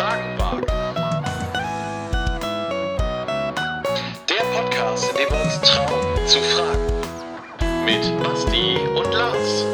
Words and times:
Fragen 0.00 0.38
wagen. 0.38 0.64
Der 4.30 4.44
Podcast, 4.58 5.10
in 5.10 5.16
dem 5.18 5.28
wir 5.28 5.44
uns 5.44 5.60
trauen 5.60 6.26
zu 6.26 6.38
fragen. 6.38 7.84
Mit 7.84 8.22
Basti 8.22 8.78
und 8.96 9.12
Lars. 9.12 9.66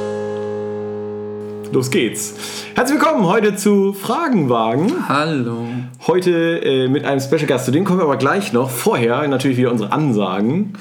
Los 1.70 1.92
geht's. 1.92 2.34
Herzlich 2.74 2.98
willkommen 2.98 3.24
heute 3.24 3.54
zu 3.54 3.92
Fragenwagen. 3.92 5.08
Hallo. 5.08 5.68
Heute 6.08 6.58
äh, 6.58 6.88
mit 6.88 7.04
einem 7.04 7.20
Special 7.20 7.46
Gast. 7.46 7.66
Zu 7.66 7.70
dem 7.70 7.84
kommen 7.84 8.00
wir 8.00 8.04
aber 8.06 8.16
gleich 8.16 8.52
noch. 8.52 8.68
Vorher 8.68 9.28
natürlich 9.28 9.58
wieder 9.58 9.70
unsere 9.70 9.92
Ansagen. 9.92 10.72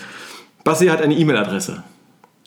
Basti 0.64 0.88
hat 0.88 1.04
eine 1.04 1.14
E-Mail-Adresse. 1.14 1.84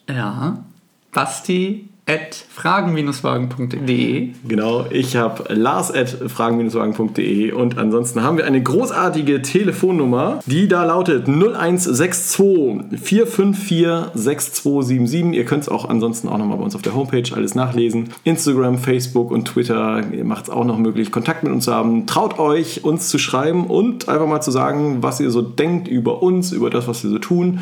Ja. 0.08 0.64
Basti 1.12 1.90
at 2.08 2.46
fragen-wagen.de. 2.48 4.30
Genau, 4.48 4.86
ich 4.90 5.14
habe 5.16 5.54
lars 5.54 5.92
at 5.92 6.08
fragen-wagen.de 6.08 7.52
und 7.52 7.76
ansonsten 7.76 8.22
haben 8.22 8.38
wir 8.38 8.46
eine 8.46 8.62
großartige 8.62 9.42
Telefonnummer, 9.42 10.40
die 10.46 10.68
da 10.68 10.84
lautet 10.84 11.28
0162 11.28 12.98
454 12.98 14.12
6277. 14.14 15.34
Ihr 15.34 15.44
könnt 15.44 15.64
es 15.64 15.68
auch 15.68 15.88
ansonsten 15.88 16.28
auch 16.28 16.38
nochmal 16.38 16.56
bei 16.56 16.64
uns 16.64 16.74
auf 16.74 16.82
der 16.82 16.94
Homepage 16.94 17.30
alles 17.34 17.54
nachlesen. 17.54 18.08
Instagram, 18.24 18.78
Facebook 18.78 19.30
und 19.30 19.44
Twitter 19.44 20.02
macht 20.24 20.44
es 20.44 20.50
auch 20.50 20.64
noch 20.64 20.78
möglich, 20.78 21.12
Kontakt 21.12 21.42
mit 21.42 21.52
uns 21.52 21.66
zu 21.66 21.74
haben. 21.74 22.06
Traut 22.06 22.38
euch, 22.38 22.84
uns 22.84 23.08
zu 23.08 23.18
schreiben 23.18 23.66
und 23.66 24.08
einfach 24.08 24.26
mal 24.26 24.40
zu 24.40 24.50
sagen, 24.50 25.02
was 25.02 25.20
ihr 25.20 25.30
so 25.30 25.42
denkt 25.42 25.88
über 25.88 26.22
uns, 26.22 26.52
über 26.52 26.70
das, 26.70 26.88
was 26.88 27.02
wir 27.02 27.10
so 27.10 27.18
tun. 27.18 27.60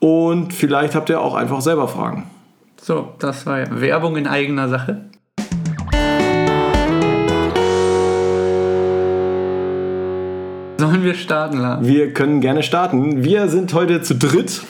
Und 0.00 0.52
vielleicht 0.52 0.96
habt 0.96 1.08
ihr 1.08 1.20
auch 1.20 1.34
einfach 1.34 1.60
selber 1.60 1.86
Fragen. 1.86 2.24
So, 2.86 3.14
das 3.18 3.46
war 3.46 3.58
ja 3.58 3.80
Werbung 3.80 4.16
in 4.16 4.28
eigener 4.28 4.68
Sache. 4.68 5.06
Sollen 10.78 11.02
wir 11.02 11.14
starten, 11.14 11.58
Lars? 11.58 11.84
Wir 11.84 12.12
können 12.12 12.40
gerne 12.40 12.62
starten. 12.62 13.24
Wir 13.24 13.48
sind 13.48 13.74
heute 13.74 14.02
zu 14.02 14.14
dritt. 14.14 14.62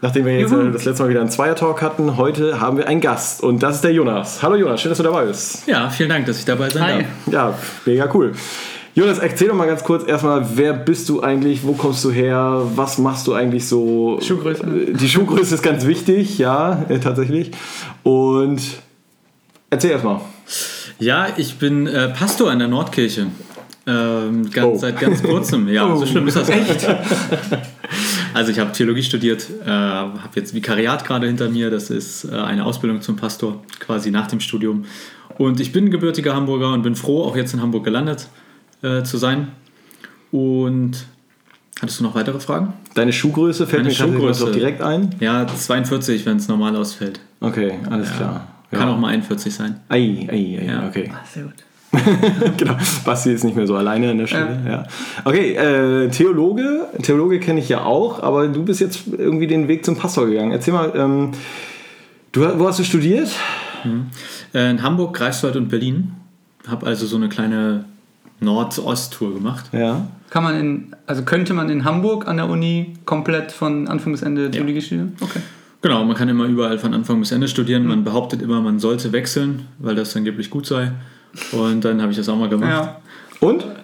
Nachdem 0.00 0.24
wir 0.24 0.38
jetzt 0.40 0.52
Juhu. 0.52 0.68
äh, 0.68 0.72
das 0.72 0.86
letzte 0.86 1.02
Mal 1.02 1.10
wieder 1.10 1.20
einen 1.20 1.28
Zweier-Talk 1.28 1.82
hatten, 1.82 2.16
heute 2.16 2.62
haben 2.62 2.78
wir 2.78 2.88
einen 2.88 3.02
Gast 3.02 3.42
und 3.42 3.62
das 3.62 3.74
ist 3.74 3.84
der 3.84 3.92
Jonas. 3.92 4.42
Hallo 4.42 4.56
Jonas, 4.56 4.80
schön, 4.80 4.88
dass 4.88 4.96
du 4.96 5.04
dabei 5.04 5.26
bist. 5.26 5.68
Ja, 5.68 5.90
vielen 5.90 6.08
Dank, 6.08 6.24
dass 6.24 6.38
ich 6.38 6.46
dabei 6.46 6.70
sein 6.70 6.82
Hi. 6.82 7.04
darf. 7.26 7.82
Ja, 7.86 7.92
mega 7.92 8.08
cool. 8.14 8.32
Jonas, 8.96 9.18
erzähl 9.18 9.48
doch 9.48 9.56
mal 9.56 9.66
ganz 9.66 9.82
kurz 9.82 10.06
erstmal, 10.06 10.46
wer 10.56 10.72
bist 10.72 11.08
du 11.08 11.20
eigentlich, 11.20 11.64
wo 11.64 11.72
kommst 11.72 12.04
du 12.04 12.12
her, 12.12 12.62
was 12.76 12.98
machst 12.98 13.26
du 13.26 13.34
eigentlich 13.34 13.66
so? 13.66 14.20
Schuhgröße. 14.22 14.64
Die 14.92 15.08
Schuhgröße 15.08 15.56
ist 15.56 15.62
ganz 15.62 15.84
wichtig, 15.84 16.38
ja, 16.38 16.84
äh, 16.88 17.00
tatsächlich. 17.00 17.50
Und 18.04 18.60
erzähl 19.70 19.90
erstmal. 19.90 20.20
Ja, 21.00 21.26
ich 21.36 21.56
bin 21.58 21.88
äh, 21.88 22.10
Pastor 22.10 22.52
in 22.52 22.60
der 22.60 22.68
Nordkirche. 22.68 23.26
Ähm, 23.86 24.48
ganz, 24.50 24.66
Oh. 24.66 24.78
Seit 24.78 25.00
ganz 25.00 25.22
kurzem. 25.24 25.68
Ja, 25.68 25.92
Oh. 25.92 25.96
so 25.96 26.06
schlimm 26.06 26.28
ist 26.28 26.36
das 26.36 26.48
echt. 26.48 26.86
Also 28.32 28.50
ich 28.50 28.58
habe 28.58 28.72
Theologie 28.72 29.04
studiert, 29.04 29.46
äh, 29.64 29.70
habe 29.70 30.18
jetzt 30.34 30.54
Vikariat 30.54 31.04
gerade 31.04 31.28
hinter 31.28 31.48
mir. 31.48 31.70
Das 31.70 31.88
ist 31.88 32.24
äh, 32.24 32.34
eine 32.34 32.64
Ausbildung 32.64 33.00
zum 33.00 33.14
Pastor, 33.14 33.62
quasi 33.78 34.10
nach 34.10 34.26
dem 34.26 34.40
Studium. 34.40 34.86
Und 35.38 35.60
ich 35.60 35.70
bin 35.70 35.92
gebürtiger 35.92 36.34
Hamburger 36.34 36.72
und 36.72 36.82
bin 36.82 36.96
froh, 36.96 37.22
auch 37.22 37.36
jetzt 37.36 37.54
in 37.54 37.62
Hamburg 37.62 37.84
gelandet 37.84 38.26
äh, 38.84 39.02
zu 39.02 39.16
sein. 39.16 39.48
Und 40.30 41.06
hattest 41.80 42.00
du 42.00 42.04
noch 42.04 42.14
weitere 42.14 42.38
Fragen? 42.40 42.72
Deine 42.94 43.12
Schuhgröße 43.12 43.66
fällt 43.66 43.84
Meine 43.84 43.88
mir 43.90 43.94
Schuhgröße. 43.94 44.52
direkt 44.52 44.82
ein. 44.82 45.14
Ja, 45.20 45.46
42, 45.46 46.26
wenn 46.26 46.36
es 46.36 46.48
normal 46.48 46.76
ausfällt. 46.76 47.20
Okay, 47.40 47.74
alles 47.90 48.12
klar. 48.12 48.48
Kann 48.70 48.88
auch 48.88 48.98
mal 48.98 49.08
41 49.08 49.54
sein. 49.54 49.80
Ei, 49.88 50.26
ei, 50.28 50.58
ei, 50.60 50.66
Ja. 50.66 50.86
okay. 50.88 51.10
Ah, 51.14 51.24
sehr 51.32 51.44
gut. 51.44 51.54
genau. 52.56 52.76
Basti 53.04 53.32
ist 53.32 53.44
nicht 53.44 53.54
mehr 53.54 53.68
so 53.68 53.76
alleine 53.76 54.10
an 54.10 54.18
der 54.18 54.26
Stelle. 54.26 54.60
Ja. 54.66 54.84
Okay, 55.24 55.54
äh, 55.54 56.08
Theologe. 56.10 56.88
Theologe 57.02 57.38
kenne 57.38 57.60
ich 57.60 57.68
ja 57.68 57.84
auch, 57.84 58.20
aber 58.20 58.48
du 58.48 58.64
bist 58.64 58.80
jetzt 58.80 59.02
irgendwie 59.16 59.46
den 59.46 59.68
Weg 59.68 59.84
zum 59.84 59.96
Pastor 59.96 60.26
gegangen. 60.26 60.50
Erzähl 60.50 60.74
mal, 60.74 60.92
ähm, 60.96 61.30
du, 62.32 62.40
wo 62.58 62.66
hast 62.66 62.80
du 62.80 62.84
studiert? 62.84 63.28
Äh, 64.52 64.70
in 64.70 64.82
Hamburg, 64.82 65.14
Greifswald 65.14 65.54
und 65.54 65.68
Berlin. 65.68 66.12
Habe 66.66 66.86
also 66.86 67.06
so 67.06 67.14
eine 67.16 67.28
kleine 67.28 67.84
Nord-Ost-Tour 68.44 69.34
gemacht. 69.34 69.66
Ja. 69.72 70.06
Kann 70.30 70.42
man 70.44 70.58
in, 70.58 70.96
also 71.06 71.22
könnte 71.22 71.54
man 71.54 71.68
in 71.70 71.84
Hamburg 71.84 72.26
an 72.28 72.36
der 72.36 72.48
Uni 72.48 72.94
komplett 73.04 73.52
von 73.52 73.88
Anfang 73.88 74.12
bis 74.12 74.22
Ende 74.22 74.50
Theologie 74.50 74.80
studieren? 74.82 75.16
Okay. 75.20 75.40
Genau, 75.82 76.04
man 76.04 76.16
kann 76.16 76.28
immer 76.28 76.44
überall 76.46 76.78
von 76.78 76.94
Anfang 76.94 77.20
bis 77.20 77.30
Ende 77.30 77.46
studieren. 77.46 77.86
Man 77.86 78.04
behauptet 78.04 78.40
immer, 78.40 78.60
man 78.60 78.78
sollte 78.78 79.12
wechseln, 79.12 79.66
weil 79.78 79.94
das 79.94 80.16
angeblich 80.16 80.48
gut 80.50 80.66
sei. 80.66 80.92
Und 81.52 81.84
dann 81.84 82.00
habe 82.00 82.10
ich 82.10 82.16
das 82.18 82.28
auch 82.28 82.36
mal 82.38 82.48
gemacht. 82.48 82.70
Ja. 82.70 83.00
Und? 83.46 83.64
War 83.64 83.74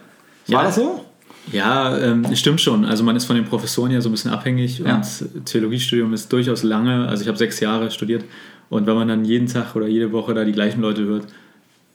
Ja. 0.46 0.62
das 0.64 0.76
so? 0.76 1.04
Ja, 1.52 1.96
ähm, 1.98 2.24
stimmt 2.34 2.60
schon. 2.60 2.84
Also 2.84 3.02
man 3.04 3.16
ist 3.16 3.24
von 3.24 3.36
den 3.36 3.44
Professoren 3.44 3.90
ja 3.90 4.00
so 4.00 4.08
ein 4.08 4.12
bisschen 4.12 4.30
abhängig 4.30 4.78
Ja. 4.78 4.96
und 4.96 5.46
Theologiestudium 5.46 6.12
ist 6.14 6.32
durchaus 6.32 6.62
lange. 6.62 7.06
Also 7.08 7.22
ich 7.22 7.28
habe 7.28 7.38
sechs 7.38 7.60
Jahre 7.60 7.90
studiert 7.90 8.24
und 8.68 8.86
wenn 8.86 8.94
man 8.94 9.08
dann 9.08 9.24
jeden 9.24 9.46
Tag 9.46 9.74
oder 9.76 9.86
jede 9.88 10.12
Woche 10.12 10.32
da 10.34 10.44
die 10.44 10.52
gleichen 10.52 10.80
Leute 10.80 11.04
hört, 11.04 11.26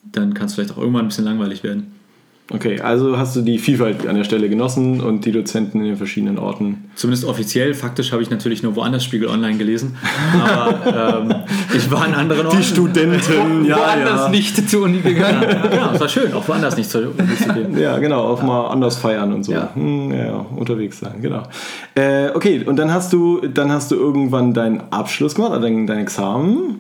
dann 0.04 0.34
kann 0.34 0.48
es 0.48 0.56
vielleicht 0.56 0.72
auch 0.72 0.78
irgendwann 0.78 1.06
ein 1.06 1.08
bisschen 1.08 1.26
langweilig 1.26 1.64
werden. 1.64 1.95
Okay, 2.54 2.80
also 2.80 3.18
hast 3.18 3.36
du 3.36 3.42
die 3.42 3.58
Vielfalt 3.58 4.06
an 4.06 4.16
der 4.16 4.24
Stelle 4.24 4.50
genossen 4.50 5.02
und 5.02 5.26
die 5.26 5.32
Dozenten 5.32 5.80
in 5.80 5.88
den 5.88 5.98
verschiedenen 5.98 6.38
Orten. 6.38 6.92
Zumindest 6.94 7.26
offiziell. 7.26 7.74
Faktisch 7.74 8.12
habe 8.12 8.22
ich 8.22 8.30
natürlich 8.30 8.62
nur 8.62 8.76
woanders 8.76 9.04
Spiegel 9.04 9.30
Online 9.30 9.58
gelesen. 9.58 9.98
Aber 10.40 11.24
ähm, 11.26 11.36
ich 11.76 11.90
war 11.90 12.08
in 12.08 12.14
anderen 12.14 12.46
Orten. 12.46 12.62
Studenten, 12.62 13.68
Woanders 13.68 14.30
nicht 14.30 14.70
zur 14.70 14.84
Uni 14.84 15.00
gegangen. 15.00 15.26
Ja, 15.56 15.68
genau, 15.68 15.92
es 15.94 16.00
war 16.00 16.10
schön, 16.10 16.34
auch 16.34 16.48
woanders 16.48 16.78
nicht 16.78 16.90
zu, 16.90 17.00
nicht 17.00 17.42
zu 17.42 17.54
gehen. 17.54 17.78
Ja, 17.80 17.98
genau, 17.98 18.22
auch 18.24 18.44
mal 18.44 18.68
anders 18.68 18.98
feiern 18.98 19.34
und 19.34 19.44
so. 19.44 19.52
Ja. 19.52 19.70
Hm, 19.74 20.12
ja, 20.12 20.26
ja, 20.26 20.46
unterwegs 20.56 21.00
sein, 21.00 21.22
genau. 21.22 21.44
Äh, 21.96 22.30
okay, 22.34 22.64
und 22.66 22.78
dann 22.78 22.94
hast 22.94 23.12
du, 23.14 23.42
dann 23.48 23.72
hast 23.72 23.92
du 23.92 23.96
irgendwann 23.96 24.54
deinen 24.54 24.82
Abschluss 24.92 25.36
gemacht, 25.36 25.52
also 25.52 25.64
dein, 25.64 25.88
dein 25.88 26.00
Examen. 26.00 26.80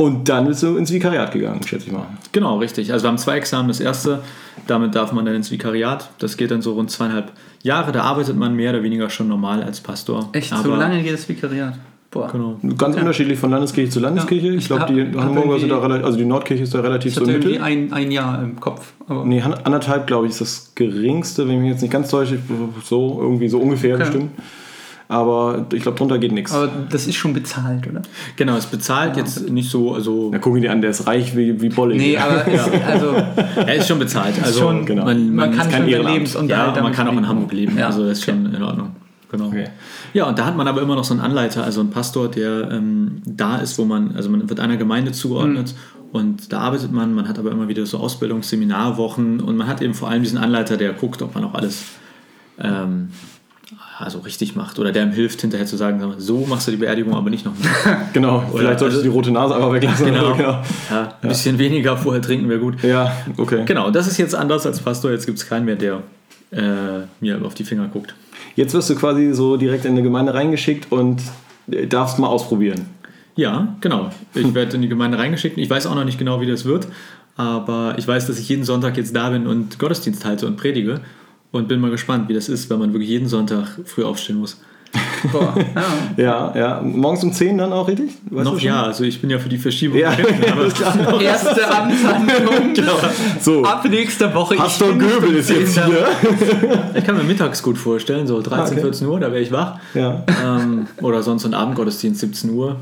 Und 0.00 0.28
dann 0.30 0.46
bist 0.46 0.62
du 0.62 0.76
ins 0.76 0.90
Vikariat 0.92 1.30
gegangen, 1.32 1.62
schätze 1.66 1.86
ich 1.86 1.92
mal. 1.92 2.06
Genau, 2.32 2.58
richtig. 2.58 2.92
Also 2.92 3.04
wir 3.04 3.08
haben 3.08 3.18
zwei 3.18 3.36
Examen. 3.36 3.68
Das 3.68 3.80
erste, 3.80 4.20
damit 4.66 4.94
darf 4.94 5.12
man 5.12 5.26
dann 5.26 5.34
ins 5.34 5.50
Vikariat. 5.50 6.08
Das 6.18 6.36
geht 6.38 6.50
dann 6.50 6.62
so 6.62 6.72
rund 6.72 6.90
zweieinhalb 6.90 7.32
Jahre. 7.62 7.92
Da 7.92 8.02
arbeitet 8.02 8.36
man 8.36 8.54
mehr 8.56 8.70
oder 8.70 8.82
weniger 8.82 9.10
schon 9.10 9.28
normal 9.28 9.62
als 9.62 9.80
Pastor. 9.80 10.30
Echt, 10.32 10.50
so 10.50 10.56
Aber- 10.56 10.76
lange 10.78 11.02
geht 11.02 11.12
das 11.12 11.28
Vikariat. 11.28 11.74
Boah. 12.10 12.28
Genau. 12.32 12.58
Ganz 12.76 12.96
unterschiedlich 12.96 13.38
von 13.38 13.50
Landeskirche 13.50 13.88
zu 13.90 14.00
Landeskirche. 14.00 14.46
Ja, 14.48 14.52
ich 14.54 14.58
ich 14.62 14.66
glaube, 14.66 14.92
die 14.92 15.16
Hamburger 15.16 15.60
sind 15.60 15.68
da 15.68 15.78
relativ, 15.78 16.04
also 16.06 16.18
die 16.18 16.24
Nordkirche 16.24 16.64
ist 16.64 16.74
da 16.74 16.80
relativ 16.80 17.10
Ich 17.10 17.14
so 17.14 17.20
hatte 17.20 17.30
irgendwie 17.32 17.48
Mittel. 17.50 17.62
ein, 17.62 17.92
ein 17.92 18.10
Jahr 18.10 18.42
im 18.42 18.58
Kopf. 18.58 18.92
Aber 19.06 19.24
Nee, 19.24 19.40
anderthalb, 19.42 20.08
glaube 20.08 20.26
ich, 20.26 20.32
ist 20.32 20.40
das 20.40 20.72
geringste, 20.74 21.46
wenn 21.46 21.56
ich 21.56 21.60
mich 21.60 21.70
jetzt 21.70 21.82
nicht 21.82 21.92
ganz 21.92 22.10
täusche. 22.10 22.38
So, 22.84 23.18
irgendwie 23.20 23.48
so 23.48 23.58
ungefähr 23.60 23.94
Okay. 23.94 24.04
bestimmt. 24.04 24.30
Aber 25.10 25.66
ich 25.72 25.82
glaube, 25.82 25.98
drunter 25.98 26.18
geht 26.20 26.30
nichts. 26.30 26.52
aber 26.52 26.70
das 26.88 27.08
ist 27.08 27.16
schon 27.16 27.32
bezahlt, 27.32 27.84
oder? 27.88 28.00
Genau, 28.36 28.54
es 28.54 28.66
bezahlt 28.66 29.16
jetzt 29.16 29.50
nicht 29.50 29.68
so, 29.68 29.92
also 29.92 30.28
Na, 30.30 30.38
guck 30.38 30.54
ihn 30.54 30.62
dir 30.62 30.70
an, 30.70 30.80
der 30.80 30.90
ist 30.90 31.04
reich 31.08 31.36
wie, 31.36 31.60
wie 31.60 31.68
Bolle. 31.68 31.96
Nee, 31.96 32.16
aber 32.16 32.46
ist, 32.52 32.70
also, 32.86 33.16
er 33.56 33.74
ist 33.74 33.88
schon 33.88 33.98
bezahlt. 33.98 34.40
Also 34.40 34.60
schon- 34.60 34.86
genau. 34.86 35.04
man, 35.04 35.34
man 35.34 35.48
man, 35.50 35.58
kann 35.58 35.68
kein 35.68 35.90
schon 35.90 36.06
Lebensunterhalt 36.06 36.76
ja, 36.76 36.82
man 36.84 36.92
kann 36.92 37.08
auch 37.08 37.12
in. 37.12 37.26
Hamburg 37.26 37.52
leben. 37.52 37.76
Ja. 37.76 37.86
Also 37.86 38.06
das 38.06 38.18
ist 38.18 38.24
schon 38.24 38.54
in 38.54 38.62
Ordnung. 38.62 38.94
Genau. 39.32 39.46
Okay. 39.48 39.64
Ja, 40.12 40.28
und 40.28 40.38
da 40.38 40.46
hat 40.46 40.56
man 40.56 40.68
aber 40.68 40.80
immer 40.80 40.94
noch 40.94 41.02
so 41.02 41.12
einen 41.12 41.22
Anleiter, 41.22 41.64
also 41.64 41.80
einen 41.80 41.90
Pastor, 41.90 42.28
der 42.28 42.70
ähm, 42.70 43.20
da 43.26 43.56
ist, 43.56 43.78
wo 43.80 43.84
man, 43.84 44.14
also 44.14 44.30
man 44.30 44.48
wird 44.48 44.60
einer 44.60 44.76
Gemeinde 44.76 45.10
zugeordnet 45.10 45.74
und 46.12 46.52
da 46.52 46.60
arbeitet 46.60 46.92
man, 46.92 47.14
man 47.14 47.28
hat 47.28 47.40
aber 47.40 47.50
immer 47.50 47.66
wieder 47.66 47.84
so 47.84 47.98
Ausbildungsseminarwochen 47.98 49.40
und 49.40 49.56
man 49.56 49.66
hat 49.66 49.82
eben 49.82 49.94
vor 49.94 50.08
allem 50.08 50.22
diesen 50.22 50.38
Anleiter, 50.38 50.76
der 50.76 50.92
guckt, 50.92 51.20
ob 51.20 51.34
man 51.34 51.42
auch 51.42 51.54
alles 51.54 51.82
ähm, 52.60 53.08
also 53.98 54.20
richtig 54.20 54.56
macht 54.56 54.78
oder 54.78 54.92
der 54.92 55.04
ihm 55.04 55.12
hilft, 55.12 55.40
hinterher 55.40 55.66
zu 55.66 55.76
sagen, 55.76 56.02
so 56.18 56.46
machst 56.46 56.66
du 56.66 56.72
die 56.72 56.76
Beerdigung, 56.78 57.14
aber 57.14 57.30
nicht 57.30 57.44
nochmal. 57.44 57.68
Genau, 58.12 58.40
vielleicht 58.40 58.80
solltest 58.80 58.82
also- 58.82 58.96
du 58.98 59.02
die 59.02 59.08
rote 59.08 59.30
Nase 59.30 59.54
einfach 59.54 59.72
weglassen. 59.72 60.06
Genau. 60.06 60.34
genau. 60.36 60.62
Ja, 60.90 61.14
ein 61.20 61.28
bisschen 61.28 61.58
weniger 61.58 61.96
vorher 61.96 62.22
trinken 62.22 62.48
wäre 62.48 62.60
gut. 62.60 62.82
Ja, 62.82 63.12
okay. 63.36 63.64
Genau, 63.66 63.90
das 63.90 64.06
ist 64.06 64.18
jetzt 64.18 64.34
anders 64.34 64.66
als 64.66 64.80
Pastor, 64.80 65.10
jetzt 65.10 65.26
gibt 65.26 65.38
es 65.38 65.48
keinen 65.48 65.64
mehr, 65.66 65.76
der 65.76 66.02
äh, 66.50 67.06
mir 67.20 67.44
auf 67.44 67.54
die 67.54 67.64
Finger 67.64 67.86
guckt. 67.88 68.14
Jetzt 68.56 68.74
wirst 68.74 68.90
du 68.90 68.94
quasi 68.96 69.32
so 69.32 69.56
direkt 69.56 69.84
in 69.84 69.92
eine 69.92 70.02
Gemeinde 70.02 70.34
reingeschickt 70.34 70.90
und 70.90 71.20
äh, 71.70 71.86
darfst 71.86 72.18
mal 72.18 72.26
ausprobieren. 72.26 72.86
Ja, 73.36 73.76
genau. 73.80 74.10
Ich 74.34 74.52
werde 74.54 74.74
in 74.74 74.82
die 74.82 74.88
Gemeinde 74.88 75.18
reingeschickt. 75.18 75.56
Ich 75.56 75.70
weiß 75.70 75.86
auch 75.86 75.94
noch 75.94 76.04
nicht 76.04 76.18
genau, 76.18 76.40
wie 76.40 76.46
das 76.46 76.64
wird, 76.64 76.88
aber 77.36 77.94
ich 77.96 78.06
weiß, 78.06 78.26
dass 78.26 78.38
ich 78.38 78.48
jeden 78.48 78.64
Sonntag 78.64 78.96
jetzt 78.96 79.14
da 79.14 79.30
bin 79.30 79.46
und 79.46 79.78
Gottesdienst 79.78 80.24
halte 80.24 80.46
und 80.46 80.56
predige 80.56 81.00
und 81.52 81.68
bin 81.68 81.80
mal 81.80 81.90
gespannt, 81.90 82.28
wie 82.28 82.34
das 82.34 82.48
ist, 82.48 82.70
wenn 82.70 82.78
man 82.78 82.92
wirklich 82.92 83.08
jeden 83.10 83.28
Sonntag 83.28 83.78
früh 83.84 84.04
aufstehen 84.04 84.36
muss. 84.38 84.56
boah, 85.32 85.54
ja. 86.16 86.22
Ja, 86.24 86.52
ja. 86.56 86.80
Morgens 86.82 87.22
um 87.22 87.32
10 87.32 87.58
dann 87.58 87.72
auch 87.72 87.86
richtig? 87.86 88.10
Weißt 88.28 88.44
noch 88.44 88.60
ja, 88.60 88.82
also 88.82 89.04
ich 89.04 89.20
bin 89.20 89.30
ja 89.30 89.38
für 89.38 89.48
die 89.48 89.58
Verschiebung. 89.58 89.98
Ja, 89.98 90.12
klar. 90.14 91.20
Erste 91.22 91.68
Amtshandlung. 91.70 92.74
So, 93.40 93.62
Ab 93.62 93.84
nächster 93.88 94.34
Woche. 94.34 94.56
Pastor 94.56 94.92
Göbel 94.98 95.36
ist 95.36 95.50
jetzt 95.50 95.74
Zehnter. 95.74 96.08
hier. 96.60 96.90
ich 96.94 97.04
kann 97.04 97.16
mir 97.16 97.22
mittags 97.22 97.62
gut 97.62 97.78
vorstellen, 97.78 98.26
so 98.26 98.40
13, 98.42 98.58
Ah, 98.58 98.66
okay. 98.66 98.80
14 98.80 99.06
Uhr, 99.06 99.20
da 99.20 99.30
wäre 99.30 99.40
ich 99.42 99.52
wach. 99.52 99.78
Ja, 99.94 100.24
Ähm, 100.44 100.86
oder 101.02 101.22
sonst 101.22 101.42
so 101.42 101.48
ein 101.48 101.54
Abendgottesdienst 101.54 102.20
17 102.20 102.50
Uhr. 102.50 102.76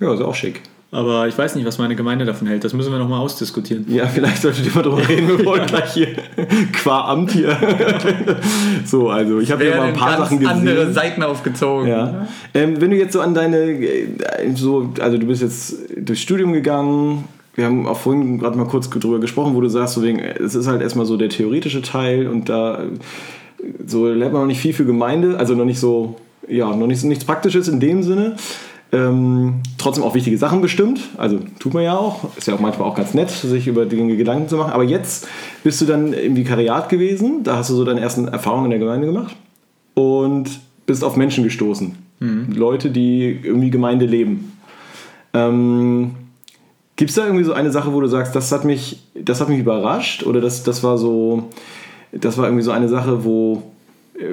ja 0.00 0.12
ist 0.12 0.20
auch 0.22 0.34
schick. 0.34 0.60
Aber 0.94 1.26
ich 1.26 1.36
weiß 1.36 1.56
nicht, 1.56 1.66
was 1.66 1.78
meine 1.78 1.96
Gemeinde 1.96 2.24
davon 2.24 2.46
hält. 2.46 2.62
Das 2.62 2.72
müssen 2.72 2.92
wir 2.92 3.00
nochmal 3.00 3.18
ausdiskutieren. 3.18 3.84
Ja, 3.88 4.06
vielleicht 4.06 4.40
solltet 4.42 4.64
ihr 4.64 4.72
mal 4.74 4.82
drüber 4.82 5.08
reden, 5.08 5.26
bevor 5.26 5.56
wir 5.56 5.64
gleich 5.64 5.92
hier 5.92 6.08
qua 6.72 7.08
Amt 7.10 7.32
hier. 7.32 7.56
so, 8.84 9.08
also 9.10 9.40
ich 9.40 9.50
habe 9.50 9.64
hier 9.64 9.74
mal 9.76 9.88
ein 9.88 9.94
paar 9.94 10.10
ganz 10.16 10.20
Sachen 10.24 10.38
gesehen. 10.38 10.56
andere 10.56 10.92
Seiten 10.92 11.22
aufgezogen. 11.24 11.88
Ja. 11.88 12.28
Ähm, 12.54 12.80
wenn 12.80 12.90
du 12.90 12.96
jetzt 12.96 13.12
so 13.12 13.20
an 13.20 13.34
deine, 13.34 13.56
äh, 13.72 14.06
so, 14.54 14.90
also 15.00 15.18
du 15.18 15.26
bist 15.26 15.42
jetzt 15.42 15.74
durchs 15.96 16.22
Studium 16.22 16.52
gegangen, 16.52 17.24
wir 17.56 17.64
haben 17.66 17.86
auch 17.86 17.98
vorhin 17.98 18.38
gerade 18.38 18.56
mal 18.56 18.66
kurz 18.66 18.88
drüber 18.88 19.18
gesprochen, 19.20 19.54
wo 19.54 19.60
du 19.60 19.68
sagst, 19.68 19.94
so 19.94 20.02
wegen, 20.02 20.20
es 20.20 20.54
ist 20.54 20.66
halt 20.68 20.80
erstmal 20.80 21.06
so 21.06 21.16
der 21.16 21.28
theoretische 21.28 21.82
Teil 21.82 22.26
und 22.28 22.48
da 22.48 22.82
äh, 22.84 22.86
so 23.86 24.06
lernt 24.06 24.32
man 24.32 24.42
noch 24.42 24.48
nicht 24.48 24.60
viel 24.60 24.72
für 24.72 24.84
Gemeinde, 24.84 25.38
also 25.38 25.54
noch 25.54 25.64
nicht 25.64 25.80
so, 25.80 26.16
ja, 26.48 26.74
noch 26.74 26.86
nicht, 26.86 27.00
so- 27.00 27.08
nichts 27.08 27.24
Praktisches 27.24 27.66
in 27.68 27.80
dem 27.80 28.02
Sinne. 28.02 28.36
Ähm, 28.94 29.54
trotzdem 29.76 30.04
auch 30.04 30.14
wichtige 30.14 30.38
Sachen 30.38 30.60
bestimmt, 30.60 31.00
also 31.16 31.40
tut 31.58 31.74
man 31.74 31.82
ja 31.82 31.98
auch, 31.98 32.36
ist 32.36 32.46
ja 32.46 32.54
auch 32.54 32.60
manchmal 32.60 32.88
auch 32.88 32.94
ganz 32.94 33.12
nett, 33.12 33.28
sich 33.28 33.66
über 33.66 33.86
Dinge 33.86 34.16
Gedanken 34.16 34.48
zu 34.48 34.56
machen. 34.56 34.70
Aber 34.72 34.84
jetzt 34.84 35.26
bist 35.64 35.80
du 35.80 35.84
dann 35.84 36.12
im 36.12 36.36
Vikariat 36.36 36.88
gewesen, 36.88 37.42
da 37.42 37.56
hast 37.56 37.70
du 37.70 37.74
so 37.74 37.84
deine 37.84 38.00
ersten 38.00 38.28
Erfahrungen 38.28 38.66
in 38.66 38.70
der 38.70 38.78
Gemeinde 38.78 39.08
gemacht 39.08 39.34
und 39.94 40.60
bist 40.86 41.02
auf 41.02 41.16
Menschen 41.16 41.42
gestoßen. 41.42 41.96
Leute, 42.54 42.90
die 42.90 43.40
irgendwie 43.42 43.70
Gemeinde 43.70 44.06
leben. 44.06 44.52
Ähm, 45.32 46.12
Gibt 46.94 47.10
es 47.10 47.16
da 47.16 47.24
irgendwie 47.24 47.44
so 47.44 47.52
eine 47.52 47.72
Sache, 47.72 47.92
wo 47.92 48.00
du 48.00 48.06
sagst, 48.06 48.36
das 48.36 48.52
hat 48.52 48.64
mich, 48.64 49.02
das 49.20 49.40
hat 49.40 49.48
mich 49.48 49.58
überrascht 49.58 50.22
oder 50.22 50.40
das, 50.40 50.62
das 50.62 50.84
war 50.84 50.98
so, 50.98 51.50
das 52.12 52.38
war 52.38 52.44
irgendwie 52.44 52.62
so 52.62 52.70
eine 52.70 52.88
Sache, 52.88 53.24
wo, 53.24 53.64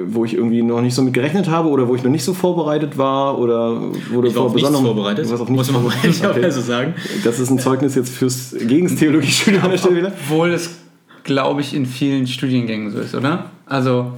wo 0.06 0.24
ich 0.24 0.34
irgendwie 0.34 0.62
noch 0.62 0.80
nicht 0.80 0.94
so 0.94 1.02
mit 1.02 1.12
gerechnet 1.12 1.48
habe 1.48 1.68
oder 1.68 1.88
wo 1.88 1.94
ich 1.96 2.02
noch 2.04 2.10
nicht 2.10 2.22
so 2.24 2.34
vorbereitet 2.34 2.96
war 2.98 3.38
oder 3.38 3.80
wo 4.12 4.20
du 4.20 4.28
Ich 4.28 4.34
war 4.36 4.44
nichts 4.44 4.54
besonderem- 4.62 4.84
vorbereitet. 4.86 5.28
Warst 5.28 5.42
auf 5.42 5.48
muss 5.48 5.72
man 5.72 5.82
mal 5.82 5.90
vorbereitet. 5.90 6.16
Okay. 6.22 6.26
ehrlicherweise 6.28 6.60
sagen. 6.60 6.94
Das 7.24 7.40
ist 7.40 7.50
ein 7.50 7.58
Zeugnis 7.58 7.94
jetzt 7.96 8.10
fürs 8.14 8.54
gegen 8.60 8.86
das 8.88 8.96
Theologiestudium 8.96 9.64
an 9.64 9.70
der 9.72 9.78
Stelle 9.78 9.96
wieder. 9.96 10.12
Obwohl 10.28 10.50
es, 10.52 10.78
glaube 11.24 11.60
ich, 11.62 11.74
in 11.74 11.86
vielen 11.86 12.26
Studiengängen 12.28 12.90
so 12.92 13.00
ist, 13.00 13.14
oder? 13.14 13.46
Also, 13.66 14.12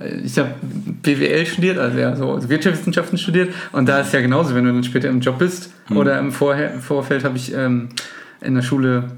äh, 0.00 0.16
ich 0.24 0.36
habe 0.38 0.50
BWL 1.02 1.46
studiert, 1.46 1.78
also 1.78 1.96
ja, 1.98 2.16
so 2.16 2.48
Wirtschaftswissenschaften 2.48 3.16
studiert. 3.16 3.54
Und 3.72 3.88
da 3.88 4.00
ist 4.00 4.12
ja 4.12 4.20
genauso, 4.20 4.54
wenn 4.56 4.64
du 4.64 4.72
dann 4.72 4.82
später 4.84 5.08
im 5.08 5.20
Job 5.20 5.38
bist 5.38 5.70
oder 5.94 6.18
im, 6.18 6.32
Vorher 6.32 6.74
im 6.74 6.80
Vorfeld 6.80 7.22
habe 7.24 7.36
ich 7.36 7.54
ähm, 7.54 7.90
in 8.40 8.54
der 8.56 8.62
Schule 8.62 9.12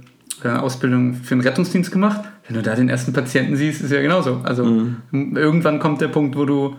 eine 0.44 0.62
Ausbildung 0.62 1.14
für 1.14 1.32
einen 1.32 1.40
Rettungsdienst 1.40 1.90
gemacht. 1.90 2.20
Wenn 2.48 2.56
du 2.56 2.62
da 2.62 2.74
den 2.74 2.88
ersten 2.88 3.12
Patienten 3.12 3.56
siehst, 3.56 3.82
ist 3.82 3.90
ja 3.90 4.00
genauso. 4.00 4.40
Also, 4.44 4.64
irgendwann 5.12 5.78
kommt 5.80 6.00
der 6.00 6.08
Punkt, 6.08 6.36
wo 6.36 6.44
du 6.44 6.76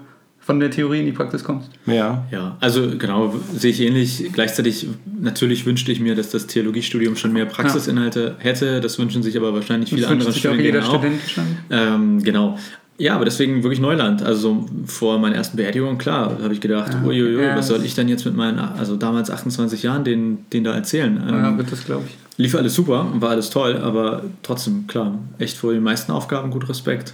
von 0.48 0.62
der 0.62 0.72
Theorie 0.72 1.02
in 1.02 1.06
die 1.06 1.12
Praxis 1.12 1.44
kommst. 1.44 1.70
Ja. 1.86 2.26
Ja, 2.32 2.56
also 2.62 2.98
genau, 2.98 3.36
sehe 3.54 3.72
ich 3.72 3.82
ähnlich. 3.82 4.30
Gleichzeitig, 4.32 4.88
natürlich 5.20 5.66
wünschte 5.66 5.92
ich 5.92 6.00
mir, 6.00 6.16
dass 6.16 6.30
das 6.30 6.48
Theologiestudium 6.48 7.18
schon 7.18 7.34
mehr 7.34 7.46
Praxisinhalte 7.46 8.36
hätte. 8.40 8.80
Das 8.80 8.98
wünschen 8.98 9.24
sich 9.24 9.36
aber 9.36 9.54
wahrscheinlich 9.54 9.90
viele 9.90 10.04
Das 10.04 10.12
andere 10.12 10.30
wünscht 10.30 10.42
sich 10.42 10.50
auch 10.50 10.56
jeder 10.56 10.82
Studiengänge 10.82 11.20
Student 11.20 11.60
schon. 11.70 11.78
Ähm, 11.78 12.24
genau. 12.24 12.58
Ja, 13.00 13.16
aber 13.16 13.26
deswegen 13.26 13.62
wirklich 13.64 13.80
Neuland. 13.80 14.24
Also 14.24 14.40
so 14.42 14.66
vor 14.86 15.20
meiner 15.20 15.36
ersten 15.36 15.58
Beerdigung, 15.58 15.98
klar, 15.98 16.38
habe 16.42 16.54
ich 16.54 16.62
gedacht, 16.62 16.98
uiuiui, 17.06 17.44
Ja, 17.44 17.56
was 17.56 17.68
soll 17.68 17.84
ich 17.84 17.94
denn 17.94 18.08
jetzt 18.08 18.26
mit 18.26 18.36
meinen, 18.36 18.58
also 18.58 18.96
damals 18.96 19.30
28 19.30 19.84
Jahren, 19.84 20.04
den, 20.04 20.46
den 20.52 20.64
da 20.64 20.74
erzählen? 20.74 21.22
Ähm, 21.28 21.36
Ja, 21.36 21.58
wird 21.58 21.72
das, 21.72 21.86
glaube 21.86 22.06
ich. 22.08 22.18
Lief 22.38 22.56
alles 22.56 22.74
super 22.76 23.06
und 23.12 23.22
war 23.22 23.30
alles 23.32 23.50
toll, 23.50 23.78
aber 23.78 24.24
trotzdem, 24.44 24.86
klar, 24.88 25.18
echt 25.40 25.58
vor 25.58 25.74
den 25.74 25.84
meisten 25.84 26.12
Aufgaben 26.12 26.50
gut 26.52 26.68
Respekt. 26.70 27.14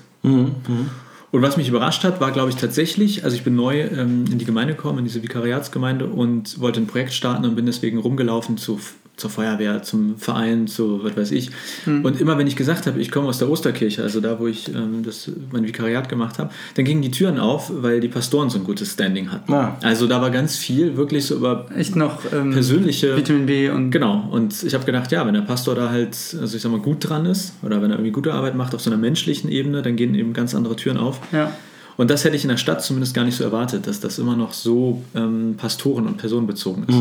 Und 1.31 1.41
was 1.41 1.57
mich 1.57 1.67
überrascht 1.67 2.03
hat, 2.03 2.21
war, 2.21 2.31
glaube 2.31 2.49
ich, 2.49 2.55
tatsächlich, 2.57 3.23
also 3.23 3.35
ich 3.35 3.43
bin 3.43 3.55
neu 3.55 3.81
ähm, 3.81 4.25
in 4.31 4.37
die 4.37 4.45
Gemeinde 4.45 4.75
gekommen, 4.75 4.99
in 4.99 5.05
diese 5.05 5.23
Vikariatsgemeinde 5.23 6.05
und 6.05 6.59
wollte 6.61 6.79
ein 6.79 6.87
Projekt 6.87 7.13
starten 7.13 7.43
und 7.45 7.55
bin 7.55 7.65
deswegen 7.65 7.97
rumgelaufen 7.97 8.57
zu, 8.57 8.79
zur 9.15 9.29
Feuerwehr, 9.29 9.83
zum 9.83 10.17
Verein, 10.17 10.67
zu 10.67 11.03
was 11.03 11.15
weiß 11.15 11.31
ich. 11.31 11.51
Und 11.85 12.19
immer 12.19 12.37
wenn 12.37 12.47
ich 12.47 12.55
gesagt 12.55 12.87
habe, 12.87 12.99
ich 12.99 13.11
komme 13.11 13.27
aus 13.27 13.37
der 13.37 13.49
Osterkirche, 13.49 14.01
also 14.01 14.19
da, 14.21 14.39
wo 14.39 14.47
ich 14.47 14.69
ähm, 14.69 15.03
das, 15.05 15.29
mein 15.51 15.65
Vikariat 15.67 16.09
gemacht 16.09 16.39
habe, 16.39 16.49
dann 16.75 16.83
gingen 16.83 17.03
die 17.03 17.11
Türen 17.11 17.39
auf, 17.39 17.71
weil 17.73 17.99
die 17.99 18.07
Pastoren 18.07 18.49
so 18.49 18.57
ein 18.57 18.63
gutes 18.63 18.93
Standing 18.93 19.31
hatten. 19.31 19.53
Ah. 19.53 19.77
Also 19.81 20.07
da 20.07 20.19
war 20.21 20.31
ganz 20.31 20.57
viel 20.57 20.97
wirklich 20.97 21.25
so 21.25 21.35
über 21.35 21.67
Echt 21.77 21.95
noch 21.95 22.19
ähm, 22.33 22.51
persönliche 22.51 23.15
Vitamin 23.15 23.45
B 23.45 23.69
und 23.69 23.91
Genau, 23.91 24.27
und 24.31 24.63
ich 24.63 24.73
habe 24.73 24.85
gedacht, 24.85 25.11
ja, 25.11 25.25
wenn 25.27 25.35
der 25.35 25.41
Pastor 25.41 25.75
da 25.75 25.89
halt, 25.89 26.17
also 26.39 26.55
ich 26.55 26.61
sag 26.61 26.71
mal, 26.71 26.81
gut 26.81 27.07
dran 27.07 27.27
ist 27.27 27.53
oder 27.61 27.81
wenn 27.81 27.91
er 27.91 27.97
irgendwie 27.97 28.11
gute 28.11 28.33
Arbeit 28.33 28.55
macht 28.55 28.73
auf 28.73 28.81
so 28.81 28.89
einer 28.89 28.99
menschlichen 28.99 29.51
Ebene, 29.51 29.83
dann 29.83 29.95
gehen 29.95 30.15
eben 30.15 30.33
ganz 30.33 30.55
andere 30.55 30.75
Türen 30.75 30.97
auf. 30.97 31.19
Ja. 31.31 31.51
Und 31.97 32.09
das 32.09 32.25
hätte 32.25 32.35
ich 32.35 32.43
in 32.43 32.49
der 32.49 32.57
Stadt 32.57 32.83
zumindest 32.83 33.13
gar 33.13 33.23
nicht 33.23 33.37
so 33.37 33.43
erwartet, 33.43 33.85
dass 33.85 33.99
das 33.99 34.17
immer 34.17 34.35
noch 34.35 34.53
so 34.53 35.03
ähm, 35.13 35.55
pastoren- 35.57 36.07
und 36.07 36.17
personenbezogen 36.17 36.85
ist. 36.87 36.97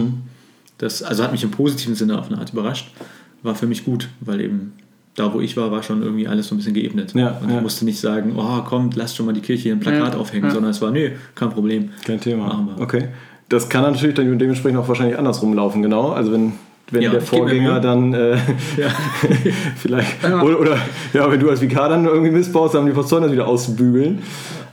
Das 0.83 1.01
also 1.01 1.23
hat 1.23 1.31
mich 1.31 1.45
im 1.45 1.53
positiven 1.53 1.95
Sinne 1.95 2.19
auf 2.19 2.29
eine 2.29 2.39
Art 2.39 2.53
überrascht. 2.53 2.91
War 3.45 3.55
für 3.55 3.69
mich 3.69 3.85
gut, 3.85 4.09
weil 4.21 4.41
eben 4.41 4.73
da, 5.15 5.33
wo 5.33 5.41
ich 5.41 5.57
war, 5.57 5.71
war 5.71 5.85
schon 5.85 6.03
irgendwie 6.03 6.27
alles 6.27 6.49
so 6.49 6.57
ein 6.57 6.59
bisschen 6.59 6.75
geebnet. 6.75 7.13
Ja, 7.15 7.39
und 7.41 7.51
ich 7.51 7.55
ja. 7.55 7.61
musste 7.61 7.85
nicht 7.85 8.01
sagen, 8.01 8.35
oh, 8.37 8.63
kommt, 8.63 8.97
lasst 8.97 9.15
schon 9.15 9.27
mal 9.27 9.33
die 9.33 9.43
Kirche 9.43 9.63
hier 9.63 9.73
ein 9.75 9.81
Plakat 9.81 10.15
Ja, 10.15 10.19
aufhängen, 10.19 10.47
ja. 10.47 10.51
sondern 10.51 10.73
es 10.73 10.83
war, 10.83 10.91
nee, 10.91 11.13
kein 11.37 11.51
Problem. 11.51 11.91
Kein 12.05 12.21
Thema. 12.21 12.69
Okay. 12.81 13.11
Das 13.49 13.69
kann 13.69 13.83
natürlich 13.83 14.17
dann 14.17 14.37
dementsprechend 14.37 14.81
auch 14.81 14.89
wahrscheinlich 14.89 15.17
andersrum 15.17 15.55
laufen, 15.55 15.83
genau. 15.83 16.11
Also 16.11 16.33
wenn, 16.33 16.55
wenn 16.91 17.03
Ja, 17.03 17.11
der 17.13 17.21
Vorgänger 17.21 17.79
dann 17.79 18.13
äh, 18.13 18.37
vielleicht 19.77 20.25
oder, 20.25 20.59
oder 20.59 20.79
ja, 21.13 21.31
wenn 21.31 21.39
du 21.39 21.49
als 21.49 21.61
Vikar 21.61 21.91
dann 21.91 22.07
irgendwie 22.07 22.33
missbaust, 22.33 22.75
dann 22.75 22.81
haben 22.81 22.89
die 22.89 22.95
Pastoren 22.95 23.23
das 23.23 23.31
wieder 23.31 23.47
auszubügeln. 23.47 24.21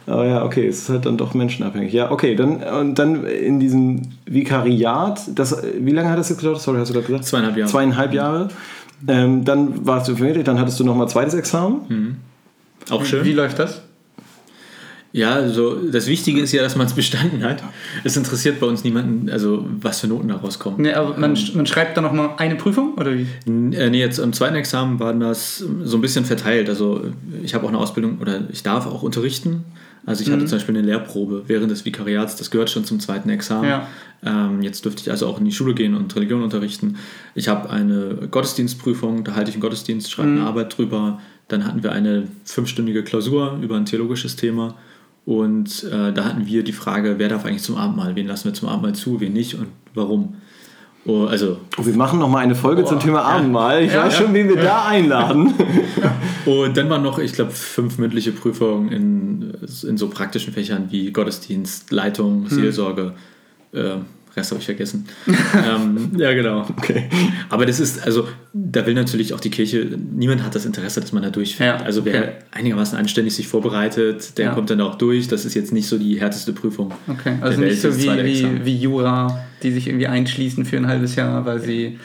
Aber 0.09 0.25
ja, 0.25 0.43
okay, 0.43 0.67
es 0.67 0.79
ist 0.79 0.89
halt 0.89 1.05
dann 1.05 1.17
doch 1.17 1.33
menschenabhängig. 1.33 1.93
Ja, 1.93 2.11
okay, 2.11 2.35
dann 2.35 2.63
und 2.63 2.95
dann 2.95 3.25
in 3.25 3.59
diesem 3.59 4.01
Vikariat, 4.25 5.21
das 5.35 5.61
wie 5.77 5.91
lange 5.91 6.09
hat 6.09 6.17
das 6.17 6.29
jetzt 6.29 6.39
gedauert? 6.39 6.61
Sorry, 6.61 6.79
hast 6.79 6.89
du 6.89 6.93
gerade 6.93 7.05
gesagt? 7.05 7.25
Zweieinhalb 7.25 7.57
Jahre. 7.57 7.71
Zweieinhalb 7.71 8.13
Jahre. 8.13 8.47
Ähm, 9.07 9.45
dann 9.45 9.85
warst 9.85 10.09
du 10.09 10.15
vermittelt, 10.15 10.47
dann 10.47 10.59
hattest 10.59 10.79
du 10.79 10.83
nochmal 10.83 11.07
zweites 11.07 11.35
Examen. 11.35 12.17
Auch 12.89 13.05
schön. 13.05 13.23
Wie 13.23 13.33
läuft 13.33 13.59
das? 13.59 13.83
Ja, 15.11 15.33
also 15.33 15.75
das 15.75 16.05
Wichtige 16.05 16.39
ist 16.39 16.51
ja, 16.51 16.61
dass 16.61 16.75
man 16.75 16.85
es 16.85 16.93
bestanden 16.93 17.43
hat. 17.43 17.63
Es 18.03 18.15
interessiert 18.15 18.59
bei 18.59 18.67
uns 18.67 18.83
niemanden, 18.83 19.29
also 19.29 19.65
was 19.81 20.01
für 20.01 20.07
Noten 20.07 20.27
da 20.27 20.35
rauskommen. 20.35 20.81
Nee, 20.81 20.93
aber 20.93 21.17
man, 21.17 21.37
man 21.55 21.65
schreibt 21.65 21.97
dann 21.97 22.03
nochmal 22.03 22.31
eine 22.37 22.55
Prüfung 22.55 22.93
oder 22.93 23.13
wie? 23.17 23.25
Äh, 23.47 23.89
nee, 23.89 23.99
jetzt 23.99 24.19
im 24.19 24.33
zweiten 24.33 24.55
Examen 24.55 24.99
war 24.99 25.13
das 25.13 25.57
so 25.57 25.97
ein 25.97 26.01
bisschen 26.01 26.25
verteilt. 26.25 26.69
Also 26.69 27.01
ich 27.43 27.55
habe 27.55 27.65
auch 27.65 27.69
eine 27.69 27.79
Ausbildung 27.79 28.19
oder 28.19 28.41
ich 28.51 28.61
darf 28.61 28.85
auch 28.85 29.01
unterrichten. 29.01 29.65
Also 30.05 30.23
ich 30.23 30.31
hatte 30.31 30.45
zum 30.45 30.57
Beispiel 30.57 30.77
eine 30.77 30.85
Lehrprobe 30.85 31.43
während 31.47 31.69
des 31.69 31.85
Vikariats, 31.85 32.35
das 32.35 32.49
gehört 32.51 32.69
schon 32.69 32.85
zum 32.85 32.99
zweiten 32.99 33.29
Examen. 33.29 33.69
Ja. 33.69 33.87
Ähm, 34.25 34.61
jetzt 34.61 34.85
dürfte 34.85 35.01
ich 35.01 35.11
also 35.11 35.27
auch 35.27 35.39
in 35.39 35.45
die 35.45 35.51
Schule 35.51 35.73
gehen 35.73 35.93
und 35.93 36.15
Religion 36.15 36.41
unterrichten. 36.41 36.97
Ich 37.35 37.47
habe 37.47 37.69
eine 37.69 38.27
Gottesdienstprüfung, 38.31 39.23
da 39.23 39.35
halte 39.35 39.49
ich 39.49 39.55
einen 39.55 39.61
Gottesdienst, 39.61 40.09
schreibe 40.09 40.29
eine 40.29 40.41
Arbeit 40.41 40.77
drüber. 40.77 41.19
Dann 41.47 41.65
hatten 41.65 41.83
wir 41.83 41.91
eine 41.91 42.27
fünfstündige 42.43 43.03
Klausur 43.03 43.59
über 43.61 43.75
ein 43.75 43.85
theologisches 43.85 44.35
Thema. 44.35 44.75
Und 45.25 45.83
äh, 45.83 46.11
da 46.11 46.25
hatten 46.25 46.45
wir 46.47 46.63
die 46.63 46.71
Frage, 46.73 47.15
wer 47.17 47.29
darf 47.29 47.45
eigentlich 47.45 47.61
zum 47.63 47.75
Abendmahl? 47.77 48.15
Wen 48.15 48.27
lassen 48.27 48.45
wir 48.45 48.53
zum 48.53 48.67
Abendmahl 48.69 48.95
zu, 48.95 49.19
wen 49.19 49.33
nicht 49.33 49.55
und 49.55 49.67
warum? 49.93 50.35
Oh, 51.05 51.25
also 51.25 51.57
Oh, 51.77 51.85
wir 51.85 51.95
machen 51.95 52.19
nochmal 52.19 52.43
eine 52.43 52.55
Folge 52.55 52.83
zum 52.83 52.99
Thema 52.99 53.21
Abendmahl. 53.23 53.83
Ich 53.83 53.93
Ja, 53.93 54.05
weiß 54.05 54.13
ja. 54.19 54.25
schon, 54.25 54.33
wen 54.33 54.49
wir 54.49 54.57
da 54.57 54.85
einladen. 54.85 55.53
Und 56.45 56.75
dann 56.75 56.89
waren 56.89 57.03
noch, 57.03 57.19
ich 57.19 57.33
glaube, 57.33 57.51
fünf 57.51 57.97
mündliche 57.99 58.31
Prüfungen 58.31 58.89
in, 58.91 59.53
in 59.87 59.97
so 59.97 60.09
praktischen 60.09 60.53
Fächern 60.53 60.87
wie 60.89 61.11
Gottesdienst, 61.11 61.91
Leitung, 61.91 62.47
Seelsorge. 62.49 63.13
Äh, 63.71 63.97
Rest 64.35 64.51
habe 64.51 64.59
ich 64.59 64.65
vergessen. 64.65 65.05
ähm, 65.27 66.11
ja, 66.17 66.33
genau. 66.33 66.61
Okay. 66.77 67.09
Aber 67.49 67.65
das 67.65 67.79
ist, 67.79 68.03
also, 68.05 68.27
da 68.53 68.85
will 68.85 68.93
natürlich 68.93 69.33
auch 69.33 69.39
die 69.39 69.49
Kirche, 69.49 69.87
niemand 70.15 70.43
hat 70.43 70.55
das 70.55 70.65
Interesse, 70.65 71.01
dass 71.01 71.11
man 71.11 71.23
da 71.23 71.29
durchfällt. 71.29 71.79
Ja, 71.79 71.85
also, 71.85 72.05
wer 72.05 72.21
okay. 72.21 72.31
einigermaßen 72.51 72.97
anständig 72.97 73.35
sich 73.35 73.47
vorbereitet, 73.47 74.37
der 74.37 74.45
Ja. 74.47 74.53
kommt 74.53 74.69
dann 74.69 74.81
auch 74.81 74.95
durch. 74.95 75.27
Das 75.27 75.45
ist 75.45 75.53
jetzt 75.55 75.71
nicht 75.73 75.87
so 75.87 75.97
die 75.97 76.19
härteste 76.19 76.53
Prüfung. 76.53 76.93
Okay, 77.07 77.33
also 77.41 77.59
Welt, 77.59 77.71
nicht 77.71 77.81
so 77.81 77.89
das 77.89 77.97
wie, 77.97 78.23
wie, 78.23 78.65
wie 78.65 78.75
Jura, 78.77 79.39
die 79.63 79.71
sich 79.71 79.87
irgendwie 79.87 80.07
einschließen 80.07 80.65
für 80.65 80.77
ein 80.77 80.87
halbes 80.87 81.15
Jahr, 81.15 81.45
weil 81.45 81.59
sie 81.59 81.99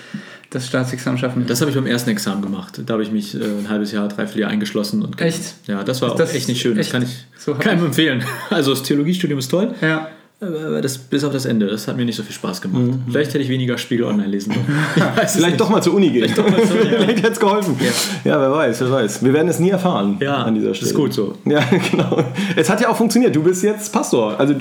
das 0.51 0.69
Staatsexamen 0.69 1.19
schaffen. 1.19 1.47
Das 1.49 1.61
habe 1.61 1.71
ich 1.73 1.77
beim 1.77 1.87
ersten 1.87 2.11
Examen 2.11 2.41
gemacht. 2.41 2.81
Da 2.87 2.93
habe 2.93 3.03
ich 3.03 3.11
mich 3.11 3.35
äh, 3.35 3.39
ein 3.43 3.69
halbes 3.69 3.91
Jahr, 3.91 4.07
dreiviertel 4.09 4.43
Jahr 4.43 4.51
eingeschlossen. 4.51 5.03
Und 5.03 5.21
Echt? 5.21 5.55
Ja, 5.67 5.83
das 5.83 6.01
war 6.01 6.09
Ist 6.11 6.15
auch 6.15 6.19
das 6.19 6.33
echt 6.35 6.47
nicht 6.47 6.61
schön. 6.61 6.77
Das 6.77 6.87
echt? 6.87 6.93
kann 6.93 7.03
ich 7.03 7.27
So 7.37 7.55
keinem 7.55 7.87
empfehlen. 7.87 8.23
Also 8.51 8.71
das 8.73 8.85
Theologiestudium 8.85 9.39
ist 9.41 9.49
toll, 9.49 9.75
ja. 9.83 10.09
Das, 10.41 10.99
bis 10.99 11.25
auf 11.25 11.33
das 11.33 11.47
Ende, 11.47 11.67
das 11.67 11.89
hat 11.89 11.97
mir 11.97 12.05
nicht 12.05 12.17
so 12.17 12.23
viel 12.23 12.35
Spaß 12.35 12.61
gemacht. 12.61 12.99
Vielleicht 13.09 13.31
hätte 13.33 13.43
ich 13.43 13.49
weniger 13.49 13.79
Spiegel 13.79 14.05
online 14.07 14.29
lesen 14.29 14.53
sollen. 14.53 14.67
Vielleicht 15.27 15.37
nicht. 15.41 15.61
doch 15.61 15.71
mal 15.71 15.83
zur 15.83 15.95
Uni 15.95 16.11
gehen. 16.11 16.29
Vielleicht, 16.29 17.19
hätte 17.23 17.33
es 17.33 17.41
geholfen. 17.41 17.77
Ja. 18.25 18.41
wer 18.41 18.51
weiß, 18.53 18.81
wer 18.83 18.91
weiß. 18.91 19.25
Wir 19.25 19.33
werden 19.33 19.49
es 19.49 19.59
nie 19.59 19.71
erfahren 19.71 20.19
Ja, 20.21 20.43
an 20.43 20.55
dieser 20.55 20.71
ist 20.73 20.79
Stelle. 20.79 20.93
gut 20.95 21.15
so. 21.15 21.35
Ja, 21.47 21.61
genau. 21.91 22.23
Es 22.57 22.69
hat 22.69 22.81
ja 22.81 22.89
auch 22.91 22.97
funktioniert. 22.97 23.35
Du 23.35 23.43
bist 23.43 23.63
jetzt 23.63 23.93
Pastor. 23.93 24.39
Also 24.39 24.55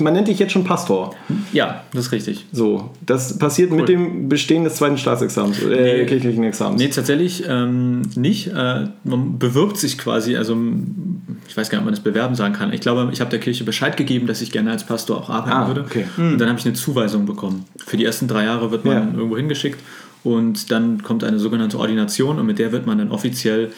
man 0.00 0.12
nennt 0.14 0.28
dich 0.28 0.38
jetzt 0.38 0.52
schon 0.52 0.64
Pastor. 0.64 1.14
Ja, 1.52 1.82
das 1.92 2.06
ist 2.06 2.12
richtig. 2.12 2.46
So, 2.52 2.90
das 3.04 3.38
passiert 3.38 3.70
mit 3.72 3.88
dem 3.88 4.28
Bestehen 4.28 4.64
des 4.64 4.76
zweiten 4.76 4.96
Staatsexamens, 4.98 5.62
äh, 5.62 5.98
Nee. 5.98 6.06
kirchlichen 6.06 6.44
Examens. 6.44 6.80
Nee, 6.80 6.88
tatsächlich 6.88 7.44
ähm, 7.48 8.02
nicht. 8.14 8.48
Äh, 8.48 8.86
man 9.04 9.38
bewirbt 9.38 9.76
sich 9.78 9.98
quasi, 9.98 10.36
also 10.36 10.56
ich 11.48 11.56
weiß 11.56 11.68
gar 11.70 11.78
nicht, 11.78 11.82
ob 11.82 11.84
man 11.86 11.94
das 11.94 12.02
bewerben 12.02 12.34
sagen 12.34 12.54
kann. 12.54 12.72
Ich 12.72 12.80
glaube, 12.80 13.08
ich 13.12 13.20
habe 13.20 13.30
der 13.30 13.40
Kirche 13.40 13.64
Bescheid 13.64 13.96
gegeben, 13.96 14.26
dass 14.26 14.40
ich 14.40 14.52
gerne 14.52 14.70
als 14.70 14.84
Pastor 14.84 15.07
auch 15.14 15.30
arbeiten 15.30 15.52
Ah, 15.56 15.66
würde. 15.68 15.82
okay. 15.82 16.04
Und 16.16 16.38
dann 16.38 16.48
habe 16.48 16.58
ich 16.58 16.64
eine 16.66 16.74
Zuweisung 16.74 17.26
bekommen. 17.26 17.64
Für 17.86 17.96
die 17.96 18.04
ersten 18.04 18.28
drei 18.28 18.44
Jahre 18.44 18.70
wird 18.70 18.84
man 18.84 18.94
Ja. 18.94 19.18
irgendwo 19.18 19.36
hingeschickt 19.36 19.80
und 20.24 20.70
dann 20.70 21.02
kommt 21.02 21.24
eine 21.24 21.38
sogenannte 21.38 21.78
Ordination 21.78 22.38
und 22.38 22.46
mit 22.46 22.58
der 22.58 22.72
wird 22.72 22.86
man 22.86 22.98
dann 22.98 23.10
offiziell 23.10 23.70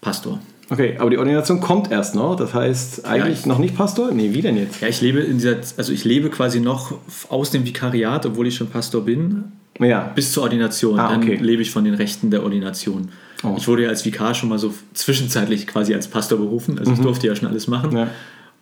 Pastor. 0.00 0.40
Okay, 0.70 0.96
aber 0.98 1.10
die 1.10 1.18
Ordination 1.18 1.60
kommt 1.60 1.90
erst 1.90 2.14
noch. 2.14 2.34
Das 2.36 2.54
heißt, 2.54 3.04
eigentlich 3.04 3.40
ich- 3.40 3.46
noch 3.46 3.58
nicht 3.58 3.76
Pastor? 3.76 4.10
Nee, 4.10 4.32
wie 4.32 4.40
denn 4.40 4.56
jetzt? 4.56 4.80
Ja, 4.80 4.88
ich 4.88 5.00
lebe 5.02 5.18
in 5.20 5.36
dieser, 5.38 5.56
also 5.76 5.92
ich 5.92 6.04
lebe 6.04 6.30
quasi 6.30 6.60
noch 6.60 6.94
aus 7.28 7.50
dem 7.50 7.66
Vikariat, 7.66 8.24
obwohl 8.24 8.46
ich 8.46 8.56
schon 8.56 8.68
Pastor 8.68 9.04
bin, 9.04 9.44
Ja. 9.78 10.10
bis 10.14 10.32
zur 10.32 10.44
Ordination. 10.44 10.98
Ah, 10.98 11.10
Dann 11.10 11.22
okay. 11.22 11.36
lebe 11.36 11.60
ich 11.62 11.70
von 11.70 11.84
den 11.84 11.94
Rechten 11.94 12.30
der 12.30 12.42
Ordination. 12.42 13.08
Oh. 13.44 13.54
Ich 13.58 13.66
wurde 13.68 13.82
ja 13.82 13.88
als 13.90 14.04
Vikar 14.04 14.34
schon 14.34 14.48
mal 14.48 14.58
so 14.58 14.72
zwischenzeitlich 14.94 15.66
quasi 15.66 15.94
als 15.94 16.06
Pastor 16.08 16.38
berufen. 16.38 16.78
Also 16.78 16.92
ich 16.92 17.00
durfte 17.00 17.26
ja 17.26 17.34
schon 17.36 17.48
alles 17.48 17.66
machen. 17.68 17.90
Mhm. 17.90 17.96
Ja. 17.96 18.06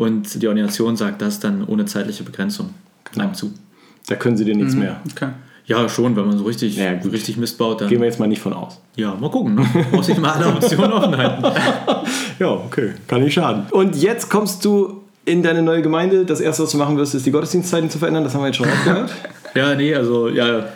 Und 0.01 0.41
die 0.41 0.49
Ordination 0.49 0.97
sagt 0.97 1.21
das 1.21 1.41
dann 1.41 1.63
ohne 1.67 1.85
zeitliche 1.85 2.23
Begrenzung 2.25 2.71
einem 3.19 3.35
zu. 3.35 3.53
Da 4.07 4.15
können 4.17 4.37
sie 4.39 4.47
dir 4.47 4.55
nichts 4.57 4.75
mehr. 4.75 5.01
Okay. 5.13 5.29
Ja, 5.67 5.89
schon, 5.91 6.17
wenn 6.17 6.27
man 6.27 6.39
so 6.39 6.45
richtig, 6.45 6.77
Ja, 6.77 6.93
richtig 6.93 7.37
Mist 7.37 7.59
baut, 7.59 7.81
dann. 7.83 7.89
Gehen 7.89 8.01
wir 8.01 8.07
jetzt 8.07 8.19
mal 8.19 8.27
nicht 8.27 8.41
von 8.41 8.55
aus. 8.55 8.81
Ja, 8.97 9.15
mal 9.15 9.31
gucken. 9.31 9.57
Ne? 9.57 9.67
Muss 9.93 10.09
ich 10.09 10.17
mal 10.19 10.31
alle 10.31 10.47
Optionen 10.47 10.93
offen 10.93 11.17
halten. 11.17 11.45
Ja, 12.39 12.49
okay. 12.53 12.93
Kann 13.07 13.23
nicht 13.23 13.35
schaden. 13.35 13.65
Und 13.73 13.95
jetzt 13.97 14.31
kommst 14.31 14.65
du 14.65 15.03
in 15.27 15.43
deine 15.43 15.61
neue 15.61 15.83
Gemeinde. 15.83 16.25
Das 16.25 16.41
erste, 16.41 16.63
was 16.63 16.71
du 16.71 16.79
machen 16.79 16.97
wirst, 16.97 17.15
ist 17.15 17.27
die 17.27 17.31
Gottesdienstzeiten 17.31 17.91
zu 17.91 17.99
verändern. 17.99 18.25
Das 18.25 18.33
haben 18.33 18.41
wir 18.41 18.47
jetzt 18.47 18.57
schon 18.57 18.69
gehört. 18.85 19.13
Ja, 19.55 19.75
nee, 19.75 19.95
also 19.95 20.29
ja, 20.29 20.67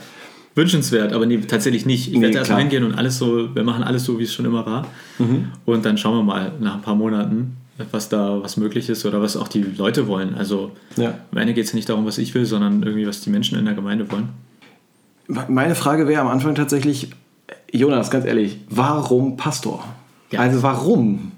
wünschenswert, 0.55 1.13
aber 1.15 1.25
nee, 1.27 1.39
tatsächlich 1.39 1.87
nicht. 1.87 2.09
Ich 2.09 2.15
Nee, 2.15 2.23
werde 2.23 2.35
erst 2.39 2.47
klar. 2.49 2.59
reingehen 2.59 2.85
und 2.85 2.95
alles 2.95 3.17
so, 3.19 3.55
wir 3.55 3.63
machen 3.65 3.83
alles 3.85 4.05
so, 4.05 4.19
wie 4.19 4.25
es 4.25 4.35
schon 4.35 4.45
immer 4.45 4.67
war. 4.67 4.87
Und 5.65 5.85
dann 5.87 5.97
schauen 5.97 6.17
wir 6.19 6.23
mal 6.25 6.53
nach 6.61 6.75
ein 6.75 6.83
paar 6.83 6.97
Monaten, 6.97 7.57
was 7.91 8.09
da 8.09 8.41
was 8.43 8.57
möglich 8.57 8.89
ist 8.89 9.05
oder 9.05 9.21
was 9.21 9.37
auch 9.37 9.49
die 9.49 9.63
Leute 9.63 10.07
wollen. 10.07 10.35
Also 10.35 10.71
Ja. 10.97 11.15
am 11.33 11.39
Ende 11.39 11.55
geht 11.55 11.65
es 11.65 11.75
nicht 11.75 11.89
darum, 11.89 12.07
was 12.07 12.19
ich 12.19 12.35
will, 12.35 12.47
sondern 12.47 12.83
irgendwie, 12.83 13.07
was 13.07 13.21
die 13.21 13.31
Menschen 13.31 13.59
in 13.59 13.65
der 13.65 13.75
Gemeinde 13.75 14.11
wollen. 14.11 14.29
Meine 15.49 15.75
Frage 15.75 16.07
wäre 16.07 16.21
am 16.21 16.29
Anfang 16.29 16.55
tatsächlich, 16.55 17.11
Jonas, 17.73 18.11
ganz 18.11 18.27
ehrlich, 18.27 18.59
warum 18.69 19.37
Pastor? 19.37 19.85
Ja. 20.31 20.41
Also 20.41 20.63
warum? 20.63 21.33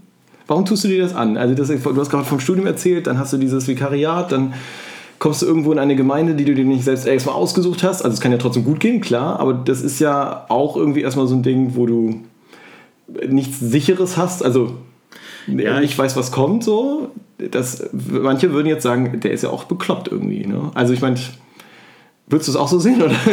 Warum 0.46 0.64
tust 0.64 0.84
du 0.84 0.88
dir 0.88 1.02
das 1.02 1.14
an? 1.14 1.36
Also 1.36 1.54
das, 1.54 1.68
du 1.68 1.96
hast 2.00 2.10
gerade 2.10 2.24
vom 2.24 2.40
Studium 2.40 2.66
erzählt, 2.66 3.06
dann 3.06 3.18
hast 3.18 3.32
du 3.32 3.36
dieses 3.38 3.66
Vikariat, 3.66 4.30
dann 4.32 4.54
kommst 5.18 5.42
du 5.42 5.46
irgendwo 5.46 5.72
in 5.72 5.78
eine 5.78 5.96
Gemeinde, 5.96 6.34
die 6.34 6.44
du 6.44 6.54
dir 6.54 6.64
nicht 6.64 6.84
selbst 6.84 7.06
erstmal 7.06 7.34
ausgesucht 7.34 7.82
hast. 7.82 8.02
Also 8.02 8.14
es 8.14 8.20
kann 8.20 8.32
ja 8.32 8.38
trotzdem 8.38 8.64
gut 8.64 8.80
gehen, 8.80 9.00
klar, 9.00 9.40
aber 9.40 9.54
das 9.54 9.80
ist 9.82 9.98
ja 10.00 10.44
auch 10.48 10.76
irgendwie 10.76 11.00
erstmal 11.00 11.26
so 11.26 11.34
ein 11.34 11.42
Ding, 11.42 11.74
wo 11.74 11.86
du 11.86 12.20
nichts 13.28 13.58
Sicheres 13.60 14.16
hast. 14.16 14.44
Also 14.44 14.74
Ja, 15.46 15.80
ich 15.80 15.96
weiß, 15.96 16.16
was 16.16 16.32
kommt 16.32 16.64
so. 16.64 17.10
Das, 17.38 17.88
manche 17.92 18.52
würden 18.52 18.66
jetzt 18.66 18.82
sagen, 18.82 19.20
der 19.20 19.30
ist 19.30 19.42
ja 19.42 19.50
auch 19.50 19.64
bekloppt 19.64 20.08
irgendwie. 20.08 20.46
Ne? 20.46 20.70
Also 20.74 20.92
ich 20.92 21.00
meine, 21.00 21.16
würdest 22.28 22.48
du 22.48 22.52
es 22.52 22.56
auch 22.56 22.68
so 22.68 22.78
sehen? 22.78 23.02
Oder? 23.02 23.14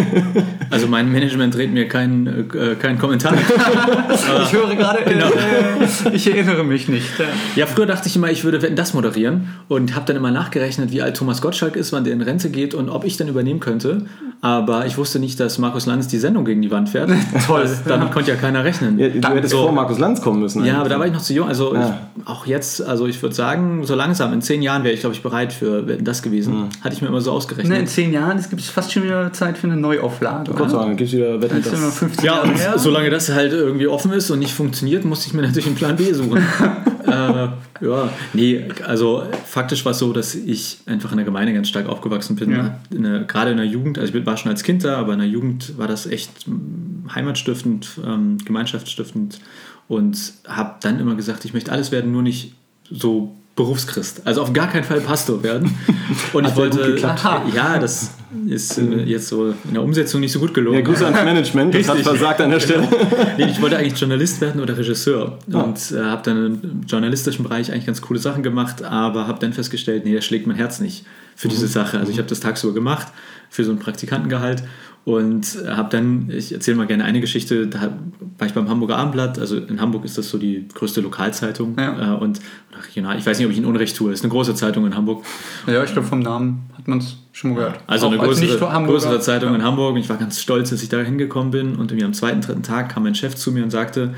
Also 0.70 0.88
mein 0.88 1.12
Management 1.12 1.54
dreht 1.54 1.72
mir 1.72 1.88
keinen 1.88 2.26
äh, 2.26 2.74
keinen 2.74 2.98
Kommentar. 2.98 3.36
Ich 4.44 4.54
höre 4.54 4.74
gerade, 4.76 5.04
Genau. 5.04 5.28
äh, 5.28 6.16
ich 6.16 6.28
erinnere 6.32 6.64
mich 6.64 6.88
nicht. 6.88 7.06
Ja. 7.20 7.26
Ja, 7.56 7.66
früher 7.68 7.86
dachte 7.86 8.08
ich 8.08 8.16
immer, 8.16 8.32
ich 8.32 8.44
würde 8.44 8.58
das 8.72 8.94
moderieren 8.96 9.50
und 9.68 9.96
habe 9.96 10.06
dann 10.08 10.16
immer 10.16 10.32
nachgerechnet, 10.32 10.92
wie 10.92 11.02
alt 11.04 11.16
Thomas 11.18 11.42
Gottschalk 11.44 11.76
ist, 11.76 11.94
wann 11.94 12.04
der 12.04 12.14
in 12.14 12.22
Rente 12.22 12.50
geht 12.50 12.74
und 12.74 12.90
ob 12.90 13.06
ich 13.06 13.18
dann 13.18 13.28
übernehmen 13.28 13.60
könnte. 13.60 14.06
Aber 14.42 14.86
ich 14.88 14.98
wusste 14.98 15.20
nicht, 15.20 15.40
dass 15.40 15.60
Markus 15.60 15.86
Lanz 15.86 16.08
die 16.08 16.18
Sendung 16.18 16.44
gegen 16.44 16.62
die 16.64 16.72
Wand 16.72 16.90
fährt. 16.90 17.12
Toll. 17.48 17.70
Damit 17.88 18.12
konnte 18.12 18.32
ja 18.32 18.38
keiner 18.38 18.64
rechnen. 18.64 18.98
Ja, 18.98 19.10
du 19.10 19.28
hättest 19.30 19.52
so. 19.52 19.62
vor 19.64 19.72
Markus 19.72 20.00
Lanz 20.00 20.22
kommen 20.22 20.40
müssen. 20.42 20.66
Ja, 20.66 20.80
aber 20.80 20.90
da 20.90 20.98
war 21.00 21.06
ich 21.06 21.14
noch 21.14 21.22
zu 21.22 21.34
jung. 21.34 21.48
Also 21.48 21.74
Ja. 21.76 22.00
ich, 22.18 22.28
auch 22.28 22.46
jetzt, 22.48 22.82
also 22.82 23.06
ich 23.06 23.22
würde 23.22 23.36
sagen, 23.36 23.86
so 23.86 23.94
langsam, 23.96 24.34
in 24.34 24.42
zehn 24.42 24.62
Jahren 24.64 24.84
wäre 24.84 24.94
ich, 24.96 25.02
glaube 25.02 25.16
ich, 25.16 25.22
bereit 25.22 25.54
für 25.54 25.84
das 25.84 26.24
gewesen. 26.24 26.70
Hatte 26.82 26.96
ich 26.96 27.02
mir 27.04 27.10
immer 27.10 27.22
so 27.22 27.30
Ne, 27.30 27.36
in 27.36 27.38
ausgerechnet. 27.38 27.90
zehn 27.90 28.12
Jahren 28.12 28.38
es 28.38 28.50
gibt 28.50 28.62
es 28.62 28.70
fast 28.84 28.94
schon 28.94 29.04
wieder 29.04 29.32
Zeit 29.32 29.58
für 29.58 29.68
eine 29.68 29.78
Neuauflage. 29.78 30.52
Oder? 30.52 30.70
sagen, 30.70 30.98
gibt's 30.98 31.14
wieder 31.14 31.42
Wetten, 31.42 31.62
Das 31.64 31.72
das. 31.72 31.98
15 31.98 32.26
Ja, 32.26 32.42
und 32.42 32.56
her. 32.56 32.78
solange 32.78 33.10
das 33.10 33.30
halt 33.30 33.54
irgendwie 33.54 33.88
offen 33.88 34.12
ist 34.12 34.30
und 34.30 34.40
nicht 34.40 34.54
funktioniert, 34.54 35.06
musste 35.06 35.28
ich 35.28 35.34
mir 35.34 35.42
natürlich 35.42 35.68
einen 35.68 35.76
Plan 35.76 35.96
B 35.96 36.12
suchen. 36.12 36.38
äh, 37.08 37.48
ja, 37.86 38.10
nee, 38.34 38.66
also 38.86 39.24
faktisch 39.46 39.86
war 39.86 39.94
es 39.94 40.00
so, 40.00 40.12
dass 40.12 40.36
ich 40.36 40.80
einfach 40.86 41.12
in 41.12 41.18
der 41.18 41.26
Gemeinde 41.26 41.54
ganz 41.54 41.70
stark 41.70 41.88
aufgewachsen 41.88 42.36
bin. 42.36 42.52
Ja. 42.52 42.80
In 42.94 43.04
der, 43.04 43.20
gerade 43.22 43.52
in 43.52 43.58
der 43.58 43.66
Jugend, 43.66 43.98
also 43.98 44.14
ich 44.14 44.26
war 44.26 44.38
schon 44.38 44.52
als 44.52 44.64
Kind 44.64 44.84
da, 44.84 44.98
aber 44.98 45.14
in 45.14 45.20
der 45.20 45.28
Jugend 45.28 45.78
war 45.78 45.88
das 45.88 46.06
echt 46.06 46.48
mm, 46.48 47.14
heimatstiftend, 47.16 48.00
ähm, 48.06 48.38
gemeinschaftsstiftend 48.44 49.40
und 49.88 50.34
habe 50.48 50.76
dann 50.82 51.00
immer 51.00 51.16
gesagt, 51.16 51.46
ich 51.46 51.54
möchte 51.54 51.72
alles 51.72 51.92
werden, 51.92 52.12
nur 52.12 52.22
nicht 52.22 52.54
so 52.90 53.34
Berufschrist. 53.56 54.26
Also 54.26 54.42
auf 54.42 54.52
gar 54.52 54.68
keinen 54.68 54.84
Fall 54.84 55.00
Pastor 55.02 55.44
werden. 55.44 55.78
Und 56.34 56.48
ich 56.48 56.56
wollte, 56.56 56.94
geklappt. 56.94 57.24
Aha. 57.24 57.44
ja, 57.54 57.78
das 57.78 58.12
ist 58.48 58.78
äh, 58.78 59.04
jetzt 59.04 59.28
so 59.28 59.50
in 59.68 59.74
der 59.74 59.84
Umsetzung 59.84 60.22
nicht 60.22 60.32
so 60.32 60.40
gut 60.40 60.54
gelungen. 60.54 60.80
Ja, 60.80 60.86
Grüße 60.86 61.06
ans 61.06 61.24
Management, 61.24 61.74
das 61.76 61.88
hat 61.90 62.00
versagt 62.00 62.42
an 62.42 62.50
der 62.52 62.60
Stelle. 62.60 62.88
Nee, 63.38 63.46
ich 63.50 63.62
wollte 63.62 63.78
eigentlich 63.78 64.00
Journalist 64.00 64.42
werden 64.42 64.62
oder 64.62 64.78
Regisseur 64.78 65.40
Ah. 65.52 65.62
und 65.62 65.80
äh, 65.92 66.02
habe 66.04 66.22
dann 66.24 66.46
im 66.46 66.82
journalistischen 66.88 67.44
Bereich 67.44 67.72
eigentlich 67.72 67.86
ganz 67.86 68.02
coole 68.02 68.20
Sachen 68.20 68.44
gemacht, 68.44 68.84
aber 68.84 69.28
habe 69.28 69.40
dann 69.40 69.54
festgestellt, 69.54 70.06
nee, 70.06 70.14
da 70.14 70.22
schlägt 70.22 70.46
mein 70.48 70.56
Herz 70.58 70.80
nicht 70.80 71.06
für 71.36 71.48
Mhm. 71.48 71.52
diese 71.52 71.68
Sache. 71.68 71.98
Also 72.00 72.12
ich 72.12 72.18
habe 72.20 72.28
das 72.28 72.40
tagsüber 72.40 72.74
gemacht 72.74 73.08
für 73.50 73.64
so 73.64 73.72
ein 73.72 73.80
Praktikantengehalt 73.80 74.64
und 75.06 75.58
habe 75.68 75.90
dann, 75.90 76.30
ich 76.30 76.54
erzähle 76.54 76.78
mal 76.78 76.88
gerne 76.88 77.04
eine 77.04 77.20
Geschichte, 77.20 77.68
da 77.68 77.92
war 78.38 78.48
ich 78.48 78.54
beim 78.54 78.70
Hamburger 78.70 78.98
Abendblatt, 78.98 79.38
also 79.38 79.58
in 79.58 79.82
Hamburg 79.82 80.06
ist 80.06 80.18
das 80.18 80.30
so 80.30 80.38
die 80.38 80.66
größte 80.74 81.02
Lokalzeitung 81.02 81.76
Ja. 81.78 82.16
äh, 82.16 82.18
und 82.18 82.40
regional, 82.88 83.18
ich 83.18 83.26
weiß 83.26 83.38
nicht, 83.38 83.46
ob 83.46 83.52
ich 83.52 83.58
Ihnen 83.58 83.66
Unrecht 83.68 83.98
tue, 83.98 84.14
ist 84.14 84.24
eine 84.24 84.32
große 84.32 84.56
Zeitung 84.56 84.86
in 84.86 84.96
Hamburg. 84.96 85.24
Ja, 85.68 85.84
ich 85.84 85.92
glaube, 85.92 86.08
vom 86.08 86.20
Namen 86.20 86.64
hat 86.78 86.88
man 86.88 87.00
es 87.00 87.18
schon 87.34 87.52
mal 87.52 87.58
gehört. 87.58 87.80
Also 87.86 88.08
Auch 88.08 88.12
eine 88.14 88.22
als 88.22 88.40
größere, 88.40 88.86
größere 88.86 89.20
Zeitung 89.20 89.50
Ja. 89.50 89.56
in 89.56 89.64
Hamburg 89.64 89.94
und 89.96 90.00
ich 90.00 90.10
war 90.10 90.18
ganz 90.18 90.40
stolz, 90.40 90.70
dass 90.70 90.82
ich 90.82 90.90
da 90.90 91.00
hingekommen 91.02 91.52
bin 91.52 91.76
und 91.76 91.92
irgendwie 91.92 92.06
am 92.06 92.14
zweiten, 92.14 92.40
dritten 92.42 92.64
Tag 92.64 92.90
kam 92.94 93.04
mein 93.04 93.16
Chef 93.16 93.36
zu 93.36 93.52
mir 93.52 93.64
und 93.64 93.72
sagte, 93.72 94.14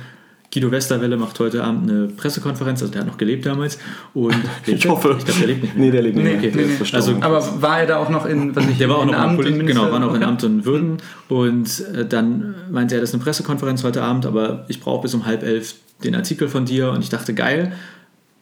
Guido 0.56 0.72
Westerwelle 0.72 1.18
macht 1.18 1.38
heute 1.40 1.64
Abend 1.64 1.92
eine 1.92 2.08
Pressekonferenz, 2.08 2.82
also 2.82 2.92
der 2.92 3.02
hat 3.02 3.08
noch 3.08 3.18
gelebt 3.18 3.46
damals 3.46 3.78
und 4.14 4.34
Ich 4.66 4.88
hoffe. 4.88 5.16
ich 5.20 5.26
glaube, 5.26 5.40
der 5.42 5.48
lebt 5.48 5.62
nicht 5.64 5.76
mehr. 5.76 5.86
Nee, 5.86 5.92
der 5.92 6.02
lebt 6.02 6.16
nicht 6.16 6.26
Nee, 6.26 6.32
mehr. 6.48 6.56
nee, 6.56 6.62
nee. 6.64 6.74
verstorben. 6.76 7.22
Aber 7.24 7.62
war 7.62 7.82
er 7.82 7.88
da 7.88 7.98
auch 7.98 8.10
noch 8.10 8.26
in, 8.26 8.56
was 8.56 8.66
ich, 8.68 8.78
Der 8.78 8.88
war 8.90 8.98
auch 9.00 9.02
in 9.04 9.08
noch 9.10 9.16
in 9.16 9.20
Amt 9.22 9.36
Polit 9.36 9.60
und 9.60 9.66
genau, 9.68 9.92
war 9.92 10.00
noch 10.00 10.12
in 10.12 10.16
Okay. 10.16 10.24
Amt 10.26 10.44
und 10.46 10.66
Würden 10.66 10.98
und 11.28 11.84
äh, 11.94 12.06
dann 12.08 12.56
meinte 12.72 12.96
er, 12.96 13.02
das 13.02 13.10
ist 13.10 13.16
eine 13.16 13.24
Pressekonferenz 13.24 13.84
heute 13.84 14.02
Abend, 14.02 14.26
aber 14.26 14.64
ich 14.70 14.80
brauche 14.80 15.02
bis 15.04 15.14
um 15.14 15.26
halb 15.26 15.44
elf 15.44 15.76
den 16.06 16.16
Artikel 16.16 16.48
von 16.48 16.64
dir 16.66 16.92
und 16.92 17.04
ich 17.04 17.10
dachte, 17.10 17.34
geil, 17.34 17.74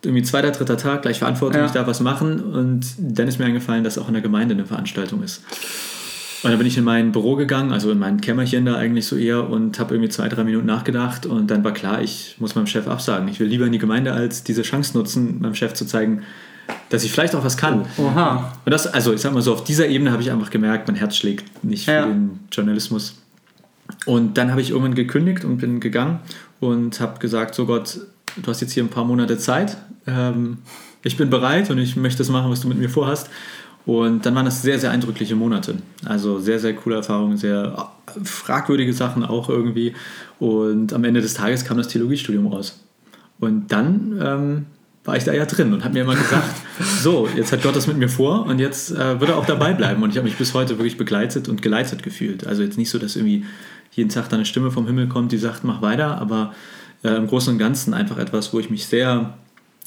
irgendwie 0.04 0.22
zweiter, 0.24 0.52
dritter 0.52 0.78
Tag, 0.78 1.02
gleich 1.02 1.18
Verantwortung, 1.20 1.62
Ja. 1.62 1.66
ich 1.66 1.72
darf 1.72 1.88
was 1.88 2.00
machen 2.00 2.40
und 2.42 2.86
dann 3.00 3.28
ist 3.28 3.40
mir 3.40 3.46
eingefallen, 3.46 3.84
dass 3.84 3.98
auch 3.98 4.08
in 4.08 4.14
der 4.14 4.22
Gemeinde 4.22 4.54
eine 4.54 4.66
Veranstaltung 4.66 5.24
ist. 5.24 5.44
Und 6.44 6.50
dann 6.50 6.58
bin 6.58 6.68
ich 6.68 6.78
in 6.78 6.84
mein 6.84 7.12
Büro 7.14 7.36
gegangen, 7.36 7.72
also 7.72 7.90
in 7.92 8.00
mein 8.00 8.20
Kämmerchen 8.20 8.66
da 8.66 8.76
eigentlich 8.76 9.06
so 9.08 9.16
eher 9.16 9.50
und 9.50 9.80
habe 9.80 9.96
irgendwie 9.96 10.10
zwei, 10.10 10.28
drei 10.28 10.44
Minuten 10.44 10.66
nachgedacht 10.66 11.26
und 11.26 11.50
dann 11.50 11.64
war 11.64 11.72
klar, 11.72 12.02
ich 12.02 12.36
muss 12.40 12.56
meinem 12.56 12.68
Chef 12.68 12.88
absagen. 12.88 13.28
Ich 13.30 13.40
will 13.40 13.48
lieber 13.48 13.66
in 13.66 13.72
die 13.72 13.78
Gemeinde 13.78 14.12
als 14.12 14.44
diese 14.44 14.62
Chance 14.64 14.98
nutzen, 14.98 15.40
meinem 15.42 15.56
Chef 15.56 15.74
zu 15.74 15.86
zeigen, 15.86 16.24
dass 16.90 17.04
ich 17.06 17.12
vielleicht 17.14 17.34
auch 17.36 17.46
was 17.46 17.56
kann. 17.56 17.86
Oha. 17.98 18.54
Und 18.66 18.72
das, 18.72 18.88
also 18.88 19.14
ich 19.14 19.22
sag 19.22 19.34
mal 19.34 19.42
so, 19.42 19.54
auf 19.54 19.64
dieser 19.64 19.88
Ebene 19.88 20.12
habe 20.12 20.22
ich 20.22 20.32
einfach 20.32 20.50
gemerkt, 20.50 20.88
mein 20.88 20.96
Herz 20.98 21.16
schlägt 21.16 21.64
nicht 21.64 21.86
für 21.86 21.92
Ja. 21.92 22.06
den 22.08 22.40
Journalismus. 22.52 23.16
Und 24.06 24.38
dann 24.38 24.52
habe 24.52 24.60
ich 24.62 24.72
irgendwann 24.72 24.96
gekündigt 24.96 25.46
und 25.46 25.58
bin 25.58 25.80
gegangen 25.80 26.20
und 26.60 27.00
habe 27.00 27.20
gesagt, 27.20 27.56
so 27.56 27.66
Gott, 27.66 28.00
du 28.42 28.48
hast 28.50 28.60
jetzt 28.62 28.74
hier 28.74 28.84
ein 28.84 28.90
paar 28.90 29.06
Monate 29.06 29.38
Zeit, 29.38 29.78
ähm, 30.08 30.58
ich 31.04 31.18
bin 31.18 31.30
bereit 31.30 31.70
und 31.70 31.78
ich 31.80 31.96
möchte 31.98 32.20
das 32.20 32.30
machen, 32.30 32.50
was 32.50 32.62
du 32.62 32.68
mit 32.70 32.78
mir 32.78 32.90
vorhast. 32.90 33.30
Und 33.86 34.26
dann 34.26 34.34
waren 34.36 34.46
das 34.46 34.62
sehr, 34.62 34.80
sehr 34.80 34.92
eindrückliche 34.92 35.36
Monate. 35.36 35.76
Also 36.06 36.40
sehr, 36.40 36.60
sehr 36.60 36.74
coole 36.74 36.96
Erfahrungen, 36.98 37.38
sehr 37.38 37.90
fragwürdige 38.24 38.94
Sachen 38.94 39.26
auch 39.26 39.50
irgendwie. 39.50 39.94
Und 40.40 40.94
am 40.94 41.04
Ende 41.04 41.22
des 41.22 41.34
Tages 41.34 41.66
kam 41.66 41.78
das 41.78 41.90
Theologiestudium 41.90 42.48
raus. 42.48 42.80
Und 43.40 43.72
dann 43.74 44.20
ähm, 44.24 44.66
war 45.04 45.18
ich 45.18 45.26
da 45.26 45.34
ja 45.34 45.46
drin 45.46 45.74
und 45.74 45.84
habe 45.84 45.96
mir 45.96 46.04
immer 46.04 46.16
gesagt, 46.16 46.56
so, 47.02 47.28
jetzt 47.36 47.52
hat 47.52 47.62
Gott 47.62 47.76
das 47.76 47.88
mit 47.88 47.98
mir 47.98 48.08
vor 48.08 48.46
und 48.46 48.60
jetzt 48.60 48.92
äh, 48.92 49.20
wird 49.20 49.32
er 49.32 49.38
auch 49.38 49.46
dabei 49.46 49.74
bleiben. 49.74 50.02
Und 50.02 50.12
ich 50.12 50.18
habe 50.18 50.28
mich 50.28 50.38
bis 50.38 50.54
heute 50.54 50.78
wirklich 50.78 50.98
begleitet 50.98 51.50
und 51.50 51.62
geleitet 51.62 52.04
gefühlt. 52.04 52.48
Also 52.48 52.64
jetzt 52.64 52.78
nicht 52.78 52.90
so, 52.90 53.00
dass 53.00 53.18
irgendwie 53.18 53.44
jeden 53.92 54.10
Tag 54.10 54.30
da 54.30 54.38
eine 54.38 54.46
Stimme 54.46 54.72
vom 54.72 54.88
Himmel 54.88 55.08
kommt, 55.08 55.32
die 55.34 55.38
sagt, 55.38 55.66
mach 55.66 55.82
weiter, 55.82 56.20
aber 56.20 56.54
äh, 57.04 57.10
im 57.10 57.28
Großen 57.28 57.52
und 57.52 57.60
Ganzen 57.60 57.94
einfach 57.94 58.18
etwas, 58.18 58.54
wo 58.54 58.60
ich 58.60 58.70
mich 58.70 58.86
sehr 58.86 59.34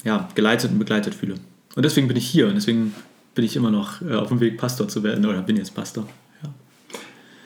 ja, 0.03 0.29
geleitet 0.35 0.71
und 0.71 0.77
begleitet 0.77 1.15
fühle. 1.15 1.35
Und 1.75 1.83
deswegen 1.83 2.07
bin 2.07 2.17
ich 2.17 2.27
hier 2.27 2.47
und 2.47 2.55
deswegen 2.55 2.93
bin 3.37 3.45
ich 3.45 3.55
immer 3.55 3.69
noch 3.69 4.01
äh, 4.01 4.15
auf 4.15 4.29
dem 4.29 4.39
Weg, 4.39 4.57
Pastor 4.57 4.87
zu 4.87 5.03
werden 5.03 5.23
oder 5.23 5.41
bin 5.43 5.57
jetzt 5.57 5.75
Pastor. 5.75 6.07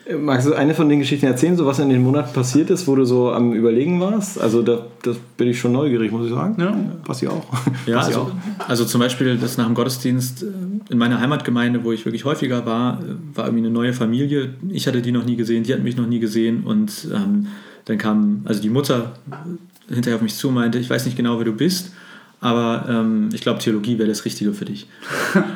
Ja. 0.08 0.16
Magst 0.16 0.48
du 0.48 0.54
eine 0.54 0.74
von 0.74 0.88
den 0.88 1.00
Geschichten 1.00 1.26
erzählen, 1.26 1.54
so 1.54 1.66
was 1.66 1.78
in 1.80 1.90
den 1.90 2.02
Monaten 2.02 2.32
passiert 2.32 2.70
ist, 2.70 2.88
wo 2.88 2.96
du 2.96 3.04
so 3.04 3.30
am 3.30 3.52
Überlegen 3.52 4.00
warst? 4.00 4.40
Also 4.40 4.62
da 4.62 4.86
das 5.02 5.18
bin 5.36 5.48
ich 5.48 5.60
schon 5.60 5.72
neugierig, 5.72 6.10
muss 6.10 6.26
ich 6.26 6.32
sagen. 6.32 6.56
Ja. 6.58 6.74
Was 7.04 7.22
ich 7.22 7.28
auch. 7.28 7.44
Ja, 7.86 7.98
Was 7.98 8.08
ich 8.08 8.16
also, 8.16 8.32
also 8.66 8.84
zum 8.86 9.00
Beispiel 9.00 9.36
das 9.36 9.58
nach 9.58 9.66
dem 9.66 9.74
Gottesdienst 9.74 10.44
äh, 10.44 10.46
in 10.88 10.96
meiner 10.96 11.20
Heimatgemeinde, 11.20 11.84
wo 11.84 11.92
ich 11.92 12.06
wirklich 12.06 12.24
häufiger 12.24 12.64
war, 12.64 13.00
äh, 13.00 13.36
war 13.36 13.44
irgendwie 13.44 13.66
eine 13.66 13.74
neue 13.74 13.92
Familie. 13.92 14.54
Ich 14.70 14.86
hatte 14.86 15.02
die 15.02 15.12
noch 15.12 15.26
nie 15.26 15.36
gesehen, 15.36 15.62
die 15.62 15.74
hatten 15.74 15.84
mich 15.84 15.98
noch 15.98 16.06
nie 16.06 16.20
gesehen 16.20 16.64
und 16.64 17.06
ähm, 17.14 17.48
dann 17.84 17.98
kam 17.98 18.42
also 18.46 18.62
die 18.62 18.70
Mutter 18.70 19.12
hinterher 19.90 20.16
auf 20.16 20.22
mich 20.22 20.36
zu 20.36 20.48
und 20.48 20.54
meinte, 20.54 20.78
ich 20.78 20.88
weiß 20.88 21.04
nicht 21.04 21.18
genau, 21.18 21.36
wer 21.36 21.44
du 21.44 21.52
bist, 21.52 21.92
aber 22.42 22.84
ähm, 22.88 23.30
ich 23.32 23.40
glaube, 23.40 23.60
Theologie 23.60 23.98
wäre 23.98 24.08
das 24.08 24.24
Richtige 24.26 24.52
für 24.52 24.66
dich. 24.66 24.86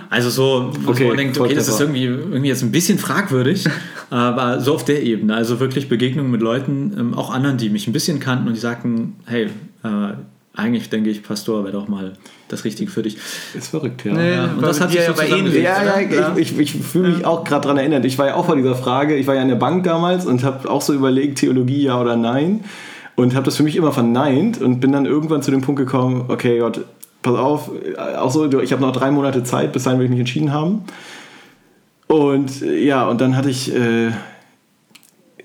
Also 0.09 0.31
so, 0.31 0.73
wo 0.83 0.93
Okay, 0.93 1.09
man 1.09 1.17
denkt, 1.17 1.39
okay, 1.39 1.55
das 1.55 1.67
ist 1.69 1.81
irgendwie, 1.81 2.05
irgendwie 2.05 2.47
jetzt 2.49 2.63
ein 2.63 2.71
bisschen 2.71 2.97
fragwürdig, 2.99 3.67
aber 4.11 4.61
so 4.61 4.73
auf 4.75 4.85
der 4.85 5.03
Ebene, 5.03 5.35
also 5.35 5.59
wirklich 5.61 5.89
Begegnungen 5.89 6.31
mit 6.31 6.41
Leuten, 6.41 6.95
ähm, 6.99 7.15
auch 7.15 7.35
anderen, 7.35 7.59
die 7.59 7.69
mich 7.71 7.87
ein 7.89 7.93
bisschen 7.93 8.21
kannten 8.21 8.47
und 8.47 8.55
die 8.55 8.61
sagten, 8.61 9.17
hey, 9.27 9.47
äh, 9.83 9.89
eigentlich 10.55 10.89
denke 10.89 11.11
ich, 11.11 11.23
Pastor 11.23 11.65
wäre 11.65 11.73
doch 11.73 11.89
mal 11.89 12.13
das 12.49 12.65
Richtige 12.65 12.91
für 12.91 13.03
dich. 13.03 13.19
Ist 13.55 13.69
verrückt, 13.69 14.05
ja. 14.07 14.15
Nee, 14.15 14.33
Ja, 14.33 14.45
und 14.57 14.63
das 14.63 14.81
hat 14.81 14.91
sich 14.93 15.01
so 15.03 15.13
aber 15.13 15.23
zusammengesetzt. 15.25 15.67
ähnlich, 15.67 16.11
Ja, 16.11 16.21
ja, 16.25 16.35
ich, 16.37 16.59
ich, 16.59 16.77
ich 16.77 16.83
fühle 16.83 17.09
mich 17.11 17.27
auch 17.27 17.45
gerade 17.45 17.63
daran 17.63 17.77
erinnert. 17.79 18.05
Ich 18.07 18.17
war 18.17 18.29
ja 18.29 18.37
auch 18.37 18.47
vor 18.47 18.57
dieser 18.57 18.77
Frage, 18.77 19.17
ich 19.17 19.27
war 19.27 19.35
ja 19.35 19.43
in 19.43 19.49
der 19.49 19.57
Bank 19.57 19.85
damals 19.85 20.25
und 20.25 20.45
habe 20.45 20.71
auch 20.71 20.81
so 20.81 20.95
überlegt, 20.95 21.39
Theologie 21.39 21.83
ja 21.83 22.01
oder 22.01 22.17
nein. 22.17 22.65
Und 23.17 23.35
habe 23.35 23.45
das 23.45 23.57
für 23.57 23.63
mich 23.63 23.77
immer 23.77 23.93
verneint 23.93 24.61
und 24.61 24.81
bin 24.81 24.93
dann 24.93 25.07
irgendwann 25.07 25.43
zu 25.43 25.51
dem 25.51 25.63
Punkt 25.63 25.79
gekommen, 25.79 26.27
okay 26.29 26.59
Gott, 26.59 26.85
pass 27.23 27.35
auf, 27.35 27.71
auch 28.19 28.31
so, 28.31 28.61
ich 28.61 28.73
habe 28.73 28.83
noch 28.83 28.93
drei 28.93 29.11
Monate 29.11 29.43
Zeit, 29.43 29.73
bis 29.73 29.85
dahin 29.85 29.99
will 29.99 30.05
ich 30.05 30.11
mich 30.11 30.21
entschieden 30.21 30.53
haben. 30.53 30.85
Und 32.07 32.63
äh, 32.63 32.85
ja, 32.85 33.09
und 33.09 33.21
dann 33.21 33.37
hatte 33.37 33.51
ich 33.51 33.75
äh, 33.75 34.11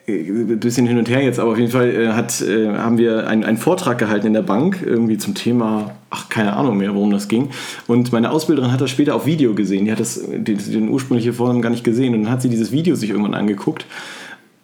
ein 0.08 0.60
bisschen 0.60 0.88
hin 0.88 0.98
und 0.98 1.10
her 1.10 1.24
jetzt, 1.24 1.40
aber 1.40 1.52
auf 1.52 1.58
jeden 1.58 1.72
Fall 1.72 1.90
äh, 1.90 2.08
hat, 2.10 2.42
äh, 2.42 2.70
haben 2.70 2.98
wir 2.98 3.28
einen, 3.28 3.44
einen 3.44 3.58
Vortrag 3.58 3.98
gehalten 3.98 4.28
in 4.28 4.34
der 4.34 4.42
Bank, 4.42 4.84
irgendwie 4.86 5.18
zum 5.18 5.34
Thema, 5.34 5.92
ach, 6.10 6.30
keine 6.30 6.54
Ahnung 6.54 6.78
mehr, 6.78 6.94
worum 6.94 7.12
das 7.12 7.28
ging. 7.28 7.50
Und 7.88 8.12
meine 8.12 8.32
Ausbilderin 8.32 8.72
hat 8.72 8.82
das 8.82 8.90
später 8.90 9.16
auf 9.16 9.26
Video 9.26 9.54
gesehen. 9.54 9.86
Die 9.86 9.92
hat 9.92 10.00
das, 10.00 10.22
die, 10.30 10.56
den 10.56 10.90
ursprüngliche 10.90 11.34
Form 11.34 11.62
gar 11.62 11.70
nicht 11.70 11.84
gesehen. 11.84 12.14
Und 12.14 12.24
dann 12.24 12.32
hat 12.32 12.42
sie 12.42 12.50
dieses 12.50 12.72
Video 12.72 12.96
sich 12.96 13.10
irgendwann 13.10 13.34
angeguckt. 13.34 13.86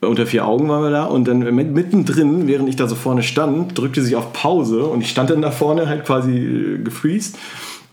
Unter 0.02 0.28
vier 0.28 0.46
Augen 0.46 0.70
waren 0.70 0.84
wir 0.84 0.92
da 0.92 1.06
und 1.06 1.28
dann 1.28 1.40
mit- 1.56 1.72
mittendrin, 1.74 2.48
während 2.48 2.70
ich 2.70 2.76
da 2.76 2.88
so 2.88 2.94
vorne 2.96 3.24
stand, 3.24 3.76
drückte 3.78 4.02
sie 4.04 4.16
auf 4.16 4.32
Pause 4.32 4.84
und 4.84 5.02
ich 5.02 5.10
stand 5.10 5.30
dann 5.32 5.42
da 5.42 5.50
vorne 5.52 5.88
halt 5.88 6.06
quasi 6.06 6.38
äh, 6.38 6.78
gefreezed. 6.84 7.36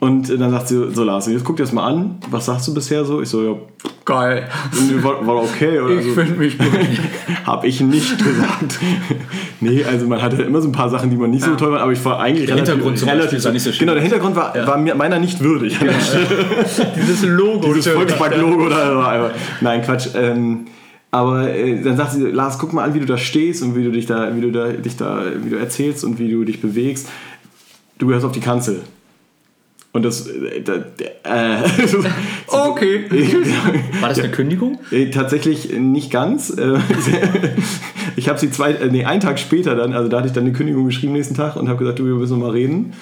Und 0.01 0.29
dann 0.39 0.51
sagt 0.51 0.69
sie 0.69 0.91
so, 0.93 1.03
Lars, 1.03 1.29
jetzt 1.29 1.45
guck 1.45 1.57
dir 1.57 1.63
das 1.63 1.73
mal 1.73 1.87
an. 1.87 2.17
Was 2.31 2.45
sagst 2.45 2.69
du 2.69 2.75
bisher 2.75 3.07
so? 3.07 3.23
Ich 3.23 3.31
so, 3.31 3.43
ja, 3.43 3.55
Geil. 4.05 4.49
war, 5.01 5.27
war 5.27 5.37
okay. 5.37 5.79
Oder 5.81 5.95
Ich 5.95 6.05
so. 6.09 6.13
finde 6.13 6.35
mich 6.35 6.59
gut. 6.59 6.69
Habe 7.47 7.67
ich 7.69 7.81
nicht 7.81 8.19
gesagt. 8.19 8.81
nee, 9.61 9.83
also 9.83 10.07
man 10.07 10.21
hatte 10.21 10.43
immer 10.43 10.61
so 10.61 10.69
ein 10.69 10.73
paar 10.73 10.91
Sachen, 10.91 11.09
die 11.09 11.17
man 11.17 11.31
nicht 11.31 11.45
so 11.45 11.55
toll 11.55 11.71
fand, 11.71 11.81
aber 11.81 11.93
ich 11.93 12.05
war 12.05 12.21
eigentlich 12.21 12.45
Der 12.47 12.57
Hintergrund 12.57 12.99
zum 12.99 13.09
Beispiel 13.09 13.39
sah 13.41 13.51
nicht 13.51 13.63
so 13.63 13.71
schön 13.73 13.79
Genau, 13.87 13.95
der. 13.95 14.03
Hintergrund 14.03 14.37
war, 14.37 14.55
war 14.67 14.77
mir, 14.77 14.95
meiner 14.95 15.19
nicht 15.21 15.41
würdig. 15.41 15.77
Stelle. 15.77 15.95
Dieses 16.97 17.23
Logo. 17.25 17.73
Dieses 17.73 17.95
Volksbank-Logo 17.95 18.67
oder 18.67 18.87
so. 18.93 19.01
aber- 19.01 19.31
Nein, 19.63 19.81
Quatsch. 19.81 20.09
Ähm, 20.15 20.67
aber 21.15 21.49
äh, 21.49 21.81
dann 21.81 21.97
sagt 21.97 22.11
sie, 22.11 22.23
Lars, 22.23 22.59
guck 22.59 22.73
mal 22.73 22.83
an, 22.83 22.93
wie 22.93 22.99
du 22.99 23.07
da 23.07 23.17
stehst 23.17 23.63
und 23.63 23.77
wie 23.77 23.85
du 23.85 23.93
dich 23.93 24.07
da, 24.07 24.35
wie 24.35 24.41
du 24.41 24.51
da, 24.51 24.73
dich 24.73 24.97
da, 24.97 25.23
wie 25.45 25.51
du 25.51 25.57
erzählst 25.57 26.03
und 26.03 26.19
wie 26.19 26.29
du 26.29 26.43
dich 26.43 26.61
bewegst. 26.61 27.09
Du 27.99 28.09
gehörst 28.09 28.27
auf 28.27 28.33
die 28.33 28.41
Kanzel. 28.41 28.83
Und 29.95 30.05
das, 30.05 30.27
äh, 30.27 30.59
äh, 30.59 31.63
Okay. 32.49 33.05
War 34.01 34.09
das 34.09 34.19
eine 34.19 34.31
Kündigung? 34.31 34.81
Äh, 34.91 35.11
Tatsächlich 35.11 35.73
nicht 35.79 36.11
ganz. 36.11 36.51
Äh, 36.51 36.79
Ich 38.17 38.29
habe 38.29 38.39
sie 38.39 38.51
zwei, 38.51 38.73
äh, 38.73 38.91
nee, 38.91 39.05
einen 39.05 39.21
Tag 39.21 39.39
später 39.39 39.75
dann, 39.75 39.93
also 39.93 40.09
da 40.09 40.19
hatte 40.19 40.29
ich 40.29 40.33
dann 40.33 40.45
eine 40.45 40.53
Kündigung 40.53 40.85
geschrieben 40.85 41.15
nächsten 41.15 41.35
Tag 41.35 41.57
und 41.57 41.69
habe 41.69 41.79
gesagt, 41.79 41.99
du, 41.99 42.05
wir 42.05 42.15
müssen 42.15 42.39
noch 42.39 42.47
mal 42.47 42.53
reden. 42.53 42.93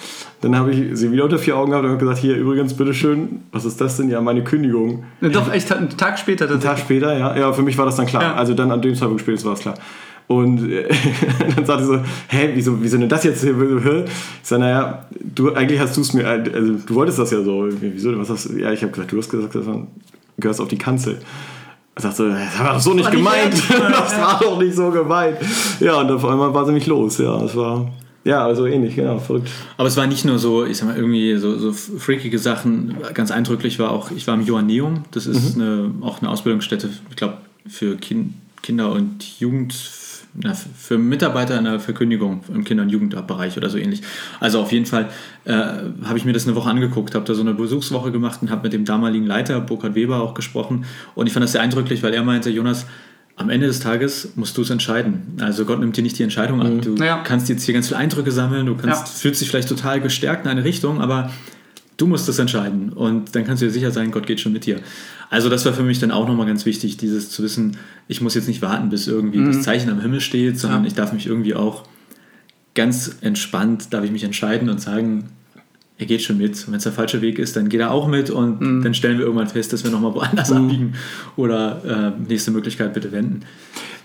Dann 0.40 0.56
habe 0.56 0.70
ich 0.70 0.96
sie 0.98 1.12
wieder 1.12 1.24
unter 1.24 1.38
vier 1.38 1.56
Augen 1.56 1.70
gehabt 1.70 1.84
und 1.84 1.90
habe 1.90 2.00
gesagt, 2.00 2.18
hier 2.18 2.36
übrigens, 2.36 2.74
bitteschön, 2.74 3.42
was 3.52 3.64
ist 3.64 3.80
das 3.80 3.98
denn? 3.98 4.08
Ja, 4.08 4.20
meine 4.20 4.42
Kündigung. 4.42 5.04
Doch, 5.20 5.52
echt, 5.52 5.70
einen 5.70 5.90
Tag 5.90 6.18
später 6.18 6.48
Einen 6.48 6.60
Tag 6.60 6.78
später, 6.78 7.16
ja. 7.16 7.36
Ja, 7.36 7.52
für 7.52 7.62
mich 7.62 7.76
war 7.76 7.84
das 7.84 7.96
dann 7.96 8.06
klar. 8.06 8.22
Ja. 8.22 8.34
Also 8.34 8.54
dann 8.54 8.70
an 8.70 8.80
dem 8.80 8.94
Zeitpunkt 8.94 9.20
spätestens 9.20 9.46
war 9.46 9.54
es 9.54 9.60
klar. 9.60 9.74
Und 10.28 10.70
äh, 10.70 10.88
dann 11.56 11.66
sagte 11.66 11.84
sie 11.84 11.92
so, 11.94 12.00
hä, 12.28 12.50
wieso, 12.54 12.82
wieso 12.82 12.98
denn 12.98 13.08
das 13.08 13.24
jetzt? 13.24 13.44
Ich 13.44 13.50
sage, 14.42 14.60
naja, 14.60 15.06
du, 15.20 15.52
eigentlich 15.52 15.80
hast 15.80 15.96
du 15.96 16.00
es 16.00 16.12
mir, 16.12 16.24
äh, 16.24 16.50
also 16.54 16.74
du 16.86 16.94
wolltest 16.94 17.18
das 17.18 17.30
ja 17.30 17.42
so. 17.42 17.68
Wieso 17.80 18.10
denn, 18.10 18.20
was 18.20 18.30
hast 18.30 18.48
du? 18.48 18.58
Ja, 18.58 18.72
ich 18.72 18.82
habe 18.82 18.92
gesagt, 18.92 19.12
du 19.12 19.18
hast 19.18 19.28
gesagt, 19.28 19.54
du 19.54 19.86
gehörst 20.38 20.60
auf 20.60 20.68
die 20.68 20.78
Kanzel. 20.78 21.18
Er 21.94 22.02
sagt 22.02 22.16
so, 22.16 22.28
das 22.28 22.58
war 22.58 22.74
doch 22.74 22.80
so 22.80 22.94
nicht 22.94 23.04
War 23.04 23.12
gemeint. 23.12 23.54
das 23.68 24.18
war 24.18 24.40
doch 24.42 24.58
nicht 24.58 24.74
so 24.74 24.90
gemeint. 24.90 25.36
Ja, 25.80 26.00
und 26.00 26.10
auf 26.10 26.24
einmal 26.24 26.54
war 26.54 26.64
sie 26.64 26.72
mich 26.72 26.86
los. 26.86 27.18
Ja, 27.18 27.38
das 27.38 27.54
war, 27.54 27.90
ja, 28.24 28.44
also 28.44 28.66
ähnlich, 28.66 28.94
genau, 28.94 29.18
verrückt. 29.18 29.50
Aber 29.76 29.88
es 29.88 29.96
war 29.96 30.06
nicht 30.06 30.24
nur 30.24 30.38
so, 30.38 30.64
ich 30.64 30.78
sag 30.78 30.86
mal, 30.86 30.96
irgendwie 30.96 31.36
so, 31.36 31.58
so 31.58 31.72
freakige 31.72 32.38
Sachen. 32.38 32.96
Ganz 33.14 33.30
eindrücklich 33.30 33.78
war 33.78 33.90
auch, 33.90 34.10
ich 34.10 34.26
war 34.26 34.34
im 34.34 34.46
Joanneum. 34.46 35.04
Das 35.10 35.26
ist 35.26 35.56
eine, 35.56 35.90
auch 36.00 36.20
eine 36.20 36.30
Ausbildungsstätte, 36.30 36.88
ich 37.10 37.16
glaube, 37.16 37.38
für 37.68 37.96
kind, 37.96 38.34
Kinder 38.62 38.92
und 38.92 39.40
Jugend, 39.40 39.74
na, 40.34 40.54
für 40.54 40.98
Mitarbeiter 40.98 41.58
in 41.58 41.64
der 41.64 41.78
Verkündigung 41.80 42.42
im 42.52 42.64
Kinder- 42.64 42.82
und 42.84 42.88
Jugendbereich 42.88 43.56
oder 43.56 43.68
so 43.68 43.78
ähnlich. 43.78 44.02
Also 44.40 44.60
auf 44.60 44.72
jeden 44.72 44.86
Fall 44.86 45.08
äh, 45.44 45.52
habe 45.52 46.16
ich 46.16 46.24
mir 46.24 46.32
das 46.32 46.46
eine 46.46 46.56
Woche 46.56 46.70
angeguckt, 46.70 47.14
habe 47.14 47.24
da 47.24 47.34
so 47.34 47.42
eine 47.42 47.54
Besuchswoche 47.54 48.12
gemacht 48.12 48.40
und 48.42 48.50
habe 48.50 48.62
mit 48.62 48.72
dem 48.72 48.84
damaligen 48.84 49.26
Leiter, 49.26 49.60
Burkhard 49.60 49.94
Weber, 49.94 50.22
auch 50.22 50.34
gesprochen. 50.34 50.84
Und 51.14 51.26
ich 51.26 51.32
fand 51.32 51.44
das 51.44 51.52
sehr 51.52 51.60
eindrücklich, 51.60 52.02
weil 52.02 52.14
er 52.14 52.22
meinte, 52.22 52.50
Jonas, 52.50 52.86
am 53.36 53.50
Ende 53.50 53.66
des 53.66 53.80
Tages 53.80 54.32
musst 54.36 54.56
du 54.58 54.62
es 54.62 54.70
entscheiden. 54.70 55.36
Also 55.40 55.64
Gott 55.64 55.80
nimmt 55.80 55.96
dir 55.96 56.02
nicht 56.02 56.18
die 56.18 56.22
Entscheidung 56.22 56.60
ab. 56.60 56.70
Du 56.82 56.94
Ja. 56.96 57.18
kannst 57.24 57.48
jetzt 57.48 57.64
hier 57.64 57.74
ganz 57.74 57.88
viele 57.88 57.98
Eindrücke 57.98 58.30
sammeln, 58.30 58.66
du 58.66 58.74
kannst, 58.76 59.06
Ja. 59.08 59.12
fühlst 59.20 59.40
dich 59.40 59.48
vielleicht 59.48 59.68
total 59.68 60.00
gestärkt 60.00 60.44
in 60.44 60.50
eine 60.50 60.64
Richtung, 60.64 61.00
aber 61.00 61.30
du 62.02 62.06
musst 62.08 62.28
es 62.28 62.38
entscheiden. 62.38 62.92
Und 62.92 63.34
dann 63.36 63.44
kannst 63.44 63.62
du 63.62 63.66
dir 63.66 63.72
sicher 63.72 63.90
sein, 63.92 64.10
Gott 64.10 64.26
geht 64.26 64.40
schon 64.40 64.52
mit 64.52 64.66
dir. 64.66 64.80
Also 65.30 65.48
das 65.48 65.64
war 65.64 65.72
für 65.72 65.82
mich 65.84 65.98
dann 66.00 66.10
auch 66.10 66.26
nochmal 66.26 66.46
ganz 66.46 66.66
wichtig, 66.66 66.96
dieses 66.96 67.30
zu 67.30 67.42
wissen, 67.42 67.76
ich 68.08 68.20
muss 68.20 68.34
jetzt 68.34 68.48
nicht 68.48 68.60
warten, 68.60 68.88
bis 68.90 69.06
irgendwie 69.06 69.42
das 69.44 69.62
Zeichen 69.62 69.88
am 69.90 70.00
Himmel 70.00 70.20
steht, 70.20 70.58
sondern 70.58 70.80
Mhm. 70.80 70.84
Ja. 70.86 70.88
ich 70.88 70.94
darf 70.94 71.12
mich 71.12 71.26
irgendwie 71.26 71.54
auch 71.54 71.84
ganz 72.74 73.16
entspannt, 73.20 73.92
darf 73.92 74.04
ich 74.04 74.10
mich 74.10 74.24
entscheiden 74.24 74.68
und 74.68 74.80
sagen, 74.80 75.24
er 75.98 76.06
geht 76.06 76.22
schon 76.22 76.38
mit. 76.38 76.52
Und 76.56 76.68
wenn 76.68 76.78
es 76.78 76.82
der 76.82 76.92
falsche 76.92 77.20
Weg 77.22 77.38
ist, 77.38 77.54
dann 77.54 77.68
geht 77.68 77.80
er 77.80 77.90
auch 77.92 78.08
mit 78.08 78.30
und 78.30 78.60
Mhm. 78.60 78.82
dann 78.82 78.94
stellen 78.94 79.18
wir 79.18 79.24
irgendwann 79.24 79.46
fest, 79.48 79.72
dass 79.72 79.84
wir 79.84 79.90
nochmal 79.90 80.14
woanders 80.14 80.50
abbiegen 80.50 80.94
oder 81.36 82.14
äh, 82.18 82.28
nächste 82.28 82.50
Möglichkeit 82.50 82.92
bitte 82.94 83.12
wenden. 83.12 83.40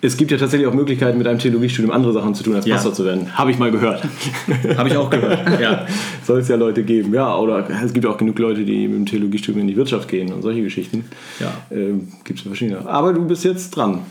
Es 0.01 0.15
gibt 0.15 0.29
ja 0.31 0.37
tatsächlich 0.37 0.67
auch 0.67 0.73
Möglichkeiten, 0.73 1.17
mit 1.17 1.25
einem 1.27 1.39
Theologiestudium 1.39 1.91
andere 1.91 2.13
Sachen 2.13 2.35
zu 2.35 2.43
tun, 2.43 2.55
als 2.55 2.65
Ja. 2.65 2.75
Pastor 2.75 2.93
zu 2.93 3.03
werden. 3.05 3.35
Habe 3.35 3.49
ich 3.51 3.57
mal 3.57 3.71
gehört. 3.71 4.03
Habe 4.77 4.89
ich 4.89 4.95
auch 4.97 5.09
gehört. 5.09 5.59
ja. 5.59 5.87
Soll 6.23 6.39
es 6.39 6.47
ja 6.47 6.55
Leute 6.55 6.83
geben. 6.83 7.13
Ja, 7.13 7.35
oder 7.35 7.67
es 7.83 7.93
gibt 7.93 8.05
auch 8.05 8.17
genug 8.17 8.37
Leute, 8.39 8.63
die 8.63 8.87
mit 8.87 8.97
dem 8.97 9.05
Theologiestudium 9.07 9.61
in 9.61 9.67
die 9.67 9.75
Wirtschaft 9.75 10.07
gehen 10.07 10.31
und 10.31 10.41
solche 10.43 10.61
Geschichten. 10.61 11.05
Ja. 11.39 11.51
Ähm, 11.71 12.09
gibt 12.23 12.39
es 12.39 12.45
verschiedene. 12.45 12.87
Aber 12.87 13.11
du 13.13 13.25
bist 13.25 13.43
jetzt 13.43 13.71
dran. 13.75 14.01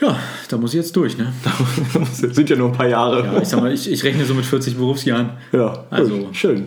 ja, 0.00 0.16
da 0.48 0.56
muss 0.56 0.74
ich 0.74 0.78
jetzt 0.80 0.94
durch. 0.94 1.18
Ne? 1.18 1.32
Das 2.22 2.36
sind 2.36 2.48
ja 2.48 2.56
nur 2.56 2.68
ein 2.68 2.72
paar 2.76 2.88
Jahre. 2.88 3.24
Ja, 3.24 3.40
ich 3.42 3.48
sag 3.48 3.60
mal, 3.60 3.72
ich, 3.72 3.90
ich 3.90 4.04
rechne 4.04 4.24
so 4.24 4.34
mit 4.34 4.44
40 4.44 4.76
Berufsjahren. 4.76 5.30
Ja, 5.52 5.84
Also- 5.90 6.28
schön. 6.32 6.66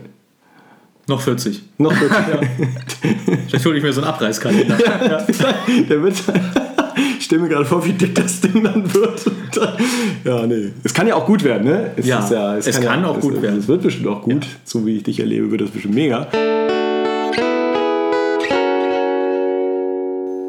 Noch 1.07 1.19
40. 1.19 1.61
Noch 1.79 1.93
kurz. 1.93 2.11
Vielleicht 3.47 3.65
hole 3.65 3.75
ich 3.77 3.83
mir 3.83 3.91
so 3.91 3.99
einen 4.01 4.09
Abreißkalender. 4.09 4.77
Der 5.89 6.01
wird. 6.01 6.15
Ich 7.23 7.27
stelle 7.27 7.41
mir 7.43 7.47
gerade 7.47 7.63
vor, 7.63 7.85
wie 7.85 7.93
dick 7.93 8.15
das 8.15 8.41
Ding 8.41 8.65
dann 8.65 8.93
wird. 8.93 9.23
Ja, 10.25 10.45
nee. 10.45 10.71
Es 10.83 10.93
kann 10.93 11.07
ja 11.07 11.15
auch 11.15 11.25
gut 11.25 11.41
werden, 11.45 11.63
ne? 11.63 11.91
Ja, 12.03 12.57
es 12.57 12.81
kann 12.81 13.05
auch 13.05 13.17
gut 13.21 13.41
werden. 13.41 13.59
Es 13.59 13.67
wird 13.69 13.81
bestimmt 13.81 14.07
auch 14.07 14.23
gut. 14.23 14.45
So 14.65 14.85
wie 14.85 14.97
ich 14.97 15.03
dich 15.03 15.21
erlebe, 15.21 15.49
wird 15.49 15.61
das 15.61 15.69
bestimmt 15.69 15.95
mega. 15.95 16.27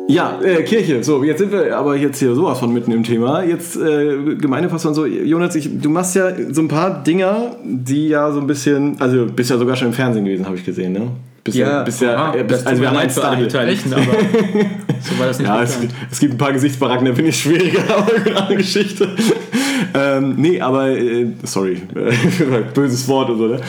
Ja, 0.08 0.40
äh, 0.42 0.64
Kirche. 0.64 1.04
So, 1.04 1.22
jetzt 1.22 1.38
sind 1.38 1.52
wir 1.52 1.76
aber 1.76 1.94
jetzt 1.94 2.18
hier 2.18 2.34
sowas 2.34 2.58
von 2.58 2.72
mitten 2.72 2.90
im 2.90 3.04
Thema. 3.04 3.44
Jetzt 3.44 3.76
äh, 3.76 4.34
Gemeindepastor 4.34 4.88
und 4.88 4.94
so. 4.96 5.06
Jonas, 5.06 5.54
ich, 5.54 5.80
du 5.80 5.90
machst 5.90 6.16
ja 6.16 6.32
so 6.50 6.60
ein 6.60 6.68
paar 6.68 7.04
Dinger, 7.04 7.54
die 7.62 8.08
ja 8.08 8.32
so 8.32 8.40
ein 8.40 8.48
bisschen, 8.48 9.00
also 9.00 9.26
bist 9.26 9.50
ja 9.50 9.58
sogar 9.58 9.76
schon 9.76 9.88
im 9.88 9.94
Fernsehen 9.94 10.24
gewesen, 10.24 10.46
habe 10.46 10.56
ich 10.56 10.64
gesehen, 10.64 10.92
ne? 10.92 11.12
Bist 11.44 11.58
Ja, 11.58 11.82
bist 11.82 12.00
ja, 12.00 12.14
aha, 12.16 12.34
äh, 12.36 12.46
Das 12.46 12.66
also 12.66 12.80
wir 12.80 12.88
haben 12.88 12.96
einen 12.96 13.10
für 13.10 13.22
alle. 13.24 13.44
Beteiligten, 13.44 13.92
aber 13.92 14.02
so 15.00 15.18
war 15.18 15.26
das 15.26 15.38
nicht 15.38 15.46
Ja, 15.46 15.62
es, 15.62 15.78
es 16.10 16.18
gibt 16.18 16.34
ein 16.34 16.38
paar 16.38 16.52
Gesichtsbaracken, 16.54 17.04
da 17.06 17.14
finde 17.14 17.28
ich 17.30 17.38
schwieriger, 17.38 17.82
aber 17.98 18.14
eine 18.14 18.36
andere 18.36 18.56
Geschichte. 18.56 19.10
ähm, 19.94 20.34
nee, 20.38 20.58
aber, 20.60 20.88
äh, 20.88 21.26
sorry, 21.42 21.82
böses 22.74 23.06
Wort 23.08 23.28
und 23.28 23.38
so, 23.38 23.46
ne? 23.48 23.60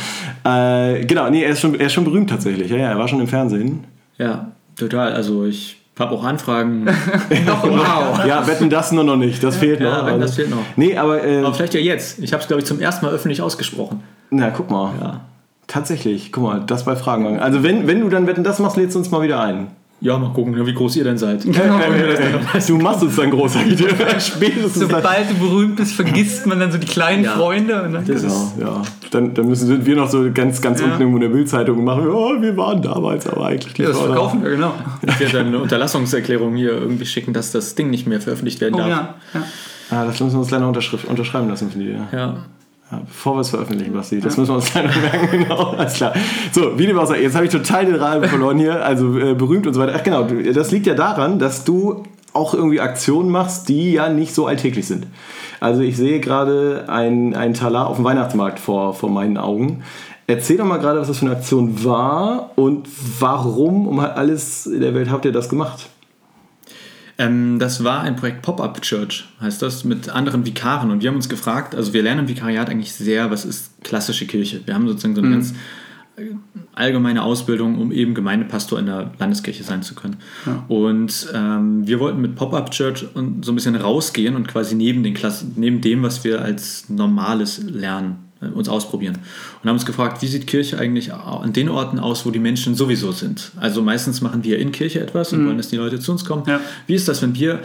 Äh, 1.00 1.06
genau, 1.06 1.30
nee, 1.30 1.44
er 1.44 1.50
ist, 1.50 1.60
schon, 1.60 1.78
er 1.78 1.88
ist 1.88 1.94
schon 1.94 2.06
berühmt 2.06 2.30
tatsächlich, 2.30 2.72
ja, 2.72 2.78
ja, 2.78 2.90
er 2.92 2.98
war 2.98 3.08
schon 3.10 3.20
im 3.20 3.28
Fernsehen. 3.28 3.84
Ja, 4.18 4.52
total. 4.78 5.12
Also 5.12 5.46
ich 5.46 5.76
habe 6.00 6.12
auch 6.12 6.24
Anfragen. 6.24 6.86
Wow. 6.86 8.26
Ja, 8.26 8.48
wetten 8.48 8.70
das 8.70 8.94
nur 8.94 9.04
noch 9.04 9.18
nicht, 9.18 9.44
das 9.44 9.58
fehlt 9.58 9.82
noch. 9.82 9.92
Ja, 9.92 10.06
Wetten, 10.06 10.22
das 10.22 10.32
Also- 10.32 10.36
fehlt 10.42 10.50
noch. 10.52 10.64
Nee, 10.78 10.96
aber, 10.98 11.22
äh, 11.26 11.40
Aber 11.40 11.54
vielleicht 11.54 11.74
ja 11.74 11.82
jetzt. 11.82 12.20
Ich 12.20 12.32
habe 12.32 12.42
es, 12.42 12.48
glaube 12.48 12.62
ich, 12.62 12.66
zum 12.68 12.80
ersten 12.80 13.06
Mal 13.06 13.14
öffentlich 13.14 13.42
ausgesprochen. 13.42 14.02
na, 14.30 14.50
guck 14.52 14.70
mal. 14.72 14.94
Ja. 15.02 15.22
Tatsächlich, 15.68 16.32
guck 16.32 16.44
mal, 16.44 16.64
das 16.66 16.86
bei 16.86 16.96
Fragen. 16.96 17.40
Also, 17.40 17.64
wenn, 17.64 17.88
wenn 17.88 18.02
du 18.02 18.10
dann 18.10 18.28
wetten 18.28 18.44
das 18.44 18.60
machst, 18.60 18.78
lädst 18.78 18.96
du 18.96 19.00
uns 19.00 19.12
mal 19.12 19.22
wieder 19.22 19.40
ein. 19.42 19.68
Ja, 20.02 20.18
mal 20.20 20.32
gucken, 20.34 20.54
wie 20.68 20.74
groß 20.74 20.98
ihr 20.98 21.06
denn 21.06 21.18
seid. 21.18 21.46
du 22.68 22.78
machst 22.78 23.02
uns 23.02 23.16
dann 23.16 23.32
groß, 23.32 23.54
sag 23.54 23.66
ich 23.66 23.78
dir. 23.78 23.88
Spätestens 24.20 24.88
dann. 24.88 24.90
Sobald 25.02 25.32
du 25.32 25.36
berühmt 25.36 25.78
bist, 25.78 25.94
vergisst 25.94 26.46
man 26.46 26.60
dann 26.60 26.72
so 26.72 26.78
die 26.78 26.86
kleinen 26.86 27.24
Ja. 27.24 27.32
Freunde. 27.32 27.82
Und 27.82 27.94
dann 27.94 28.06
Das 28.06 28.22
Genau, 28.22 28.34
ist, 28.34 28.54
ja. 28.60 28.82
Dann, 29.12 29.34
dann 29.34 29.48
müssen 29.48 29.66
sind 29.68 29.86
wir 29.86 29.96
noch 29.96 30.10
so 30.10 30.30
ganz, 30.34 30.62
ganz 30.62 30.82
Ja. 30.82 30.88
unten 30.88 31.00
irgendwo 31.00 31.18
in 31.18 31.22
der 31.22 31.30
Bildzeitung 31.30 31.80
und 31.80 31.86
machen, 31.86 32.08
oh, 32.10 32.40
wir 32.42 32.56
waren 32.58 32.82
damals, 32.82 33.26
aber 33.26 33.46
eigentlich 33.48 33.74
die 33.74 33.84
ja, 33.84 33.88
das 33.88 33.98
verkaufen 34.00 34.44
wir, 34.44 34.52
genau. 34.52 34.74
ich 35.02 35.20
werde 35.20 35.38
dann 35.38 35.48
eine 35.48 35.60
Unterlassungserklärung 35.60 36.56
hier 36.56 36.74
irgendwie 36.74 37.06
schicken, 37.06 37.32
dass 37.34 37.52
das 37.54 37.74
Ding 37.76 37.90
nicht 37.90 38.06
mehr 38.06 38.20
veröffentlicht 38.20 38.60
werden 38.62 38.76
Oh 38.76 38.80
darf. 38.80 38.90
ja. 38.90 39.16
ja. 39.34 39.44
Ah, 39.92 40.06
das 40.06 40.20
müssen 40.20 40.34
wir 40.36 40.40
uns 40.42 40.52
leider 40.52 40.68
unterschrift, 40.68 41.06
unterschreiben 41.06 41.48
lassen 41.48 41.72
von 41.72 41.80
dir. 41.80 42.00
Ja. 42.12 42.36
Ja, 42.92 43.02
bevor 43.06 43.36
wir 43.36 43.42
es 43.42 43.50
veröffentlichen, 43.50 43.94
Basti. 43.94 44.20
Das 44.20 44.38
müssen 44.38 44.52
wir 44.52 44.56
uns 44.56 44.74
leider 44.74 44.90
merken. 44.90 45.28
Genau, 45.32 45.72
alles 45.72 45.94
klar. 45.96 46.14
So, 46.52 46.78
sei, 47.06 47.22
jetzt 47.22 47.36
habe 47.36 47.46
ich 47.46 47.52
total 47.52 47.86
den 47.86 47.96
Rahmen 47.96 48.30
verloren 48.30 48.60
hier. 48.60 48.86
Also 48.86 49.18
äh, 49.18 49.34
berühmt 49.34 49.66
und 49.66 49.74
so 49.74 49.80
weiter. 49.80 49.94
Ach 49.96 50.04
genau, 50.04 50.24
das 50.24 50.72
liegt 50.72 50.86
ja 50.86 50.94
daran, 50.94 51.40
dass 51.40 51.64
du 51.64 52.04
auch 52.34 52.54
irgendwie 52.54 52.82
Aktionen 52.82 53.30
machst, 53.30 53.70
die 53.70 53.94
ja 53.94 54.10
nicht 54.10 54.36
so 54.36 54.46
alltäglich 54.46 54.86
sind. 54.88 55.08
Also 55.60 55.82
ich 55.82 55.98
sehe 55.98 56.20
gerade 56.20 56.86
ein, 56.88 57.34
ein 57.36 57.54
Talar 57.54 57.88
auf 57.88 57.96
dem 57.96 58.06
Weihnachtsmarkt 58.06 58.60
vor, 58.60 58.94
vor 58.94 59.10
meinen 59.10 59.38
Augen. 59.38 59.84
Erzähl 60.28 60.58
doch 60.58 60.66
mal 60.66 60.78
gerade, 60.78 61.00
was 61.00 61.08
das 61.08 61.20
für 61.20 61.26
eine 61.26 61.36
Aktion 61.36 61.84
war 61.84 62.52
und 62.56 62.88
warum 63.20 63.88
um 63.88 64.00
alles 64.00 64.66
in 64.66 64.82
der 64.82 64.94
Welt 64.94 65.10
habt 65.10 65.26
ihr 65.26 65.32
das 65.32 65.50
gemacht? 65.50 65.90
Ähm, 67.18 67.60
das 67.60 67.84
war 67.84 68.02
ein 68.02 68.16
Projekt 68.16 68.42
Pop-Up 68.42 68.82
Church, 68.82 69.26
heißt 69.40 69.62
das, 69.62 69.86
mit 69.86 70.10
anderen 70.10 70.46
Vikaren. 70.46 70.92
Und 70.92 71.02
wir 71.02 71.10
haben 71.10 71.16
uns 71.16 71.30
gefragt, 71.30 71.74
also 71.76 71.94
wir 71.94 72.04
lernen 72.04 72.22
im 72.22 72.28
Vikariat 72.28 72.70
eigentlich 72.70 72.94
sehr, 72.94 73.32
was 73.32 73.46
ist 73.46 73.84
klassische 73.84 74.26
Kirche. 74.26 74.62
Wir 74.66 74.74
haben 74.74 74.88
sozusagen 74.88 75.16
so 75.16 75.22
eine 75.22 75.32
ganz 75.32 75.54
äh, 76.18 76.32
allgemeine 76.74 77.24
Ausbildung, 77.24 77.80
um 77.80 77.92
eben 77.92 78.16
Gemeindepastor 78.16 78.80
in 78.80 78.88
der 78.88 79.12
Landeskirche 79.18 79.64
sein 79.64 79.82
zu 79.82 79.96
können. 79.96 80.18
Und 80.68 81.28
ähm, 81.34 81.88
wir 81.88 82.00
wollten 82.02 82.20
mit 82.22 82.36
Pop-Up 82.36 82.72
Church 82.72 83.06
und 83.14 83.46
so 83.46 83.54
ein 83.54 83.56
bisschen 83.56 83.76
rausgehen 83.76 84.36
und 84.36 84.48
quasi 84.48 84.76
neben, 84.76 85.04
den 85.04 85.14
Klassen, 85.14 85.54
neben 85.56 85.80
dem, 85.80 86.04
was 86.04 86.24
wir 86.26 86.42
als 86.42 86.90
normales 86.90 87.64
lernen, 87.64 88.25
uns 88.54 88.70
ausprobieren. 88.70 89.18
Und 89.62 89.70
haben 89.70 89.76
uns 89.76 89.86
gefragt, 89.86 90.22
wie 90.22 90.28
sieht 90.28 90.48
Kirche 90.48 90.78
eigentlich 90.78 91.14
an 91.14 91.54
den 91.54 91.70
Orten 91.70 92.00
aus, 92.00 92.26
wo 92.26 92.32
die 92.32 92.40
Menschen 92.40 92.76
sowieso 92.76 93.12
sind? 93.12 93.52
Also 93.58 93.82
meistens 93.82 94.22
machen 94.22 94.44
wir 94.44 94.60
in 94.60 94.72
Kirche 94.72 95.02
etwas 95.02 95.34
und 95.34 95.46
wollen, 95.46 95.58
dass 95.58 95.70
die 95.70 95.78
Leute 95.78 96.00
zu 96.00 96.12
uns 96.12 96.26
kommen. 96.26 96.44
Ja. 96.48 96.60
Wie 96.88 96.96
ist 96.96 97.08
das, 97.08 97.22
wenn 97.22 97.36
wir, 97.36 97.62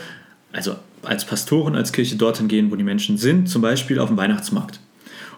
also 0.52 0.76
als 1.02 1.24
Pastoren, 1.24 1.74
als 1.74 1.92
Kirche 1.92 2.16
dorthin 2.16 2.48
gehen, 2.48 2.70
wo 2.70 2.76
die 2.76 2.84
Menschen 2.84 3.18
sind, 3.18 3.48
zum 3.48 3.62
Beispiel 3.62 3.98
auf 3.98 4.08
dem 4.08 4.16
Weihnachtsmarkt? 4.16 4.80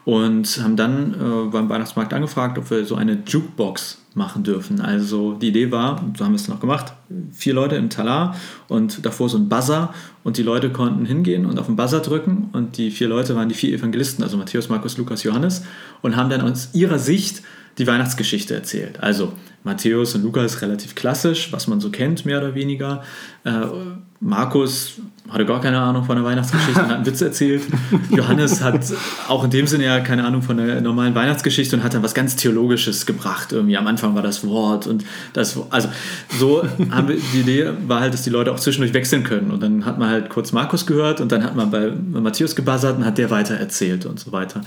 Und 0.05 0.61
haben 0.63 0.77
dann 0.77 1.15
äh, 1.15 1.51
beim 1.51 1.69
Weihnachtsmarkt 1.69 2.13
angefragt, 2.13 2.59
ob 2.59 2.71
wir 2.71 2.85
so 2.85 2.97
eine 2.97 3.23
Jukebox 3.25 3.99
machen 4.15 4.43
dürfen. 4.43 4.81
Also 4.81 5.35
die 5.35 5.49
Idee 5.49 5.71
war, 5.71 6.05
so 6.17 6.25
haben 6.25 6.33
wir 6.33 6.37
es 6.37 6.49
noch 6.49 6.61
gemacht, 6.61 6.93
vier 7.33 7.55
Leute 7.55 7.77
im 7.77 7.89
Talar 7.89 8.37
und 8.69 9.05
davor 9.07 9.29
so 9.29 9.39
ein 9.39 9.49
Buzzer 9.49 9.95
und 10.25 10.37
die 10.37 10.43
Leute 10.43 10.71
konnten 10.71 11.07
hingehen 11.07 11.47
und 11.47 11.59
auf 11.59 11.67
den 11.67 11.77
Buzzer 11.77 12.01
drücken 12.01 12.51
und 12.53 12.77
die 12.77 12.91
vier 12.91 13.09
Leute 13.09 13.35
waren 13.37 13.49
die 13.49 13.55
vier 13.55 13.75
Evangelisten, 13.75 14.23
also 14.23 14.37
Matthäus, 14.37 14.69
Markus, 14.69 14.99
Lukas, 14.99 15.23
Johannes 15.23 15.65
und 16.03 16.17
haben 16.17 16.29
dann 16.31 16.41
aus 16.43 16.71
ihrer 16.75 16.99
Sicht 16.99 17.43
die 17.79 17.87
Weihnachtsgeschichte 17.87 18.55
erzählt. 18.55 19.03
Also 19.03 19.33
Matthäus 19.65 20.15
und 20.15 20.23
Lukas 20.23 20.61
relativ 20.61 20.95
klassisch, 20.95 21.53
was 21.53 21.69
man 21.69 21.81
so 21.81 21.91
kennt, 21.91 22.27
mehr 22.27 22.39
oder 22.39 22.55
weniger. 22.55 23.03
Äh, 23.45 23.63
Markus 24.21 25.01
hatte 25.31 25.47
gar 25.47 25.61
keine 25.61 25.81
Ahnung 25.81 26.05
von 26.05 26.17
der 26.17 26.25
Weihnachtsgeschichte 26.25 26.81
und 26.81 26.89
hat 26.89 26.97
einen 26.97 27.07
Witz 27.07 27.21
erzählt. 27.21 27.63
Johannes 28.11 28.63
hat 28.63 28.85
auch 29.29 29.45
in 29.45 29.51
dem 29.51 29.67
Sinne 29.67 29.85
ja 29.85 30.01
keine 30.01 30.25
Ahnung 30.25 30.43
von 30.43 30.57
der 30.57 30.81
normalen 30.81 31.15
Weihnachtsgeschichte 31.15 31.77
und 31.77 31.83
hat 31.83 31.95
dann 31.95 32.03
was 32.03 32.15
ganz 32.15 32.37
Theologisches 32.37 33.07
gebracht. 33.07 33.53
Irgendwie 33.53 33.77
am 33.77 33.87
Anfang 33.87 34.15
war 34.15 34.23
das 34.23 34.47
Wort 34.47 34.87
und 34.87 35.05
das, 35.33 35.59
also 35.71 35.89
so 36.39 36.65
haben 36.91 37.09
wir, 37.09 37.17
die 37.33 37.41
Idee 37.41 37.71
war 37.87 38.01
halt, 38.01 38.13
dass 38.13 38.23
die 38.23 38.31
Leute 38.31 38.53
auch 38.53 38.59
zwischendurch 38.59 38.93
wechseln 38.95 39.23
können. 39.23 39.51
Und 39.51 39.63
dann 39.63 39.85
hat 39.85 39.99
man 39.99 40.11
halt 40.11 40.29
kurz 40.29 40.53
Markus 40.53 40.87
gehört 40.87 41.21
und 41.21 41.31
dann 41.33 41.45
hat 41.45 41.55
man 41.57 41.71
bei 41.71 41.91
Matthäus 41.91 42.57
gebuzzert 42.57 42.99
und 42.99 43.05
hat 43.05 43.17
der 43.17 43.31
weiter 43.31 43.55
erzählt 43.55 44.05
und 44.07 44.19
so 44.19 44.33
weiter. 44.33 44.61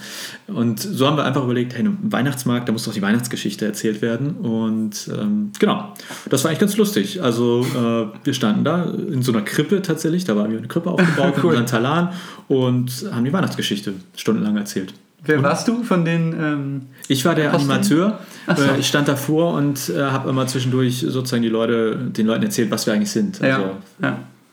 Und 0.47 0.79
so 0.79 1.05
haben 1.05 1.17
wir 1.17 1.25
einfach 1.25 1.43
überlegt, 1.43 1.73
hey, 1.73 1.85
im 1.85 1.97
Weihnachtsmarkt, 2.01 2.67
da 2.67 2.71
muss 2.71 2.85
doch 2.85 2.93
die 2.93 3.01
Weihnachtsgeschichte 3.01 3.65
erzählt 3.65 4.01
werden. 4.01 4.35
Und 4.37 5.09
ähm, 5.13 5.51
genau, 5.59 5.93
das 6.29 6.43
war 6.43 6.49
eigentlich 6.49 6.59
ganz 6.59 6.77
lustig. 6.77 7.21
Also 7.21 7.65
äh, 7.75 8.25
wir 8.25 8.33
standen 8.33 8.63
da 8.63 8.85
in 8.85 9.21
so 9.21 9.31
einer 9.31 9.41
Krippe 9.41 9.81
tatsächlich, 9.81 10.23
da 10.23 10.35
war 10.35 10.44
eine 10.45 10.67
Krippe 10.67 10.89
aufgebaut 10.91 11.33
Cool. 11.37 11.51
mit 11.51 11.59
unseren 11.61 11.65
Talan 11.65 12.09
und 12.47 13.05
haben 13.11 13.25
die 13.25 13.33
Weihnachtsgeschichte 13.33 13.93
stundenlang 14.15 14.55
erzählt. 14.57 14.93
Wer 15.27 15.41
warst 15.41 15.67
du 15.67 15.83
von 15.83 16.05
den. 16.05 16.33
Ähm, 16.39 16.81
Ich 17.07 17.25
war 17.25 17.33
der 17.33 17.49
Aposteln? 17.49 17.71
Animateur. 17.71 18.19
So. 18.55 18.61
Äh, 18.63 18.79
Ich 18.79 18.87
stand 18.87 19.07
davor 19.07 19.53
und 19.55 19.89
äh, 19.89 19.99
habe 20.03 20.29
immer 20.29 20.45
zwischendurch 20.45 20.99
sozusagen 20.99 21.41
die 21.41 21.49
Leute, 21.49 21.95
den 22.15 22.27
Leuten 22.27 22.43
erzählt, 22.43 22.69
was 22.69 22.85
wir 22.85 22.93
eigentlich 22.93 23.09
sind. 23.09 23.41
Also, 23.41 23.61
ja, 24.01 24.07
ja. 24.07 24.09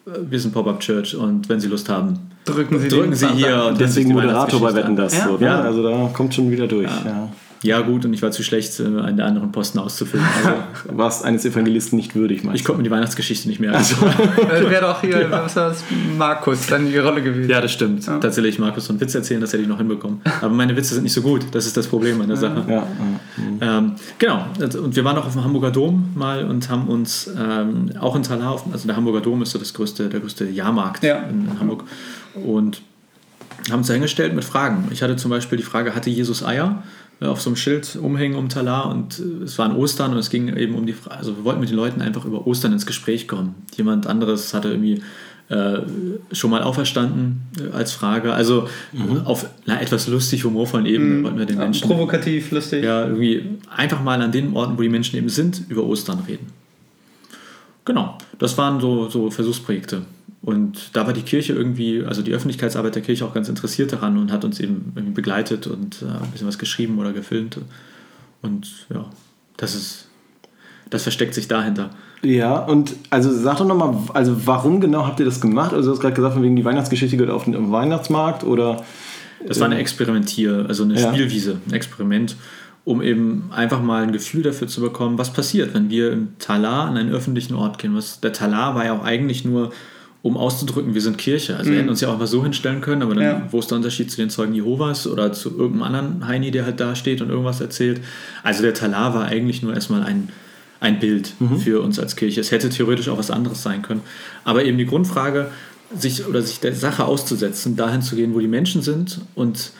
äh, 0.07 0.19
wir 0.31 0.41
sind 0.41 0.55
Pop-Up 0.55 0.81
Church 0.81 1.15
und 1.15 1.47
wenn 1.51 1.61
sie 1.61 1.69
Lust 1.69 1.89
haben, 1.91 2.19
Drücken 2.45 2.79
Sie, 2.81 2.89
drücken 2.89 3.15
sie 3.15 3.29
hier 3.29 3.67
und 3.67 3.81
Deswegen 3.81 4.13
Moderator 4.15 4.61
bei 4.61 4.75
Wetten 4.75 4.97
das. 4.97 5.17
Ja. 5.17 5.25
So, 5.29 5.37
ne? 5.37 5.45
Ja. 5.47 5.61
Also 5.61 5.83
da 5.83 6.11
kommt 6.13 6.35
schon 6.35 6.51
wieder 6.51 6.67
durch. 6.67 6.91
Ja. 7.05 7.29
Ja, 7.63 7.81
gut, 7.81 8.05
und 8.05 8.13
ich 8.13 8.23
war 8.23 8.31
zu 8.33 8.43
schlecht, 8.43 8.81
äh, 8.81 8.85
einen 8.85 9.17
der 9.17 9.27
anderen 9.27 9.53
Posten 9.53 9.79
auszufüllen. 9.79 10.27
Also, 10.45 10.97
Warst 10.99 11.25
eines 11.25 11.45
Evangelisten 11.45 11.97
nicht 11.97 12.15
würdig, 12.17 12.43
meinst 12.43 12.59
ich 12.61 12.65
konnte 12.65 12.79
mir 12.79 12.85
die 12.85 12.91
Weihnachtsgeschichte 12.91 13.49
nicht 13.49 13.61
mehr. 13.61 13.73
Also, 13.75 13.95
Äh, 14.05 14.69
Wäre 14.71 14.83
doch 14.83 15.01
hier, 15.01 15.27
was 15.31 15.55
war 15.57 15.69
das? 15.69 15.85
Markus, 16.19 16.67
dann 16.67 16.87
die 16.91 16.99
Rolle 16.99 17.23
gewesen. 17.23 17.49
Ja, 17.51 17.61
das 17.61 17.73
stimmt. 17.73 18.05
Ja. 18.07 18.19
Tatsächlich, 18.19 18.59
Markus, 18.59 18.87
so 18.87 18.93
einen 18.93 19.01
Witz 19.01 19.15
erzählen, 19.15 19.41
das 19.41 19.53
hätte 19.53 19.63
ich 19.63 19.69
noch 19.69 19.79
hinbekommen. 19.79 20.21
Aber 20.41 20.53
meine 20.55 20.77
Witze 20.77 20.95
sind 20.95 21.05
nicht 21.05 21.13
so 21.13 21.23
gut. 21.23 21.47
Das 21.53 21.67
ist 21.67 21.77
das 21.77 21.87
Problem 21.87 22.21
an 22.21 22.29
der 22.29 22.37
Sache. 22.37 22.65
Ja, 22.69 22.75
ja. 23.61 23.79
Ähm, 23.79 23.93
genau, 24.19 24.45
und 24.61 24.97
wir 24.97 25.05
waren 25.05 25.17
auch 25.17 25.27
auf 25.27 25.33
dem 25.33 25.45
Hamburger 25.45 25.71
Dom 25.71 26.11
mal 26.15 26.45
und 26.45 26.69
haben 26.69 26.89
uns 26.89 27.31
ähm, 27.39 27.91
auch 28.01 28.17
in 28.17 28.23
Talar, 28.25 28.51
auf, 28.53 28.65
also 28.73 28.87
der 28.89 28.97
Hamburger 28.97 29.21
Dom 29.21 29.43
ist 29.43 29.53
so 29.53 29.59
das 29.59 29.73
größte, 29.73 30.09
der 30.09 30.21
größte 30.21 30.47
Jahrmarkt 30.47 31.05
Ja. 31.05 31.19
in, 31.23 31.47
in 31.49 31.61
Hamburg. 31.61 31.85
Und 32.45 32.83
haben 33.71 33.79
uns 33.79 33.87
dahingestellt 33.87 34.35
mit 34.35 34.45
Fragen. 34.45 34.89
Ich 34.91 35.03
hatte 35.03 35.15
zum 35.17 35.31
Beispiel 35.31 35.57
die 35.57 35.63
Frage, 35.65 35.95
hatte 35.95 36.11
Jesus 36.11 36.45
Eier? 36.45 36.83
Äh, 37.23 37.27
Auf 37.27 37.41
so 37.41 37.51
einem 37.51 37.57
Schild 37.57 37.97
umhängen 38.01 38.37
um 38.37 38.49
Talar 38.49 38.91
und 38.91 39.19
äh, 39.21 39.45
es 39.45 39.59
war 39.59 39.67
an 39.67 39.77
Ostern 39.77 40.13
und 40.13 40.19
es 40.19 40.31
ging 40.31 40.55
eben 40.57 40.75
um 40.75 40.87
die 40.87 40.93
Frage, 40.93 41.17
also 41.17 41.37
wir 41.37 41.45
wollten 41.45 41.61
mit 41.61 41.71
den 41.71 41.77
Leuten 41.77 42.03
einfach 42.03 42.25
über 42.25 42.47
Ostern 42.47 42.73
ins 42.73 42.87
Gespräch 42.87 43.29
kommen. 43.29 43.55
Jemand 43.77 44.07
anderes 44.07 44.53
hatte 44.55 44.69
irgendwie 44.69 45.03
äh, 45.49 45.81
schon 46.33 46.51
mal 46.51 46.63
auferstanden 46.63 47.43
äh, 47.61 47.75
als 47.77 47.93
Frage. 47.93 48.33
Also 48.33 48.69
auf 49.25 49.47
einer 49.67 49.83
etwas 49.83 50.07
lustig 50.09 50.45
humorvollen 50.45 50.87
Ebene 50.87 51.23
wollten 51.25 51.39
wir 51.39 51.47
den 51.47 51.59
Ja, 51.59 51.65
Menschen 51.65 51.89
provokativ, 51.89 52.51
lustig. 52.53 52.85
ja, 52.85 53.07
irgendwie 53.07 53.45
einfach 53.77 54.03
mal 54.03 54.21
an 54.23 54.33
den 54.33 54.55
Orten, 54.55 54.79
wo 54.79 54.83
die 54.83 54.89
Menschen 54.89 55.17
eben 55.19 55.29
sind, 55.29 55.63
über 55.69 55.85
Ostern 55.85 56.21
reden. 56.27 56.47
Genau, 57.85 58.17
das 58.39 58.57
waren 58.59 58.81
so, 58.81 59.09
so 59.09 59.31
Versuchsprojekte. 59.31 60.03
Und 60.43 60.91
da 60.97 61.07
war 61.07 61.13
die 61.13 61.23
Kirche 61.23 61.53
irgendwie, 61.53 62.05
also 62.05 62.23
die 62.23 62.33
Öffentlichkeitsarbeit 62.33 62.97
der 62.97 63.03
Kirche 63.03 63.25
auch 63.25 63.33
ganz 63.35 63.49
interessiert 63.49 63.93
daran 63.93 64.19
und 64.19 64.33
hat 64.33 64.45
uns 64.45 64.59
eben 64.59 64.93
irgendwie 64.97 65.15
begleitet 65.15 65.67
und 65.69 66.03
äh, 66.03 66.07
ein 66.07 66.31
bisschen 66.33 66.49
was 66.49 66.59
geschrieben 66.59 66.99
oder 66.99 67.13
gefilmt. 67.13 67.59
Und 68.43 68.69
ja, 68.93 69.07
das 69.57 69.75
ist, 69.77 70.09
das 70.91 71.05
versteckt 71.05 71.35
sich 71.35 71.47
dahinter. 71.47 71.91
Ja, 72.23 72.59
und 72.59 72.95
also 73.11 73.33
sag 73.33 73.59
doch 73.59 73.67
nochmal, 73.67 73.97
also 74.15 74.47
warum 74.47 74.81
genau 74.81 75.07
habt 75.07 75.21
ihr 75.21 75.27
das 75.27 75.41
gemacht? 75.41 75.73
Also 75.73 75.91
du 75.91 75.95
hast 75.95 76.01
gerade 76.01 76.15
gesagt, 76.15 76.35
von 76.35 76.43
wegen 76.43 76.57
die 76.57 76.65
Weihnachtsgeschichte 76.65 77.17
gehört 77.17 77.33
auf 77.35 77.45
den 77.45 77.71
Weihnachtsmarkt 77.71 78.43
oder 78.45 78.85
Das 79.47 79.59
war 79.59 79.67
eine 79.67 79.79
Experimentier, 79.79 80.67
also 80.69 80.85
eine 80.85 81.01
Ja. 81.01 81.13
Spielwiese, 81.13 81.59
ein 81.69 81.73
Experiment, 81.73 82.37
um 82.85 83.01
eben 83.03 83.45
einfach 83.53 83.81
mal 83.83 84.03
ein 84.03 84.13
Gefühl 84.13 84.43
dafür 84.43 84.67
zu 84.67 84.81
bekommen, 84.81 85.19
was 85.19 85.33
passiert, 85.33 85.73
wenn 85.75 85.89
wir 85.89 86.13
im 86.13 86.39
Talar 86.39 86.89
an 86.89 86.97
einen 86.97 87.13
öffentlichen 87.13 87.55
Ort 87.55 87.79
gehen. 87.79 87.95
Was, 87.95 88.21
der 88.21 88.33
Talar 88.33 88.75
war 88.75 88.85
ja 88.85 88.93
auch 88.99 89.05
eigentlich 89.05 89.45
nur, 89.45 89.73
um 90.23 90.37
auszudrücken, 90.37 90.95
wir 90.95 91.01
sind 91.01 91.19
Kirche. 91.19 91.57
Also 91.57 91.71
wir 91.71 91.79
hätten 91.79 91.89
uns 91.89 92.01
ja 92.01 92.09
auch 92.09 92.19
mal 92.19 92.27
so 92.29 92.43
hinstellen 92.45 92.81
können, 92.81 93.03
aber 93.03 93.15
dann, 93.15 93.25
Ja. 93.25 93.49
wo 93.51 93.59
ist 93.59 93.71
der 93.71 93.77
Unterschied 93.79 94.11
zu 94.11 94.17
den 94.19 94.31
Zeugen 94.31 94.55
Jehovas 94.55 95.07
oder 95.07 95.33
zu 95.33 95.51
irgendeinem 95.51 95.83
anderen 95.95 96.27
Heini, 96.29 96.51
der 96.53 96.65
halt 96.65 96.79
da 96.81 96.95
steht 96.95 97.21
und 97.21 97.29
irgendwas 97.31 97.61
erzählt? 97.61 98.01
Also 98.45 98.63
der 98.63 98.75
Talar 98.75 99.15
war 99.15 99.25
eigentlich 99.27 99.63
nur 99.63 99.75
erstmal 99.75 100.03
ein, 100.05 100.29
ein 100.81 100.99
Bild 101.01 101.35
für 101.63 101.81
uns 101.83 101.99
als 102.01 102.17
Kirche. 102.17 102.41
Es 102.41 102.51
hätte 102.51 102.69
theoretisch 102.69 103.09
auch 103.09 103.19
was 103.19 103.31
anderes 103.31 103.63
sein 103.63 103.83
können. 103.83 104.01
Aber 104.45 104.65
eben 104.65 104.79
die 104.79 104.87
Grundfrage, 104.87 105.51
sich 105.97 106.25
oder 106.27 106.43
sich 106.43 106.59
der 106.61 106.75
Sache 106.75 107.05
auszusetzen, 107.05 107.77
dahin 107.77 108.03
zu 108.03 108.17
gehen, 108.17 108.35
wo 108.35 108.41
die 108.41 108.49
Menschen 108.49 108.81
sind 108.83 109.21
und 109.35 109.73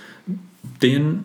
denen 0.83 1.25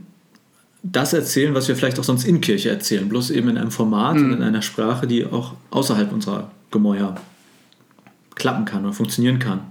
das 0.91 1.13
erzählen, 1.13 1.53
was 1.53 1.67
wir 1.67 1.75
vielleicht 1.75 1.99
auch 1.99 2.03
sonst 2.03 2.25
in 2.25 2.41
Kirche 2.41 2.69
erzählen, 2.69 3.07
bloß 3.07 3.31
eben 3.31 3.49
in 3.49 3.57
einem 3.57 3.71
Format 3.71 4.17
und 4.17 4.33
in 4.33 4.43
einer 4.43 4.61
Sprache, 4.61 5.07
die 5.07 5.25
auch 5.25 5.53
außerhalb 5.71 6.11
unserer 6.11 6.51
Gemäuer 6.71 7.15
klappen 8.35 8.65
kann 8.65 8.85
oder 8.85 8.93
funktionieren 8.93 9.39
kann. 9.39 9.61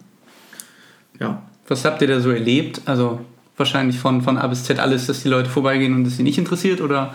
Ja. 1.20 1.42
Was 1.68 1.84
habt 1.84 2.00
ihr 2.02 2.08
da 2.08 2.20
so 2.20 2.30
erlebt? 2.30 2.82
Also 2.84 3.20
wahrscheinlich 3.56 3.98
von, 3.98 4.22
von 4.22 4.38
A 4.38 4.46
bis 4.46 4.64
Z 4.64 4.78
alles, 4.78 5.06
dass 5.06 5.22
die 5.22 5.28
Leute 5.28 5.50
vorbeigehen 5.50 5.94
und 5.94 6.06
es 6.06 6.16
sie 6.16 6.22
nicht 6.22 6.38
interessiert? 6.38 6.80
Oder 6.80 7.14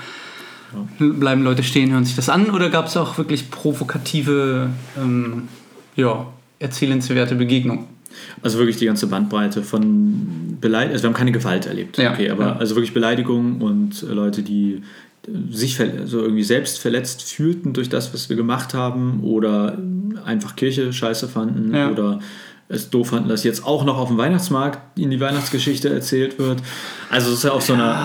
bleiben 0.99 1.43
Leute 1.43 1.63
stehen, 1.63 1.91
hören 1.91 2.05
sich 2.05 2.15
das 2.15 2.29
an? 2.29 2.49
Oder 2.49 2.69
gab 2.69 2.87
es 2.87 2.97
auch 2.97 3.17
wirklich 3.17 3.51
provokative, 3.51 4.69
ähm, 4.97 5.47
ja, 5.95 6.25
erzählenswerte 6.59 7.35
Begegnungen? 7.35 7.85
Also 8.41 8.57
wirklich 8.57 8.77
die 8.77 8.85
ganze 8.85 9.07
Bandbreite 9.07 9.63
von 9.63 10.57
Beleidigung. 10.61 10.93
Also 10.93 11.03
wir 11.03 11.07
haben 11.09 11.15
keine 11.17 11.31
Gewalt 11.31 11.65
erlebt, 11.67 11.97
Ja, 11.97 12.11
okay, 12.13 12.29
aber 12.29 12.43
ja. 12.45 12.55
also 12.57 12.75
wirklich 12.75 12.93
Beleidigungen 12.93 13.61
und 13.61 14.03
äh, 14.03 14.13
Leute, 14.13 14.43
die 14.43 14.81
äh, 15.27 15.31
sich 15.51 15.79
also 15.79 16.21
irgendwie 16.21 16.43
selbst 16.43 16.79
verletzt 16.79 17.23
fühlten 17.23 17.73
durch 17.73 17.89
das, 17.89 18.13
was 18.13 18.29
wir 18.29 18.35
gemacht 18.35 18.73
haben 18.73 19.21
oder 19.23 19.77
einfach 20.25 20.55
Kirche 20.55 20.91
scheiße 20.93 21.27
fanden 21.27 21.73
Ja. 21.73 21.91
oder 21.91 22.19
es 22.71 22.89
doof 22.89 23.09
fanden, 23.09 23.29
dass 23.29 23.43
jetzt 23.43 23.65
auch 23.65 23.83
noch 23.83 23.97
auf 23.97 24.07
dem 24.07 24.17
Weihnachtsmarkt 24.17 24.97
ihnen 24.97 25.11
die 25.11 25.19
Weihnachtsgeschichte 25.19 25.89
erzählt 25.89 26.39
wird. 26.39 26.59
Also 27.09 27.29
es 27.31 27.39
ist 27.39 27.43
ja 27.43 27.51
auch 27.51 27.61
so 27.61 27.73
eine, 27.73 27.95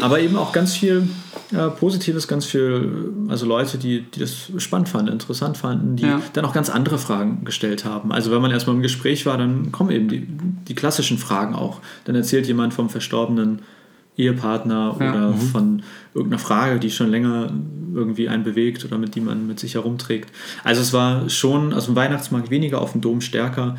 aber 0.00 0.20
eben 0.20 0.36
auch 0.36 0.52
ganz 0.52 0.74
viel 0.74 1.08
äh, 1.52 1.68
Positives, 1.68 2.26
ganz 2.28 2.44
viel, 2.44 3.12
also 3.28 3.46
Leute, 3.46 3.78
die, 3.78 4.02
die 4.02 4.20
das 4.20 4.50
spannend 4.58 4.88
fanden, 4.88 5.12
interessant 5.12 5.56
fanden, 5.56 5.96
die 5.96 6.04
Ja. 6.06 6.20
dann 6.32 6.44
auch 6.44 6.52
ganz 6.52 6.70
andere 6.70 6.98
Fragen 6.98 7.44
gestellt 7.44 7.84
haben. 7.84 8.12
Also 8.12 8.30
wenn 8.30 8.42
man 8.42 8.50
erstmal 8.50 8.76
im 8.76 8.82
Gespräch 8.82 9.26
war, 9.26 9.38
dann 9.38 9.70
kommen 9.72 9.90
eben 9.90 10.08
die, 10.08 10.26
die 10.68 10.74
klassischen 10.74 11.18
Fragen 11.18 11.54
auch. 11.54 11.80
Dann 12.04 12.14
erzählt 12.14 12.46
jemand 12.46 12.74
vom 12.74 12.88
verstorbenen 12.90 13.62
Ehepartner 14.16 14.96
Ja. 15.00 15.10
oder 15.10 15.32
von 15.34 15.82
irgendeiner 16.14 16.40
Frage, 16.40 16.78
die 16.80 16.90
schon 16.90 17.10
länger 17.10 17.50
irgendwie 17.94 18.28
einen 18.28 18.44
bewegt 18.44 18.84
oder 18.84 18.98
mit 18.98 19.14
die 19.14 19.20
man 19.20 19.46
mit 19.46 19.58
sich 19.58 19.74
herumträgt. 19.74 20.30
Also 20.64 20.80
es 20.82 20.92
war 20.92 21.28
schon, 21.28 21.72
also 21.72 21.90
im 21.90 21.96
Weihnachtsmarkt 21.96 22.50
weniger, 22.50 22.80
auf 22.80 22.92
dem 22.92 23.00
Dom 23.00 23.20
stärker, 23.20 23.76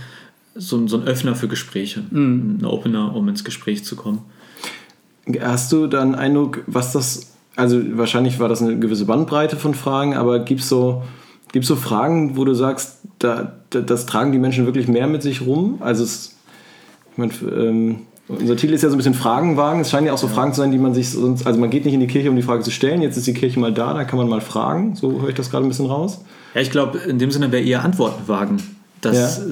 so, 0.56 0.78
ein- 0.78 0.88
so 0.88 0.98
ein 0.98 1.04
Öffner 1.08 1.36
für 1.36 1.48
Gespräche, 1.48 2.04
ein 2.12 2.65
Opener, 2.65 3.15
um 3.15 3.28
ins 3.30 3.44
Gespräch 3.44 3.86
zu 3.86 3.96
kommen. 3.96 4.20
Hast 5.39 5.72
du 5.72 5.88
da 5.88 6.02
einen 6.02 6.15
Eindruck, 6.15 6.63
was 6.67 6.91
das, 6.91 7.34
also 7.56 7.80
wahrscheinlich 7.98 8.39
war 8.39 8.50
das 8.50 8.62
eine 8.62 8.78
gewisse 8.80 9.06
Bandbreite 9.06 9.56
von 9.56 9.74
Fragen, 9.76 10.15
aber 10.15 10.39
gibt 10.39 10.62
es 10.62 10.70
so, 10.70 11.04
gibt's 11.54 11.67
so 11.67 11.76
Fragen, 11.76 12.36
wo 12.36 12.44
du 12.44 12.54
sagst, 12.54 13.00
da, 13.20 13.54
da, 13.70 13.82
das 13.82 14.08
tragen 14.08 14.32
die 14.32 14.39
Menschen 14.39 14.65
wirklich 14.65 14.88
mehr 14.88 15.08
mit 15.08 15.22
sich 15.22 15.41
rum? 15.41 15.78
Also 15.82 16.04
es, 16.04 16.36
ich 17.12 17.17
mein, 17.17 17.32
ähm, 17.56 18.00
unser 18.27 18.55
Titel 18.55 18.73
ist 18.73 18.81
ja 18.81 18.89
so 18.89 18.95
ein 18.95 18.97
bisschen 18.97 19.13
Fragenwagen. 19.13 19.81
Es 19.81 19.89
scheinen 19.89 20.07
ja 20.07 20.13
auch 20.13 20.17
so 20.17 20.27
Fragen 20.27 20.53
zu 20.53 20.62
sein, 20.62 20.71
die 20.71 20.77
man 20.77 20.93
sich 20.93 21.10
sonst, 21.10 21.45
also 21.45 21.60
man 21.60 21.69
geht 21.69 21.86
nicht 21.86 21.93
in 21.93 21.99
die 21.99 22.07
Kirche, 22.07 22.29
um 22.29 22.36
die 22.36 22.41
Frage 22.41 22.63
zu 22.63 22.71
stellen. 22.71 23.01
Jetzt 23.01 23.17
ist 23.17 23.27
die 23.27 23.34
Kirche 23.34 23.60
mal 23.60 23.73
da, 23.73 23.93
dann 23.93 24.07
kann 24.07 24.17
man 24.17 24.29
mal 24.29 24.41
fragen. 24.41 24.95
So 24.95 25.21
höre 25.21 25.29
ich 25.29 25.36
das 25.36 25.49
gerade 25.51 25.65
ein 25.65 25.69
bisschen 25.69 25.88
raus. 25.88 26.23
Ja, 26.55 26.62
ich 26.62 26.71
glaube, 26.71 26.97
in 26.99 27.19
dem 27.19 27.31
Sinne 27.31 27.51
wäre 27.51 27.63
eher 27.63 27.84
Antworten 27.84 28.27
wagen 28.27 28.57
das, 29.01 29.39
Ja. 29.39 29.43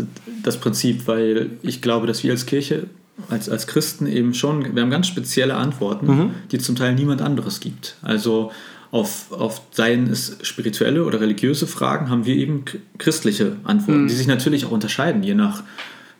das 0.43 0.57
Prinzip, 0.57 1.07
weil 1.07 1.51
ich 1.63 1.81
glaube, 1.81 2.07
dass 2.07 2.23
wir 2.23 2.31
als 2.31 2.45
Kirche, 2.45 2.85
als, 3.29 3.49
als 3.49 3.67
Christen 3.67 4.05
eben 4.07 4.33
schon, 4.33 4.75
wir 4.75 4.81
haben 4.81 4.89
ganz 4.91 5.07
spezielle 5.07 5.55
Antworten, 5.55 6.31
die 6.51 6.59
zum 6.59 6.75
Teil 6.75 6.95
niemand 6.95 7.21
anderes 7.21 7.59
gibt. 7.59 7.95
Also 8.01 8.51
auf, 8.91 9.31
auf 9.31 9.61
seien 9.71 10.07
es 10.07 10.37
spirituelle 10.41 11.03
oder 11.03 11.19
religiöse 11.21 11.67
Fragen, 11.67 12.09
haben 12.09 12.25
wir 12.25 12.35
eben 12.35 12.63
christliche 12.97 13.57
Antworten, 13.63 14.07
die 14.07 14.13
sich 14.15 14.27
natürlich 14.27 14.65
auch 14.65 14.71
unterscheiden, 14.71 15.21
je 15.23 15.33
nach 15.35 15.63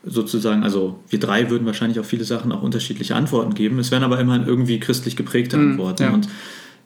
sozusagen, 0.04 0.62
also 0.62 0.98
wir 1.08 1.20
drei 1.20 1.50
würden 1.50 1.66
wahrscheinlich 1.66 1.98
auf 2.00 2.06
viele 2.06 2.24
Sachen 2.24 2.52
auch 2.52 2.62
unterschiedliche 2.62 3.14
Antworten 3.14 3.54
geben. 3.54 3.78
Es 3.78 3.90
wären 3.90 4.02
aber 4.02 4.18
immerhin 4.18 4.46
irgendwie 4.46 4.80
christlich 4.80 5.16
geprägte 5.16 5.56
Antworten. 5.58 6.02
ja. 6.02 6.10
Und 6.12 6.28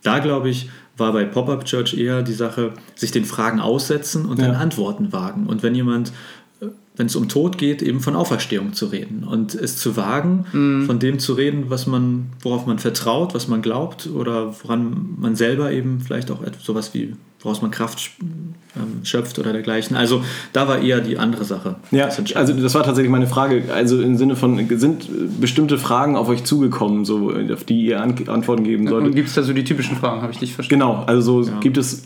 da 0.02 0.18
glaube 0.18 0.50
ich, 0.50 0.68
war 0.96 1.12
bei 1.12 1.24
Pop-Up 1.24 1.64
Church 1.64 1.94
eher 1.94 2.22
die 2.22 2.32
Sache, 2.34 2.72
sich 2.94 3.10
den 3.10 3.24
Fragen 3.24 3.60
aussetzen 3.60 4.26
und 4.26 4.38
dann 4.40 4.52
Ja. 4.52 4.58
Antworten 4.58 5.12
wagen. 5.12 5.46
Und 5.46 5.62
wenn 5.62 5.74
jemand, 5.74 6.12
äh, 6.60 6.66
wenn 6.96 7.06
es 7.06 7.16
um 7.16 7.28
Tod 7.28 7.56
geht, 7.58 7.82
eben 7.82 8.00
von 8.00 8.14
Auferstehung 8.14 8.74
zu 8.74 8.86
reden 8.86 9.24
und 9.24 9.54
es 9.54 9.76
zu 9.76 9.96
wagen, 9.96 10.44
Mhm. 10.52 10.86
von 10.86 10.98
dem 10.98 11.18
zu 11.18 11.32
reden, 11.34 11.64
was 11.68 11.86
man, 11.86 12.26
worauf 12.42 12.66
man 12.66 12.78
vertraut, 12.78 13.34
was 13.34 13.48
man 13.48 13.62
glaubt 13.62 14.08
oder 14.08 14.54
woran 14.62 15.14
man 15.18 15.34
selber 15.36 15.72
eben 15.72 16.00
vielleicht 16.00 16.30
auch 16.30 16.42
etwas, 16.42 16.64
sowas 16.64 16.94
wie, 16.94 17.14
woraus 17.44 17.62
man 17.62 17.70
Kraft 17.70 18.10
ähm, 18.20 19.04
schöpft 19.04 19.38
oder 19.38 19.52
dergleichen. 19.52 19.96
Also 19.96 20.24
da 20.52 20.66
war 20.66 20.80
eher 20.80 21.00
die 21.00 21.18
andere 21.18 21.44
Sache. 21.44 21.76
Ja, 21.92 22.06
das 22.06 22.34
also 22.34 22.52
das 22.54 22.74
war 22.74 22.82
tatsächlich 22.82 23.10
meine 23.12 23.26
Frage. 23.26 23.64
Also 23.72 24.00
im 24.00 24.16
Sinne 24.16 24.34
von, 24.34 24.66
sind 24.78 25.40
bestimmte 25.40 25.78
Fragen 25.78 26.16
auf 26.16 26.28
euch 26.28 26.42
zugekommen, 26.44 27.04
so, 27.04 27.32
auf 27.52 27.64
die 27.64 27.86
ihr 27.86 28.00
An 28.02 28.14
Antworten 28.26 28.64
geben 28.64 28.84
Und 28.84 28.88
solltet? 28.90 29.14
gibt 29.14 29.28
es 29.28 29.34
da 29.34 29.42
so 29.42 29.52
die 29.52 29.64
typischen 29.64 29.96
Fragen, 29.96 30.22
habe 30.22 30.32
ich 30.32 30.38
dich 30.38 30.54
verstanden? 30.54 30.80
Genau, 30.86 31.04
also 31.06 31.42
so 31.42 31.52
gibt 31.60 31.76
es, 31.76 32.04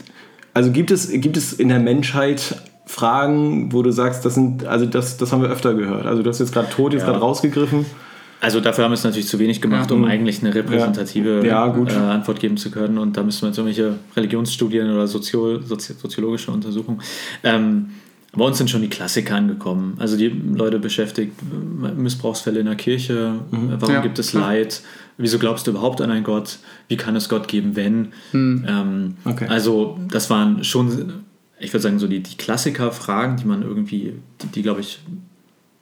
also 0.52 0.70
gibt 0.72 0.90
es, 0.90 1.10
gibt 1.10 1.36
es 1.36 1.52
in 1.52 1.68
der 1.68 1.78
Menschheit 1.78 2.56
Fragen, 2.86 3.72
wo 3.72 3.82
du 3.82 3.90
sagst, 3.92 4.24
das 4.24 4.34
sind, 4.34 4.64
also 4.66 4.86
das, 4.86 5.18
das 5.18 5.30
haben 5.32 5.42
wir 5.42 5.50
öfter 5.50 5.74
gehört. 5.74 6.06
Also 6.06 6.22
du 6.22 6.28
hast 6.30 6.38
jetzt 6.40 6.52
gerade 6.52 6.68
Tod 6.70 6.92
jetzt 6.92 7.02
Ja. 7.02 7.08
gerade 7.08 7.20
rausgegriffen. 7.20 7.86
Also 8.40 8.60
dafür 8.60 8.84
haben 8.84 8.92
wir 8.92 8.94
es 8.94 9.04
natürlich 9.04 9.26
zu 9.26 9.38
wenig 9.38 9.60
gemacht, 9.60 9.90
Ja. 9.90 9.96
um 9.96 10.04
eigentlich 10.04 10.40
eine 10.44 10.54
repräsentative 10.54 11.44
Ja, 11.46 11.66
gut. 11.68 11.90
Äh, 11.90 11.94
Antwort 11.96 12.38
geben 12.40 12.56
zu 12.56 12.70
können. 12.70 12.98
Und 12.98 13.16
da 13.16 13.22
müssen 13.22 13.42
wir 13.42 13.48
jetzt 13.48 13.58
irgendwelche 13.58 13.94
Religionsstudien 14.16 14.90
oder 14.92 15.06
Sozio 15.08 15.60
Sozi 15.60 15.94
soziologische 15.94 16.50
Untersuchungen. 16.52 17.00
Ähm, 17.42 17.90
bei 18.32 18.44
uns 18.44 18.58
sind 18.58 18.70
schon 18.70 18.82
die 18.82 18.88
Klassiker 18.90 19.34
angekommen. 19.36 19.94
Also 19.98 20.16
die 20.16 20.28
Leute 20.28 20.78
beschäftigt, 20.78 21.32
äh, 21.82 21.88
Missbrauchsfälle 22.00 22.60
in 22.60 22.66
der 22.66 22.76
Kirche, 22.76 23.40
äh, 23.50 23.56
warum 23.80 23.94
Ja. 23.96 24.00
gibt 24.02 24.18
es 24.20 24.32
Ja. 24.32 24.40
Leid, 24.40 24.82
wieso 25.16 25.38
glaubst 25.40 25.66
du 25.66 25.72
überhaupt 25.72 26.00
an 26.00 26.10
einen 26.12 26.22
Gott, 26.24 26.58
wie 26.86 26.96
kann 26.96 27.16
es 27.16 27.28
Gott 27.28 27.48
geben, 27.48 27.74
wenn? 27.74 28.08
Ähm, 28.34 29.14
Okay. 29.24 29.46
Also 29.48 29.98
das 30.12 30.30
waren 30.30 30.62
schon, 30.62 31.12
ich 31.58 31.72
würde 31.72 31.82
sagen, 31.82 31.98
so 31.98 32.06
die, 32.06 32.20
die 32.22 32.36
Klassiker-Fragen, 32.36 33.36
die 33.38 33.46
man 33.46 33.62
irgendwie, 33.62 34.12
die, 34.42 34.46
die 34.46 34.62
glaube 34.62 34.80
ich, 34.82 35.00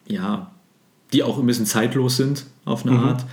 ja, 0.06 0.50
die 1.12 1.22
auch 1.22 1.38
ein 1.38 1.46
bisschen 1.46 1.66
zeitlos 1.66 2.16
sind 2.16 2.44
auf 2.64 2.84
eine 2.86 2.98
Art. 2.98 3.24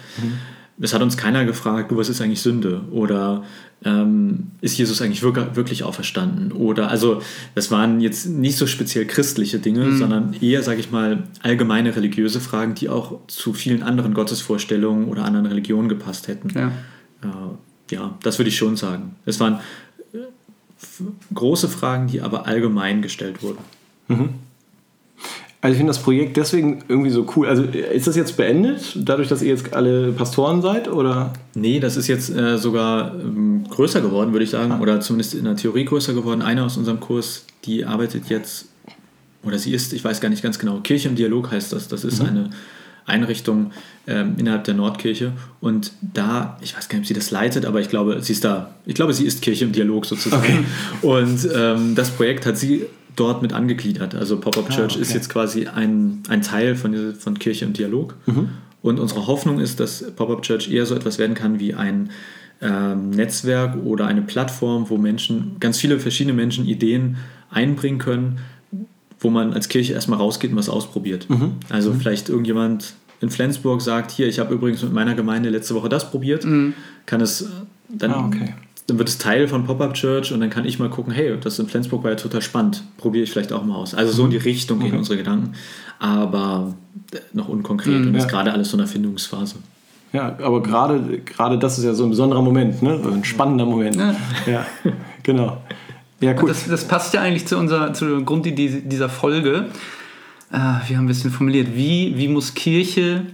Es 0.79 0.93
hat 0.93 1.01
uns 1.01 1.17
keiner 1.17 1.45
gefragt, 1.45 1.91
du, 1.91 1.97
was 1.97 2.09
ist 2.09 2.19
eigentlich 2.21 2.41
Sünde? 2.41 2.81
Oder 2.91 3.43
ähm, 3.85 4.47
ist 4.61 4.77
Jesus 4.77 5.01
eigentlich 5.01 5.21
wirk- 5.21 5.55
wirklich 5.55 5.83
auferstanden? 5.83 6.51
Oder 6.51 6.89
also 6.89 7.21
das 7.53 7.69
waren 7.69 8.01
jetzt 8.01 8.25
nicht 8.27 8.57
so 8.57 8.65
speziell 8.65 9.05
christliche 9.05 9.59
Dinge, 9.59 9.95
sondern 9.97 10.33
eher, 10.41 10.63
sage 10.63 10.79
ich 10.79 10.89
mal, 10.91 11.23
allgemeine 11.43 11.95
religiöse 11.95 12.39
Fragen, 12.39 12.73
die 12.75 12.89
auch 12.89 13.19
zu 13.27 13.53
vielen 13.53 13.83
anderen 13.83 14.13
Gottesvorstellungen 14.13 15.09
oder 15.09 15.25
anderen 15.25 15.45
Religionen 15.45 15.89
gepasst 15.89 16.27
hätten. 16.27 16.49
Ja. 16.49 16.67
Äh, 17.21 17.93
ja, 17.93 18.17
das 18.23 18.39
würde 18.39 18.49
ich 18.49 18.57
schon 18.57 18.75
sagen. 18.75 19.15
Es 19.25 19.39
waren 19.39 19.59
äh, 20.13 20.17
große 21.33 21.69
Fragen, 21.69 22.07
die 22.07 22.21
aber 22.21 22.47
allgemein 22.47 23.01
gestellt 23.01 23.43
wurden. 23.43 23.59
Also 25.63 25.75
ich 25.75 25.77
finde 25.77 25.91
das 25.91 26.01
Projekt 26.01 26.35
deswegen 26.35 26.83
irgendwie 26.89 27.09
so 27.09 27.25
cool. 27.37 27.47
Also 27.47 27.63
ist 27.63 28.05
das 28.05 28.17
jetzt 28.17 28.35
beendet, 28.35 28.97
dadurch, 28.97 29.29
dass 29.29 29.41
ihr 29.41 29.47
jetzt 29.47 29.73
alle 29.73 30.11
Pastoren 30.11 30.61
seid? 30.61 30.89
Oder? 30.89 31.31
Nee, 31.55 31.79
das 31.79 31.95
ist 31.95 32.07
jetzt 32.07 32.29
äh, 32.35 32.57
sogar 32.57 33.13
ähm, 33.13 33.63
größer 33.69 34.01
geworden, 34.01 34.33
würde 34.33 34.43
ich 34.43 34.49
sagen, 34.49 34.81
oder 34.81 34.99
zumindest 34.99 35.35
in 35.35 35.45
der 35.45 35.55
Theorie 35.55 35.85
größer 35.85 36.13
geworden. 36.13 36.41
Eine 36.41 36.65
aus 36.65 36.75
unserem 36.75 36.99
Kurs, 36.99 37.45
die 37.63 37.85
arbeitet 37.85 38.27
jetzt, 38.27 38.65
oder 39.41 39.57
sie 39.57 39.71
ist, 39.71 39.93
ich 39.93 40.03
weiß 40.03 40.19
gar 40.19 40.27
nicht 40.27 40.43
ganz 40.43 40.59
genau, 40.59 40.81
Kirche 40.81 41.07
im 41.07 41.15
Dialog 41.15 41.49
heißt 41.49 41.71
das. 41.71 41.87
Das 41.87 42.03
ist 42.03 42.19
eine 42.19 42.49
Einrichtung 43.05 43.71
ähm, 44.05 44.35
innerhalb 44.37 44.65
der 44.65 44.73
Nordkirche. 44.73 45.31
Und 45.61 45.93
da, 46.01 46.57
ich 46.59 46.75
weiß 46.75 46.89
gar 46.89 46.97
nicht, 46.97 47.05
ob 47.05 47.07
sie 47.07 47.13
das 47.13 47.31
leitet, 47.31 47.65
aber 47.65 47.79
ich 47.79 47.87
glaube, 47.87 48.21
sie 48.21 48.33
ist 48.33 48.43
da, 48.43 48.75
ich 48.85 48.95
glaube, 48.95 49.13
sie 49.13 49.25
ist 49.25 49.41
Kirche 49.41 49.63
im 49.63 49.71
Dialog 49.71 50.07
sozusagen. 50.07 50.65
Und 51.01 51.47
ähm, 51.55 51.95
das 51.95 52.11
Projekt 52.11 52.45
hat 52.45 52.57
sie 52.57 52.85
dort 53.15 53.41
mit 53.41 53.53
angegliedert. 53.53 54.15
Also 54.15 54.39
Pop-Up 54.39 54.69
Church 54.69 54.95
ist 54.97 55.09
okay. 55.09 55.17
jetzt 55.17 55.29
quasi 55.29 55.67
ein, 55.67 56.23
ein 56.29 56.41
Teil 56.41 56.75
von, 56.75 57.15
von 57.15 57.37
Kirche 57.39 57.65
im 57.65 57.73
Dialog. 57.73 58.15
Und 58.81 58.99
unsere 58.99 59.27
Hoffnung 59.27 59.59
ist, 59.59 59.79
dass 59.79 60.03
Pop-Up 60.15 60.41
Church 60.41 60.69
eher 60.71 60.85
so 60.85 60.95
etwas 60.95 61.17
werden 61.19 61.35
kann 61.35 61.59
wie 61.59 61.73
ein 61.73 62.09
ähm, 62.61 63.09
Netzwerk 63.11 63.77
oder 63.83 64.07
eine 64.07 64.21
Plattform, 64.21 64.89
wo 64.89 64.97
Menschen, 64.97 65.57
ganz 65.59 65.79
viele 65.79 65.99
verschiedene 65.99 66.33
Menschen 66.33 66.65
Ideen 66.65 67.17
einbringen 67.49 67.99
können, 67.99 68.39
wo 69.19 69.29
man 69.29 69.53
als 69.53 69.69
Kirche 69.69 69.93
erstmal 69.93 70.19
rausgeht 70.19 70.51
und 70.51 70.57
was 70.57 70.69
ausprobiert. 70.69 71.27
Also 71.69 71.93
vielleicht 71.93 72.29
irgendjemand 72.29 72.93
in 73.21 73.29
Flensburg 73.29 73.81
sagt, 73.81 74.11
hier, 74.11 74.27
ich 74.27 74.39
habe 74.39 74.53
übrigens 74.53 74.83
mit 74.83 74.91
meiner 74.91 75.15
Gemeinde 75.15 75.49
letzte 75.49 75.75
Woche 75.75 75.87
das 75.87 76.11
probiert, 76.11 76.45
kann 77.05 77.21
es 77.21 77.41
äh, 77.41 77.45
dann, 77.89 78.11
Ah, 78.11 78.25
okay. 78.25 78.53
Dann 78.87 78.97
wird 78.97 79.09
es 79.09 79.17
Teil 79.17 79.47
von 79.47 79.65
Pop-Up 79.65 79.93
Church 79.93 80.31
und 80.33 80.41
dann 80.41 80.49
kann 80.49 80.65
ich 80.65 80.79
mal 80.79 80.89
gucken, 80.89 81.13
hey, 81.13 81.37
das 81.39 81.57
in 81.59 81.67
Flensburg 81.67 82.03
war 82.03 82.11
ja 82.11 82.17
total 82.17 82.41
spannend, 82.41 82.83
probiere 82.97 83.23
ich 83.23 83.31
vielleicht 83.31 83.53
auch 83.53 83.63
mal 83.63 83.75
aus. 83.75 83.93
Also 83.93 84.11
so 84.11 84.25
in 84.25 84.31
die 84.31 84.37
Richtung 84.37 84.79
gehen 84.79 84.97
unsere 84.97 85.17
Gedanken, 85.17 85.53
aber 85.99 86.73
äh, 87.13 87.19
noch 87.33 87.47
unkonkret 87.47 88.05
und 88.05 88.15
ist 88.15 88.23
ja. 88.23 88.29
gerade 88.29 88.51
alles 88.51 88.69
so 88.69 88.75
in 88.75 88.79
der 88.79 88.87
Findungsphase. 88.87 89.55
Ja, 90.11 90.37
aber 90.43 90.61
gerade 90.61 91.19
gerade 91.25 91.57
das 91.57 91.79
ist 91.79 91.85
ja 91.85 91.93
so 91.93 92.03
ein 92.03 92.11
besonderer 92.11 92.41
Moment, 92.41 92.83
ne? 92.83 92.99
So 93.01 93.09
Ein 93.09 93.23
spannender 93.23 93.65
Moment. 93.65 93.95
Ja. 93.95 94.15
Ja, 94.45 94.65
genau. 95.23 95.57
Ja, 96.19 96.33
cool. 96.41 96.49
Das, 96.49 96.67
das 96.67 96.87
passt 96.87 97.13
ja 97.13 97.21
eigentlich 97.21 97.47
zu 97.47 97.57
unserer 97.57 97.93
zur 97.93 98.23
Grundidee 98.23 98.83
dieser 98.85 99.09
Folge. 99.09 99.65
Ah, 100.51 100.81
wir 100.87 100.97
haben 100.97 101.05
ein 101.05 101.07
bisschen 101.07 101.31
formuliert, 101.31 101.75
wie, 101.75 102.13
wie 102.15 102.27
muss 102.27 102.53
Kirche 102.53 103.25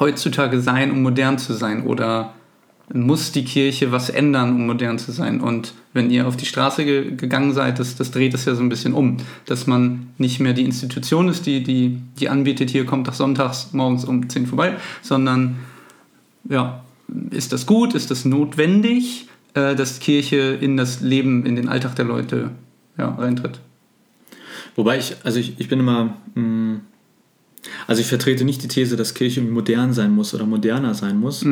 heutzutage 0.00 0.60
sein, 0.60 0.90
um 0.90 1.02
modern 1.02 1.38
zu 1.38 1.52
sein? 1.52 1.86
Oder 1.86 2.34
muss 2.92 3.32
die 3.32 3.44
Kirche 3.44 3.92
was 3.92 4.10
ändern, 4.10 4.54
um 4.54 4.66
modern 4.66 4.98
zu 4.98 5.12
sein? 5.12 5.40
Und 5.40 5.74
wenn 5.92 6.10
ihr 6.10 6.26
auf 6.26 6.36
die 6.36 6.46
Straße 6.46 6.84
ge 6.84 7.14
gegangen 7.16 7.52
seid, 7.54 7.78
das, 7.78 7.96
das 7.96 8.10
dreht 8.10 8.34
es 8.34 8.44
ja 8.44 8.54
so 8.54 8.62
ein 8.62 8.68
bisschen 8.68 8.92
um, 8.92 9.18
dass 9.46 9.66
man 9.66 10.08
nicht 10.18 10.40
mehr 10.40 10.52
die 10.52 10.64
Institution 10.64 11.28
ist, 11.28 11.46
die, 11.46 11.62
die, 11.62 12.00
die 12.18 12.28
anbietet, 12.28 12.70
hier 12.70 12.84
kommt 12.84 13.08
doch 13.08 13.14
sonntags 13.14 13.72
morgens 13.72 14.04
um 14.04 14.28
10 14.28 14.46
vorbei, 14.46 14.76
sondern 15.02 15.56
ja, 16.48 16.84
ist 17.30 17.52
das 17.52 17.66
gut, 17.66 17.94
ist 17.94 18.10
das 18.10 18.24
notwendig, 18.24 19.28
äh, 19.54 19.74
dass 19.74 20.00
Kirche 20.00 20.58
in 20.60 20.76
das 20.76 21.00
Leben, 21.00 21.46
in 21.46 21.56
den 21.56 21.68
Alltag 21.68 21.96
der 21.96 22.04
Leute 22.04 22.50
ja, 22.98 23.08
reintritt? 23.14 23.60
Wobei 24.76 24.98
ich, 24.98 25.16
also 25.24 25.38
ich, 25.38 25.58
ich 25.58 25.68
bin 25.68 25.80
immer, 25.80 26.16
mh, 26.34 26.80
also 27.86 28.00
ich 28.00 28.06
vertrete 28.06 28.44
nicht 28.44 28.62
die 28.62 28.68
These, 28.68 28.96
dass 28.96 29.14
Kirche 29.14 29.40
modern 29.40 29.92
sein 29.92 30.14
muss 30.14 30.34
oder 30.34 30.46
moderner 30.46 30.94
sein 30.94 31.18
muss, 31.18 31.44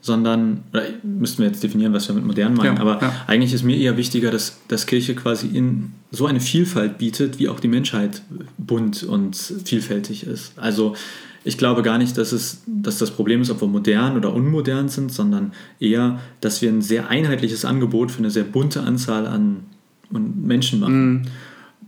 sondern, 0.00 0.62
oder 0.72 0.84
müssten 1.02 1.38
wir 1.42 1.46
jetzt 1.46 1.62
definieren, 1.62 1.92
was 1.92 2.08
wir 2.08 2.14
mit 2.14 2.24
modern 2.24 2.54
meinen, 2.54 2.76
Ja, 2.76 2.80
aber 2.80 3.00
ja. 3.00 3.14
eigentlich 3.26 3.52
ist 3.52 3.64
mir 3.64 3.76
eher 3.76 3.96
wichtiger, 3.96 4.30
dass, 4.30 4.60
dass 4.68 4.86
Kirche 4.86 5.14
quasi 5.14 5.46
in 5.46 5.92
so 6.10 6.26
eine 6.26 6.40
Vielfalt 6.40 6.98
bietet, 6.98 7.38
wie 7.38 7.48
auch 7.48 7.60
die 7.60 7.68
Menschheit 7.68 8.22
bunt 8.58 9.02
und 9.02 9.36
vielfältig 9.64 10.26
ist. 10.26 10.52
Also 10.56 10.96
ich 11.44 11.56
glaube 11.56 11.82
gar 11.82 11.98
nicht, 11.98 12.18
dass, 12.18 12.32
es, 12.32 12.62
dass 12.66 12.98
das 12.98 13.10
Problem 13.10 13.40
ist, 13.40 13.50
ob 13.50 13.60
wir 13.62 13.68
modern 13.68 14.16
oder 14.16 14.32
unmodern 14.34 14.88
sind, 14.88 15.12
sondern 15.12 15.52
eher, 15.78 16.20
dass 16.40 16.60
wir 16.60 16.68
ein 16.68 16.82
sehr 16.82 17.08
einheitliches 17.08 17.64
Angebot 17.64 18.10
für 18.10 18.18
eine 18.18 18.30
sehr 18.30 18.44
bunte 18.44 18.82
Anzahl 18.82 19.26
an 19.26 19.64
an 20.12 20.34
Menschen 20.42 20.80
machen 20.80 21.30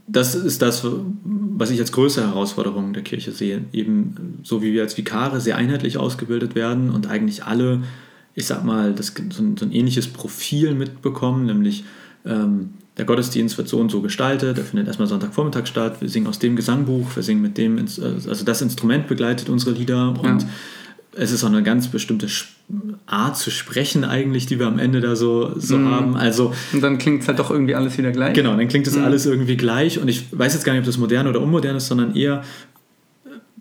das 0.07 0.35
ist 0.35 0.63
das, 0.63 0.87
was 1.25 1.71
ich 1.71 1.81
als 1.81 1.93
größte 1.93 2.27
Herausforderung 2.27 2.93
der 2.93 3.03
Kirche 3.03 3.33
sehe. 3.33 3.65
Eben 3.73 4.41
so 4.43 4.63
wie 4.63 4.73
wir 4.73 4.83
als 4.83 4.97
Vikare 4.97 5.41
sehr 5.41 5.57
einheitlich 5.57 5.97
ausgebildet 5.97 6.55
werden 6.55 6.91
und 6.91 7.07
eigentlich 7.07 7.45
alle 7.45 7.83
ich 8.35 8.47
sag 8.47 8.65
mal, 8.65 8.95
das, 8.95 9.15
so, 9.31 9.43
ein, 9.43 9.57
so 9.57 9.65
ein 9.65 9.73
ähnliches 9.73 10.09
Profil 10.09 10.75
mitbekommen, 10.75 11.47
nämlich 11.47 11.85
ähm, 12.25 12.71
der 12.97 13.05
Gottesdienst 13.05 13.57
wird 13.59 13.69
so 13.69 13.79
und 13.79 13.91
so 13.91 14.01
gestaltet, 14.01 14.57
der 14.57 14.65
findet 14.65 14.87
erstmal 14.87 15.09
Sonntagvormittag 15.09 15.67
statt, 15.67 16.01
wir 16.01 16.09
singen 16.09 16.27
aus 16.27 16.39
dem 16.39 16.57
Gesangbuch, 16.57 17.15
wir 17.15 17.23
singen 17.23 17.43
mit 17.43 17.59
dem, 17.59 17.79
also 17.79 18.45
das 18.45 18.63
Instrument 18.63 19.07
begleitet 19.07 19.49
unsere 19.49 19.73
Lieder 19.73 20.11
und 20.11 20.43
ja. 20.43 20.49
es 21.15 21.33
ist 21.33 21.43
auch 21.45 21.49
eine 21.49 21.63
ganz 21.63 21.89
bestimmte 21.89 22.29
Art 23.07 23.37
zu 23.37 23.51
sprechen 23.51 24.05
eigentlich, 24.05 24.47
die 24.47 24.59
wir 24.59 24.67
am 24.67 24.79
Ende 24.79 25.01
da 25.01 25.15
so, 25.17 25.53
so 25.59 25.77
mm. 25.77 25.91
haben. 25.91 26.17
Also, 26.17 26.55
und 26.73 26.83
dann 26.83 26.99
klingt 26.99 27.23
es 27.23 27.29
halt 27.29 27.39
doch 27.39 27.51
irgendwie 27.51 27.75
alles 27.75 27.99
wieder 27.99 28.13
gleich. 28.13 28.35
Genau, 28.35 28.57
dann 28.57 28.69
klingt 28.69 28.87
es 28.87 28.97
mm. 28.97 29.05
alles 29.05 29.27
irgendwie 29.27 29.57
gleich 29.57 29.99
und 29.99 30.09
ich 30.09 30.27
weiß 30.37 30.55
jetzt 30.55 30.65
gar 30.65 30.73
nicht, 30.73 30.81
ob 30.81 30.87
das 30.87 30.99
modern 30.99 31.27
oder 31.27 31.41
unmodern 31.41 31.77
ist, 31.77 31.89
sondern 31.89 32.17
eher, 32.17 32.43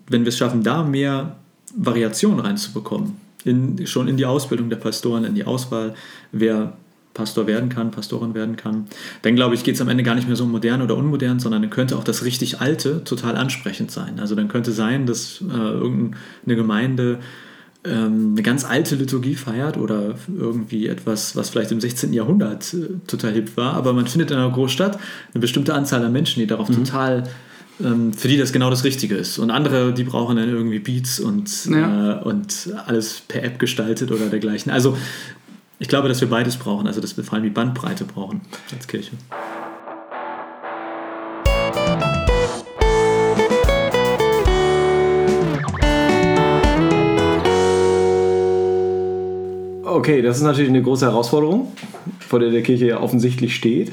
wenn 0.08 0.22
wir 0.22 0.28
es 0.28 0.38
schaffen, 0.38 0.62
da 0.62 0.82
mehr 0.82 1.36
Variation 1.76 2.40
reinzubekommen, 2.40 3.16
in, 3.44 3.86
schon 3.86 4.08
in 4.08 4.16
die 4.16 4.24
Ausbildung 4.24 4.70
der 4.70 4.76
Pastoren, 4.76 5.24
in 5.24 5.34
die 5.34 5.44
Auswahl, 5.44 5.94
wer 6.32 6.72
Pastor 7.14 7.46
werden 7.46 7.68
kann, 7.68 7.90
Pastorin 7.90 8.34
werden 8.34 8.56
kann, 8.56 8.86
dann 9.20 9.36
glaube 9.36 9.54
ich, 9.54 9.64
geht 9.64 9.74
es 9.74 9.80
am 9.80 9.88
Ende 9.88 10.02
gar 10.02 10.14
nicht 10.14 10.26
mehr 10.26 10.36
so 10.36 10.46
modern 10.46 10.80
oder 10.80 10.96
unmodern, 10.96 11.40
sondern 11.40 11.60
dann 11.60 11.70
könnte 11.70 11.96
auch 11.96 12.04
das 12.04 12.24
richtig 12.24 12.60
Alte 12.60 13.04
total 13.04 13.36
ansprechend 13.36 13.90
sein. 13.90 14.18
Also 14.18 14.34
dann 14.34 14.48
könnte 14.48 14.72
sein, 14.72 15.04
dass 15.04 15.42
äh, 15.42 15.54
irgendeine 15.54 16.56
Gemeinde 16.56 17.18
eine 17.84 18.42
ganz 18.42 18.64
alte 18.64 18.94
Liturgie 18.94 19.34
feiert 19.34 19.76
oder 19.76 20.14
irgendwie 20.28 20.86
etwas, 20.86 21.34
was 21.34 21.50
vielleicht 21.50 21.72
im 21.72 21.80
16. 21.80 22.12
Jahrhundert 22.12 22.72
äh, 22.74 22.98
total 23.06 23.32
hip 23.32 23.56
war, 23.56 23.74
aber 23.74 23.92
man 23.92 24.06
findet 24.06 24.30
in 24.30 24.36
einer 24.36 24.50
Großstadt 24.50 24.98
eine 25.34 25.40
bestimmte 25.40 25.74
Anzahl 25.74 26.04
an 26.04 26.12
Menschen, 26.12 26.40
die 26.40 26.46
darauf 26.46 26.68
mhm. 26.68 26.84
total 26.84 27.24
ähm, 27.80 28.12
für 28.12 28.28
die 28.28 28.36
das 28.36 28.52
genau 28.52 28.70
das 28.70 28.84
Richtige 28.84 29.16
ist. 29.16 29.38
Und 29.38 29.50
andere, 29.50 29.92
die 29.92 30.04
brauchen 30.04 30.36
dann 30.36 30.48
irgendwie 30.48 30.78
Beats 30.78 31.18
und, 31.18 31.66
ja. 31.66 32.20
äh, 32.20 32.22
und 32.22 32.70
alles 32.86 33.22
per 33.26 33.42
App 33.42 33.58
gestaltet 33.58 34.12
oder 34.12 34.26
dergleichen. 34.26 34.70
Also 34.70 34.96
ich 35.78 35.88
glaube, 35.88 36.08
dass 36.08 36.20
wir 36.20 36.28
beides 36.28 36.56
brauchen, 36.56 36.86
also 36.86 37.00
dass 37.00 37.16
wir 37.16 37.24
vor 37.24 37.34
allem 37.34 37.44
die 37.44 37.50
Bandbreite 37.50 38.04
brauchen 38.04 38.42
als 38.72 38.86
Kirche. 38.86 39.12
Okay, 49.94 50.22
das 50.22 50.38
ist 50.38 50.42
natürlich 50.42 50.70
eine 50.70 50.82
große 50.82 51.06
Herausforderung, 51.06 51.72
vor 52.18 52.40
der 52.40 52.50
der 52.50 52.62
Kirche 52.62 52.86
ja 52.86 53.00
offensichtlich 53.00 53.54
steht. 53.54 53.92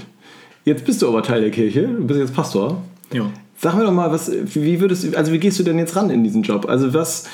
Jetzt 0.66 0.86
bist 0.86 1.02
du 1.02 1.08
aber 1.08 1.24
Teil 1.24 1.42
der 1.42 1.52
Kirche, 1.52 1.84
du 1.84 2.06
bist 2.06 2.20
jetzt 2.20 2.34
Pastor. 2.34 2.82
Ja. 3.14 3.30
Sag 3.58 3.76
mir 3.76 3.84
doch 3.84 3.92
mal, 3.92 4.12
was, 4.12 4.32
wie 4.32 4.80
würdest 4.80 5.16
also 5.16 5.34
wie 5.34 5.40
gehst 5.40 5.60
du 5.60 5.64
denn 5.64 5.78
jetzt 5.78 5.96
ran 5.96 6.10
in 6.10 6.24
diesen 6.24 6.44
Job? 6.44 6.68
Also 6.70 6.94
was, 6.94 7.26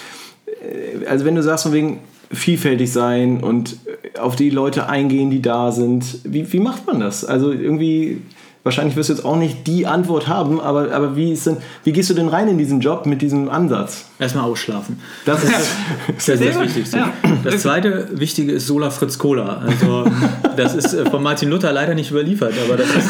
äh, 0.47 1.05
also 1.05 1.25
wenn 1.25 1.35
du 1.35 1.43
sagst 1.43 1.63
von 1.63 1.73
wegen, 1.73 1.99
vielfältig 2.31 2.91
sein 2.91 3.43
und 3.43 3.77
auf 4.19 4.35
die 4.35 4.49
Leute 4.49 4.87
eingehen, 4.89 5.29
die 5.29 5.41
da 5.41 5.71
sind. 5.71 6.19
Wie, 6.23 6.51
wie 6.51 6.59
macht 6.59 6.87
man 6.87 6.99
das? 6.99 7.25
Also 7.25 7.51
irgendwie 7.51 8.21
Wahrscheinlich 8.65 8.95
wirst 8.95 9.09
du 9.09 9.13
jetzt 9.13 9.23
auch 9.23 9.35
nicht 9.35 9.67
die 9.67 9.85
Antwort 9.85 10.27
haben, 10.27 10.59
aber, 10.59 10.91
aber 10.91 11.15
wie, 11.15 11.31
ist 11.31 11.45
denn, 11.45 11.57
wie 11.83 11.91
gehst 11.91 12.09
du 12.09 12.15
denn 12.15 12.29
rein 12.29 12.47
in 12.47 12.57
diesen 12.57 12.79
Job 12.79 13.05
mit 13.05 13.21
diesem 13.21 13.47
Ansatz? 13.47 14.05
Erstmal 14.17 14.45
ausschlafen. 14.45 14.99
Das 15.23 15.43
ist, 15.43 15.53
das, 16.07 16.27
ist 16.29 16.43
das 16.43 16.59
Wichtigste. 16.59 16.97
Ja. 16.97 17.13
Das 17.43 17.61
zweite 17.61 18.09
Wichtige 18.13 18.53
ist 18.53 18.65
Sola 18.65 18.89
Fritz 18.89 19.19
Cola. 19.19 19.61
Also, 19.67 20.09
das 20.57 20.73
ist 20.73 20.95
äh, 20.95 21.07
von 21.07 21.21
Martin 21.21 21.51
Luther 21.51 21.71
leider 21.73 21.93
nicht 21.93 22.09
überliefert, 22.09 22.55
aber 22.65 22.75
das 22.75 22.87
ist. 22.87 23.09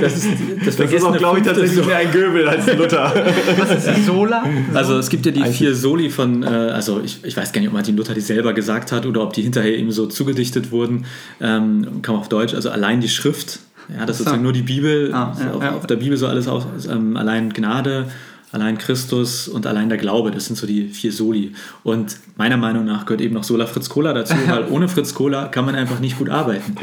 Das 0.00 0.16
ist, 0.16 0.26
das 0.64 0.76
das 0.76 0.92
ist 0.92 1.04
auch, 1.04 1.16
glaube 1.16 1.38
ich, 1.38 1.44
tatsächlich 1.44 1.76
so. 1.76 1.84
mehr 1.84 1.98
ein 1.98 2.10
Göbel 2.10 2.48
als 2.48 2.66
Luther. 2.76 3.14
Was 3.58 3.86
ist 3.86 4.06
Sola? 4.06 4.44
Also, 4.74 4.98
es 4.98 5.08
gibt 5.08 5.24
ja 5.24 5.30
die 5.30 5.42
Eigentlich. 5.42 5.58
vier 5.58 5.76
Soli 5.76 6.10
von. 6.10 6.42
Äh, 6.42 6.46
also, 6.46 7.00
ich, 7.04 7.20
ich 7.22 7.36
weiß 7.36 7.52
gar 7.52 7.60
nicht, 7.60 7.68
ob 7.68 7.74
Martin 7.74 7.96
Luther 7.96 8.14
die 8.14 8.20
selber 8.20 8.54
gesagt 8.54 8.90
hat 8.90 9.06
oder 9.06 9.22
ob 9.22 9.34
die 9.34 9.42
hinterher 9.42 9.76
ihm 9.76 9.92
so 9.92 10.06
zugedichtet 10.06 10.72
wurden. 10.72 11.06
Ähm, 11.40 12.02
kam 12.02 12.16
auf 12.16 12.28
Deutsch. 12.28 12.54
Also, 12.54 12.70
allein 12.70 13.00
die 13.00 13.08
Schrift 13.08 13.60
ja, 13.88 14.06
das 14.06 14.16
ist 14.16 14.18
sozusagen 14.18 14.42
nur 14.42 14.52
die 14.52 14.62
Bibel, 14.62 15.12
ah, 15.12 15.36
ja, 15.38 15.52
auf, 15.52 15.62
ja. 15.62 15.72
auf, 15.74 15.86
der 15.86 15.96
Bibel 15.96 16.16
so 16.16 16.26
alles 16.26 16.48
aus, 16.48 16.66
ähm, 16.90 17.16
allein 17.16 17.52
Gnade, 17.52 18.06
allein 18.52 18.78
Christus 18.78 19.48
und 19.48 19.66
allein 19.66 19.88
der 19.88 19.98
Glaube, 19.98 20.30
das 20.30 20.46
sind 20.46 20.56
so 20.56 20.66
die 20.66 20.88
vier 20.88 21.12
Soli. 21.12 21.52
Und 21.82 22.18
meiner 22.36 22.56
Meinung 22.56 22.84
nach 22.84 23.06
gehört 23.06 23.20
eben 23.20 23.34
noch 23.34 23.44
Sola 23.44 23.66
Fritz 23.66 23.88
Cola 23.88 24.12
dazu, 24.12 24.34
weil 24.46 24.66
ohne 24.70 24.88
Fritz 24.88 25.14
Cola 25.14 25.46
kann 25.46 25.64
man 25.64 25.74
einfach 25.74 26.00
nicht 26.00 26.18
gut 26.18 26.30
arbeiten. 26.30 26.76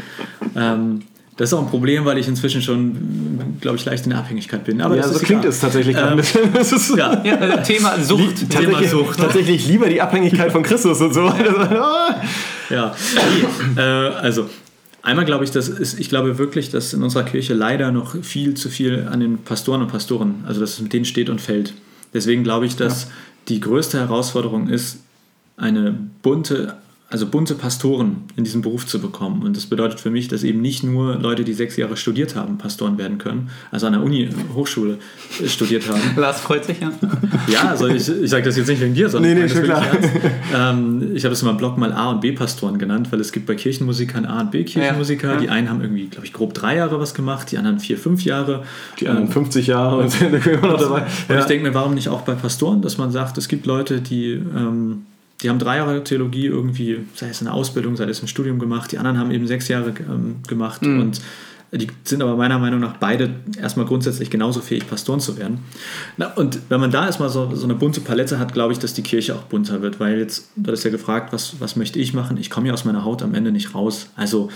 Ähm, 0.56 1.02
das 1.36 1.48
ist 1.48 1.54
auch 1.54 1.62
ein 1.62 1.68
Problem, 1.68 2.04
weil 2.04 2.16
ich 2.18 2.28
inzwischen 2.28 2.62
schon, 2.62 3.58
glaube 3.60 3.76
ich, 3.76 3.84
leicht 3.84 4.04
in 4.04 4.10
der 4.10 4.20
Abhängigkeit 4.20 4.62
bin. 4.62 4.80
Aber 4.80 4.94
ja, 4.94 5.02
so 5.02 5.18
klingt 5.18 5.44
es 5.44 5.58
tatsächlich 5.58 5.96
ähm, 5.96 6.20
ja, 6.96 7.24
ja, 7.24 7.56
Thema 7.56 7.98
Sucht. 8.02 8.48
Thema 8.48 8.84
Sucht. 8.84 9.18
Tatsächlich 9.18 9.66
lieber 9.66 9.88
die 9.88 10.00
Abhängigkeit 10.00 10.52
von 10.52 10.62
Christus 10.62 11.00
und 11.00 11.12
so. 11.12 11.32
ja, 12.70 12.94
äh, 13.76 13.80
also 13.80 14.48
Einmal 15.04 15.26
glaube 15.26 15.44
ich, 15.44 15.50
dass 15.50 15.68
ist, 15.68 16.00
ich 16.00 16.08
glaube 16.08 16.38
wirklich, 16.38 16.70
dass 16.70 16.94
in 16.94 17.02
unserer 17.02 17.24
Kirche 17.24 17.52
leider 17.52 17.92
noch 17.92 18.16
viel 18.24 18.54
zu 18.54 18.70
viel 18.70 19.06
an 19.06 19.20
den 19.20 19.36
Pastoren 19.36 19.82
und 19.82 19.88
Pastoren, 19.88 20.42
also 20.46 20.62
dass 20.62 20.72
es 20.72 20.80
mit 20.80 20.94
denen 20.94 21.04
steht 21.04 21.28
und 21.28 21.42
fällt. 21.42 21.74
Deswegen 22.14 22.42
glaube 22.42 22.64
ich, 22.64 22.76
dass 22.76 23.04
ja. 23.04 23.10
die 23.48 23.60
größte 23.60 23.98
Herausforderung 23.98 24.70
ist, 24.70 25.00
eine 25.58 25.94
bunte 26.22 26.78
also 27.14 27.26
bunte 27.28 27.54
Pastoren 27.54 28.24
in 28.34 28.42
diesem 28.42 28.60
Beruf 28.60 28.88
zu 28.88 29.00
bekommen. 29.00 29.44
Und 29.44 29.56
das 29.56 29.66
bedeutet 29.66 30.00
für 30.00 30.10
mich, 30.10 30.26
dass 30.26 30.42
eben 30.42 30.60
nicht 30.60 30.82
nur 30.82 31.14
Leute, 31.14 31.44
die 31.44 31.52
sechs 31.52 31.76
Jahre 31.76 31.96
studiert 31.96 32.34
haben, 32.34 32.58
Pastoren 32.58 32.98
werden 32.98 33.18
können, 33.18 33.50
also 33.70 33.86
an 33.86 33.92
der 33.92 34.02
Uni, 34.02 34.28
Hochschule 34.52 34.98
studiert 35.46 35.88
haben. 35.88 36.00
Lars 36.16 36.40
freut 36.40 36.64
sich 36.64 36.80
ja. 36.80 36.90
Ja, 37.46 37.68
also 37.68 37.86
ich, 37.86 38.08
ich 38.08 38.28
sage 38.28 38.42
das 38.42 38.56
jetzt 38.56 38.66
nicht 38.66 38.80
wegen 38.80 38.94
dir, 38.94 39.08
sondern 39.08 39.32
nee, 39.32 39.42
nee, 39.42 39.48
schon 39.48 39.62
klar. 39.62 39.86
Ähm, 40.52 41.14
ich 41.14 41.22
habe 41.22 41.30
das 41.30 41.42
in 41.42 41.46
meinem 41.46 41.56
Blog 41.56 41.78
mal 41.78 41.92
A- 41.92 42.10
und 42.10 42.20
B-Pastoren 42.20 42.78
genannt, 42.78 43.12
weil 43.12 43.20
es 43.20 43.30
gibt 43.30 43.46
bei 43.46 43.54
Kirchenmusikern 43.54 44.26
A- 44.26 44.40
und 44.40 44.50
B-Kirchenmusiker. 44.50 45.28
Ja, 45.28 45.34
ja. 45.34 45.40
Die 45.40 45.48
einen 45.50 45.70
haben 45.70 45.82
irgendwie, 45.82 46.08
glaube 46.08 46.26
ich, 46.26 46.32
grob 46.32 46.52
drei 46.52 46.78
Jahre 46.78 46.98
was 46.98 47.14
gemacht, 47.14 47.52
die 47.52 47.58
anderen 47.58 47.78
vier, 47.78 47.96
fünf 47.96 48.24
Jahre. 48.24 48.64
Die 48.98 49.06
anderen 49.06 49.28
50 49.28 49.68
Jahre 49.68 49.98
und 49.98 50.10
sind 50.10 50.34
immer 50.34 50.66
noch 50.66 50.80
dabei. 50.80 51.06
Und 51.28 51.38
ich 51.38 51.44
denke 51.44 51.68
mir, 51.68 51.74
warum 51.74 51.94
nicht 51.94 52.08
auch 52.08 52.22
bei 52.22 52.34
Pastoren, 52.34 52.82
dass 52.82 52.98
man 52.98 53.12
sagt, 53.12 53.38
es 53.38 53.46
gibt 53.46 53.66
Leute, 53.66 54.00
die... 54.00 54.32
Ähm, 54.32 55.06
die 55.44 55.50
haben 55.50 55.58
drei 55.58 55.76
Jahre 55.76 56.02
Theologie 56.02 56.46
irgendwie, 56.46 57.00
sei 57.14 57.28
es 57.28 57.42
eine 57.42 57.52
Ausbildung, 57.52 57.96
sei 57.96 58.04
es 58.04 58.22
ein 58.22 58.28
Studium 58.28 58.58
gemacht, 58.58 58.90
die 58.92 58.98
anderen 58.98 59.18
haben 59.18 59.30
eben 59.30 59.46
sechs 59.46 59.68
Jahre 59.68 59.92
ähm, 60.08 60.36
gemacht 60.48 60.82
mhm. 60.82 61.00
und 61.00 61.20
die 61.70 61.88
sind 62.04 62.22
aber 62.22 62.36
meiner 62.36 62.58
Meinung 62.58 62.80
nach 62.80 62.96
beide 62.96 63.34
erstmal 63.60 63.84
grundsätzlich 63.84 64.30
genauso 64.30 64.60
fähig, 64.60 64.88
Pastoren 64.88 65.20
zu 65.20 65.36
werden. 65.36 65.58
Na, 66.16 66.32
und 66.34 66.60
wenn 66.68 66.80
man 66.80 66.90
da 66.90 67.04
erstmal 67.04 67.28
so, 67.28 67.54
so 67.54 67.64
eine 67.64 67.74
bunte 67.74 68.00
Palette 68.00 68.38
hat, 68.38 68.52
glaube 68.52 68.72
ich, 68.72 68.78
dass 68.78 68.94
die 68.94 69.02
Kirche 69.02 69.34
auch 69.34 69.42
bunter 69.42 69.82
wird, 69.82 69.98
weil 70.00 70.18
jetzt, 70.18 70.50
du 70.56 70.70
hast 70.70 70.84
ja 70.84 70.90
gefragt, 70.90 71.32
was, 71.32 71.56
was 71.60 71.76
möchte 71.76 71.98
ich 71.98 72.14
machen? 72.14 72.36
Ich 72.36 72.48
komme 72.48 72.68
ja 72.68 72.72
aus 72.72 72.84
meiner 72.84 73.04
Haut 73.04 73.22
am 73.22 73.34
Ende 73.34 73.50
nicht 73.50 73.74
raus. 73.74 74.08
Also 74.14 74.50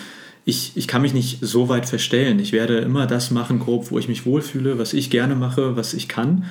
ich, 0.44 0.72
ich 0.76 0.86
kann 0.86 1.02
mich 1.02 1.12
nicht 1.12 1.38
so 1.42 1.68
weit 1.68 1.86
verstellen. 1.86 2.38
Ich 2.38 2.52
werde 2.52 2.78
immer 2.78 3.06
das 3.06 3.30
machen, 3.32 3.58
grob, 3.58 3.90
wo 3.90 3.98
ich 3.98 4.08
mich 4.08 4.24
wohlfühle, 4.24 4.78
was 4.78 4.94
ich 4.94 5.10
gerne 5.10 5.34
mache, 5.34 5.76
was 5.76 5.94
ich 5.94 6.08
kann. 6.08 6.44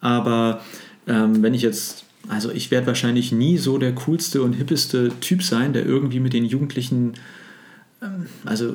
Aber 0.00 0.62
ähm, 1.06 1.42
wenn 1.42 1.54
ich 1.54 1.62
jetzt 1.62 2.04
also 2.28 2.50
ich 2.50 2.70
werde 2.70 2.86
wahrscheinlich 2.86 3.32
nie 3.32 3.58
so 3.58 3.78
der 3.78 3.94
coolste 3.94 4.42
und 4.42 4.52
hippeste 4.52 5.10
Typ 5.20 5.42
sein, 5.42 5.72
der 5.72 5.86
irgendwie 5.86 6.20
mit 6.20 6.32
den 6.32 6.44
Jugendlichen, 6.44 7.14
ähm, 8.02 8.26
also 8.44 8.74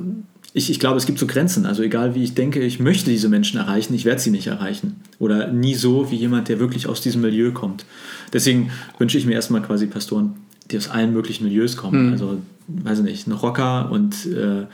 ich, 0.54 0.70
ich 0.70 0.80
glaube, 0.80 0.98
es 0.98 1.06
gibt 1.06 1.18
so 1.18 1.26
Grenzen. 1.26 1.66
Also 1.66 1.82
egal 1.82 2.13
wie 2.16 2.24
ich 2.24 2.36
denke, 2.36 2.62
ich 2.62 2.80
möchte 2.80 3.10
diese 3.10 3.28
Menschen 3.28 3.60
erreichen, 3.60 3.94
ich 3.94 4.06
werde 4.06 4.22
sie 4.22 4.30
nicht 4.30 4.48
erreichen. 4.48 5.02
Oder 5.20 5.52
nie 5.52 5.74
so 5.74 6.12
wie 6.12 6.16
jemand, 6.16 6.48
der 6.48 6.60
wirklich 6.60 6.88
aus 6.88 7.02
diesem 7.02 7.22
Milieu 7.22 7.52
kommt. 7.52 7.86
Deswegen 8.32 8.70
wünsche 9.00 9.18
ich 9.18 9.26
mir 9.26 9.34
erstmal 9.34 9.63
quasi 9.63 9.88
Pastoren, 9.88 10.36
die 10.70 10.78
aus 10.78 10.89
allen 10.89 11.13
möglichen 11.13 11.46
Milieus 11.46 11.76
kommen. 11.76 12.08
Mhm. 12.08 12.12
Also, 12.13 12.38
weiß 12.68 13.00
ich 13.00 13.06
nicht, 13.06 13.28
ein 13.28 13.32
Rocker 13.32 13.92
und 13.92 14.26
äh, 14.28 14.66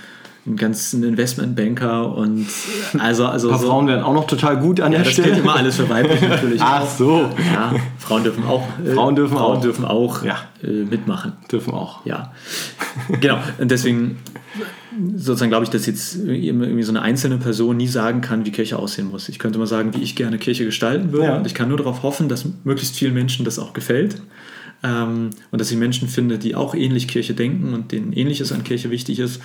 einen 0.50 0.58
ganzen 0.58 1.04
Investmentbanker 1.04 2.16
und 2.16 2.48
also 2.98 3.26
also 3.28 3.48
ein 3.48 3.52
paar 3.52 3.60
so, 3.60 3.68
Frauen 3.68 3.88
werden 3.88 4.04
auch 4.04 4.14
noch 4.14 4.28
total 4.28 4.58
gut 4.58 4.82
an 4.82 4.92
ja, 4.92 4.98
der 4.98 5.06
das 5.06 5.14
Stelle. 5.14 5.30
Das 5.30 5.38
gilt 5.38 5.46
immer 5.46 5.56
alles 5.56 5.76
für 5.78 5.90
weiblich 5.90 6.22
natürlich. 6.22 6.62
Ach 6.64 6.82
auch. 6.82 6.90
so. 6.90 7.30
Ja, 7.54 7.74
Frauen 7.98 8.24
dürfen 8.24 8.44
auch. 8.44 8.68
Äh, 8.84 8.94
Frauen 8.94 9.16
dürfen 9.16 9.38
Frauen 9.38 9.58
auch. 9.58 9.62
dürfen 9.62 9.86
auch 9.86 10.24
ja. 10.24 10.38
äh, 10.64 10.68
mitmachen. 10.68 11.34
Dürfen 11.52 11.74
auch. 11.74 12.06
Ja. 12.06 12.34
genau. 13.22 13.38
Und 13.58 13.72
deswegen 13.72 14.18
sozusagen 15.16 15.52
glaube 15.52 15.64
ich, 15.64 15.70
dass 15.70 15.86
jetzt 15.86 16.16
irgendwie 16.16 16.84
so 16.84 16.92
eine 16.92 17.02
einzelne 17.02 17.38
Person 17.38 17.78
nie 17.78 17.88
sagen 17.88 18.22
kann, 18.22 18.46
wie 18.46 18.52
Kirche 18.52 18.78
aussehen 18.78 19.10
muss. 19.10 19.30
Ich 19.30 19.40
könnte 19.40 19.60
mal 19.60 19.67
sagen, 19.67 19.94
wie 19.94 20.02
ich 20.02 20.15
gerne 20.15 20.38
Kirche 20.40 20.65
gestalten 20.65 21.12
würde. 21.12 21.28
Ja. 21.28 21.38
Und 21.38 21.46
ich 21.46 21.54
kann 21.54 21.69
nur 21.69 21.78
darauf 21.78 22.04
hoffen, 22.04 22.28
dass 22.28 22.46
möglichst 22.63 22.96
vielen 22.96 23.13
Menschen 23.13 23.46
das 23.46 23.60
auch 23.60 23.73
gefällt. 23.73 24.21
Ähm, 24.82 25.32
und 25.52 25.60
dass 25.60 25.71
ich 25.71 25.78
Menschen 25.78 26.08
finde, 26.08 26.38
die 26.38 26.56
auch 26.56 26.73
ähnlich 26.73 27.08
Kirche 27.08 27.34
denken 27.34 27.73
und 27.73 27.92
denen 27.92 28.13
Ähnliches 28.13 28.52
an 28.52 28.63
Kirche 28.63 28.90
wichtig 28.90 29.19
ist. 29.19 29.42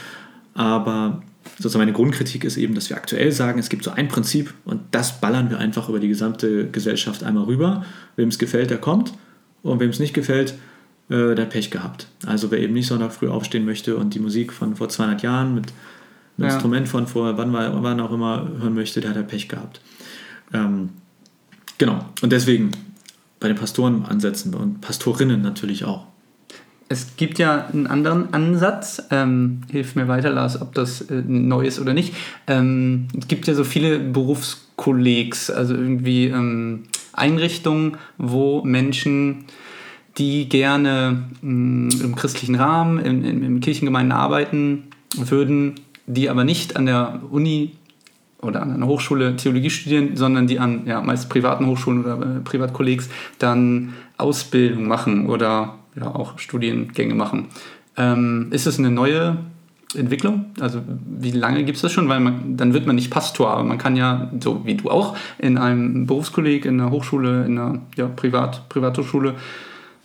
Aber 0.55 1.22
sozusagen 1.59 1.80
meine 1.80 1.92
Grundkritik 1.92 2.44
ist 2.44 2.57
eben, 2.57 2.74
dass 2.74 2.88
wir 2.90 2.96
aktuell 2.96 3.32
sagen, 3.32 3.59
es 3.59 3.68
gibt 3.68 3.84
so 3.84 3.90
ein 3.90 4.09
Prinzip 4.09 4.55
und 4.64 4.80
das 4.90 5.20
ballern 5.20 5.50
wir 5.50 5.59
einfach 5.59 5.88
über 5.88 6.00
die 6.00 6.09
gesamte 6.09 6.70
Gesellschaft 6.70 7.22
einmal 7.22 7.44
rüber. 7.44 7.84
Wem 8.16 8.28
es 8.28 8.38
gefällt, 8.38 8.70
der 8.70 8.78
kommt 8.78 9.12
und 9.62 9.80
wem 9.80 9.90
es 9.90 9.98
nicht 9.98 10.14
gefällt, 10.14 10.55
äh, 11.09 11.34
der 11.34 11.42
hat 11.44 11.50
Pech 11.50 11.70
gehabt. 11.70 12.09
Also 12.26 12.50
wer 12.50 12.59
eben 12.61 12.72
nicht 12.72 12.86
Sonntag 12.86 13.12
früh 13.12 13.28
aufstehen 13.28 13.64
möchte 13.64 13.96
und 13.96 14.14
die 14.14 14.20
Musik 14.20 14.52
von 14.52 14.76
vor 14.76 14.88
200 14.88 15.22
Jahren 15.22 15.55
mit 15.55 15.66
einem 16.38 16.48
ja. 16.48 16.55
Instrument 16.55 16.88
von 16.88 17.07
vor 17.07 17.36
wann, 17.36 17.52
wann 17.52 18.00
auch 18.00 18.12
immer 18.12 18.48
hören 18.61 18.74
möchte, 18.74 19.00
der 19.00 19.11
hat 19.11 19.16
halt 19.16 19.28
Pech 19.28 19.48
gehabt. 19.48 19.80
Ähm, 20.52 20.90
genau, 21.78 22.05
und 22.22 22.32
deswegen 22.32 22.70
bei 23.40 23.48
den 23.48 23.57
Pastoren 23.57 24.07
ansetzen 24.07 24.55
und 24.55 24.80
Pastorinnen 24.80 25.42
natürlich 25.42 25.84
auch. 25.84 26.07
Es 26.89 27.16
gibt 27.16 27.39
ja 27.39 27.66
einen 27.72 27.87
anderen 27.87 28.32
Ansatz. 28.35 29.03
Ähm, 29.11 29.62
hilf 29.70 29.95
mir 29.95 30.09
weiter, 30.09 30.30
Lars, 30.30 30.61
ob 30.61 30.74
das 30.74 31.03
äh, 31.03 31.22
neu 31.26 31.66
ist 31.66 31.80
oder 31.80 31.95
nicht. 31.95 32.14
Ähm, 32.47 33.09
es 33.18 33.26
gibt 33.28 33.47
ja 33.47 33.55
so 33.55 33.64
viele 33.64 33.99
Berufskollegs, 33.99 35.51
also 35.51 35.74
irgendwie 35.74 36.26
ähm, 36.26 36.85
Einrichtungen, 37.12 37.97
wo 38.18 38.62
Menschen, 38.64 39.47
die 40.18 40.49
gerne 40.49 41.24
mh, 41.43 42.05
im 42.05 42.14
christlichen 42.14 42.55
Rahmen, 42.55 42.99
in, 42.99 43.24
in, 43.24 43.43
in 43.43 43.61
Kirchengemeinden 43.61 44.12
arbeiten 44.12 44.85
würden, 45.16 45.76
die 46.07 46.28
aber 46.28 46.45
nicht 46.45 46.76
an 46.76 46.87
der 46.87 47.20
Uni 47.30 47.72
oder 48.43 48.62
an 48.62 48.72
einer 48.72 48.87
Hochschule 48.87 49.37
Theologie 49.37 49.70
studieren, 49.70 50.16
sondern 50.16 50.47
die 50.47 50.59
an 50.59 50.82
ja, 50.87 51.01
meist 51.01 51.30
privaten 51.30 51.66
Hochschulen 51.66 52.05
oder 52.05 52.20
äh, 52.20 52.41
Privatkollegs 52.41 53.09
dann 53.39 53.95
Ausbildung 54.18 54.87
machen 54.87 55.30
oder 55.30 55.78
ja, 55.97 56.14
auch 56.14 56.38
Studiengänge 56.38 57.14
machen. 57.14 57.49
Ähm, 57.97 58.49
ist 58.51 58.66
das 58.66 58.78
eine 58.78 58.90
neue 58.90 59.38
Entwicklung? 59.95 60.47
Also 60.61 60.80
wie 61.07 61.30
lange 61.30 61.64
gibt 61.64 61.76
es 61.76 61.82
das 61.82 61.92
schon? 61.92 62.09
Weil 62.09 62.20
man, 62.20 62.57
dann 62.57 62.74
wird 62.74 62.86
man 62.86 62.97
nicht 62.97 63.11
Pastor, 63.11 63.51
aber 63.51 63.64
man 63.64 63.78
kann 63.78 63.97
ja, 63.97 64.30
so 64.40 64.64
wie 64.64 64.74
du 64.74 64.90
auch, 64.90 65.16
in 65.38 65.59
einem 65.59 66.07
Berufskolleg, 66.07 66.64
in 66.64 66.80
einer 66.80 66.90
Hochschule, 66.90 67.45
in 67.45 67.59
einer 67.59 67.80
ja, 67.97 68.07
Privat, 68.09 68.68
Privathochschule 68.68 69.34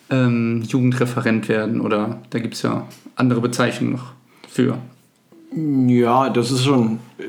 ähm, 0.09 0.63
Jugendreferent 0.63 1.49
werden 1.49 1.81
oder 1.81 2.21
da 2.29 2.39
gibt 2.39 2.55
es 2.55 2.61
ja 2.61 2.87
andere 3.15 3.41
Bezeichnungen 3.41 3.93
noch 3.93 4.13
für. 4.47 4.77
Ja, 5.55 6.29
das 6.29 6.51
ist 6.51 6.63
schon 6.63 6.99
äh, 7.17 7.23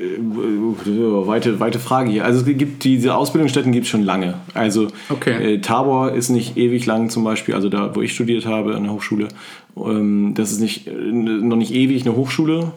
weite, 1.27 1.59
weite 1.59 1.79
Frage 1.79 2.11
hier. 2.11 2.23
Also 2.23 2.39
es 2.41 2.57
gibt 2.57 2.83
diese 2.83 3.15
Ausbildungsstätten 3.15 3.71
gibt 3.71 3.85
es 3.85 3.89
schon 3.89 4.03
lange. 4.03 4.35
Also 4.53 4.87
Okay. 5.09 5.55
äh, 5.55 5.57
Tabor 5.61 6.11
ist 6.11 6.29
nicht 6.29 6.55
ewig 6.55 6.85
lang 6.85 7.09
zum 7.09 7.23
Beispiel, 7.23 7.55
also 7.55 7.67
da, 7.69 7.95
wo 7.95 8.01
ich 8.01 8.13
studiert 8.13 8.45
habe 8.45 8.75
an 8.75 8.83
der 8.83 8.93
Hochschule, 8.93 9.27
ähm, 9.75 10.33
das 10.35 10.51
ist 10.51 10.59
nicht, 10.61 10.87
äh, 10.87 10.91
noch 10.91 11.57
nicht 11.57 11.73
ewig 11.73 12.05
eine 12.05 12.15
Hochschule. 12.15 12.71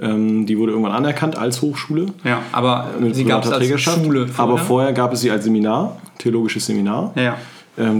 Ähm, 0.00 0.46
die 0.46 0.58
wurde 0.58 0.72
irgendwann 0.72 0.94
anerkannt 0.94 1.36
als 1.36 1.60
Hochschule. 1.60 2.06
Ja, 2.22 2.42
aber 2.52 2.90
sie 3.12 3.24
gab 3.24 3.44
es 3.44 3.50
als. 3.50 3.80
Schule. 3.80 4.28
Aber 4.36 4.56
vorher 4.58 4.92
gab 4.92 5.12
es 5.12 5.20
sie 5.22 5.30
als 5.30 5.42
Seminar, 5.44 5.96
theologisches 6.18 6.66
Seminar. 6.66 7.12
Ja, 7.16 7.22
ja. 7.22 7.36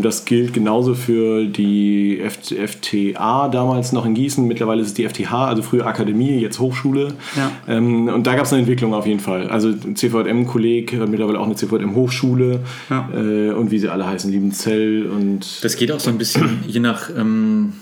Das 0.02 0.24
gilt 0.24 0.52
genauso 0.52 0.94
für 0.94 1.44
die 1.46 2.20
F 2.20 2.38
FTA 2.50 3.48
damals 3.48 3.92
noch 3.92 4.04
in 4.04 4.14
Gießen. 4.14 4.46
Mittlerweile 4.46 4.82
ist 4.82 4.88
es 4.88 4.94
die 4.94 5.08
FTH, 5.08 5.32
also 5.32 5.62
früher 5.62 5.86
Akademie, 5.86 6.38
jetzt 6.38 6.58
Hochschule. 6.58 7.14
Ja. 7.36 7.50
Ähm, 7.68 8.08
und 8.08 8.26
da 8.26 8.34
gab 8.34 8.44
es 8.44 8.52
eine 8.52 8.60
Entwicklung 8.60 8.94
auf 8.94 9.06
jeden 9.06 9.20
Fall. 9.20 9.48
Also 9.48 9.72
CVM-Kolleg 9.72 10.98
hat 11.00 11.08
mittlerweile 11.08 11.38
auch 11.38 11.46
eine 11.46 11.54
CVM-Hochschule 11.54 12.60
Ja. 12.90 13.08
äh, 13.14 13.50
und 13.52 13.70
wie 13.70 13.78
sie 13.78 13.88
alle 13.88 14.06
heißen, 14.06 14.30
Liebenzell 14.30 15.06
und 15.06 15.62
Das 15.62 15.76
geht 15.76 15.92
auch 15.92 16.00
so 16.00 16.10
ein 16.10 16.18
bisschen, 16.18 16.60
je 16.66 16.80
nach 16.80 17.10
ähm, 17.16 17.74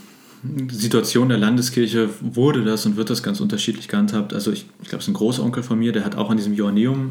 Situation 0.70 1.28
der 1.28 1.38
Landeskirche 1.38 2.08
wurde 2.20 2.62
das 2.64 2.86
und 2.86 2.96
wird 2.96 3.10
das 3.10 3.22
ganz 3.22 3.40
unterschiedlich 3.40 3.88
gehandhabt. 3.88 4.32
Also 4.34 4.52
ich, 4.52 4.66
ich 4.82 4.88
glaube, 4.88 5.00
es 5.00 5.04
ist 5.04 5.08
ein 5.08 5.14
Großonkel 5.14 5.62
von 5.62 5.78
mir, 5.78 5.92
der 5.92 6.04
hat 6.04 6.16
auch 6.16 6.30
an 6.30 6.36
diesem 6.36 6.54
Joanneum 6.54 7.10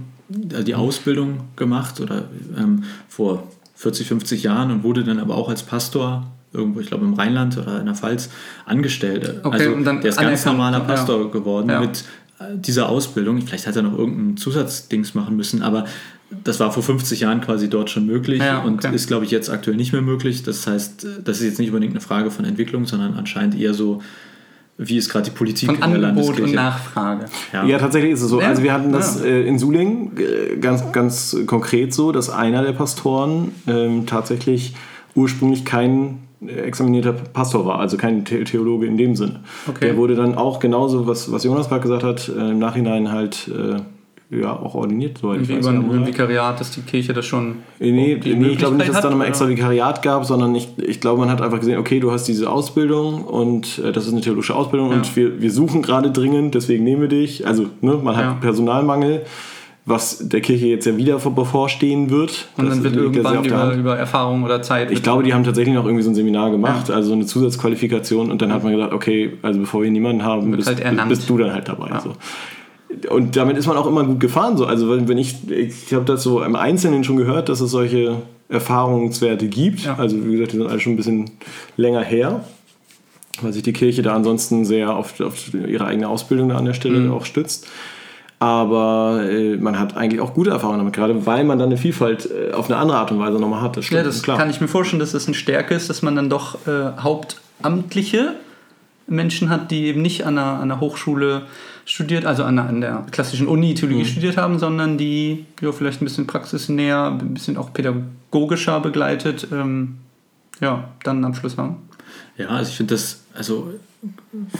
äh, 0.53 0.63
die 0.63 0.75
Ausbildung 0.75 1.41
gemacht 1.55 1.99
oder 1.99 2.25
ähm, 2.57 2.83
vor 3.09 3.43
40, 3.76 4.07
50 4.07 4.43
Jahren 4.43 4.71
und 4.71 4.84
wurde 4.84 5.03
dann 5.03 5.19
aber 5.19 5.36
auch 5.36 5.49
als 5.49 5.63
Pastor 5.63 6.26
irgendwo, 6.53 6.80
ich 6.80 6.88
glaube 6.88 7.05
im 7.05 7.13
Rheinland 7.13 7.57
oder 7.57 7.80
in 7.80 7.86
der 7.86 7.95
Pfalz, 7.95 8.30
angestellt. 8.65 9.41
Okay, 9.43 9.55
also 9.57 9.71
und 9.73 9.84
dann 9.84 10.01
der 10.01 10.09
ist 10.11 10.19
ganz 10.19 10.45
normaler 10.45 10.80
ja. 10.80 10.84
Pastor 10.86 11.30
geworden 11.32 11.69
Ja. 11.69 11.82
mit 11.82 12.05
äh, 12.39 12.57
dieser 12.57 12.89
Ausbildung. 12.89 13.41
Vielleicht 13.41 13.67
hat 13.67 13.76
er 13.76 13.82
noch 13.82 13.97
irgendein 13.97 14.38
Zusatzdings 14.38 15.13
machen 15.13 15.36
müssen, 15.36 15.61
aber 15.61 15.86
das 16.43 16.59
war 16.59 16.71
vor 16.71 16.82
50 16.82 17.19
Jahren 17.19 17.41
quasi 17.41 17.69
dort 17.69 17.89
schon 17.89 18.05
möglich 18.05 18.39
Ja, 18.39 18.59
und 18.59 18.84
okay. 18.84 18.95
ist, 18.95 19.07
glaube 19.07 19.26
ich, 19.26 19.32
jetzt 19.32 19.49
aktuell 19.49 19.78
nicht 19.78 19.93
mehr 19.93 20.01
möglich. 20.01 20.43
Das 20.43 20.65
heißt, 20.65 21.05
das 21.23 21.38
ist 21.39 21.45
jetzt 21.45 21.59
nicht 21.59 21.69
unbedingt 21.69 21.93
eine 21.93 22.01
Frage 22.01 22.32
von 22.32 22.45
Entwicklung, 22.45 22.86
sondern 22.86 23.13
anscheinend 23.13 23.59
eher 23.59 23.73
so, 23.73 24.01
wie 24.78 24.97
ist 24.97 25.09
gerade 25.09 25.26
die 25.26 25.36
Politik 25.36 25.67
Von 25.67 25.76
in 25.76 25.82
der 25.82 25.89
Angebot 26.09 26.15
Landeskirche. 26.15 26.43
und 26.43 26.55
Nachfrage. 26.55 27.26
ja. 27.53 27.65
Ja, 27.65 27.78
tatsächlich 27.80 28.11
ist 28.11 28.21
es 28.21 28.30
so. 28.30 28.39
Also 28.39 28.61
wir 28.61 28.73
hatten 28.73 28.91
das 28.91 29.19
ja. 29.19 29.26
äh, 29.26 29.47
in 29.47 29.57
Suling 29.57 30.11
äh, 30.17 30.57
ganz, 30.57 30.91
ganz 30.91 31.36
konkret 31.45 31.93
so, 31.93 32.11
dass 32.11 32.30
einer 32.30 32.61
der 32.61 32.73
Pastoren 32.73 33.53
ähm, 33.67 34.05
tatsächlich 34.05 34.76
ursprünglich 35.15 35.63
kein 35.63 36.19
äh, 36.45 36.51
examinierter 36.51 37.13
Pastor 37.13 37.65
war, 37.65 37.80
also 37.80 37.95
kein 37.95 38.26
The 38.26 38.43
Theologe 38.43 38.86
in 38.86 38.97
dem 38.97 39.15
Sinne. 39.15 39.39
Okay. 39.67 39.86
Der 39.86 39.97
wurde 39.97 40.15
dann 40.15 40.36
auch 40.36 40.59
genauso, 40.59 41.07
was, 41.07 41.32
was 41.32 41.45
Jonas 41.45 41.69
gerade 41.69 41.82
gesagt 41.82 42.03
hat, 42.03 42.28
äh, 42.30 42.51
im 42.51 42.59
Nachhinein 42.59 43.11
halt 43.11 43.47
äh, 43.47 43.80
ja, 44.41 44.51
auch 44.53 44.75
ordiniert. 44.75 45.19
Irgendwie 45.23 45.57
weiß, 45.57 45.65
über 45.65 45.73
ja, 45.73 45.79
ein, 45.79 46.07
Vikariat, 46.07 46.59
dass 46.59 46.71
die 46.71 46.81
Kirche 46.81 47.13
das 47.13 47.25
schon. 47.25 47.57
Nee, 47.79 47.91
nee, 47.91 48.19
nee 48.36 48.47
ich 48.49 48.57
glaube 48.57 48.75
nicht, 48.75 48.89
dass 48.89 48.97
es 48.97 49.01
da 49.01 49.09
nochmal 49.09 49.27
extra 49.27 49.47
Vikariat 49.47 50.01
gab, 50.01 50.25
sondern 50.25 50.53
ich, 50.55 50.69
ich 50.77 50.99
glaube, 51.01 51.19
man 51.21 51.29
hat 51.29 51.41
einfach 51.41 51.59
gesehen, 51.59 51.77
okay, 51.79 51.99
du 51.99 52.11
hast 52.11 52.25
diese 52.27 52.49
Ausbildung 52.49 53.23
und 53.23 53.79
äh, 53.79 53.91
das 53.91 54.05
ist 54.05 54.11
eine 54.13 54.21
theologische 54.21 54.55
Ausbildung 54.55 54.91
Ja. 54.91 54.97
und 54.97 55.15
wir, 55.15 55.41
wir 55.41 55.51
suchen 55.51 55.81
gerade 55.81 56.11
dringend, 56.11 56.55
deswegen 56.55 56.83
nehmen 56.83 57.01
wir 57.01 57.09
dich. 57.09 57.45
Also, 57.47 57.65
ne, 57.81 57.99
man 58.03 58.15
hat 58.15 58.23
Ja. 58.23 58.38
Personalmangel, 58.41 59.21
was 59.88 60.27
der 60.27 60.41
Kirche 60.41 60.65
jetzt 60.65 60.86
ja 60.88 60.97
wieder 60.97 61.19
vor- 61.19 61.36
bevorstehen 61.36 62.09
wird. 62.09 62.47
Und 62.57 62.65
Das 62.65 62.73
dann 62.75 62.83
wird 62.83 62.95
ja 62.95 63.01
irgendwann 63.01 63.45
über, 63.45 63.73
über 63.75 63.97
Erfahrung 63.97 64.43
oder 64.43 64.61
Zeit. 64.63 64.89
Ich 64.89 65.03
glaube, 65.03 65.21
die 65.21 65.31
haben 65.31 65.43
tatsächlich 65.43 65.75
noch 65.75 65.86
irgendwie 65.86 66.01
so 66.03 66.09
ein 66.09 66.15
Seminar 66.15 66.49
gemacht, 66.49 66.89
also 66.89 67.09
so 67.09 67.13
eine 67.13 67.27
Zusatzqualifikation 67.27 68.31
und 68.31 68.41
dann 68.41 68.51
hat 68.51 68.63
man 68.63 68.71
gedacht, 68.73 68.93
okay, 68.93 69.33
also 69.43 69.59
bevor 69.59 69.83
wir 69.83 69.91
niemanden 69.91 70.23
haben, 70.23 70.49
bist, 70.51 70.67
halt 70.67 71.07
bist 71.07 71.29
du 71.29 71.38
dann 71.38 71.53
halt 71.53 71.67
dabei. 71.67 71.89
Ja. 71.89 71.99
So. 72.01 72.13
Und 73.09 73.35
damit 73.35 73.57
ist 73.57 73.67
man 73.67 73.77
auch 73.77 73.87
immer 73.87 74.03
gut 74.03 74.19
gefahren. 74.19 74.57
So. 74.57 74.65
Also 74.65 74.89
wenn, 74.89 75.07
wenn 75.07 75.17
ich, 75.17 75.49
ich 75.49 75.93
habe 75.93 76.05
das 76.05 76.23
so 76.23 76.41
im 76.43 76.55
Einzelnen 76.55 77.03
schon 77.03 77.17
gehört, 77.17 77.49
dass 77.49 77.61
es 77.61 77.71
solche 77.71 78.17
Erfahrungswerte 78.49 79.47
gibt. 79.47 79.81
Ja. 79.85 79.95
Also 79.97 80.23
wie 80.25 80.31
gesagt, 80.33 80.53
die 80.53 80.57
sind 80.57 80.67
alle 80.67 80.79
schon 80.79 80.93
ein 80.93 80.97
bisschen 80.97 81.31
länger 81.77 82.01
her, 82.03 82.43
weil 83.41 83.53
sich 83.53 83.63
die 83.63 83.73
Kirche 83.73 84.01
da 84.01 84.15
ansonsten 84.15 84.65
sehr 84.65 84.95
auf, 84.95 85.19
auf 85.19 85.53
ihre 85.53 85.85
eigene 85.85 86.07
Ausbildung 86.09 86.51
an 86.51 86.65
der 86.65 86.73
Stelle 86.73 86.99
Mhm. 86.99 87.11
auch 87.13 87.25
stützt. 87.25 87.67
Aber 88.39 89.21
äh, 89.29 89.55
man 89.57 89.79
hat 89.79 89.95
eigentlich 89.95 90.19
auch 90.21 90.33
gute 90.33 90.49
Erfahrungen 90.51 90.79
damit, 90.79 90.93
gerade 90.93 91.25
weil 91.25 91.45
man 91.45 91.57
dann 91.57 91.69
eine 91.69 91.77
Vielfalt 91.77 92.29
äh, 92.29 92.53
auf 92.53 92.65
eine 92.69 92.77
andere 92.77 92.97
Art 92.97 93.11
und 93.11 93.17
Weise 93.19 93.39
nochmal 93.39 93.61
hat. 93.61 93.77
Das 93.77 93.85
Ja, 93.85 93.99
stimmt, 93.99 94.05
das 94.07 94.21
klar. 94.23 94.37
kann 94.37 94.49
ich 94.49 94.59
mir 94.61 94.67
vorstellen, 94.67 94.99
dass 94.99 95.13
das 95.13 95.25
eine 95.27 95.33
Stärke 95.35 95.73
ist, 95.73 95.89
dass 95.89 96.01
man 96.01 96.15
dann 96.15 96.29
doch 96.29 96.55
äh, 96.67 96.91
hauptamtliche 96.99 98.33
Menschen 99.07 99.49
hat, 99.49 99.71
die 99.71 99.85
eben 99.85 100.01
nicht 100.01 100.25
an 100.25 100.37
einer, 100.37 100.53
an 100.53 100.61
einer 100.71 100.79
Hochschule 100.79 101.43
studiert, 101.85 102.25
also 102.25 102.43
an, 102.43 102.57
einer, 102.59 102.69
an 102.69 102.81
der 102.81 103.05
klassischen 103.11 103.47
Uni 103.47 103.75
Theologie 103.75 104.01
Mhm. 104.01 104.05
studiert 104.05 104.37
haben, 104.37 104.57
sondern 104.59 104.97
die 104.97 105.45
ja, 105.61 105.71
vielleicht 105.71 106.01
ein 106.01 106.05
bisschen 106.05 106.25
praxisnäher, 106.27 107.11
ein 107.19 107.33
bisschen 107.33 107.57
auch 107.57 107.71
pädagogischer 107.73 108.79
begleitet, 108.79 109.47
ähm, 109.51 109.97
ja, 110.61 110.89
dann 111.03 111.17
einen 111.17 111.25
Abschluss 111.25 111.57
haben. 111.57 111.77
Ja, 112.37 112.47
also 112.47 112.69
ich 112.71 112.77
finde 112.77 112.95
das, 112.95 113.23
also 113.35 113.71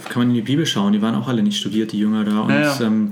kann 0.08 0.20
man 0.20 0.28
in 0.28 0.34
die 0.34 0.42
Bibel 0.42 0.66
schauen, 0.66 0.92
die 0.92 1.02
waren 1.02 1.14
auch 1.14 1.28
alle 1.28 1.42
nicht 1.42 1.58
studiert, 1.58 1.92
die 1.92 1.98
Jünger 1.98 2.24
da. 2.24 2.40
Und 2.40 2.50
Ja, 2.50 2.60
ja. 2.60 2.80
Ähm, 2.82 3.10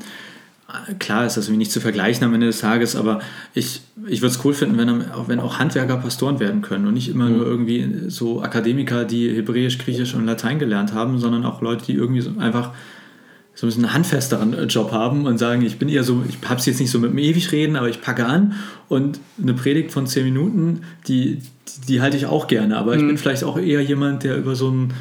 klar 0.99 1.27
ist 1.27 1.37
das 1.37 1.47
irgendwie 1.47 1.59
nicht 1.59 1.73
zu 1.73 1.81
vergleichen 1.81 2.25
am 2.25 2.35
Ende 2.35 2.47
des 2.47 2.61
Tages, 2.61 2.97
aber 2.97 3.21
ich, 3.55 3.83
ich 4.07 4.21
würde 4.23 4.35
es 4.35 4.45
cool 4.45 4.55
finden, 4.55 4.79
wenn, 4.79 5.05
wenn 5.27 5.41
auch 5.41 5.59
Handwerker 5.59 5.97
Pastoren 5.97 6.41
werden 6.41 6.63
können 6.63 6.87
und 6.87 6.95
nicht 6.95 7.09
immer 7.09 7.29
nur 7.29 7.47
irgendwie 7.47 8.09
so 8.09 8.43
Akademiker, 8.43 9.05
die 9.05 9.35
Hebräisch, 9.35 9.79
Griechisch 9.79 10.15
und 10.15 10.27
Latein 10.27 10.59
gelernt 10.59 10.93
haben, 10.93 11.19
sondern 11.19 11.45
auch 11.45 11.61
Leute, 11.61 11.85
die 11.87 11.95
irgendwie 11.95 12.21
so 12.21 12.31
einfach 12.39 12.73
so 13.55 13.67
ein 13.67 13.69
bisschen 13.69 13.85
einen 13.85 13.95
handfesteren 13.95 14.53
äh, 14.53 14.65
Job 14.65 14.93
haben 14.93 15.27
und 15.27 15.39
sagen, 15.39 15.63
ich 15.63 15.79
bin 15.79 15.89
eher 15.89 16.03
so, 16.03 16.25
ich 16.29 16.39
habe 16.49 16.59
es 16.59 16.67
jetzt 16.67 16.81
nicht 16.81 16.91
so 16.91 16.99
mit 16.99 17.11
dem 17.11 17.19
ewig 17.19 17.53
reden, 17.53 17.77
aber 17.77 17.89
ich 17.89 18.01
packe 18.01 18.27
an 18.27 18.55
und 18.89 19.21
eine 19.41 19.55
Predigt 19.55 19.93
von 19.93 20.07
zehn 20.07 20.25
Minuten, 20.25 20.83
die, 21.07 21.37
die, 21.37 21.87
die 21.89 22.01
halte 22.01 22.17
ich 22.17 22.27
auch 22.27 22.49
gerne, 22.49 22.77
aber 22.77 22.97
ich 22.97 23.07
bin 23.07 23.17
vielleicht 23.17 23.45
auch 23.45 23.57
eher 23.57 23.81
jemand, 23.81 24.25
der 24.25 24.37
über 24.37 24.57
so 24.57 24.71
ein, 24.71 24.95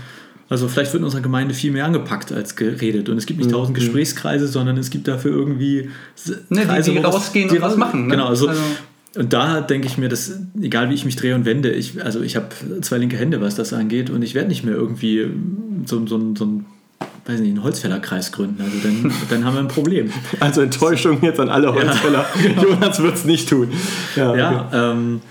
also 0.54 0.68
vielleicht 0.70 0.94
wird 0.94 1.02
in 1.02 1.06
unserer 1.06 1.22
Gemeinde 1.22 1.54
viel 1.54 1.72
mehr 1.72 1.86
angepackt 1.86 2.32
als 2.32 2.56
geredet 2.56 3.10
und 3.10 3.18
es 3.18 3.26
gibt 3.26 3.40
nicht 3.40 3.52
tausend 3.52 3.76
Gesprächskreise, 3.78 4.48
sondern 4.48 4.78
es 4.78 4.90
gibt 4.90 5.08
dafür 5.08 5.32
irgendwie 5.32 5.90
Ne, 6.50 6.62
die- 6.62 6.66
Kreise, 6.68 6.92
die 6.92 7.04
was- 7.04 7.14
rausgehen 7.14 7.50
und 7.50 7.62
was 7.62 7.76
machen, 7.76 8.06
ne? 8.08 8.12
Genau, 8.16 8.28
also, 8.28 8.48
Also- 8.48 8.62
und 9.16 9.32
da 9.34 9.62
denke 9.62 9.86
ich 9.88 9.98
mir, 9.98 10.10
dass 10.10 10.40
egal 10.62 10.90
wie 10.90 10.94
ich 10.96 11.06
mich 11.06 11.16
drehe 11.16 11.36
und 11.36 11.46
wende, 11.46 11.70
ich, 11.72 12.04
also 12.04 12.22
ich 12.22 12.36
habe 12.36 12.48
zwei 12.82 12.98
linke 12.98 13.16
Hände, 13.18 13.42
was 13.42 13.56
das 13.56 13.72
angeht, 13.74 14.10
und 14.10 14.22
ich 14.24 14.34
werde 14.36 14.48
nicht 14.48 14.64
mehr 14.64 14.74
irgendwie 14.76 15.28
so, 15.86 16.06
so, 16.08 16.34
so 16.36 16.46
ein, 16.46 16.66
weiß 17.26 17.40
nicht, 17.40 17.50
einen 17.50 17.64
Holzfällerkreis 17.64 18.32
gründen. 18.32 18.62
Also 18.64 18.76
dann, 18.82 19.12
dann 19.30 19.46
haben 19.46 19.54
wir 19.56 19.60
ein 19.62 19.68
Problem. 19.68 20.10
Also 20.40 20.62
Enttäuschung 20.62 21.20
jetzt 21.22 21.40
an 21.40 21.50
alle 21.50 21.74
Holzfäller. 21.74 22.26
Jonas 22.64 23.02
wird 23.04 23.16
es 23.16 23.26
nicht 23.26 23.48
tun. 23.50 23.70
Ja, 24.16 24.30
okay. 24.32 24.40
Ja, 24.40 24.70
ähm, 24.92 25.22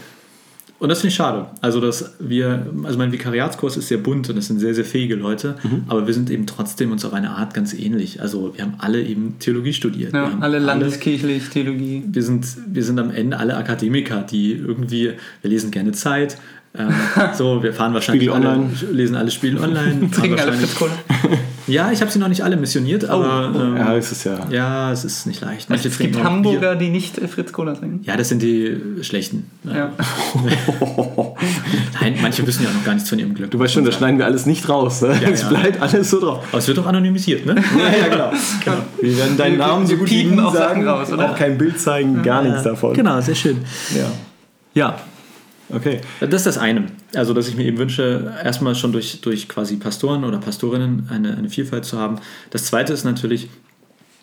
und 0.83 0.89
das 0.89 1.01
finde 1.01 1.09
ich 1.11 1.15
schade. 1.15 1.47
Also, 1.61 1.81
dass 1.81 2.13
wir, 2.19 2.67
also 2.85 2.99
mein 2.99 3.13
Vikariatskurs 3.13 3.77
ist 3.77 3.89
sehr 3.89 3.99
bunt 3.99 4.29
und 4.29 4.37
es 4.37 4.49
sind 4.49 4.59
sehr, 4.59 4.75
sehr 4.75 4.85
fähige 4.85 5.15
Leute, 5.15 5.55
Mhm. 5.63 5.85
aber 5.89 6.07
wir 6.07 6.13
sind 6.13 6.29
eben 6.29 6.45
trotzdem 6.47 6.91
uns 6.93 7.05
auf 7.05 7.13
eine 7.15 7.31
Art 7.31 7.55
ganz 7.55 7.73
ähnlich. 7.73 8.21
Also, 8.21 8.53
wir 8.57 8.65
haben 8.65 8.75
alle 8.79 9.01
eben 9.03 9.37
Theologie 9.39 9.73
studiert. 9.73 10.13
Ja, 10.13 10.37
alle 10.41 10.59
landeskirchlich, 10.59 11.49
Theologie. 11.51 12.03
wir 12.07 12.23
sind, 12.23 12.45
wir 12.67 12.83
sind 12.85 12.99
am 12.99 13.11
Ende 13.11 13.39
alle 13.39 13.57
Akademiker, 13.57 14.23
die 14.29 14.53
irgendwie, 14.53 15.13
wir 15.41 15.51
lesen 15.51 15.71
gerne 15.71 15.93
Zeit. 15.93 16.37
Ähm, 16.77 16.89
so, 17.35 17.63
wir 17.63 17.73
fahren 17.75 17.95
wahrscheinlich 17.95 18.29
Spiegel 18.31 18.35
alle, 18.47 18.49
Online. 18.59 18.71
lesen 18.93 19.15
alle 19.17 19.31
Spiegel 19.31 19.59
online, 19.59 20.11
Trinken 20.15 20.41
alle 20.41 20.53
Fritz 20.55 20.75
Cola. 20.75 20.93
Ja, 21.67 21.93
ich 21.93 22.01
habe 22.01 22.11
sie 22.11 22.19
noch 22.19 22.29
nicht 22.29 22.43
alle 22.43 22.57
missioniert, 22.57 23.05
aber 23.05 23.53
ähm, 23.55 23.77
Ja, 23.77 23.95
ist 23.95 24.13
es 24.13 24.25
ja. 24.25 24.39
ja, 24.51 24.93
es 24.93 25.05
ist 25.05 25.27
nicht 25.27 25.41
leicht. 25.41 25.71
Manche 25.71 25.89
Es 25.89 25.99
gibt 25.99 26.23
Hamburger, 26.23 26.75
die 26.75 26.89
nicht 26.89 27.19
äh, 27.19 27.29
Fritz 27.29 27.53
Cola 27.53 27.75
trinken. 27.75 28.01
Ja, 28.05 28.17
das 28.17 28.29
sind 28.29 28.43
die 28.43 28.77
schlechten. 29.03 29.51
Ja. 29.65 29.93
Nein, 32.01 32.17
manche 32.21 32.47
wissen 32.47 32.65
ja 32.65 32.71
noch 32.71 32.85
gar 32.85 32.95
nichts 32.95 33.09
von 33.09 33.19
ihrem 33.19 33.35
Glück. 33.35 33.51
Du 33.51 33.59
weißt 33.59 33.75
schon, 33.75 33.85
das 33.85 33.97
schneiden 33.97 34.19
wir 34.19 34.27
alles 34.27 34.47
nicht 34.47 34.69
raus. 34.69 35.03
Ne? 35.03 35.19
Ja, 35.23 35.29
es 35.29 35.43
ja. 35.43 35.49
bleibt 35.49 35.81
alles 35.81 36.11
so 36.11 36.21
drauf. 36.21 36.45
Aber 36.51 36.59
es 36.59 36.67
wird 36.67 36.79
doch 36.79 36.87
anonymisiert, 36.87 37.47
ne? 37.47 37.55
Ja, 37.79 37.99
ja, 37.99 38.09
genau. 38.09 38.33
Wir 39.01 39.19
werden 39.19 39.37
deinen 39.37 39.59
Namen 39.59 39.87
so 39.87 39.97
gut 39.97 40.11
wie 40.11 40.23
piepen 40.23 40.37
nie 40.37 40.53
sagen, 40.53 40.87
raus, 40.87 41.13
oder? 41.13 41.31
auch 41.31 41.37
kein 41.37 41.59
Bild 41.59 41.81
zeigen, 41.81 42.23
gar 42.23 42.43
nichts 42.43 42.63
davon. 42.63 42.95
Genau, 42.95 43.21
sehr 43.21 43.35
schön. 43.35 43.59
Ja. 43.95 44.11
Ja, 44.75 44.97
Okay. 45.73 46.01
Das 46.21 46.33
ist 46.33 46.47
das 46.47 46.59
eine. 46.59 46.87
Also, 47.15 47.35
dass 47.35 47.49
ich 47.49 47.57
mir 47.57 47.65
eben 47.65 47.79
wünsche, 47.79 48.33
erstmal 48.43 48.75
schon 48.75 48.93
durch, 48.93 49.21
durch 49.21 49.49
quasi 49.49 49.77
Pastoren 49.77 50.25
oder 50.25 50.39
Pastorinnen 50.39 51.09
eine, 51.11 51.37
eine 51.37 51.49
Vielfalt 51.49 51.85
zu 51.85 51.99
haben. 51.99 52.19
Das 52.51 52.65
zweite 52.67 52.93
ist 52.93 53.05
natürlich, 53.05 53.49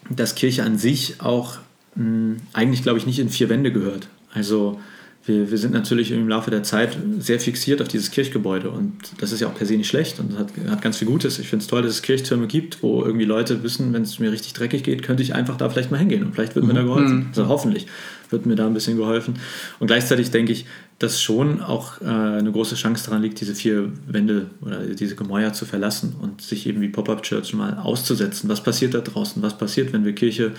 dass 0.10 0.36
Kirche 0.36 0.64
an 0.64 0.78
sich 0.78 1.22
auch 1.22 1.58
mh, 1.96 2.38
eigentlich, 2.54 2.84
glaube 2.84 3.00
ich, 3.00 3.06
nicht 3.06 3.20
in 3.20 3.30
vier 3.30 3.50
Wände 3.50 3.72
gehört. 3.72 4.08
Also, 4.34 4.80
wir, 5.26 5.52
wir 5.52 5.58
sind 5.58 5.74
natürlich 5.74 6.12
im 6.12 6.28
Laufe 6.28 6.50
der 6.50 6.64
Zeit 6.64 6.98
sehr 7.20 7.40
fixiert 7.40 7.82
auf 7.82 7.88
dieses 7.88 8.12
Kirchgebäude 8.12 8.70
und 8.70 8.94
das 9.20 9.32
ist 9.32 9.42
ja 9.42 9.48
auch 9.48 9.54
per 9.54 9.68
se 9.68 9.76
nicht 9.76 9.88
schlecht 9.88 10.20
und 10.20 10.38
hat, 10.38 10.50
hat 10.70 10.82
ganz 10.82 10.98
viel 10.98 11.08
Gutes. 11.08 11.40
Ich 11.40 11.48
finde 11.50 11.64
es 11.64 11.68
toll, 11.68 11.82
dass 11.82 11.92
es 11.92 12.02
Kirchtürme 12.02 12.48
gibt, 12.48 12.82
wo 12.82 13.04
irgendwie 13.04 13.26
Leute 13.26 13.62
wissen, 13.62 13.94
wenn 13.94 14.04
es 14.04 14.20
mir 14.20 14.32
richtig 14.32 14.54
dreckig 14.54 14.84
geht, 14.84 15.04
könnte 15.04 15.22
ich 15.22 15.36
einfach 15.36 15.58
da 15.58 15.70
vielleicht 15.70 15.92
mal 15.92 15.98
hingehen 15.98 16.24
und 16.24 16.34
vielleicht 16.34 16.56
wird 16.56 16.66
mir 16.66 16.74
da 16.74 16.84
geholfen. 16.84 17.28
Also 17.30 17.48
hoffentlich 17.48 17.86
wird 18.30 18.46
mir 18.46 18.56
da 18.56 18.66
ein 18.66 18.74
bisschen 18.74 18.98
geholfen. 18.98 19.36
Und 19.80 19.88
gleichzeitig 19.88 20.32
denke 20.32 20.54
ich, 20.54 20.66
dass 21.00 21.22
schon 21.22 21.62
auch 21.62 22.02
äh, 22.02 22.06
eine 22.06 22.52
große 22.52 22.76
Chance 22.76 23.06
daran 23.06 23.22
liegt, 23.22 23.40
diese 23.40 23.56
vier 23.56 23.92
Wände 24.06 24.48
oder 24.62 24.82
diese 24.82 25.16
Gemäuer 25.16 25.54
zu 25.54 25.66
verlassen 25.66 26.16
und 26.22 26.42
sich 26.42 26.68
eben 26.68 26.82
wie 26.82 26.90
Pop-Up 26.90 27.24
Church 27.24 27.54
mal 27.54 27.78
auszusetzen. 27.78 28.50
Was 28.50 28.62
passiert 28.62 28.94
da 28.94 29.00
draußen? 29.00 29.42
Was 29.42 29.58
passiert, 29.58 29.94
wenn 29.94 30.04
wir 30.04 30.14
Kirche 30.14 30.52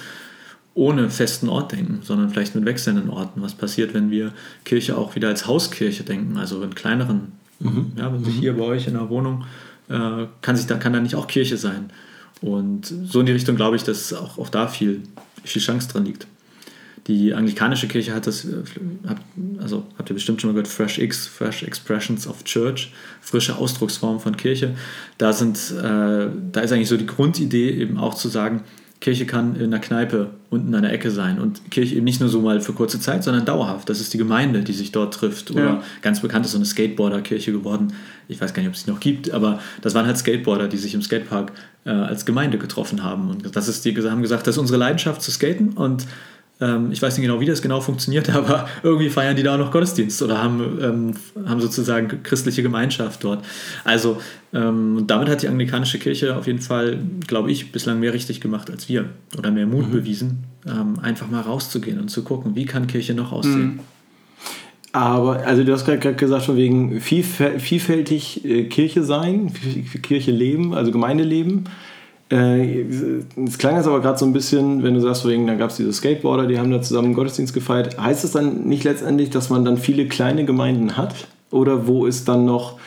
ohne 0.75 1.11
festen 1.11 1.49
Ort 1.49 1.73
denken, 1.73 2.01
sondern 2.03 2.31
vielleicht 2.31 2.55
mit 2.55 2.65
wechselnden 2.65 3.11
Orten. 3.11 3.43
Was 3.43 3.55
passiert, 3.55 3.93
wenn 3.93 4.11
wir 4.11 4.33
Kirche 4.65 4.97
auch 4.97 5.15
wieder 5.15 5.29
als 5.29 5.47
Hauskirche 5.47 6.05
denken, 6.05 6.37
also 6.37 6.63
in 6.63 6.75
kleineren, 6.75 7.33
ja, 7.97 8.13
wenn 8.13 8.25
sich 8.25 8.37
hier 8.37 8.57
bei 8.57 8.65
euch 8.65 8.87
in 8.87 8.95
der 8.95 9.09
Wohnung, 9.11 9.45
äh, 9.89 10.27
kann, 10.41 10.57
sich 10.57 10.67
da, 10.67 10.77
kann 10.77 10.93
da 10.93 11.01
nicht 11.01 11.17
auch 11.17 11.27
Kirche 11.27 11.57
sein. 11.57 11.91
Und 12.41 12.87
so 12.87 13.21
in 13.21 13.27
die 13.27 13.33
Richtung 13.33 13.57
glaube 13.57 13.77
ich, 13.77 13.83
dass 13.83 14.15
auch, 14.15 14.39
auch 14.39 14.49
da 14.49 14.69
viel, 14.69 15.03
viel 15.45 15.61
Chance 15.61 15.89
dran 15.89 16.07
liegt. 16.07 16.27
Die 17.11 17.35
anglikanische 17.35 17.89
Kirche 17.89 18.15
hat 18.15 18.29
das, 18.29 18.45
äh, 18.45 18.51
also 19.61 19.85
habt 19.99 20.09
ihr 20.09 20.15
bestimmt 20.15 20.41
schon 20.41 20.51
mal 20.51 20.55
gehört, 20.55 20.69
Fresh 20.69 20.99
X, 20.99 21.27
Fresh 21.27 21.65
Expressions 21.65 22.29
of 22.29 22.45
Church, 22.45 22.93
frische 23.21 23.57
Ausdrucksform 23.57 24.21
von 24.21 24.37
Kirche. 24.37 24.77
Da, 25.19 25.33
sind, 25.33 25.59
äh, 25.77 26.29
da 26.53 26.61
ist 26.61 26.71
eigentlich 26.73 26.89
so 26.89 26.97
die 26.97 27.07
Grundidee 27.07 27.71
eben 27.71 27.99
auch 27.99 28.15
zu 28.15 28.29
sagen, 28.29 28.63
Kirche 29.01 29.27
kann 29.27 29.57
in 29.57 29.65
einer 29.65 29.81
Kneipe 29.81 30.31
unten 30.51 30.73
an 30.75 30.83
der 30.83 30.93
Ecke 30.93 31.11
sein 31.11 31.41
und 31.41 31.69
Kirche 31.73 31.97
eben 31.97 32.05
nicht 32.05 32.21
nur 32.21 32.29
so 32.29 32.43
mal 32.43 32.61
für 32.61 32.75
kurze 32.75 33.01
Zeit, 33.01 33.25
sondern 33.25 33.45
dauerhaft. 33.45 33.89
Das 33.89 33.99
ist 33.99 34.13
die 34.15 34.19
Gemeinde, 34.19 34.63
die 34.63 34.75
sich 34.75 34.93
dort 34.93 35.15
trifft. 35.15 35.51
Oder 35.51 35.65
Ja. 35.65 35.83
ganz 36.03 36.21
bekannt 36.21 36.45
ist 36.47 36.53
so 36.53 36.59
eine 36.59 36.67
Skateboarder-Kirche 36.67 37.51
geworden. 37.51 37.95
Ich 38.29 38.41
weiß 38.41 38.55
gar 38.55 38.63
nicht, 38.63 38.69
ob 38.69 38.75
es 38.77 38.85
die 38.85 38.91
noch 38.91 39.01
gibt, 39.01 39.33
aber 39.33 39.59
das 39.81 39.95
waren 39.95 40.07
halt 40.07 40.19
Skateboarder, 40.19 40.69
die 40.69 40.77
sich 40.77 40.95
im 40.95 41.03
Skatepark 41.03 41.51
äh, 41.87 41.91
als 41.91 42.25
Gemeinde 42.25 42.59
getroffen 42.59 43.03
haben. 43.03 43.31
Und 43.31 43.57
das 43.57 43.67
ist, 43.67 43.85
die 43.85 43.97
haben 43.97 44.23
gesagt, 44.23 44.47
das 44.47 44.55
ist 44.55 44.61
unsere 44.61 44.79
Leidenschaft 44.79 45.23
zu 45.23 45.33
skaten 45.33 45.71
und 45.71 46.07
ähm, 46.61 46.93
ich 46.93 47.01
weiß 47.01 47.17
nicht 47.17 47.27
genau, 47.27 47.41
wie 47.41 47.47
das 47.47 47.63
genau 47.63 47.81
funktioniert, 47.81 48.29
aber 48.35 48.69
irgendwie 48.83 49.09
feiern 49.11 49.37
die 49.37 49.43
da 49.43 49.55
auch 49.55 49.59
noch 49.59 49.71
Gottesdienst 49.71 50.21
oder 50.23 50.43
haben, 50.43 50.79
ähm, 50.83 51.47
haben 51.49 51.61
sozusagen 51.61 52.23
christliche 52.23 52.63
Gemeinschaft 52.63 53.23
dort. 53.25 53.45
Also 53.85 54.21
ähm, 54.53 55.05
damit 55.07 55.29
hat 55.29 55.43
die 55.43 55.49
anglikanische 55.49 55.99
Kirche 55.99 56.37
auf 56.37 56.47
jeden 56.47 56.61
Fall, 56.61 56.99
glaube 57.27 57.51
ich, 57.51 57.73
bislang 57.73 58.01
mehr 58.01 58.13
richtig 58.13 58.41
gemacht 58.41 58.71
als 58.71 58.89
wir 58.89 59.07
oder 59.39 59.51
mehr 59.51 59.67
Mut 59.67 59.91
bewiesen, 59.93 60.45
ähm, 60.67 60.99
einfach 61.01 61.31
mal 61.31 61.41
rauszugehen 61.41 61.99
und 62.01 62.09
zu 62.11 62.23
gucken, 62.25 62.55
wie 62.57 62.65
kann 62.67 62.87
Kirche 62.87 63.15
noch 63.15 63.33
aussehen. 63.33 63.81
Aber, 64.93 65.47
also 65.47 65.63
du 65.63 65.73
hast 65.73 65.85
gerade 65.87 66.15
gesagt, 66.15 66.47
von 66.47 66.57
wegen 66.57 66.99
vielfä- 66.99 67.61
vielfältig 67.61 68.45
äh, 68.45 68.65
Kirche 68.65 69.05
sein, 69.05 69.53
Kirche 70.03 70.33
leben, 70.33 70.75
also 70.75 70.91
Gemeindeleben. 70.91 71.65
Äh, 72.31 72.85
Es 73.45 73.59
klang 73.59 73.77
jetzt 73.77 73.87
aber 73.87 74.01
gerade 74.01 74.19
so 74.19 74.25
ein 74.25 74.33
bisschen, 74.33 74.83
wenn 74.83 74.95
du 74.95 75.01
sagst, 75.01 75.27
wegen, 75.27 75.47
da 75.47 75.55
gab 75.55 75.71
es 75.71 75.77
diese 75.77 75.93
Skateboarder, 75.93 76.47
die 76.47 76.59
haben 76.59 76.71
da 76.71 76.81
zusammen 76.81 77.13
Gottesdienst 77.15 77.53
gefeiert. 77.55 78.01
Heißt 78.01 78.25
es 78.25 78.33
dann 78.33 78.65
nicht 78.69 78.85
letztendlich, 78.85 79.31
dass 79.31 79.51
man 79.51 79.65
dann 79.65 79.77
viele 79.77 80.07
kleine 80.07 80.45
Gemeinden 80.45 80.97
hat? 80.97 81.15
Oder 81.51 81.87
wo 81.89 82.07
ist 82.07 82.29
dann 82.29 82.45
noch, 82.45 82.79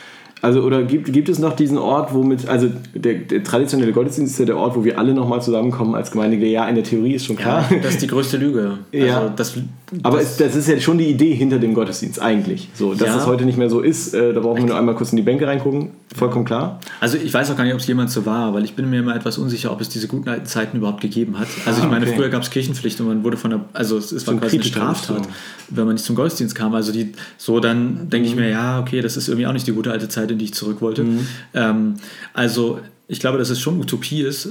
also 0.44 0.60
oder 0.62 0.82
gibt, 0.84 1.12
gibt 1.12 1.28
es 1.28 1.38
noch 1.38 1.56
diesen 1.56 1.78
Ort, 1.78 2.14
womit, 2.14 2.46
also 2.48 2.70
der, 2.94 3.14
der 3.14 3.42
traditionelle 3.42 3.92
Gottesdienst 3.92 4.34
ist 4.34 4.38
ja 4.38 4.44
der 4.44 4.56
Ort, 4.56 4.76
wo 4.76 4.84
wir 4.84 4.98
alle 4.98 5.12
nochmal 5.14 5.42
zusammenkommen 5.42 5.94
als 5.94 6.10
Gemeinde. 6.10 6.36
Ja, 6.46 6.68
in 6.68 6.74
der 6.76 6.84
Theorie 6.84 7.14
ist 7.14 7.24
schon 7.26 7.36
klar. 7.36 7.64
Ja, 7.70 7.76
das 7.78 7.94
ist 7.94 8.02
die 8.02 8.06
größte 8.06 8.36
Lüge. 8.36 8.78
Ja. 8.92 9.18
Also 9.20 9.32
das, 9.34 9.54
Aber 10.02 10.18
das, 10.18 10.32
es, 10.32 10.36
das 10.36 10.56
ist 10.56 10.68
ja 10.68 10.78
schon 10.80 10.98
die 10.98 11.06
Idee 11.06 11.34
hinter 11.34 11.58
dem 11.58 11.74
Gottesdienst 11.74 12.20
eigentlich. 12.20 12.68
So, 12.74 12.94
dass 12.94 13.08
Ja. 13.08 13.16
es 13.18 13.26
heute 13.26 13.44
nicht 13.44 13.58
mehr 13.58 13.68
so 13.70 13.80
ist, 13.80 14.14
äh, 14.14 14.32
da 14.32 14.40
brauchen 14.40 14.58
wir 14.62 14.66
nur 14.66 14.78
einmal 14.78 14.94
kurz 14.94 15.10
in 15.12 15.16
die 15.16 15.22
Bänke 15.22 15.46
reingucken. 15.46 15.90
Vollkommen 16.14 16.44
klar. 16.44 16.78
Also 17.00 17.16
ich 17.18 17.34
weiß 17.34 17.50
auch 17.50 17.56
gar 17.56 17.64
nicht, 17.64 17.74
ob 17.74 17.80
es 17.80 17.86
jemals 17.86 18.12
so 18.12 18.24
war, 18.24 18.54
weil 18.54 18.64
ich 18.64 18.74
bin 18.74 18.88
mir 18.88 19.00
immer 19.00 19.16
etwas 19.16 19.36
unsicher, 19.38 19.72
ob 19.72 19.80
es 19.80 19.88
diese 19.88 20.06
guten 20.06 20.28
alten 20.28 20.46
Zeiten 20.46 20.76
überhaupt 20.76 21.00
gegeben 21.00 21.38
hat. 21.38 21.48
Also 21.66 21.80
ich 21.80 21.86
Ah, 21.86 21.90
meine, 21.90 22.06
okay. 22.06 22.14
früher 22.16 22.28
gab 22.28 22.42
es 22.42 22.50
Kirchenpflicht 22.50 23.00
und 23.00 23.08
man 23.08 23.24
wurde 23.24 23.36
von 23.36 23.50
der, 23.50 23.60
also 23.72 23.96
es, 23.98 24.12
es 24.12 24.26
war 24.26 24.34
quasi 24.36 24.56
eine 24.56 24.64
Straftat, 24.64 25.22
wenn 25.70 25.84
man 25.86 25.94
nicht 25.94 26.04
zum 26.04 26.14
Gottesdienst 26.16 26.54
kam. 26.54 26.74
Also 26.74 26.92
die, 26.92 27.12
so 27.38 27.58
dann 27.60 28.08
denke 28.10 28.28
Mhm. 28.28 28.34
ich 28.34 28.36
mir, 28.36 28.50
ja, 28.50 28.80
okay, 28.80 29.00
das 29.00 29.16
ist 29.16 29.28
irgendwie 29.28 29.46
auch 29.46 29.52
nicht 29.52 29.66
die 29.66 29.72
gute 29.72 29.90
alte 29.90 30.08
Zeit, 30.08 30.30
in 30.34 30.38
die 30.38 30.44
ich 30.46 30.54
zurück 30.54 30.80
wollte. 30.82 31.06
Ähm, 31.54 31.94
also 32.34 32.80
ich 33.08 33.20
glaube, 33.20 33.38
dass 33.38 33.50
es 33.50 33.60
schon 33.60 33.80
Utopie 33.80 34.22
ist, 34.22 34.48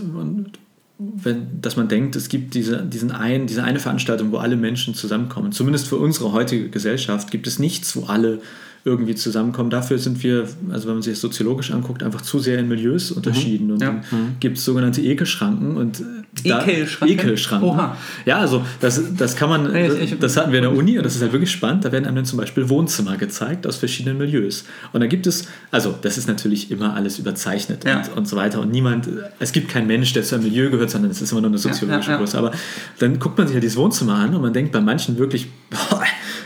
wenn, 0.99 1.61
dass 1.61 1.75
man 1.75 1.87
denkt, 1.87 2.15
es 2.15 2.29
gibt 2.29 2.53
diese, 2.53 2.83
diesen 2.83 3.11
ein, 3.11 3.47
diese 3.47 3.63
eine 3.63 3.79
Veranstaltung, 3.79 4.31
wo 4.31 4.37
alle 4.37 4.55
Menschen 4.55 4.93
zusammenkommen. 4.95 5.51
Zumindest 5.51 5.87
für 5.87 5.97
unsere 5.97 6.31
heutige 6.31 6.69
Gesellschaft 6.69 7.31
gibt 7.31 7.47
es 7.47 7.59
nichts, 7.59 7.95
wo 7.95 8.05
alle 8.05 8.41
irgendwie 8.85 9.15
zusammenkommen. 9.15 9.69
Dafür 9.69 9.97
sind 9.97 10.23
wir, 10.23 10.47
also 10.69 10.87
wenn 10.87 10.95
man 10.95 11.01
sich 11.01 11.13
das 11.13 11.21
soziologisch 11.21 11.71
anguckt, 11.71 12.03
einfach 12.03 12.21
zu 12.21 12.39
sehr 12.39 12.59
in 12.59 12.67
Milieus 12.67 13.11
unterschieden. 13.11 13.71
Und 13.71 13.81
Ja. 13.81 14.01
dann 14.11 14.35
gibt 14.39 14.57
es 14.57 14.65
sogenannte 14.65 15.01
Ekelschranken 15.01 15.77
und 15.77 16.03
da- 16.43 16.65
Ekelschranken? 16.65 17.19
Ekelschranken. 17.19 17.69
Oha. 17.69 17.97
Ja, 18.25 18.37
also 18.39 18.65
das, 18.79 19.01
das 19.17 19.35
kann 19.35 19.49
man, 19.49 19.71
Nee, 19.71 19.87
das, 19.87 20.19
das 20.19 20.37
hatten 20.37 20.51
wir 20.51 20.59
in 20.59 20.63
der 20.63 20.75
Uni 20.75 20.97
und 20.97 21.05
das 21.05 21.15
ist 21.15 21.21
halt 21.21 21.31
wirklich 21.31 21.51
spannend. 21.51 21.85
Da 21.85 21.91
werden 21.91 22.05
einem 22.05 22.15
dann 22.15 22.25
zum 22.25 22.39
Beispiel 22.39 22.69
Wohnzimmer 22.69 23.17
gezeigt 23.17 23.67
aus 23.67 23.77
verschiedenen 23.77 24.17
Milieus. 24.17 24.65
Und 24.93 25.01
da 25.01 25.07
gibt 25.07 25.27
es, 25.27 25.47
also 25.71 25.95
das 26.01 26.17
ist 26.17 26.27
natürlich 26.27 26.71
immer 26.71 26.95
alles 26.95 27.19
überzeichnet 27.19 27.85
Ja. 27.85 27.97
und, 27.99 28.17
und 28.17 28.27
so 28.27 28.35
weiter. 28.35 28.59
Und 28.61 28.71
niemand, 28.71 29.07
es 29.39 29.51
gibt 29.51 29.69
keinen 29.69 29.87
Mensch, 29.87 30.13
der 30.13 30.23
zu 30.23 30.35
einem 30.35 30.43
Milieu 30.45 30.69
gehört, 30.69 30.89
sondern 30.89 31.11
es 31.11 31.21
ist 31.21 31.31
immer 31.31 31.41
nur 31.41 31.49
eine 31.49 31.57
soziologische 31.59 32.09
ja, 32.09 32.15
ja. 32.15 32.19
Größe. 32.19 32.37
Aber 32.37 32.51
dann 32.99 33.19
guckt 33.19 33.37
man 33.37 33.47
sich 33.47 33.53
halt 33.55 33.63
dieses 33.63 33.77
Wohnzimmer 33.77 34.15
an 34.15 34.33
und 34.33 34.41
man 34.41 34.53
denkt 34.53 34.71
bei 34.71 34.81
manchen 34.81 35.17
wirklich, 35.17 35.47
boah, 35.69 36.03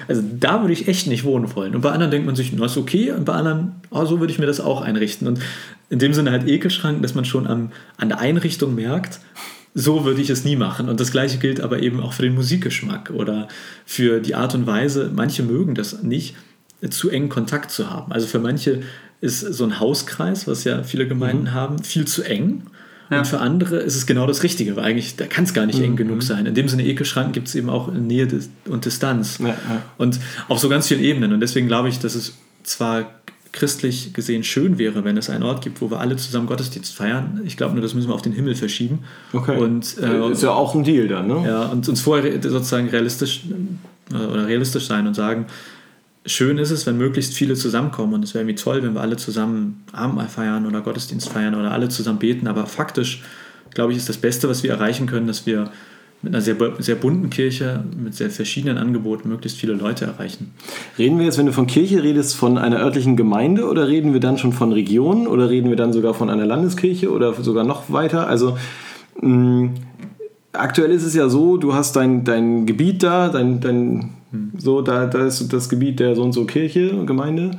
also 0.09 0.21
da 0.39 0.61
würde 0.61 0.73
ich 0.73 0.87
echt 0.87 1.07
nicht 1.07 1.23
wohnen 1.23 1.53
wollen. 1.55 1.75
Und 1.75 1.81
bei 1.81 1.91
anderen 1.91 2.11
denkt 2.11 2.25
man 2.25 2.35
sich, 2.35 2.53
na 2.53 2.65
ist 2.65 2.77
okay. 2.77 3.11
Und 3.11 3.25
bei 3.25 3.33
anderen, 3.33 3.73
oh, 3.89 4.05
so 4.05 4.19
würde 4.19 4.31
ich 4.31 4.39
mir 4.39 4.45
das 4.45 4.59
auch 4.59 4.81
einrichten. 4.81 5.27
Und 5.27 5.39
in 5.89 5.99
dem 5.99 6.13
Sinne 6.13 6.31
halt 6.31 6.47
Ekelschranken, 6.47 7.01
dass 7.01 7.15
man 7.15 7.25
schon 7.25 7.47
am, 7.47 7.71
an 7.97 8.09
der 8.09 8.19
Einrichtung 8.19 8.75
merkt, 8.75 9.19
so 9.79 10.05
würde 10.05 10.21
ich 10.21 10.31
es 10.31 10.43
nie 10.43 10.55
machen. 10.55 10.89
Und 10.89 10.99
das 10.99 11.11
gleiche 11.11 11.37
gilt 11.37 11.61
aber 11.61 11.83
eben 11.83 11.99
auch 11.99 12.13
für 12.13 12.23
den 12.23 12.33
Musikgeschmack 12.33 13.11
oder 13.11 13.47
für 13.85 14.19
die 14.19 14.33
Art 14.33 14.55
und 14.55 14.65
Weise, 14.65 15.11
manche 15.13 15.43
mögen 15.43 15.75
das 15.75 16.01
nicht, 16.01 16.35
zu 16.89 17.11
engen 17.11 17.29
Kontakt 17.29 17.69
zu 17.69 17.91
haben. 17.91 18.11
Also 18.11 18.25
für 18.25 18.39
manche 18.39 18.81
ist 19.21 19.41
so 19.41 19.65
ein 19.65 19.79
Hauskreis, 19.79 20.47
was 20.47 20.63
ja 20.63 20.81
viele 20.81 21.07
Gemeinden 21.07 21.53
haben, 21.53 21.77
viel 21.83 22.05
zu 22.05 22.23
eng. 22.23 22.63
Ja. 23.11 23.19
Und 23.19 23.27
für 23.27 23.39
andere 23.39 23.77
ist 23.77 23.95
es 23.95 24.07
genau 24.07 24.25
das 24.25 24.41
Richtige, 24.41 24.75
weil 24.75 24.83
eigentlich 24.83 25.15
da 25.15 25.27
kann 25.27 25.43
es 25.43 25.53
gar 25.53 25.67
nicht 25.67 25.79
eng 25.79 25.95
genug 25.95 26.23
sein. 26.23 26.47
In 26.47 26.55
dem 26.55 26.67
Sinne 26.67 26.83
Ekelschranken 26.83 27.33
gibt 27.33 27.47
es 27.47 27.53
eben 27.53 27.69
auch 27.69 27.91
Nähe 27.91 28.27
und 28.65 28.83
Distanz. 28.83 29.37
Ja, 29.37 29.49
ja. 29.49 29.83
Und 29.99 30.19
auf 30.47 30.57
so 30.57 30.69
ganz 30.69 30.87
vielen 30.87 31.01
Ebenen. 31.01 31.33
Und 31.33 31.39
deswegen 31.39 31.67
glaube 31.67 31.89
ich, 31.89 31.99
dass 31.99 32.15
es 32.15 32.33
zwar 32.63 33.16
christlich 33.57 34.13
gesehen 34.13 34.43
schön 34.43 34.77
wäre, 34.77 35.03
wenn 35.03 35.17
es 35.17 35.29
einen 35.29 35.43
Ort 35.43 35.63
gibt, 35.63 35.81
wo 35.81 35.89
wir 35.91 35.99
alle 35.99 36.15
zusammen 36.15 36.47
Gottesdienst 36.47 36.95
feiern. 36.95 37.41
Ich 37.43 37.57
glaube 37.57 37.73
nur, 37.73 37.81
das 37.81 37.93
müssen 37.93 38.09
wir 38.09 38.15
auf 38.15 38.21
den 38.21 38.33
Himmel 38.33 38.55
verschieben. 38.55 38.99
Okay. 39.33 39.57
Und, 39.57 39.97
äh, 39.97 40.31
ist 40.31 40.43
ja 40.43 40.51
auch 40.51 40.75
ein 40.75 40.83
Deal 40.83 41.07
dann, 41.07 41.27
ne? 41.27 41.43
ja, 41.45 41.63
und 41.63 41.87
uns 41.89 42.01
vorher 42.01 42.31
sozusagen 42.41 42.89
realistisch 42.89 43.45
äh, 44.11 44.15
oder 44.15 44.47
realistisch 44.47 44.87
sein 44.87 45.07
und 45.07 45.15
sagen, 45.15 45.47
schön 46.25 46.57
ist 46.57 46.71
es, 46.71 46.85
wenn 46.85 46.97
möglichst 46.97 47.33
viele 47.33 47.55
zusammenkommen 47.55 48.13
und 48.13 48.23
es 48.23 48.33
wäre 48.33 48.43
irgendwie 48.43 48.61
toll, 48.61 48.83
wenn 48.83 48.93
wir 48.93 49.01
alle 49.01 49.17
zusammen 49.17 49.83
Abendmahl 49.91 50.27
feiern 50.27 50.65
oder 50.65 50.81
Gottesdienst 50.81 51.29
feiern 51.29 51.55
oder 51.55 51.71
alle 51.71 51.89
zusammen 51.89 52.19
beten, 52.19 52.47
aber 52.47 52.67
faktisch, 52.67 53.23
glaube 53.73 53.91
ich, 53.91 53.97
ist 53.97 54.09
das 54.09 54.17
Beste, 54.17 54.47
was 54.49 54.63
wir 54.63 54.71
erreichen 54.71 55.07
können, 55.07 55.27
dass 55.27 55.45
wir 55.45 55.71
mit 56.21 56.33
einer 56.33 56.41
sehr, 56.41 56.55
sehr 56.79 56.95
bunten 56.95 57.29
Kirche, 57.29 57.83
mit 57.95 58.15
sehr 58.15 58.29
verschiedenen 58.29 58.77
Angeboten 58.77 59.29
möglichst 59.29 59.57
viele 59.59 59.73
Leute 59.73 60.05
erreichen. 60.05 60.51
Reden 60.97 61.19
wir 61.19 61.25
jetzt, 61.25 61.37
wenn 61.37 61.45
du 61.45 61.53
von 61.53 61.67
Kirche 61.67 62.01
redest, 62.01 62.35
von 62.35 62.57
einer 62.57 62.79
örtlichen 62.79 63.15
Gemeinde 63.15 63.65
oder 63.65 63.87
reden 63.87 64.13
wir 64.13 64.19
dann 64.19 64.37
schon 64.37 64.51
von 64.51 64.71
Regionen 64.71 65.27
oder 65.27 65.49
reden 65.49 65.69
wir 65.69 65.75
dann 65.75 65.93
sogar 65.93 66.13
von 66.13 66.29
einer 66.29 66.45
Landeskirche 66.45 67.11
oder 67.11 67.33
sogar 67.33 67.63
noch 67.63 67.91
weiter? 67.91 68.27
Also 68.27 68.57
mh, 69.21 69.69
aktuell 70.53 70.91
ist 70.91 71.03
es 71.03 71.13
ja 71.13 71.29
so, 71.29 71.57
du 71.57 71.75
hast 71.75 71.95
dein, 71.95 72.23
dein 72.23 72.65
Gebiet 72.65 73.03
da, 73.03 73.29
dein, 73.29 73.59
dein, 73.59 74.13
so, 74.57 74.81
da, 74.81 75.05
da 75.05 75.25
ist 75.25 75.53
das 75.53 75.69
Gebiet 75.69 75.99
der 75.99 76.15
so 76.15 76.23
und 76.23 76.33
so 76.33 76.45
Kirche, 76.45 77.05
Gemeinde. 77.05 77.51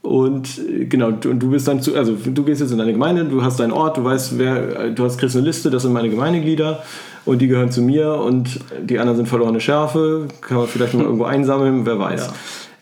Und 0.00 0.60
genau, 0.88 1.10
du, 1.10 1.30
und 1.30 1.40
du 1.40 1.50
bist 1.50 1.66
dann 1.66 1.82
zu, 1.82 1.96
also 1.96 2.16
du 2.24 2.44
gehst 2.44 2.60
jetzt 2.60 2.70
in 2.70 2.78
deine 2.78 2.92
Gemeinde, 2.92 3.24
du 3.24 3.42
hast 3.42 3.58
deinen 3.58 3.72
Ort, 3.72 3.96
du 3.96 4.04
weißt, 4.04 4.38
wer, 4.38 4.90
du 4.90 5.04
hast 5.04 5.18
kriegst 5.18 5.36
eine 5.36 5.44
Liste, 5.44 5.68
das 5.68 5.82
sind 5.82 5.92
meine 5.92 6.08
Gemeindeglieder 6.08 6.82
und 7.26 7.40
die 7.40 7.48
gehören 7.48 7.70
zu 7.70 7.82
mir 7.82 8.14
und 8.14 8.60
die 8.80 8.98
anderen 8.98 9.16
sind 9.16 9.28
verlorene 9.28 9.60
Schärfe, 9.60 10.28
kann 10.40 10.56
man 10.56 10.66
vielleicht 10.66 10.94
mal 10.94 11.04
irgendwo 11.04 11.24
einsammeln, 11.36 11.84
wer 11.84 11.98
weiß. 11.98 12.30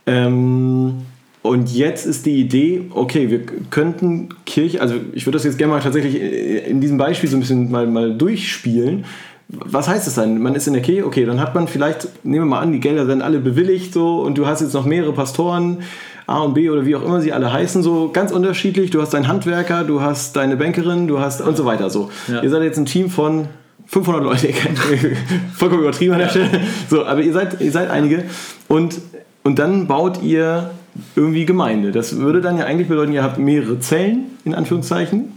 Ja. 0.06 0.26
Ähm, 0.26 1.02
und 1.42 1.74
jetzt 1.74 2.06
ist 2.06 2.24
die 2.24 2.40
Idee, 2.40 2.86
okay, 2.90 3.30
wir 3.30 3.40
könnten 3.70 4.28
Kirche, 4.46 4.80
also 4.80 4.94
ich 5.12 5.26
würde 5.26 5.36
das 5.36 5.44
jetzt 5.44 5.58
gerne 5.58 5.74
mal 5.74 5.80
tatsächlich 5.80 6.18
in 6.20 6.80
diesem 6.80 6.96
Beispiel 6.96 7.28
so 7.28 7.36
ein 7.36 7.40
bisschen 7.40 7.70
mal, 7.70 7.86
mal 7.86 8.16
durchspielen. 8.16 9.04
Was 9.48 9.88
heißt 9.88 10.06
das 10.06 10.14
dann? 10.14 10.40
Man 10.40 10.54
ist 10.54 10.66
in 10.66 10.72
der 10.72 10.80
Kirche, 10.80 11.04
okay, 11.04 11.26
dann 11.26 11.40
hat 11.40 11.54
man 11.54 11.68
vielleicht, 11.68 12.08
nehmen 12.24 12.46
wir 12.46 12.50
mal 12.50 12.60
an, 12.60 12.72
die 12.72 12.80
Gelder 12.80 13.08
werden 13.08 13.20
alle 13.20 13.40
bewilligt 13.40 13.92
so 13.92 14.20
und 14.20 14.38
du 14.38 14.46
hast 14.46 14.62
jetzt 14.62 14.72
noch 14.72 14.86
mehrere 14.86 15.12
Pastoren, 15.12 15.78
A 16.26 16.40
und 16.40 16.54
B 16.54 16.70
oder 16.70 16.86
wie 16.86 16.96
auch 16.96 17.04
immer 17.04 17.20
sie 17.20 17.32
alle 17.32 17.52
heißen, 17.52 17.82
so 17.82 18.08
ganz 18.10 18.32
unterschiedlich. 18.32 18.90
Du 18.90 19.02
hast 19.02 19.12
deinen 19.12 19.28
Handwerker, 19.28 19.84
du 19.84 20.00
hast 20.00 20.36
deine 20.36 20.56
Bankerin, 20.56 21.06
du 21.06 21.20
hast 21.20 21.42
und 21.42 21.56
so 21.56 21.66
weiter 21.66 21.90
so. 21.90 22.10
Ja. 22.28 22.42
Ihr 22.42 22.48
seid 22.48 22.62
jetzt 22.62 22.78
ein 22.78 22.86
Team 22.86 23.10
von 23.10 23.48
500 23.86 24.22
Leute, 24.22 24.48
vollkommen 25.54 25.82
übertrieben 25.82 26.14
an 26.14 26.20
der 26.20 26.28
Stelle. 26.28 26.60
So, 26.88 27.04
aber 27.04 27.20
ihr 27.20 27.32
seid, 27.32 27.60
ihr 27.60 27.72
seid 27.72 27.90
einige 27.90 28.24
und, 28.68 29.00
und 29.42 29.58
dann 29.58 29.86
baut 29.86 30.22
ihr 30.22 30.70
irgendwie 31.16 31.44
Gemeinde. 31.44 31.92
Das 31.92 32.16
würde 32.18 32.40
dann 32.40 32.58
ja 32.58 32.64
eigentlich 32.64 32.88
bedeuten, 32.88 33.12
ihr 33.12 33.22
habt 33.22 33.38
mehrere 33.38 33.78
Zellen, 33.80 34.26
in 34.44 34.54
Anführungszeichen. 34.54 35.32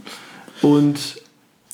Und 0.62 1.20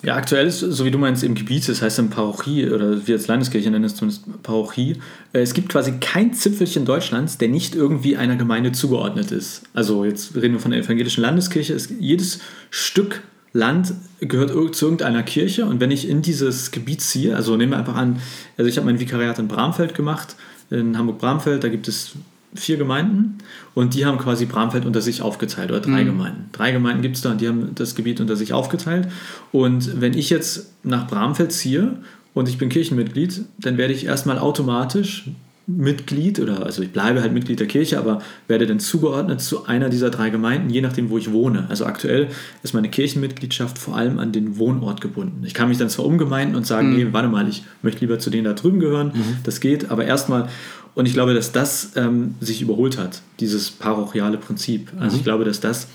Ja, 0.04 0.16
aktuell 0.16 0.46
ist, 0.46 0.60
so 0.60 0.84
wie 0.84 0.90
du 0.90 0.98
meinst, 0.98 1.24
im 1.24 1.34
Gebiet, 1.34 1.66
das 1.66 1.80
heißt 1.80 1.98
in 1.98 2.10
Parochie, 2.10 2.68
oder 2.68 3.06
wir 3.06 3.14
als 3.14 3.26
Landeskirche 3.26 3.70
nennen 3.70 3.84
es 3.84 3.94
zumindest 3.94 4.42
Parochie, 4.42 4.96
äh, 5.32 5.40
es 5.40 5.54
gibt 5.54 5.70
quasi 5.70 5.94
kein 5.98 6.34
Zipfelchen 6.34 6.84
Deutschlands, 6.84 7.38
der 7.38 7.48
nicht 7.48 7.74
irgendwie 7.74 8.18
einer 8.18 8.36
Gemeinde 8.36 8.72
zugeordnet 8.72 9.32
ist. 9.32 9.62
Also 9.72 10.04
jetzt 10.04 10.36
reden 10.36 10.54
wir 10.54 10.60
von 10.60 10.72
der 10.72 10.80
evangelischen 10.80 11.22
Landeskirche. 11.22 11.72
Es, 11.72 11.88
jedes 11.98 12.40
Stück 12.68 13.22
Land 13.54 13.94
gehört 14.20 14.50
zu 14.74 14.84
irgendeiner 14.84 15.22
Kirche 15.22 15.64
und 15.64 15.78
wenn 15.80 15.92
ich 15.92 16.08
in 16.08 16.22
dieses 16.22 16.72
Gebiet 16.72 17.00
ziehe, 17.00 17.36
also 17.36 17.56
nehmen 17.56 17.72
wir 17.72 17.78
einfach 17.78 17.94
an, 17.94 18.20
also 18.58 18.68
ich 18.68 18.76
habe 18.76 18.86
mein 18.86 18.98
Vikariat 18.98 19.38
in 19.38 19.46
Bramfeld 19.46 19.94
gemacht, 19.94 20.34
in 20.70 20.98
Hamburg-Bramfeld, 20.98 21.62
da 21.62 21.68
gibt 21.68 21.86
es 21.86 22.12
vier 22.54 22.76
Gemeinden 22.76 23.38
und 23.74 23.94
die 23.94 24.06
haben 24.06 24.18
quasi 24.18 24.46
Bramfeld 24.46 24.84
unter 24.84 25.00
sich 25.00 25.22
aufgeteilt 25.22 25.70
oder 25.70 25.80
drei 25.80 26.02
Gemeinden. 26.02 26.50
Drei 26.52 26.72
Gemeinden 26.72 27.02
gibt 27.02 27.16
es 27.16 27.22
da 27.22 27.30
und 27.30 27.40
die 27.40 27.48
haben 27.48 27.74
das 27.76 27.94
Gebiet 27.94 28.20
unter 28.20 28.36
sich 28.36 28.52
aufgeteilt. 28.52 29.08
Und 29.52 30.00
wenn 30.00 30.14
ich 30.14 30.30
jetzt 30.30 30.72
nach 30.82 31.06
Bramfeld 31.06 31.52
ziehe 31.52 31.98
und 32.32 32.48
ich 32.48 32.58
bin 32.58 32.68
Kirchenmitglied, 32.68 33.44
dann 33.58 33.76
werde 33.76 33.94
ich 33.94 34.06
erstmal 34.06 34.38
automatisch 34.38 35.30
Mitglied 35.66 36.40
oder 36.40 36.64
also 36.64 36.82
ich 36.82 36.92
bleibe 36.92 37.22
halt 37.22 37.32
Mitglied 37.32 37.58
der 37.58 37.66
Kirche, 37.66 37.98
aber 37.98 38.20
werde 38.48 38.66
dann 38.66 38.80
zugeordnet 38.80 39.40
zu 39.40 39.64
einer 39.66 39.88
dieser 39.88 40.10
drei 40.10 40.30
Gemeinden, 40.30 40.68
je 40.68 40.82
nachdem, 40.82 41.10
wo 41.10 41.16
ich 41.16 41.32
wohne. 41.32 41.66
Also 41.68 41.86
aktuell 41.86 42.28
ist 42.62 42.74
meine 42.74 42.90
Kirchenmitgliedschaft 42.90 43.78
vor 43.78 43.96
allem 43.96 44.18
an 44.18 44.32
den 44.32 44.58
Wohnort 44.58 45.00
gebunden. 45.00 45.42
Ich 45.44 45.54
kann 45.54 45.68
mich 45.68 45.78
dann 45.78 45.88
zwar 45.88 46.04
umgemeinden 46.04 46.56
und 46.56 46.66
sagen, 46.66 46.94
nee, 46.94 47.08
warte 47.12 47.28
mal, 47.28 47.48
ich 47.48 47.64
möchte 47.82 48.00
lieber 48.00 48.18
zu 48.18 48.30
denen 48.30 48.44
da 48.44 48.52
drüben 48.52 48.78
gehören, 48.78 49.12
das 49.44 49.60
geht, 49.60 49.90
aber 49.90 50.04
erstmal, 50.04 50.48
und 50.94 51.06
ich 51.06 51.14
glaube, 51.14 51.34
dass 51.34 51.52
das 51.52 51.92
ähm, 51.96 52.34
sich 52.40 52.60
überholt 52.60 52.98
hat, 52.98 53.22
dieses 53.40 53.70
parochiale 53.70 54.36
Prinzip. 54.36 54.92
Also 54.98 55.16
ich 55.16 55.24
glaube, 55.24 55.44
dass 55.44 55.60
das 55.60 55.88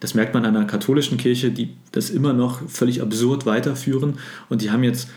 das 0.00 0.14
merkt 0.14 0.34
man 0.34 0.44
an 0.44 0.56
einer 0.56 0.66
katholischen 0.66 1.16
Kirche, 1.16 1.50
die 1.50 1.70
das 1.92 2.10
immer 2.10 2.32
noch 2.32 2.68
völlig 2.68 3.00
absurd 3.00 3.46
weiterführen. 3.46 4.18
Und 4.48 4.62
die 4.62 4.70
haben 4.70 4.84
jetzt 4.84 5.08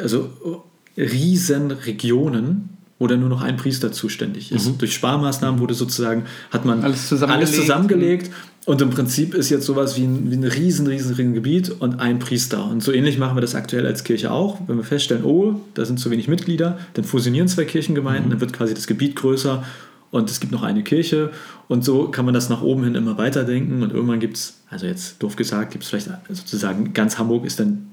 also 0.00 0.64
riesen 0.96 1.70
Regionen, 1.70 2.70
dann 2.98 3.20
nur 3.20 3.28
noch 3.28 3.42
ein 3.42 3.56
Priester 3.56 3.92
zuständig 3.92 4.52
ist. 4.52 4.70
Durch 4.78 4.94
Sparmaßnahmen 4.94 5.60
wurde 5.60 5.74
sozusagen, 5.74 6.24
hat 6.50 6.64
man 6.64 6.82
Alles 6.82 7.08
zusammengelegt. 7.08 7.48
alles 7.48 7.60
zusammengelegt. 7.60 8.30
Und 8.64 8.80
im 8.80 8.90
Prinzip 8.90 9.34
ist 9.34 9.50
jetzt 9.50 9.64
sowas 9.66 9.96
wie 9.96 10.04
ein, 10.04 10.30
wie 10.30 10.36
ein 10.36 10.44
riesen, 10.44 10.86
riesen, 10.86 11.14
riesen 11.14 11.34
Gebiet 11.34 11.70
und 11.70 12.00
ein 12.00 12.18
Priester. 12.18 12.64
Und 12.64 12.82
so 12.82 12.90
ähnlich 12.92 13.18
machen 13.18 13.36
wir 13.36 13.40
das 13.40 13.54
aktuell 13.54 13.86
als 13.86 14.02
Kirche 14.02 14.32
auch. 14.32 14.58
Wenn 14.66 14.76
wir 14.76 14.82
feststellen, 14.82 15.24
oh, 15.24 15.60
da 15.74 15.84
sind 15.84 16.00
zu 16.00 16.10
wenig 16.10 16.26
Mitglieder, 16.26 16.78
dann 16.94 17.04
fusionieren 17.04 17.48
zwei 17.48 17.64
Kirchengemeinden, 17.64 18.30
dann 18.30 18.40
wird 18.40 18.52
quasi 18.52 18.74
das 18.74 18.86
Gebiet 18.86 19.14
größer 19.14 19.62
und 20.10 20.30
es 20.30 20.40
gibt 20.40 20.52
noch 20.52 20.62
eine 20.62 20.82
Kirche. 20.82 21.30
Und 21.68 21.84
so 21.84 22.08
kann 22.08 22.24
man 22.24 22.34
das 22.34 22.48
nach 22.48 22.62
oben 22.62 22.82
hin 22.84 22.94
immer 22.94 23.18
weiterdenken. 23.18 23.82
Und 23.82 23.92
irgendwann 23.92 24.20
gibt 24.20 24.36
es, 24.36 24.54
also 24.68 24.86
jetzt 24.86 25.22
doof 25.22 25.36
gesagt, 25.36 25.70
gibt 25.72 25.84
es 25.84 25.90
vielleicht 25.90 26.08
sozusagen 26.30 26.92
ganz 26.92 27.18
Hamburg 27.18 27.44
ist 27.44 27.60
dann 27.60 27.88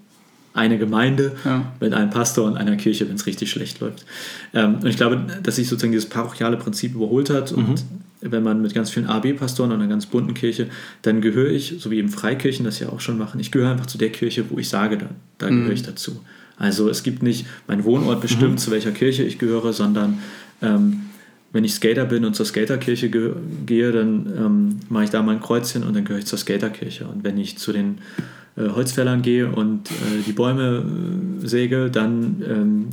eine 0.54 0.78
Gemeinde 0.78 1.32
Ja. 1.46 1.72
mit 1.80 1.94
einem 1.94 2.10
Pastor 2.10 2.46
und 2.46 2.58
einer 2.58 2.76
Kirche, 2.76 3.08
wenn 3.10 3.16
es 3.16 3.26
richtig 3.26 3.50
schlecht 3.50 3.80
läuft. 3.80 4.06
Ähm, 4.54 4.76
und 4.76 4.86
ich 4.88 4.98
glaube, 4.98 5.22
dass 5.42 5.56
sich 5.56 5.68
sozusagen 5.68 5.92
dieses 5.94 6.10
parochiale 6.10 6.58
Prinzip 6.58 6.94
überholt 6.96 7.30
hat. 7.30 7.52
Und 7.52 7.84
wenn 8.22 8.44
man 8.44 8.62
mit 8.62 8.74
ganz 8.74 8.90
vielen 8.92 9.08
AB-Pastoren 9.08 9.72
und 9.72 9.80
einer 9.80 9.90
ganz 9.90 10.06
bunten 10.06 10.34
Kirche, 10.34 10.68
dann 11.02 11.22
gehöre 11.22 11.50
ich, 11.52 11.76
so 11.80 11.90
wie 11.92 11.98
eben 11.98 12.10
Freikirchen 12.10 12.66
das 12.66 12.80
ja 12.80 12.90
auch 12.90 13.00
schon 13.02 13.18
machen, 13.18 13.40
ich 13.40 13.52
gehöre 13.52 13.72
einfach 13.72 13.88
zu 13.88 13.98
der 13.98 14.10
Kirche, 14.10 14.46
wo 14.50 14.60
ich 14.60 14.70
sage, 14.70 14.98
da, 14.98 15.08
da 15.40 15.50
gehöre 15.50 15.72
ich 15.74 15.84
dazu. 15.84 16.22
Also 16.58 16.88
es 16.88 17.02
gibt 17.04 17.24
nicht 17.24 17.48
mein 17.68 17.84
Wohnort 17.84 18.22
bestimmt, 18.22 18.60
zu 18.60 18.70
welcher 18.72 18.92
Kirche 18.92 19.24
ich 19.24 19.40
gehöre, 19.40 19.74
sondern 19.74 20.20
ähm, 20.62 21.02
wenn 21.52 21.64
ich 21.64 21.74
Skater 21.74 22.06
bin 22.06 22.26
und 22.26 22.36
zur 22.36 22.46
Skaterkirche 22.46 23.10
ge 23.10 23.32
gehe, 23.66 23.92
dann 23.92 24.26
ähm, 24.38 24.80
mache 24.90 25.06
ich 25.06 25.10
da 25.10 25.22
mein 25.24 25.40
Kreuzchen 25.42 25.84
und 25.84 25.96
dann 25.96 26.06
gehöre 26.06 26.20
ich 26.20 26.26
zur 26.26 26.38
Skaterkirche. 26.40 27.06
Und 27.08 27.24
wenn 27.24 27.38
ich 27.38 27.58
zu 27.58 27.74
den 27.74 27.98
Holzfällern 28.58 29.22
gehe 29.22 29.48
und 29.52 29.90
äh, 29.92 30.22
die 30.26 30.34
Bäume 30.34 30.84
äh, 31.44 31.48
säge, 31.48 31.90
dann 31.92 32.44
ähm, 32.48 32.88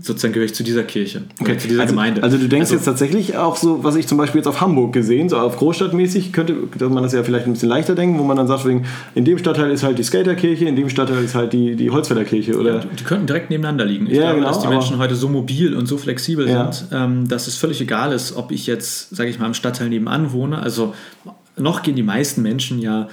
sozusagen 0.00 0.34
gehöre 0.34 0.46
ich 0.46 0.54
zu 0.54 0.64
dieser 0.64 0.82
Kirche, 0.82 1.22
oder 1.40 1.56
zu 1.56 1.68
dieser 1.68 1.82
also, 1.82 1.92
Gemeinde. 1.94 2.20
Also 2.24 2.36
du 2.36 2.48
denkst 2.48 2.64
Also- 2.64 2.74
jetzt 2.74 2.84
tatsächlich 2.84 3.36
auch 3.36 3.54
so, 3.56 3.84
was 3.84 3.94
ich 3.94 4.08
zum 4.08 4.18
Beispiel 4.18 4.40
jetzt 4.40 4.48
auf 4.48 4.60
Hamburg 4.60 4.92
gesehen, 4.92 5.28
so 5.28 5.36
auf 5.38 5.56
Großstadtmäßig, 5.56 6.32
könnte 6.32 6.54
man 6.80 7.04
das 7.04 7.12
ja 7.12 7.22
vielleicht 7.22 7.46
ein 7.46 7.52
bisschen 7.52 7.68
leichter 7.68 7.94
denken, 7.94 8.18
wo 8.18 8.24
man 8.24 8.36
dann 8.36 8.48
sagt, 8.48 8.64
wegen, 8.66 8.86
in 9.14 9.24
dem 9.24 9.38
Stadtteil 9.38 9.70
ist 9.70 9.84
halt 9.84 9.96
die 9.98 10.02
Skaterkirche, 10.02 10.64
in 10.64 10.74
dem 10.74 10.88
Stadtteil 10.88 11.22
ist 11.22 11.36
halt 11.36 11.52
die, 11.52 11.76
die 11.76 11.90
Holzfällerkirche 11.92 12.58
oder 12.58 12.80
Die 12.80 13.04
könnten 13.04 13.28
direkt 13.28 13.50
nebeneinander 13.50 13.84
liegen. 13.84 14.08
Ich 14.08 14.14
Ja, 14.16 14.22
glaube, 14.22 14.36
genau, 14.40 14.48
dass 14.48 14.60
die 14.62 14.68
Menschen 14.68 14.98
heute 14.98 15.14
so 15.14 15.28
mobil 15.28 15.76
und 15.76 15.86
so 15.86 15.96
flexibel 15.96 16.48
Ja. 16.48 16.72
sind, 16.72 16.88
ähm, 16.92 17.28
dass 17.28 17.46
es 17.46 17.56
völlig 17.56 17.80
egal 17.80 18.12
ist, 18.12 18.36
ob 18.36 18.50
ich 18.50 18.66
jetzt, 18.66 19.14
sage 19.14 19.30
ich 19.30 19.38
mal, 19.38 19.46
im 19.46 19.54
Stadtteil 19.54 19.90
nebenan 19.90 20.32
wohne. 20.32 20.58
Also 20.60 20.92
noch 21.56 21.82
gehen 21.82 21.94
die 21.94 22.02
meisten 22.02 22.42
Menschen 22.42 22.80
ja 22.80 23.02
äh, 23.04 23.06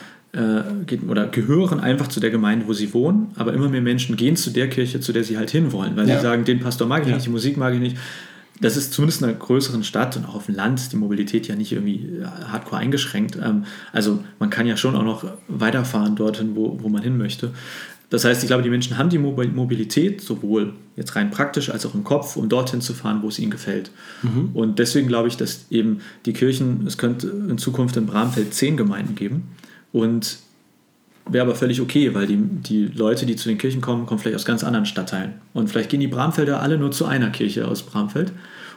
oder 1.08 1.28
gehören 1.28 1.80
einfach 1.80 2.08
zu 2.08 2.20
der 2.20 2.30
Gemeinde, 2.30 2.68
wo 2.68 2.74
sie 2.74 2.94
wohnen, 2.94 3.28
aber 3.36 3.54
immer 3.54 3.70
mehr 3.70 3.82
Menschen 3.82 4.16
gehen 4.18 4.36
zu 4.36 4.50
der 4.52 4.70
Kirche, 4.70 5.00
zu 5.00 5.14
der 5.14 5.24
sie 5.24 5.38
halt 5.38 5.50
hinwollen, 5.52 5.96
weil 5.96 6.08
Ja. 6.10 6.18
sie 6.18 6.22
sagen, 6.24 6.44
den 6.44 6.60
Pastor 6.60 6.88
mag 6.88 7.04
ich 7.04 7.10
Ja. 7.10 7.16
nicht, 7.16 7.26
die 7.26 7.30
Musik 7.32 7.58
mag 7.58 7.74
ich 7.74 7.80
nicht. 7.80 7.98
Das 8.62 8.78
ist 8.78 8.94
zumindest 8.94 9.22
in 9.22 9.28
einer 9.30 9.38
größeren 9.38 9.84
Stadt 9.84 10.16
und 10.16 10.26
auch 10.26 10.36
auf 10.36 10.46
dem 10.46 10.56
Land 10.56 10.92
die 10.94 10.96
Mobilität 10.96 11.48
ja 11.48 11.56
nicht 11.56 11.72
irgendwie 11.74 12.06
äh, 12.22 12.26
hardcore 12.52 12.80
eingeschränkt. 12.82 13.38
Ähm, 13.42 13.66
also 13.92 14.24
man 14.40 14.50
kann 14.50 14.66
ja 14.66 14.78
schon 14.78 14.96
auch 14.96 15.04
noch 15.04 15.26
weiterfahren 15.50 16.16
dorthin, 16.16 16.56
wo, 16.56 16.80
wo 16.82 16.88
man 16.90 17.02
hin 17.04 17.18
möchte. 17.18 17.52
Das 18.10 18.24
heißt, 18.24 18.44
ich 18.44 18.48
glaube, 18.48 18.64
die 18.64 18.70
Menschen 18.70 18.98
haben 18.98 19.10
die 19.10 19.18
Mobi- 19.20 19.52
Mobilität 19.52 20.22
sowohl 20.22 20.74
jetzt 20.96 21.16
rein 21.18 21.32
praktisch 21.32 21.70
als 21.70 21.86
auch 21.86 21.96
im 21.96 22.04
Kopf, 22.06 22.38
um 22.38 22.48
dorthin 22.48 22.80
zu 22.80 22.94
fahren, 22.94 23.20
wo 23.24 23.28
es 23.30 23.40
ihnen 23.40 23.52
gefällt. 23.52 23.90
Und 24.54 24.80
deswegen 24.80 25.08
glaube 25.08 25.28
ich, 25.28 25.36
dass 25.38 25.66
eben 25.72 26.00
die 26.26 26.32
Kirchen, 26.32 26.86
es 26.88 26.98
könnte 26.98 27.28
in 27.50 27.58
Zukunft 27.58 27.98
in 27.98 28.06
Bramfeld 28.06 28.54
zehn 28.54 28.78
Gemeinden 28.78 29.16
geben. 29.16 29.44
Und 29.96 30.40
wäre 31.26 31.46
aber 31.46 31.56
völlig 31.56 31.80
okay, 31.80 32.14
weil 32.14 32.28
die, 32.28 32.36
die 32.36 32.88
Leute, 32.88 33.26
die 33.26 33.38
zu 33.38 33.48
den 33.48 33.58
Kirchen 33.58 33.80
kommen, 33.80 34.06
kommen 34.06 34.20
vielleicht 34.20 34.36
aus 34.36 34.44
ganz 34.44 34.62
anderen 34.62 34.86
Stadtteilen. 34.86 35.36
Und 35.54 35.70
vielleicht 35.70 35.90
gehen 35.90 36.02
die 36.02 36.10
Bramfelder 36.10 36.62
alle 36.62 36.78
nur 36.78 36.92
zu 36.92 37.06
einer 37.06 37.30
Kirche 37.30 37.66
aus 37.66 37.84
Bramfeld. 37.84 38.34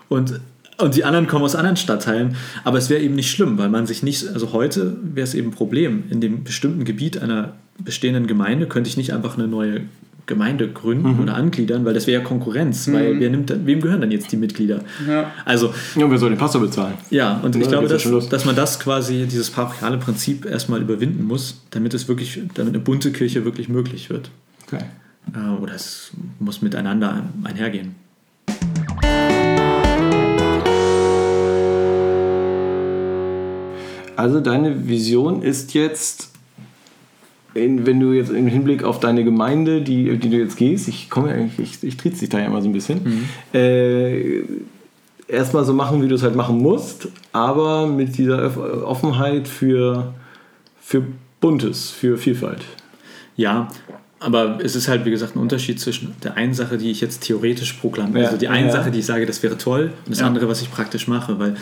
Und, 0.09 0.39
und 0.77 0.95
die 0.95 1.03
anderen 1.03 1.27
kommen 1.27 1.45
aus 1.45 1.57
anderen 1.57 1.77
Stadtteilen. 1.77 2.37
Aber 2.63 2.79
es 2.79 2.89
wäre 2.89 3.03
eben 3.03 3.17
nicht 3.17 3.33
schlimm, 3.33 3.59
weil 3.59 3.69
man 3.69 3.85
sich 3.85 4.05
nicht, 4.05 4.29
also 4.29 4.53
heute 4.53 4.97
wäre 5.03 5.25
es 5.25 5.35
eben 5.35 5.49
ein 5.49 5.55
Problem. 5.55 6.05
In 6.09 6.21
dem 6.21 6.45
bestimmten 6.45 6.85
Gebiet 6.85 7.21
einer 7.21 7.55
bestehenden 7.79 8.29
Gemeinde 8.29 8.69
könnte 8.69 8.89
ich 8.89 8.97
nicht 8.97 9.13
einfach 9.13 9.37
eine 9.37 9.49
neue 9.49 9.81
Gemeinde 10.29 10.69
gründen 10.71 11.19
oder 11.21 11.35
angliedern, 11.35 11.85
weil 11.85 11.95
das 11.95 12.07
wäre 12.07 12.21
ja 12.21 12.25
Konkurrenz. 12.25 12.87
Weil 12.93 13.19
wer 13.19 13.31
nimmt, 13.31 13.53
wem 13.67 13.81
gehören 13.81 14.03
dann 14.03 14.13
jetzt 14.13 14.31
die 14.31 14.37
Mitglieder? 14.37 14.85
Ja. 15.09 15.33
Also 15.45 15.75
ja, 15.97 16.09
wer 16.09 16.19
soll 16.19 16.29
den 16.29 16.39
Pastor 16.39 16.61
bezahlen? 16.61 16.95
ja, 17.11 17.41
und 17.43 17.57
Ja, 17.57 17.63
ich 17.63 17.69
glaube, 17.69 17.89
dass, 17.89 18.29
dass 18.29 18.45
man 18.45 18.55
das 18.55 18.79
quasi, 18.79 19.27
dieses 19.27 19.51
parochiale 19.51 19.97
Prinzip 19.97 20.45
erstmal 20.45 20.83
überwinden 20.83 21.25
muss, 21.25 21.63
damit 21.71 21.95
es 21.95 22.07
wirklich, 22.07 22.41
damit 22.55 22.75
eine 22.75 22.83
bunte 22.83 23.11
Kirche 23.11 23.45
wirklich 23.45 23.69
möglich 23.69 24.11
wird. 24.11 24.31
Okay. 24.67 24.85
Äh, 25.35 25.61
Oder 25.61 25.75
es 25.75 26.13
muss 26.39 26.63
miteinander 26.63 27.25
einhergehen. 27.43 27.95
Also 34.17 34.41
deine 34.41 34.89
Vision 34.89 35.43
ist 35.43 35.75
jetzt, 35.75 36.33
in, 37.59 37.87
wenn 37.87 38.01
du 38.01 38.13
jetzt 38.13 38.31
im 38.31 38.47
Hinblick 38.47 38.83
auf 38.85 39.01
deine 39.01 39.25
Gemeinde, 39.25 39.83
die, 39.83 40.17
die 40.19 40.31
du 40.31 40.37
jetzt 40.37 40.57
gehst, 40.57 40.89
ich 40.89 41.11
komme 41.11 41.51
ich, 41.59 41.83
ich 41.83 41.97
tritt 41.97 42.21
dich 42.21 42.29
da 42.29 42.39
ja 42.39 42.47
immer 42.47 42.63
so 42.63 42.69
ein 42.69 42.73
bisschen, 42.73 43.01
äh, 43.55 44.43
erstmal 45.29 45.65
so 45.65 45.73
machen, 45.75 46.03
wie 46.03 46.09
du 46.09 46.15
es 46.15 46.23
halt 46.23 46.35
machen 46.37 46.59
musst, 46.59 47.09
aber 47.33 47.87
mit 47.87 48.17
dieser 48.17 48.39
Öff- 48.39 48.83
Offenheit 48.83 49.47
für, 49.49 50.15
für 50.81 51.03
Buntes, 51.41 51.91
für 51.91 52.17
Vielfalt. 52.17 52.63
Ja, 53.37 53.69
aber 54.21 54.59
es 54.65 54.75
ist 54.75 54.89
halt, 54.89 55.05
wie 55.05 55.11
gesagt, 55.11 55.37
ein 55.37 55.39
Unterschied 55.39 55.79
zwischen 55.79 56.15
der 56.25 56.37
einen 56.37 56.53
Sache, 56.55 56.77
die 56.79 56.91
ich 56.91 57.01
jetzt 57.01 57.23
theoretisch 57.23 57.75
proklamiere. 57.75 58.21
Ja, 58.21 58.27
Also 58.27 58.39
die 58.39 58.49
eine 58.49 58.67
ja. 58.67 58.73
Sache, 58.73 58.91
die 58.91 58.99
ich 58.99 59.07
sage, 59.07 59.27
das 59.27 59.43
wäre 59.45 59.57
toll, 59.59 59.93
und 60.07 60.11
das 60.11 60.21
Ja. 60.21 60.27
andere, 60.27 60.49
was 60.49 60.61
ich 60.61 60.71
praktisch 60.73 61.07
mache. 61.07 61.39
Weil 61.39 61.55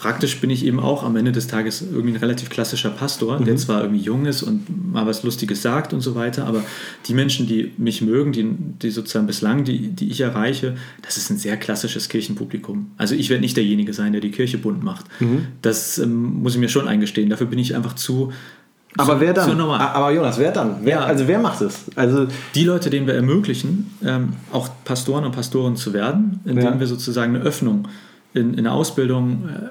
praktisch 0.00 0.40
bin 0.40 0.48
ich 0.48 0.64
eben 0.64 0.80
auch 0.80 1.02
am 1.04 1.14
Ende 1.16 1.30
des 1.30 1.46
Tages 1.46 1.82
irgendwie 1.82 2.14
ein 2.14 2.16
relativ 2.16 2.48
klassischer 2.48 2.88
Pastor, 2.90 3.38
der 3.38 3.56
zwar 3.56 3.82
irgendwie 3.82 4.00
jung 4.02 4.24
ist 4.24 4.42
und 4.42 4.92
mal 4.92 5.06
was 5.06 5.22
Lustiges 5.22 5.60
sagt 5.60 5.92
und 5.92 6.00
so 6.00 6.14
weiter, 6.14 6.46
aber 6.46 6.62
die 7.06 7.12
Menschen, 7.14 7.46
die 7.46 7.72
mich 7.76 8.00
mögen, 8.00 8.32
die, 8.32 8.48
die 8.82 8.90
sozusagen 8.90 9.26
bislang, 9.26 9.64
die, 9.64 9.88
die 9.88 10.08
ich 10.10 10.22
erreiche, 10.22 10.76
das 11.02 11.18
ist 11.18 11.28
ein 11.30 11.36
sehr 11.36 11.56
klassisches 11.58 12.08
Kirchenpublikum. 12.08 12.92
Also 12.96 13.14
ich 13.14 13.28
werde 13.28 13.42
nicht 13.42 13.56
derjenige 13.56 13.92
sein, 13.92 14.12
der 14.12 14.22
die 14.22 14.30
Kirche 14.30 14.56
bunt 14.58 14.82
macht. 14.82 15.04
Das 15.60 15.98
ähm, 15.98 16.42
muss 16.42 16.54
ich 16.54 16.60
mir 16.60 16.68
schon 16.70 16.88
eingestehen. 16.88 17.28
Dafür 17.28 17.46
bin 17.46 17.58
ich 17.58 17.76
einfach 17.76 17.94
zu. 17.94 18.32
Aber 18.96 19.14
zu, 19.14 19.20
wer 19.20 19.34
dann? 19.34 19.60
Ah, 19.60 19.92
Aber 19.92 20.12
Jonas, 20.12 20.38
wer 20.38 20.50
dann? 20.50 20.76
Wer, 20.82 20.96
Ja. 20.96 21.04
Also 21.04 21.28
wer 21.28 21.38
macht 21.40 21.60
es? 21.60 21.84
Also 21.94 22.26
die 22.54 22.64
Leute, 22.64 22.88
denen 22.90 23.06
wir 23.06 23.14
ermöglichen, 23.14 23.90
ähm, 24.02 24.30
auch 24.50 24.68
Pastoren 24.84 25.24
und 25.26 25.32
Pastoren 25.32 25.76
zu 25.76 25.92
werden, 25.92 26.40
indem 26.44 26.64
Ja. 26.64 26.80
wir 26.80 26.86
sozusagen 26.86 27.36
eine 27.36 27.44
Öffnung 27.44 27.86
in, 28.32 28.54
in 28.54 28.64
der 28.64 28.72
Ausbildung 28.72 29.48
äh, 29.48 29.68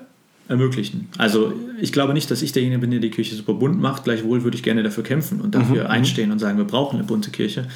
ermöglichen. 0.50 1.08
Also 1.18 1.54
ich 1.80 1.94
glaube 1.94 2.14
nicht, 2.14 2.30
dass 2.30 2.42
ich 2.42 2.52
derjenige 2.52 2.82
bin, 2.82 2.92
der 2.92 3.00
die 3.00 3.12
Kirche 3.12 3.36
super 3.36 3.54
bunt 3.54 3.80
macht. 3.80 4.04
Gleichwohl 4.04 4.44
würde 4.44 4.58
ich 4.58 4.64
gerne 4.64 4.84
dafür 4.84 5.04
kämpfen 5.04 5.40
und 5.40 5.56
dafür 5.56 5.90
einstehen 5.90 6.32
und 6.32 6.40
sagen, 6.40 6.58
wir 6.58 6.66
brauchen 6.66 6.98
eine 6.98 7.08
bunte 7.08 7.30
Kirche. 7.30 7.68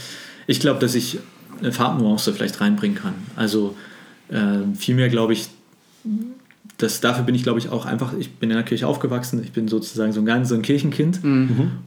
Ich 0.48 0.60
glaube, 0.60 0.80
dass 0.80 0.96
ich 0.96 1.20
eine 1.60 1.72
Farbnuance 1.72 2.34
vielleicht 2.34 2.60
reinbringen 2.60 2.98
kann. 2.98 3.14
Also 3.36 3.76
äh, 4.30 4.76
vielmehr 4.76 5.10
glaube 5.10 5.34
ich, 5.34 5.48
das, 6.78 7.00
dafür 7.00 7.24
bin 7.24 7.36
ich, 7.36 7.44
glaube 7.44 7.60
ich, 7.60 7.70
auch 7.70 7.86
einfach, 7.86 8.14
ich 8.18 8.32
bin 8.32 8.50
in 8.50 8.56
der 8.56 8.66
Kirche 8.66 8.88
aufgewachsen, 8.88 9.42
ich 9.44 9.52
bin 9.52 9.68
sozusagen 9.68 10.12
so 10.12 10.20
ein 10.22 10.26
ganz 10.26 10.50
so 10.50 10.56
ein 10.56 10.64
Kirchenkind 10.64 11.20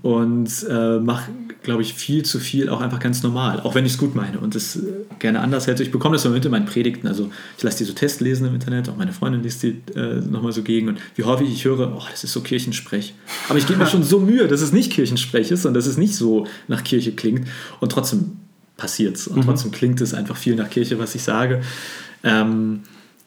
und 0.03 0.49
äh, 0.70 1.01
mache, 1.01 1.30
glaube 1.67 1.83
ich, 1.83 1.95
viel 1.95 2.25
zu 2.25 2.39
viel 2.39 2.69
auch 2.69 2.81
einfach 2.81 3.01
ganz 3.01 3.25
normal, 3.25 3.59
auch 3.59 3.75
wenn 3.75 3.85
ich 3.85 3.93
es 3.95 3.99
gut 3.99 4.14
meine 4.14 4.39
und 4.39 4.55
es 4.55 4.77
äh, 4.77 4.83
gerne 5.19 5.41
anders 5.41 5.67
hätte. 5.67 5.83
Ich 5.83 5.91
bekomme 5.91 6.14
das 6.14 6.25
immer 6.25 6.35
mit 6.35 6.45
in 6.45 6.53
meinen 6.53 6.64
Predigten, 6.64 7.09
also 7.09 7.29
ich 7.59 7.64
lasse 7.64 7.79
die 7.79 7.85
so 7.85 7.93
Tests 7.93 8.21
lesen 8.21 8.47
im 8.47 8.55
Internet, 8.55 8.89
auch 8.89 8.97
meine 8.97 9.12
Freundin 9.12 9.43
liest 9.43 9.64
die 9.64 9.83
äh, 9.97 10.21
nochmal 10.21 10.53
so 10.53 10.62
gegen 10.62 10.89
und 10.89 10.99
wie 11.17 11.25
häufig 11.25 11.49
ich 11.49 11.64
höre, 11.64 11.93
oh, 11.97 12.03
das 12.09 12.23
ist 12.23 12.33
so 12.33 12.41
Kirchensprech. 12.41 13.14
Aber 13.49 13.59
ich 13.59 13.67
gebe 13.67 13.81
mir 13.81 13.87
schon 13.91 14.05
so 14.05 14.21
Mühe, 14.21 14.47
dass 14.47 14.61
es 14.61 14.71
nicht 14.71 14.93
Kirchensprech 14.93 15.51
ist 15.51 15.67
und 15.67 15.75
dass 15.75 15.87
es 15.87 15.97
nicht 15.97 16.14
so 16.14 16.47
nach 16.69 16.85
Kirche 16.85 17.12
klingt 17.12 17.49
und 17.81 17.91
trotzdem 17.91 18.37
passiert 18.77 19.17
es 19.17 19.27
und 19.27 19.43
trotzdem 19.43 19.73
klingt 19.73 20.01
es 20.01 20.14
einfach 20.14 20.37
viel 20.37 20.55
nach 20.55 20.71
Kirche, 20.71 21.01
was 21.01 21.17
ich 21.17 21.25
sage. 21.25 21.62
Ähm, 22.23 22.83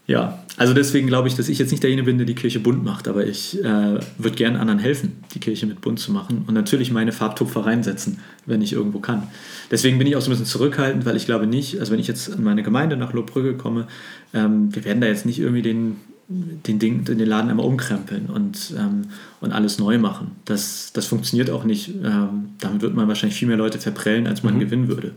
ja, 0.10 0.44
also 0.58 0.74
deswegen 0.74 1.06
glaube 1.06 1.28
ich, 1.28 1.36
dass 1.36 1.50
ich 1.50 1.60
jetzt 1.60 1.70
nicht 1.70 1.84
derjenige 1.84 2.08
bin, 2.08 2.18
der 2.18 2.26
die 2.26 2.34
Kirche 2.34 2.60
bunt 2.60 2.84
macht, 2.84 3.08
aber 3.08 3.28
ich 3.28 3.64
äh, 3.64 4.00
würde 4.18 4.36
gerne 4.36 4.60
anderen 4.60 4.80
helfen, 4.80 5.18
die 5.36 5.40
Kirche 5.40 5.68
mit 5.68 5.82
bunt 5.82 6.00
zu 6.00 6.12
machen 6.12 6.46
und 6.48 6.56
natürlich 6.56 6.92
meine 6.92 7.12
Farbtupfer 7.12 7.64
reinsetzen, 7.64 8.18
wenn 8.48 8.64
ich 8.64 8.74
irgendwo 8.74 8.98
kann. 9.02 9.28
Deswegen 9.70 10.00
bin 10.00 10.08
ich 10.08 10.16
auch 10.16 10.22
so 10.22 10.30
ein 10.30 10.32
bisschen 10.32 10.48
zurückhaltend, 10.48 11.06
weil 11.06 11.16
ich 11.16 11.28
glaube 11.28 11.46
nicht, 11.46 11.80
also 11.80 11.92
wenn 11.92 12.00
ich 12.00 12.08
jetzt 12.08 12.28
in 12.28 12.44
meine 12.44 12.64
Gemeinde 12.64 12.98
nach 12.98 13.14
Lohbrügge 13.14 13.54
komme, 13.54 13.86
ähm, 14.34 14.74
wir 14.74 14.84
werden 14.84 15.00
da 15.00 15.06
jetzt 15.06 15.28
nicht 15.28 15.38
irgendwie 15.38 15.62
den, 15.62 15.98
den, 16.28 16.80
Ding, 16.80 17.06
den 17.06 17.20
Laden 17.20 17.52
einmal 17.52 17.68
umkrempeln 17.68 18.32
und, 18.34 18.74
ähm, 18.80 19.10
und 19.42 19.52
alles 19.52 19.78
neu 19.78 20.00
machen. 20.00 20.32
Das, 20.46 20.92
das 20.92 21.06
funktioniert 21.06 21.52
auch 21.52 21.66
nicht. 21.66 21.90
Ähm, 22.04 22.50
damit 22.60 22.82
wird 22.82 22.96
man 22.96 23.08
wahrscheinlich 23.08 23.38
viel 23.38 23.48
mehr 23.48 23.58
Leute 23.58 23.78
verprellen, 23.78 24.26
als 24.26 24.42
man 24.42 24.60
gewinnen 24.60 24.88
würde. 24.88 25.12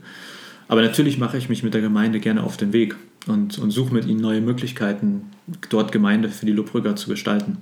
Aber 0.68 0.82
natürlich 0.82 1.16
mache 1.16 1.38
ich 1.38 1.48
mich 1.48 1.62
mit 1.62 1.72
der 1.72 1.80
Gemeinde 1.80 2.20
gerne 2.20 2.42
auf 2.42 2.58
den 2.58 2.74
Weg 2.74 2.94
und, 3.26 3.58
und 3.58 3.70
suche 3.70 3.94
mit 3.94 4.06
ihnen 4.06 4.20
neue 4.20 4.40
Möglichkeiten, 4.40 5.30
dort 5.70 5.92
Gemeinde 5.92 6.28
für 6.28 6.46
die 6.46 6.52
Lobbrügger 6.52 6.96
zu 6.96 7.08
gestalten. 7.08 7.58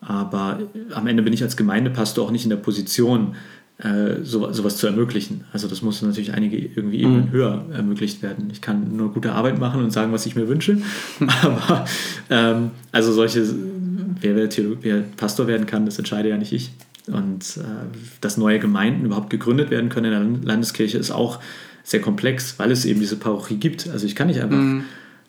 Aber 0.00 0.60
am 0.92 1.06
Ende 1.06 1.22
bin 1.22 1.32
ich 1.32 1.42
als 1.42 1.56
Gemeindepastor 1.56 2.26
auch 2.26 2.30
nicht 2.30 2.44
in 2.44 2.50
der 2.50 2.56
Position, 2.56 3.36
äh, 3.78 4.22
so, 4.22 4.52
sowas 4.52 4.76
zu 4.76 4.86
ermöglichen. 4.86 5.44
Also 5.52 5.66
das 5.66 5.82
muss 5.82 6.02
natürlich 6.02 6.32
einige 6.32 6.58
irgendwie 6.58 7.00
Ebenen 7.00 7.30
höher 7.32 7.64
ermöglicht 7.72 8.22
werden. 8.22 8.48
Ich 8.52 8.60
kann 8.60 8.96
nur 8.96 9.12
gute 9.12 9.32
Arbeit 9.32 9.58
machen 9.58 9.82
und 9.82 9.90
sagen, 9.90 10.12
was 10.12 10.26
ich 10.26 10.36
mir 10.36 10.46
wünsche. 10.46 10.78
Aber 11.42 11.84
ähm, 12.30 12.70
also 12.92 13.12
solche, 13.12 13.44
wer, 14.20 14.36
wer, 14.36 14.48
wer 14.82 15.00
Pastor 15.16 15.46
werden 15.46 15.66
kann, 15.66 15.86
das 15.86 15.98
entscheide 15.98 16.28
ja 16.28 16.36
nicht 16.36 16.52
ich. 16.52 16.72
Und 17.06 17.58
äh, 17.58 17.62
dass 18.20 18.36
neue 18.36 18.58
Gemeinden 18.58 19.06
überhaupt 19.06 19.30
gegründet 19.30 19.70
werden 19.70 19.90
können 19.90 20.12
in 20.12 20.34
der 20.42 20.48
Landeskirche 20.48 20.98
ist 20.98 21.10
auch 21.10 21.40
sehr 21.84 22.00
komplex, 22.00 22.58
weil 22.58 22.72
es 22.72 22.84
eben 22.84 22.98
diese 22.98 23.16
Parochie 23.16 23.56
gibt. 23.56 23.88
Also 23.90 24.06
ich 24.06 24.16
kann 24.16 24.26
nicht 24.26 24.40
einfach. 24.40 24.58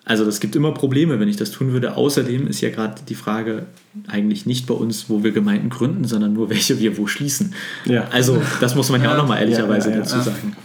Also 0.06 0.24
das 0.24 0.40
gibt 0.40 0.56
immer 0.56 0.72
Probleme, 0.72 1.20
wenn 1.20 1.28
ich 1.28 1.36
das 1.36 1.52
tun 1.52 1.74
würde. 1.74 1.98
Außerdem 1.98 2.48
ist 2.48 2.62
ja 2.62 2.70
gerade 2.70 3.02
die 3.08 3.16
Frage 3.16 3.66
eigentlich 4.08 4.46
nicht 4.46 4.68
bei 4.68 4.74
uns, 4.76 5.10
wo 5.10 5.24
wir 5.24 5.32
Gemeinden 5.32 5.70
gründen, 5.70 6.06
sondern 6.06 6.34
nur 6.34 6.50
welche 6.50 6.80
wir 6.80 6.98
wo 6.98 7.08
schließen. 7.08 7.54
Ja. 7.86 8.08
Also 8.12 8.42
das 8.62 8.76
muss 8.76 8.90
man 8.90 9.04
ja, 9.04 9.12
auch 9.12 9.18
nochmal 9.18 9.42
ehrlicherweise 9.42 9.90
Ja, 9.90 9.96
ja, 9.96 10.02
ja. 10.02 10.04
dazu 10.04 10.22
sagen. 10.22 10.56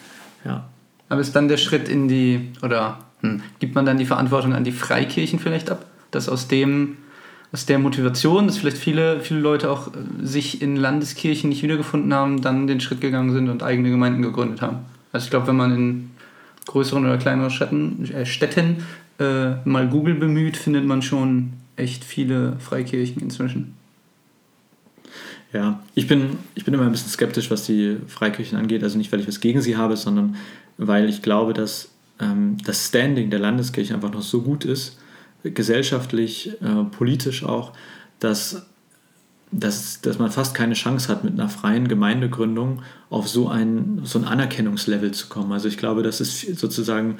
Ja. 0.45 0.68
Aber 1.09 1.20
ist 1.22 1.34
dann 1.34 1.49
der 1.49 1.57
Schritt 1.57 1.88
in 1.88 2.07
die, 2.07 2.53
oder 2.62 2.99
hm, 3.20 3.43
gibt 3.59 3.74
man 3.74 3.86
dann 3.86 3.99
die 3.99 4.05
Verantwortung 4.05 4.55
an 4.55 4.62
die 4.62 4.72
Freikirchen 4.72 5.38
vielleicht 5.38 5.70
ab? 5.70 5.86
Dass 6.11 6.28
aus 6.28 6.47
dem, 6.47 6.99
aus 7.51 7.64
der 7.64 7.78
Motivation, 7.78 8.47
dass 8.47 8.59
vielleicht 8.59 8.78
viele, 8.78 9.20
viele 9.20 9.41
Leute 9.41 9.70
auch 9.70 9.88
äh, 9.88 9.91
sich 10.22 10.61
in 10.61 10.76
Landeskirchen 10.76 11.49
nicht 11.49 11.62
wiedergefunden 11.62 12.12
haben, 12.12 12.43
dann 12.43 12.66
den 12.66 12.80
Schritt 12.80 13.01
gegangen 13.01 13.32
sind 13.32 13.49
und 13.49 13.62
eigene 13.62 13.91
Gemeinden 13.91 14.22
gegründet 14.22 14.61
haben. 14.61 14.80
Also 15.12 15.24
ich 15.24 15.30
glaube, 15.30 15.48
wenn 15.48 15.56
man 15.56 15.74
in 15.74 16.11
größeren 16.66 17.04
oder 17.04 17.18
kleineren 17.18 17.50
Städten, 17.50 18.04
äh, 18.12 18.26
Städten 18.26 18.84
äh, 19.18 19.54
mal 19.64 19.88
Google 19.88 20.14
bemüht, 20.14 20.56
findet 20.56 20.84
man 20.84 21.02
schon 21.02 21.54
echt 21.76 22.04
viele 22.04 22.56
Freikirchen 22.58 23.22
inzwischen. 23.22 23.74
Ja, 25.52 25.82
ich 25.94 26.06
bin, 26.06 26.38
ich 26.54 26.64
bin 26.64 26.74
immer 26.74 26.84
ein 26.84 26.92
bisschen 26.92 27.11
skeptisch, 27.11 27.50
was 27.50 27.66
die 27.66 27.96
Freikirchen 28.06 28.56
angeht. 28.56 28.84
Also 28.84 28.98
nicht, 28.98 29.11
weil 29.11 29.20
ich 29.20 29.26
was 29.26 29.40
gegen 29.40 29.61
sie 29.61 29.76
habe, 29.76 29.96
sondern 29.96 30.36
weil 30.78 31.08
ich 31.08 31.22
glaube, 31.22 31.54
dass 31.54 31.90
ähm, 32.20 32.56
das 32.64 32.86
Standing 32.86 33.30
der 33.30 33.40
Landeskirche 33.40 33.94
einfach 33.94 34.12
noch 34.12 34.22
so 34.22 34.42
gut 34.42 34.64
ist, 34.64 34.98
gesellschaftlich, 35.42 36.52
äh, 36.62 36.84
politisch 36.96 37.44
auch, 37.44 37.72
dass, 38.20 38.66
dass, 39.53 40.01
dass 40.01 40.18
man 40.18 40.30
fast 40.30 40.55
keine 40.55 40.74
Chance 40.74 41.09
hat, 41.09 41.24
mit 41.24 41.34
einer 41.34 41.48
freien 41.48 41.88
Gemeindegründung 41.88 42.82
auf 43.09 43.28
so 43.28 43.48
ein, 43.48 44.01
so 44.05 44.18
ein 44.18 44.24
Anerkennungslevel 44.24 45.11
zu 45.12 45.28
kommen. 45.28 45.53
Also 45.53 45.68
ich 45.68 45.76
glaube, 45.76 46.03
dass 46.03 46.20
es 46.20 46.40
sozusagen 46.40 47.18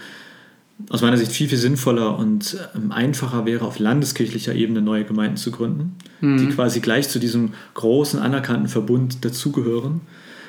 aus 0.89 1.03
meiner 1.03 1.17
Sicht 1.17 1.33
viel, 1.33 1.49
viel 1.49 1.59
sinnvoller 1.59 2.19
und 2.19 2.57
ähm, 2.75 2.93
einfacher 2.93 3.45
wäre, 3.45 3.65
auf 3.65 3.79
landeskirchlicher 3.79 4.55
Ebene 4.55 4.81
neue 4.81 5.05
Gemeinden 5.05 5.37
zu 5.37 5.51
gründen, 5.51 5.97
die 6.23 6.49
quasi 6.49 6.81
gleich 6.81 7.09
zu 7.09 7.19
diesem 7.19 7.53
großen, 7.75 8.19
anerkannten 8.19 8.69
Verbund 8.69 9.25
dazugehören, 9.25 10.01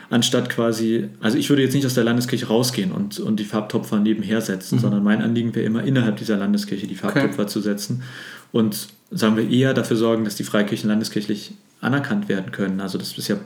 anstatt 0.09 0.49
quasi, 0.49 1.09
also 1.19 1.37
ich 1.37 1.49
würde 1.49 1.63
jetzt 1.63 1.73
nicht 1.73 1.85
aus 1.85 1.95
der 1.95 2.03
Landeskirche 2.03 2.47
rausgehen 2.47 2.91
und, 2.91 3.19
und 3.19 3.39
die 3.39 3.45
Farbtopfer 3.45 3.99
nebenher 3.99 4.41
setzen, 4.41 4.79
sondern 4.79 5.03
mein 5.03 5.21
Anliegen 5.21 5.53
wäre 5.55 5.65
immer 5.65 5.83
innerhalb 5.83 6.17
dieser 6.17 6.37
Landeskirche 6.37 6.87
die 6.87 6.95
Farbtopfer 6.95 7.47
zu 7.47 7.59
setzen 7.59 8.03
und 8.51 8.87
sagen 9.11 9.37
wir 9.37 9.49
eher 9.49 9.73
dafür 9.73 9.97
sorgen, 9.97 10.23
dass 10.23 10.35
die 10.35 10.43
Freikirchen 10.43 10.89
landeskirchlich 10.89 11.53
anerkannt 11.81 12.29
werden 12.29 12.51
können. 12.51 12.79
Also 12.79 12.97
das 12.97 13.17
ist 13.17 13.27
ja 13.27 13.37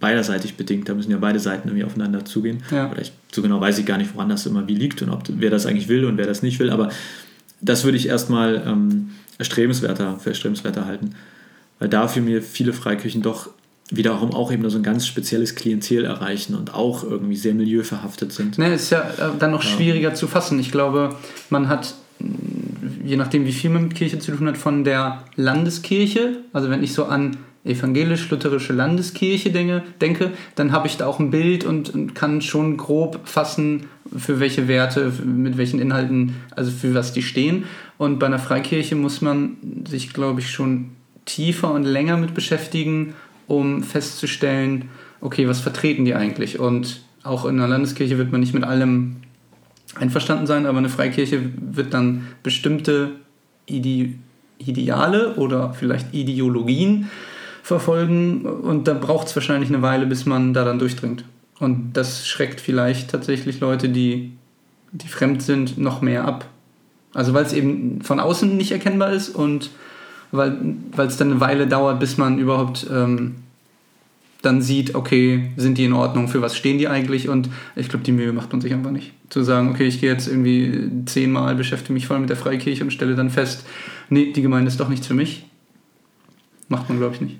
beiderseitig 0.00 0.56
bedingt, 0.56 0.88
da 0.88 0.94
müssen 0.94 1.10
ja 1.10 1.18
beide 1.18 1.38
Seiten 1.38 1.68
irgendwie 1.68 1.84
aufeinander 1.84 2.24
zugehen. 2.24 2.62
Ja. 2.70 2.90
Oder 2.90 3.02
ich, 3.02 3.12
so 3.32 3.42
genau 3.42 3.60
weiß 3.60 3.78
ich 3.78 3.86
gar 3.86 3.98
nicht, 3.98 4.14
woran 4.14 4.28
das 4.28 4.46
immer 4.46 4.66
wie 4.68 4.74
liegt 4.74 5.02
und 5.02 5.10
ob 5.10 5.24
wer 5.28 5.50
das 5.50 5.66
eigentlich 5.66 5.88
will 5.88 6.04
und 6.04 6.16
wer 6.16 6.26
das 6.26 6.42
nicht 6.42 6.58
will, 6.58 6.70
aber 6.70 6.90
das 7.60 7.84
würde 7.84 7.96
ich 7.96 8.08
erstmal 8.08 8.62
ähm, 8.66 9.10
erstrebenswerter, 9.38 10.18
für 10.18 10.30
erstrebenswerter 10.30 10.86
halten, 10.86 11.14
weil 11.78 11.88
dafür 11.88 12.22
mir 12.22 12.42
viele 12.42 12.72
Freikirchen 12.72 13.22
doch 13.22 13.50
wiederum 13.90 14.32
auch 14.32 14.50
eben 14.52 14.62
nur 14.62 14.70
so 14.70 14.78
ein 14.78 14.82
ganz 14.82 15.06
spezielles 15.06 15.54
Klientel 15.54 16.04
erreichen 16.04 16.54
und 16.54 16.74
auch 16.74 17.04
irgendwie 17.04 17.36
sehr 17.36 17.54
milieuverhaftet 17.54 18.32
sind. 18.32 18.58
Ne, 18.58 18.74
ist 18.74 18.90
ja 18.90 19.00
äh, 19.00 19.38
dann 19.38 19.50
noch 19.50 19.62
schwieriger 19.62 20.14
zu 20.14 20.28
fassen. 20.28 20.58
Ich 20.58 20.70
glaube, 20.70 21.16
man 21.50 21.68
hat, 21.68 21.94
je 23.04 23.16
nachdem, 23.16 23.44
wie 23.44 23.52
viel 23.52 23.70
man 23.70 23.84
mit 23.84 23.94
Kirche 23.94 24.18
zu 24.18 24.32
tun 24.32 24.48
hat, 24.48 24.56
von 24.56 24.84
der 24.84 25.24
Landeskirche, 25.36 26.38
also 26.52 26.70
wenn 26.70 26.82
ich 26.82 26.94
so 26.94 27.04
an 27.04 27.36
evangelisch-lutherische 27.64 28.72
Landeskirche 28.72 29.50
denke, 29.50 29.82
denke 30.00 30.32
dann 30.56 30.72
habe 30.72 30.88
ich 30.88 30.96
da 30.96 31.06
auch 31.06 31.20
ein 31.20 31.30
Bild 31.30 31.64
und, 31.64 31.94
und 31.94 32.14
kann 32.14 32.42
schon 32.42 32.76
grob 32.76 33.20
fassen, 33.24 33.84
für 34.16 34.40
welche 34.40 34.68
Werte, 34.68 35.12
mit 35.24 35.56
welchen 35.56 35.80
Inhalten, 35.80 36.34
also 36.50 36.70
für 36.70 36.94
was 36.94 37.12
die 37.12 37.22
stehen. 37.22 37.64
Und 37.98 38.18
bei 38.18 38.26
einer 38.26 38.40
Freikirche 38.40 38.96
muss 38.96 39.20
man 39.20 39.56
sich, 39.88 40.12
glaube 40.12 40.40
ich, 40.40 40.50
schon 40.50 40.90
tiefer 41.24 41.72
und 41.72 41.84
länger 41.84 42.16
mit 42.16 42.34
beschäftigen, 42.34 43.14
um 43.46 43.82
festzustellen, 43.82 44.88
okay, 45.20 45.48
was 45.48 45.60
vertreten 45.60 46.04
die 46.04 46.14
eigentlich? 46.14 46.58
Und 46.58 47.02
auch 47.22 47.44
in 47.44 47.58
einer 47.58 47.68
Landeskirche 47.68 48.18
wird 48.18 48.32
man 48.32 48.40
nicht 48.40 48.54
mit 48.54 48.64
allem 48.64 49.16
einverstanden 49.94 50.46
sein, 50.46 50.66
aber 50.66 50.78
eine 50.78 50.88
Freikirche 50.88 51.40
wird 51.56 51.94
dann 51.94 52.26
bestimmte 52.42 53.12
Ide 53.66 54.14
Ideale 54.58 55.34
oder 55.34 55.74
vielleicht 55.74 56.14
Ideologien 56.14 57.10
verfolgen 57.62 58.44
und 58.44 58.88
da 58.88 58.94
braucht 58.94 59.28
es 59.28 59.36
wahrscheinlich 59.36 59.70
eine 59.70 59.82
Weile, 59.82 60.06
bis 60.06 60.26
man 60.26 60.52
da 60.52 60.64
dann 60.64 60.78
durchdringt. 60.78 61.24
Und 61.58 61.92
das 61.92 62.26
schreckt 62.26 62.60
vielleicht 62.60 63.10
tatsächlich 63.10 63.60
Leute, 63.60 63.88
die, 63.88 64.32
die 64.90 65.08
fremd 65.08 65.42
sind, 65.42 65.78
noch 65.78 66.02
mehr 66.02 66.24
ab. 66.24 66.46
Also 67.14 67.34
weil 67.34 67.44
es 67.44 67.52
eben 67.52 68.02
von 68.02 68.20
außen 68.20 68.56
nicht 68.56 68.72
erkennbar 68.72 69.12
ist 69.12 69.28
und 69.28 69.70
weil 70.32 70.76
es 70.96 71.18
dann 71.18 71.30
eine 71.30 71.40
Weile 71.40 71.66
dauert, 71.66 72.00
bis 72.00 72.16
man 72.16 72.38
überhaupt 72.38 72.86
ähm, 72.90 73.36
dann 74.40 74.60
sieht, 74.60 74.94
okay, 74.94 75.52
sind 75.56 75.78
die 75.78 75.84
in 75.84 75.92
Ordnung, 75.92 76.26
für 76.26 76.42
was 76.42 76.56
stehen 76.56 76.78
die 76.78 76.88
eigentlich? 76.88 77.28
Und 77.28 77.48
ich 77.76 77.88
glaube, 77.88 78.04
die 78.04 78.12
Mühe 78.12 78.32
macht 78.32 78.50
man 78.50 78.60
sich 78.60 78.72
einfach 78.72 78.90
nicht. 78.90 79.12
Zu 79.28 79.44
sagen, 79.44 79.70
okay, 79.70 79.86
ich 79.86 80.00
gehe 80.00 80.10
jetzt 80.10 80.26
irgendwie 80.26 80.90
zehnmal, 81.06 81.54
beschäftige 81.54 81.92
mich 81.92 82.06
voll 82.06 82.18
mit 82.18 82.28
der 82.28 82.36
Freikirche 82.36 82.82
und 82.82 82.90
stelle 82.90 83.14
dann 83.14 83.30
fest, 83.30 83.64
nee, 84.08 84.32
die 84.32 84.42
Gemeinde 84.42 84.68
ist 84.68 84.80
doch 84.80 84.88
nichts 84.88 85.06
für 85.06 85.14
mich. 85.14 85.44
Macht 86.68 86.88
man, 86.88 86.98
glaube 86.98 87.14
ich, 87.14 87.20
nicht. 87.20 87.36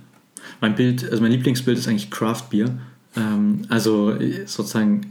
Mein 0.62 0.74
Bild, 0.76 1.04
also 1.10 1.20
mein 1.20 1.32
Lieblingsbild 1.32 1.76
ist 1.76 1.88
eigentlich 1.88 2.10
Craft 2.10 2.44
Beer. 2.50 2.70
Ähm, 3.16 3.62
also 3.68 4.12
äh, 4.12 4.46
sozusagen, 4.46 5.02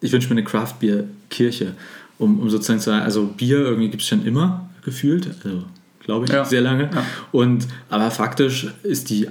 ich 0.00 0.12
wünsche 0.12 0.28
mir 0.28 0.34
eine 0.40 0.44
Craft 0.44 0.74
Beer 0.80 1.04
Kirche, 1.28 1.74
um, 2.18 2.38
um 2.40 2.48
sozusagen 2.48 2.78
zu 2.78 2.86
sagen, 2.90 3.02
also 3.04 3.26
Bier 3.26 3.58
irgendwie 3.58 3.90
gibt 3.90 4.02
es 4.02 4.08
schon 4.08 4.24
immer 4.24 4.70
gefühlt, 4.84 5.28
also 5.44 5.64
glaube 5.98 6.24
ich, 6.26 6.32
Ja. 6.32 6.44
sehr 6.44 6.60
lange. 6.62 6.84
Ja. 6.94 7.04
Und 7.32 7.66
aber 7.90 8.10
faktisch 8.10 8.68
ist 8.84 9.10
die, 9.10 9.26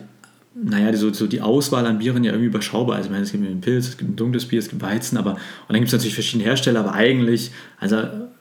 naja, 0.61 0.95
so, 0.95 1.13
so 1.13 1.27
die 1.27 1.41
Auswahl 1.41 1.85
an 1.85 1.99
Bieren 1.99 2.23
ja 2.23 2.31
irgendwie 2.31 2.47
überschaubar. 2.47 2.97
Also 2.97 3.07
ich 3.07 3.11
meine, 3.11 3.23
es 3.23 3.31
gibt 3.31 3.45
einen 3.45 3.61
Pilz, 3.61 3.87
es 3.87 3.97
gibt 3.97 4.11
ein 4.11 4.15
dunkles 4.15 4.45
Bier, 4.45 4.59
es 4.59 4.69
gibt 4.69 4.81
Weizen, 4.81 5.17
aber 5.17 5.31
und 5.31 5.39
dann 5.69 5.77
gibt 5.77 5.87
es 5.87 5.93
natürlich 5.93 6.15
verschiedene 6.15 6.43
Hersteller, 6.43 6.81
aber 6.81 6.93
eigentlich, 6.93 7.51
also 7.79 7.97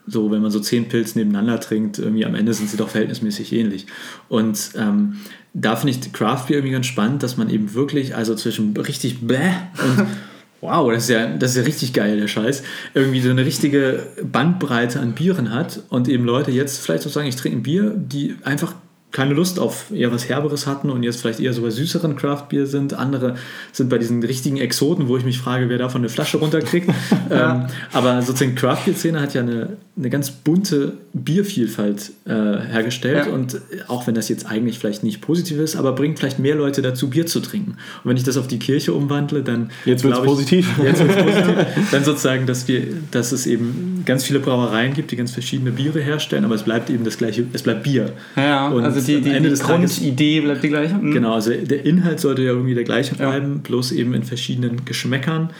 so, 0.06 0.30
wenn 0.30 0.40
man 0.40 0.50
so 0.50 0.60
zehn 0.60 0.88
Pilz 0.88 1.14
nebeneinander 1.14 1.60
trinkt, 1.60 1.98
irgendwie 1.98 2.24
am 2.24 2.34
Ende 2.34 2.54
sind 2.54 2.70
sie 2.70 2.76
doch 2.76 2.88
verhältnismäßig 2.88 3.52
ähnlich. 3.52 3.86
Und 4.28 4.70
ähm, 4.76 5.18
da 5.52 5.76
finde 5.76 5.94
ich 5.94 6.12
Craft 6.12 6.46
Beer 6.48 6.58
irgendwie 6.58 6.72
ganz 6.72 6.86
spannend, 6.86 7.22
dass 7.22 7.36
man 7.36 7.50
eben 7.50 7.74
wirklich, 7.74 8.16
also 8.16 8.34
zwischen 8.34 8.76
richtig 8.76 9.26
bäh 9.26 9.52
und 9.82 10.06
wow, 10.60 10.90
das 10.90 11.04
ist 11.04 11.10
ja, 11.10 11.26
das 11.28 11.50
ist 11.50 11.56
ja 11.58 11.62
richtig 11.62 11.92
geil, 11.92 12.18
der 12.18 12.28
Scheiß, 12.28 12.62
irgendwie 12.94 13.20
so 13.20 13.30
eine 13.30 13.44
richtige 13.44 14.06
Bandbreite 14.22 14.98
an 15.00 15.12
Bieren 15.12 15.52
hat 15.52 15.82
und 15.88 16.08
eben 16.08 16.24
Leute 16.24 16.50
jetzt 16.50 16.80
vielleicht 16.80 17.02
so 17.02 17.10
sagen, 17.10 17.28
ich 17.28 17.36
trinke 17.36 17.58
ein 17.58 17.62
Bier, 17.62 17.94
die 17.96 18.36
einfach 18.42 18.74
keine 19.10 19.32
Lust 19.32 19.58
auf 19.58 19.90
eher 19.90 20.12
was 20.12 20.28
Herberes 20.28 20.66
hatten 20.66 20.90
und 20.90 21.02
jetzt 21.02 21.20
vielleicht 21.22 21.40
eher 21.40 21.52
so 21.54 21.62
bei 21.62 21.70
süßeren 21.70 22.14
Craft-Bier 22.16 22.66
sind. 22.66 22.92
Andere 22.92 23.36
sind 23.72 23.88
bei 23.88 23.96
diesen 23.96 24.22
richtigen 24.22 24.58
Exoten, 24.58 25.08
wo 25.08 25.16
ich 25.16 25.24
mich 25.24 25.38
frage, 25.38 25.68
wer 25.70 25.78
davon 25.78 26.02
eine 26.02 26.10
Flasche 26.10 26.36
runterkriegt. 26.36 26.90
ähm, 27.30 27.66
aber 27.92 28.20
sozusagen 28.20 28.54
Craft-Bier-Szene 28.54 29.20
hat 29.20 29.32
ja 29.32 29.40
eine, 29.40 29.76
eine 29.96 30.10
ganz 30.10 30.30
bunte 30.30 30.92
Biervielfalt 31.14 32.10
äh, 32.26 32.30
hergestellt 32.32 33.26
Ja. 33.26 33.32
und 33.32 33.60
auch 33.86 34.06
wenn 34.06 34.14
das 34.14 34.28
jetzt 34.28 34.46
eigentlich 34.46 34.78
vielleicht 34.78 35.02
nicht 35.04 35.20
positiv 35.20 35.58
ist, 35.58 35.76
aber 35.76 35.92
bringt 35.92 36.18
vielleicht 36.18 36.38
mehr 36.38 36.54
Leute 36.54 36.82
dazu, 36.82 37.08
Bier 37.10 37.26
zu 37.26 37.40
trinken. 37.40 37.72
Und 38.04 38.10
wenn 38.10 38.16
ich 38.16 38.24
das 38.24 38.36
auf 38.36 38.46
die 38.48 38.58
Kirche 38.58 38.92
umwandle, 38.92 39.42
dann 39.42 39.70
Jetzt 39.84 40.02
glaub 40.02 40.18
ich- 40.20 40.24
positiv. 40.24 40.68
Jetzt 40.82 41.00
wird's 41.00 41.16
positiv. 41.16 41.54
Dann 41.92 42.04
sozusagen, 42.04 42.46
dass 42.46 42.68
wir, 42.68 42.82
dass 43.10 43.32
es 43.32 43.46
eben 43.46 43.97
ganz 44.08 44.24
viele 44.24 44.40
Brauereien 44.40 44.92
gibt, 44.94 45.12
die 45.12 45.16
ganz 45.16 45.30
verschiedene 45.30 45.70
Biere 45.70 46.00
herstellen, 46.00 46.44
aber 46.44 46.56
es 46.56 46.64
bleibt 46.64 46.90
eben 46.90 47.04
das 47.04 47.16
gleiche, 47.18 47.44
es 47.52 47.62
bleibt 47.62 47.84
Bier. 47.84 48.14
Ja, 48.34 48.66
Und 48.68 48.82
also 48.82 49.00
die, 49.00 49.20
die, 49.20 49.28
Ende 49.30 49.42
die 49.44 49.48
des 49.50 49.60
Tages- 49.60 49.98
Grundidee 49.98 50.40
bleibt 50.40 50.64
die 50.64 50.68
gleiche. 50.68 50.94
Mhm. 50.94 51.12
Genau, 51.12 51.34
also 51.34 51.52
der 51.52 51.84
Inhalt 51.86 52.18
sollte 52.18 52.42
ja 52.42 52.48
irgendwie 52.50 52.74
der 52.74 52.84
gleiche 52.84 53.14
Ja. 53.16 53.28
bleiben, 53.30 53.60
bloß 53.60 53.92
eben 53.92 54.14
in 54.14 54.24
verschiedenen 54.24 54.84
Geschmäckern 54.84 55.50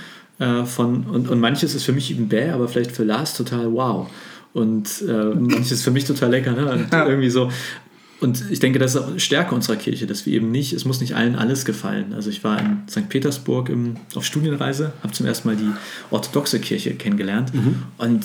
äh, 0.41 0.65
von 0.65 1.05
und, 1.05 1.29
und 1.29 1.39
manches 1.41 1.75
ist 1.77 1.85
für 1.85 1.93
mich 1.93 2.11
eben 2.11 2.29
bäh, 2.29 2.51
aber 2.51 2.67
vielleicht 2.69 2.91
für 2.93 3.05
Lars 3.05 3.37
total 3.37 3.73
wow. 3.73 4.09
Und 4.55 4.89
äh, 5.07 5.13
manches 5.13 5.71
ist 5.73 5.85
für 5.85 5.91
mich 5.93 6.05
total 6.07 6.31
lecker, 6.31 6.53
ne? 6.53 6.73
Und 6.73 6.87
Ja. 6.93 7.07
irgendwie 7.07 7.31
so. 7.31 7.51
Und 8.21 8.51
ich 8.51 8.59
denke, 8.59 8.79
das 8.81 8.95
ist 8.97 9.01
auch 9.01 9.19
Stärke 9.19 9.55
unserer 9.55 9.77
Kirche, 9.77 10.07
dass 10.07 10.27
wir 10.27 10.33
eben 10.33 10.51
nicht, 10.51 10.73
es 10.73 10.85
muss 10.85 11.01
nicht 11.01 11.15
allen 11.15 11.37
alles 11.37 11.65
gefallen. 11.65 12.13
Also 12.15 12.31
ich 12.31 12.43
war 12.43 12.59
in 12.59 12.79
St. 12.91 13.09
Petersburg 13.09 13.69
im, 13.69 13.95
auf 14.15 14.25
Studienreise, 14.25 14.93
habe 15.03 15.13
zum 15.13 15.25
ersten 15.27 15.47
Mal 15.49 15.57
die 15.57 15.71
orthodoxe 16.11 16.59
Kirche 16.59 16.95
kennengelernt 16.95 17.53
und 17.99 18.25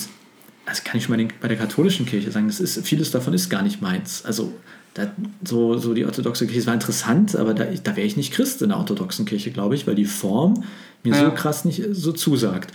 also 0.66 0.82
kann 0.86 0.98
ich 0.98 1.04
schon 1.04 1.12
mal 1.12 1.18
den, 1.18 1.28
bei 1.41 1.48
der 1.50 1.58
katholischen 1.58 2.06
Kirche 2.06 2.32
sagen, 2.32 2.48
das 2.48 2.60
ist, 2.60 2.88
vieles 2.88 3.12
davon 3.12 3.34
ist 3.34 3.50
gar 3.50 3.62
nicht 3.62 3.82
meins. 3.82 4.24
Also 4.26 4.54
da, 4.94 5.12
so, 5.44 5.78
so 5.78 5.94
die 5.94 6.06
orthodoxe 6.06 6.46
Kirche 6.46 6.62
es 6.62 6.68
war 6.68 6.74
interessant, 6.74 7.36
aber 7.36 7.54
da, 7.54 7.66
da 7.66 7.96
wäre 7.96 8.08
ich 8.08 8.16
nicht 8.16 8.32
Christ 8.34 8.62
in 8.62 8.70
der 8.70 8.78
orthodoxen 8.78 9.26
Kirche, 9.26 9.52
glaube 9.52 9.76
ich, 9.76 9.86
weil 9.88 9.96
die 9.96 10.06
Form 10.06 10.64
mir 11.04 11.14
Ja. 11.14 11.26
so 11.26 11.32
krass 11.32 11.66
nicht 11.66 11.84
so 11.91 12.14
zusagt. 12.14 12.72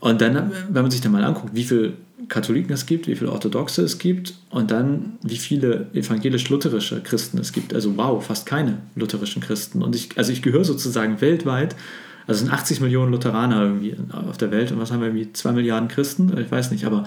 Und 0.00 0.20
dann, 0.20 0.52
wenn 0.70 0.82
man 0.82 0.90
sich 0.90 1.00
dann 1.00 1.12
mal 1.12 1.24
anguckt, 1.24 1.54
wie 1.54 1.64
viele 1.64 1.94
Katholiken 2.28 2.72
es 2.72 2.86
gibt, 2.86 3.06
wie 3.06 3.16
viele 3.16 3.32
Orthodoxe 3.32 3.82
es 3.82 3.98
gibt 3.98 4.34
und 4.50 4.70
dann 4.70 5.18
wie 5.22 5.36
viele 5.36 5.88
evangelisch-lutherische 5.94 7.02
Christen 7.02 7.38
es 7.38 7.52
gibt. 7.52 7.74
Also 7.74 7.96
wow, 7.96 8.24
fast 8.24 8.46
keine 8.46 8.78
lutherischen 8.94 9.42
Christen. 9.42 9.82
Und 9.82 9.94
ich, 9.96 10.16
also 10.18 10.32
ich 10.32 10.42
gehöre 10.42 10.64
sozusagen 10.64 11.20
weltweit, 11.20 11.76
also 12.26 12.44
sind 12.44 12.52
80 12.52 12.80
Millionen 12.80 13.12
Lutheraner 13.12 13.62
irgendwie 13.62 13.96
auf 14.12 14.38
der 14.38 14.50
Welt 14.50 14.70
und 14.70 14.78
was 14.78 14.92
haben 14.92 15.00
wir 15.00 15.08
irgendwie 15.08 15.32
2 15.32 15.52
Milliarden 15.52 15.88
Christen? 15.88 16.36
Ich 16.38 16.50
weiß 16.50 16.70
nicht, 16.70 16.84
aber 16.84 17.04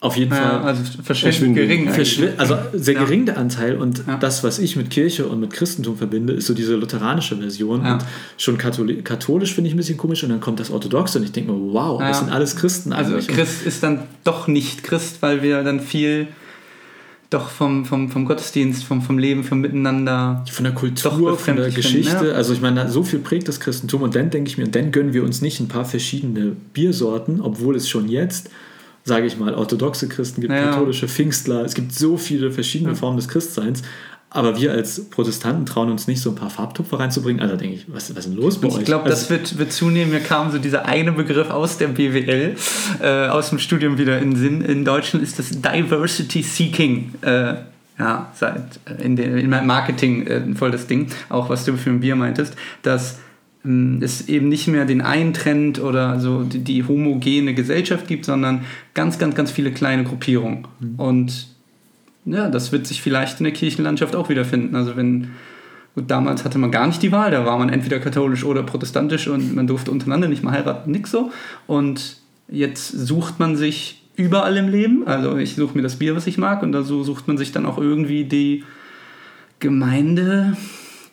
auf 0.00 0.16
jeden 0.16 0.32
Ja, 0.32 0.36
Fall 0.38 0.62
also 0.62 0.82
verschwindend 1.02 1.56
gering. 1.56 1.88
Verschwi- 1.90 2.36
also 2.36 2.56
sehr 2.72 2.94
Ja. 2.94 3.04
gering 3.04 3.26
der 3.26 3.36
Anteil 3.36 3.76
und 3.76 4.04
Ja. 4.06 4.16
das, 4.16 4.44
was 4.44 4.60
ich 4.60 4.76
mit 4.76 4.90
Kirche 4.90 5.26
und 5.26 5.40
mit 5.40 5.52
Christentum 5.52 5.96
verbinde, 5.96 6.34
ist 6.34 6.46
so 6.46 6.54
diese 6.54 6.76
lutheranische 6.76 7.36
Version 7.36 7.84
Ja. 7.84 7.94
und 7.94 8.04
schon 8.36 8.58
katholi 8.58 9.02
katholisch 9.02 9.54
finde 9.54 9.68
ich 9.68 9.74
ein 9.74 9.76
bisschen 9.76 9.96
komisch 9.96 10.22
und 10.22 10.28
dann 10.30 10.40
kommt 10.40 10.60
das 10.60 10.70
Orthodoxe 10.70 11.18
und 11.18 11.24
ich 11.24 11.32
denke 11.32 11.50
mir, 11.50 11.72
wow, 11.72 11.98
das 12.00 12.20
sind 12.20 12.30
alles 12.30 12.54
Christen 12.54 12.92
Also 12.92 13.12
eigentlich. 13.14 13.26
Christ 13.26 13.66
ist 13.66 13.82
dann 13.82 14.02
doch 14.22 14.46
nicht 14.46 14.84
Christ, 14.84 15.16
weil 15.20 15.42
wir 15.42 15.64
dann 15.64 15.80
viel 15.80 16.28
doch 17.30 17.50
vom, 17.50 17.84
vom, 17.84 18.08
vom 18.10 18.24
Gottesdienst, 18.24 18.84
vom, 18.84 19.02
vom 19.02 19.18
Leben, 19.18 19.44
vom 19.44 19.60
Miteinander. 19.60 20.44
von 20.50 20.64
der 20.64 20.72
Kultur, 20.74 21.36
von 21.36 21.56
der 21.56 21.70
Geschichte. 21.70 22.10
finden, 22.12 22.26
ja. 22.28 22.32
Also 22.34 22.54
ich 22.54 22.60
meine, 22.62 22.88
so 22.88 23.02
viel 23.02 23.18
prägt 23.18 23.48
das 23.48 23.60
Christentum 23.60 24.00
und 24.02 24.14
dann 24.14 24.30
denke 24.30 24.48
ich 24.48 24.56
mir, 24.58 24.64
und 24.64 24.74
dann 24.74 24.92
gönnen 24.92 25.12
wir 25.12 25.24
uns 25.24 25.42
nicht 25.42 25.60
ein 25.60 25.68
paar 25.68 25.84
verschiedene 25.84 26.52
Biersorten, 26.72 27.40
obwohl 27.42 27.76
es 27.76 27.86
schon 27.88 28.08
jetzt, 28.08 28.48
sage 29.08 29.26
ich 29.26 29.36
mal, 29.38 29.54
orthodoxe 29.54 30.08
Christen 30.08 30.40
gibt, 30.42 30.52
Ja. 30.52 30.66
katholische 30.70 31.08
Pfingstler, 31.08 31.64
es 31.64 31.74
gibt 31.74 31.92
so 31.92 32.16
viele 32.16 32.52
verschiedene 32.52 32.94
Formen 32.94 33.16
des 33.16 33.26
Christseins. 33.28 33.82
Aber 34.30 34.60
wir 34.60 34.72
als 34.72 35.08
Protestanten 35.08 35.64
trauen 35.64 35.90
uns 35.90 36.06
nicht, 36.06 36.20
so 36.20 36.28
ein 36.28 36.34
paar 36.36 36.50
Farbtupfer 36.50 37.00
reinzubringen. 37.00 37.40
Also 37.40 37.56
denke 37.56 37.76
ich, 37.76 37.86
was, 37.88 38.10
was 38.14 38.26
ist 38.26 38.28
denn 38.28 38.36
los 38.36 38.60
bei 38.60 38.68
Und 38.68 38.74
euch? 38.74 38.80
ich 38.80 38.84
glaube, 38.84 39.04
also, 39.06 39.16
das 39.16 39.30
wird, 39.30 39.58
wird 39.58 39.72
zunehmen. 39.72 40.12
Mir 40.12 40.20
kam 40.20 40.52
so 40.52 40.58
dieser 40.58 40.84
eine 40.84 41.12
Begriff 41.12 41.48
aus 41.48 41.78
der 41.78 41.88
BWL, 41.88 42.54
äh, 43.00 43.28
aus 43.28 43.48
dem 43.48 43.58
Studium 43.58 43.96
wieder 43.96 44.18
in 44.18 44.32
den 44.32 44.36
Sinn. 44.38 44.60
In 44.60 44.84
Deutschland 44.84 45.22
ist 45.24 45.38
das 45.38 45.48
Diversity 45.62 46.42
Seeking. 46.42 47.14
Äh, 47.22 47.54
ja, 47.98 48.30
seit 48.34 48.78
äh, 48.84 49.02
in, 49.02 49.16
den, 49.16 49.38
in 49.38 49.48
meinem 49.48 49.66
Marketing 49.66 50.26
äh, 50.26 50.42
voll 50.54 50.72
das 50.72 50.86
Ding, 50.86 51.08
auch 51.30 51.48
was 51.48 51.64
du 51.64 51.78
für 51.78 51.88
ein 51.88 52.00
Bier 52.00 52.14
meintest, 52.14 52.52
dass 52.82 53.20
es 53.64 54.28
eben 54.28 54.48
nicht 54.48 54.68
mehr 54.68 54.84
den 54.84 55.00
einen 55.00 55.34
Trend 55.34 55.80
oder 55.80 56.20
so 56.20 56.44
die, 56.44 56.60
die 56.60 56.84
homogene 56.84 57.54
Gesellschaft 57.54 58.06
gibt, 58.06 58.24
sondern 58.24 58.62
ganz, 58.94 59.18
ganz, 59.18 59.34
ganz 59.34 59.50
viele 59.50 59.72
kleine 59.72 60.04
Gruppierungen. 60.04 60.66
Und 60.96 61.48
ja, 62.24 62.48
das 62.48 62.72
wird 62.72 62.86
sich 62.86 63.02
vielleicht 63.02 63.40
in 63.40 63.44
der 63.44 63.52
Kirchenlandschaft 63.52 64.14
auch 64.14 64.28
wiederfinden. 64.28 64.76
Also 64.76 64.96
wenn 64.96 65.28
Gut, 65.98 66.12
damals 66.12 66.44
hatte 66.44 66.58
man 66.58 66.70
gar 66.70 66.86
nicht 66.86 67.02
die 67.02 67.10
Wahl, 67.10 67.32
da 67.32 67.44
war 67.44 67.58
man 67.58 67.70
entweder 67.70 67.98
katholisch 67.98 68.44
oder 68.44 68.62
protestantisch 68.62 69.26
und 69.26 69.56
man 69.56 69.66
durfte 69.66 69.90
untereinander 69.90 70.28
nicht 70.28 70.44
mal 70.44 70.52
heiraten, 70.52 70.92
nix 70.92 71.10
so. 71.10 71.32
Und 71.66 72.18
jetzt 72.48 72.90
sucht 72.90 73.40
man 73.40 73.56
sich 73.56 74.04
überall 74.14 74.56
im 74.56 74.68
Leben, 74.68 75.08
also 75.08 75.36
ich 75.36 75.56
suche 75.56 75.76
mir 75.76 75.82
das 75.82 75.96
Bier, 75.96 76.14
was 76.14 76.28
ich 76.28 76.38
mag, 76.38 76.62
und 76.62 76.70
da 76.70 76.84
so 76.84 77.02
sucht 77.02 77.26
man 77.26 77.36
sich 77.36 77.50
dann 77.50 77.66
auch 77.66 77.78
irgendwie 77.78 78.26
die 78.26 78.62
Gemeinde, 79.58 80.56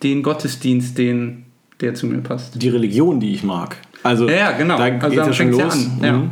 den 0.04 0.22
Gottesdienst, 0.22 1.00
den, 1.00 1.45
der 1.82 1.94
zu 1.94 2.08
mir 2.08 2.20
passt. 2.20 2.62
Die 2.62 2.70
Religion, 2.70 3.20
die 3.20 3.34
ich 3.34 3.44
mag. 3.44 3.78
Also, 4.04 4.28
Ja, 4.30 4.36
ja, 4.36 4.52
genau. 4.52 4.78
da 4.78 4.84
Also 4.86 5.10
geht 5.10 5.18
damit 5.20 5.28
ja 5.28 5.34
schon 5.34 5.54
ja 5.58 5.66
los. 5.66 5.74
an, 5.74 6.00
ja. 6.04 6.14
Mhm. 6.14 6.30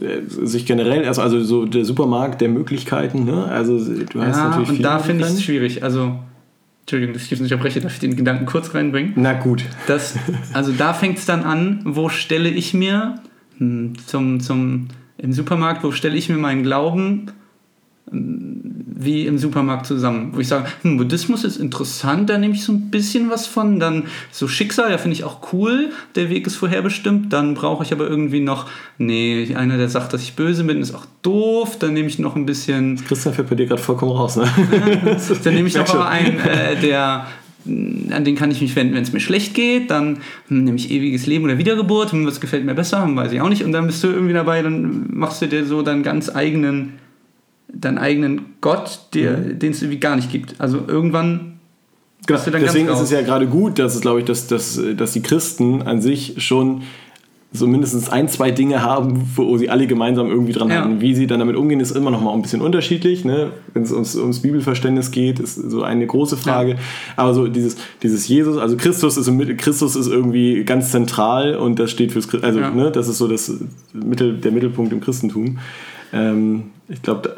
Äh, 0.00 0.46
Sich 0.46 0.66
generell, 0.66 1.02
erst 1.02 1.18
also 1.20 1.42
so 1.42 1.64
der 1.64 1.84
Supermarkt 1.84 2.40
der 2.40 2.48
Möglichkeiten, 2.48 3.24
ne? 3.24 3.46
Also 3.46 3.78
du 3.78 4.20
hast 4.20 4.36
Ja, 4.36 4.48
natürlich 4.48 4.70
und 4.70 4.82
da 4.82 4.98
finde 4.98 5.24
ich 5.26 5.32
es 5.32 5.42
schwierig. 5.42 5.82
Also, 5.82 6.18
Entschuldigung, 6.82 7.14
dass 7.14 7.24
ich 7.24 7.30
jetzt 7.30 7.40
nicht 7.40 7.52
unterbreche, 7.52 7.80
darf 7.80 7.94
ich 7.94 7.98
den 8.00 8.14
Gedanken 8.16 8.46
kurz 8.46 8.74
reinbringen? 8.74 9.12
Na 9.16 9.32
gut. 9.32 9.64
Das, 9.86 10.14
also 10.52 10.72
da 10.72 10.92
fängt 10.92 11.18
es 11.18 11.24
dann 11.26 11.42
an, 11.44 11.80
wo 11.84 12.08
stelle 12.10 12.48
ich 12.50 12.74
mir 12.74 13.16
hm, 13.58 13.94
zum, 14.06 14.40
zum, 14.40 14.88
im 15.18 15.32
Supermarkt, 15.32 15.82
wo 15.82 15.90
stelle 15.92 16.16
ich 16.16 16.28
mir 16.28 16.36
meinen 16.36 16.62
Glauben 16.62 17.32
hm, 18.10 18.55
wie 18.98 19.26
im 19.26 19.36
Supermarkt 19.36 19.86
zusammen. 19.86 20.30
Wo 20.32 20.40
ich 20.40 20.48
sage, 20.48 20.66
hm, 20.82 20.96
Buddhismus 20.96 21.44
ist 21.44 21.58
interessant, 21.58 22.30
da 22.30 22.38
nehme 22.38 22.54
ich 22.54 22.64
so 22.64 22.72
ein 22.72 22.90
bisschen 22.90 23.30
was 23.30 23.46
von. 23.46 23.78
Dann 23.78 24.04
so 24.32 24.48
Schicksal, 24.48 24.90
ja, 24.90 24.98
finde 24.98 25.14
ich 25.14 25.24
auch 25.24 25.52
cool, 25.52 25.90
der 26.14 26.30
Weg 26.30 26.46
ist 26.46 26.56
vorherbestimmt. 26.56 27.32
Dann 27.32 27.54
brauche 27.54 27.84
ich 27.84 27.92
aber 27.92 28.08
irgendwie 28.08 28.40
noch, 28.40 28.66
nee, 28.96 29.54
einer, 29.54 29.76
der 29.76 29.90
sagt, 29.90 30.14
dass 30.14 30.22
ich 30.22 30.34
böse 30.34 30.64
bin, 30.64 30.80
ist 30.80 30.94
auch 30.94 31.06
doof. 31.20 31.78
Dann 31.78 31.92
nehme 31.92 32.08
ich 32.08 32.18
noch 32.18 32.36
ein 32.36 32.46
bisschen 32.46 32.96
Christian 33.06 33.34
fällt 33.34 33.50
bei 33.50 33.54
dir 33.54 33.66
gerade 33.66 33.82
vollkommen 33.82 34.12
raus, 34.12 34.36
ne? 34.36 34.48
dann 35.44 35.54
nehme 35.54 35.68
ich 35.68 35.74
noch 35.74 35.88
aber 35.94 36.08
einen, 36.08 36.38
äh, 36.40 36.76
der 36.80 37.26
an 37.66 38.24
den 38.24 38.36
kann 38.36 38.50
ich 38.50 38.60
mich 38.60 38.76
wenden, 38.76 38.94
wenn 38.94 39.02
es 39.02 39.12
mir 39.12 39.20
schlecht 39.20 39.54
geht. 39.54 39.90
Dann 39.90 40.18
hm, 40.48 40.64
nehme 40.64 40.76
ich 40.76 40.90
ewiges 40.90 41.26
Leben 41.26 41.44
oder 41.44 41.58
Wiedergeburt. 41.58 42.12
Hm, 42.12 42.26
was 42.26 42.40
gefällt 42.40 42.64
mir 42.64 42.74
besser? 42.74 43.02
Hm, 43.02 43.16
weiß 43.16 43.32
ich 43.32 43.40
auch 43.40 43.48
nicht. 43.48 43.64
Und 43.64 43.72
dann 43.72 43.86
bist 43.86 44.02
du 44.04 44.08
irgendwie 44.08 44.32
dabei, 44.32 44.62
dann 44.62 45.06
machst 45.10 45.42
du 45.42 45.46
dir 45.46 45.66
so 45.66 45.82
deinen 45.82 46.02
ganz 46.02 46.34
eigenen, 46.34 46.94
deinen 47.80 47.98
eigenen 47.98 48.42
Gott, 48.60 49.00
der- 49.14 49.36
den 49.36 49.72
es 49.72 49.82
irgendwie 49.82 50.00
gar 50.00 50.16
nicht 50.16 50.30
gibt. 50.30 50.54
Also 50.60 50.80
irgendwann 50.86 51.52
Genau. 52.26 52.38
bist 52.38 52.46
du 52.46 52.50
dann 52.50 52.62
Deswegen 52.62 52.88
ist 52.88 53.00
es 53.00 53.10
ja 53.10 53.22
gerade 53.22 53.46
gut, 53.46 53.78
dass 53.78 53.94
es, 53.94 54.00
glaube 54.00 54.20
ich, 54.20 54.24
dass, 54.24 54.46
dass, 54.48 54.80
dass 54.96 55.12
die 55.12 55.22
Christen 55.22 55.82
an 55.82 56.00
sich 56.00 56.34
schon 56.38 56.82
so 57.52 57.66
mindestens 57.68 58.10
ein, 58.10 58.28
zwei 58.28 58.50
Dinge 58.50 58.82
haben, 58.82 59.30
wo 59.36 59.56
sie 59.56 59.70
alle 59.70 59.86
gemeinsam 59.86 60.26
irgendwie 60.28 60.52
dran 60.52 60.68
Ja. 60.68 60.80
hatten. 60.80 61.00
Wie 61.00 61.14
sie 61.14 61.26
dann 61.26 61.38
damit 61.38 61.56
umgehen, 61.56 61.78
ist 61.80 61.92
immer 61.96 62.10
noch 62.10 62.20
mal 62.20 62.34
ein 62.34 62.42
bisschen 62.42 62.60
unterschiedlich. 62.60 63.24
Ne? 63.24 63.50
Wenn 63.72 63.82
es 63.84 63.92
ums, 63.92 64.16
ums 64.16 64.40
Bibelverständnis 64.42 65.10
geht, 65.12 65.38
ist 65.38 65.54
so 65.54 65.82
eine 65.84 66.06
große 66.06 66.36
Frage. 66.36 66.76
Aber 67.14 67.32
so 67.32 67.46
dieses, 67.46 67.76
dieses 68.02 68.26
Jesus, 68.28 68.58
also 68.58 68.76
Christus 68.76 69.16
ist, 69.16 69.30
Christus 69.58 69.94
ist 69.96 70.08
irgendwie 70.08 70.64
ganz 70.64 70.90
zentral 70.90 71.54
und 71.54 71.78
das 71.78 71.90
steht 71.92 72.12
fürs 72.12 72.28
also 72.42 72.58
Ja. 72.58 72.70
ne, 72.70 72.90
das 72.90 73.08
ist 73.08 73.18
so 73.18 73.28
das 73.28 73.50
Mittel, 73.94 74.34
der 74.38 74.50
Mittelpunkt 74.52 74.92
im 74.92 75.00
Christentum. 75.00 75.58
Ähm, 76.12 76.64
ich 76.88 77.00
glaube, 77.00 77.34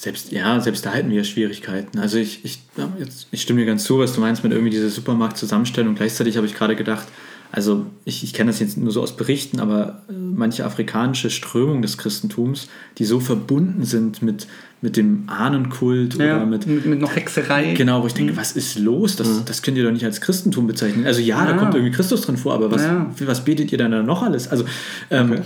selbst, 0.00 0.32
ja, 0.32 0.58
selbst 0.60 0.86
da 0.86 0.92
hätten 0.92 1.10
wir 1.10 1.24
Schwierigkeiten. 1.24 1.98
Also 1.98 2.16
ich, 2.16 2.42
ich, 2.42 2.60
ja, 2.78 2.88
jetzt, 2.98 3.26
ich 3.32 3.42
stimme 3.42 3.60
dir 3.60 3.66
ganz 3.66 3.84
zu, 3.84 3.98
was 3.98 4.14
du 4.14 4.20
meinst 4.22 4.42
mit 4.42 4.50
irgendwie 4.50 4.70
dieser 4.70 4.88
Supermarktzusammenstellung. 4.88 5.94
Gleichzeitig 5.94 6.38
habe 6.38 6.46
ich 6.46 6.54
gerade 6.54 6.74
gedacht, 6.74 7.06
also 7.52 7.84
ich, 8.06 8.24
ich 8.24 8.32
kenne 8.32 8.50
das 8.50 8.60
jetzt 8.60 8.78
nur 8.78 8.92
so 8.92 9.02
aus 9.02 9.14
Berichten, 9.14 9.60
aber 9.60 10.00
äh, 10.08 10.12
manche 10.12 10.64
afrikanische 10.64 11.28
Strömungen 11.28 11.82
des 11.82 11.98
Christentums, 11.98 12.68
die 12.96 13.04
so 13.04 13.20
verbunden 13.20 13.84
sind 13.84 14.22
mit, 14.22 14.46
mit 14.80 14.96
dem 14.96 15.24
Ahnenkult 15.26 16.14
Ja, 16.14 16.36
oder 16.36 16.46
mit, 16.46 16.66
mit, 16.66 16.86
mit 16.86 16.98
noch 17.00 17.14
Hexerei. 17.14 17.74
Genau, 17.74 18.02
wo 18.02 18.06
ich 18.06 18.14
denke, 18.14 18.38
was 18.38 18.52
ist 18.52 18.78
los? 18.78 19.16
Das, 19.16 19.44
das 19.44 19.60
könnt 19.60 19.76
ihr 19.76 19.84
doch 19.84 19.92
nicht 19.92 20.06
als 20.06 20.22
Christentum 20.22 20.66
bezeichnen. 20.66 21.04
Also 21.06 21.20
ja, 21.20 21.44
da 21.44 21.50
Ja. 21.50 21.56
kommt 21.58 21.74
irgendwie 21.74 21.92
Christus 21.94 22.22
drin 22.22 22.38
vor, 22.38 22.54
aber 22.54 22.70
was, 22.70 22.82
Ja. 22.82 23.10
was 23.26 23.44
betet 23.44 23.70
ihr 23.70 23.76
dann 23.78 23.90
da 23.90 24.02
noch 24.02 24.22
alles? 24.22 24.48
Also 24.48 24.64
ähm, 25.10 25.32
da, 25.36 25.42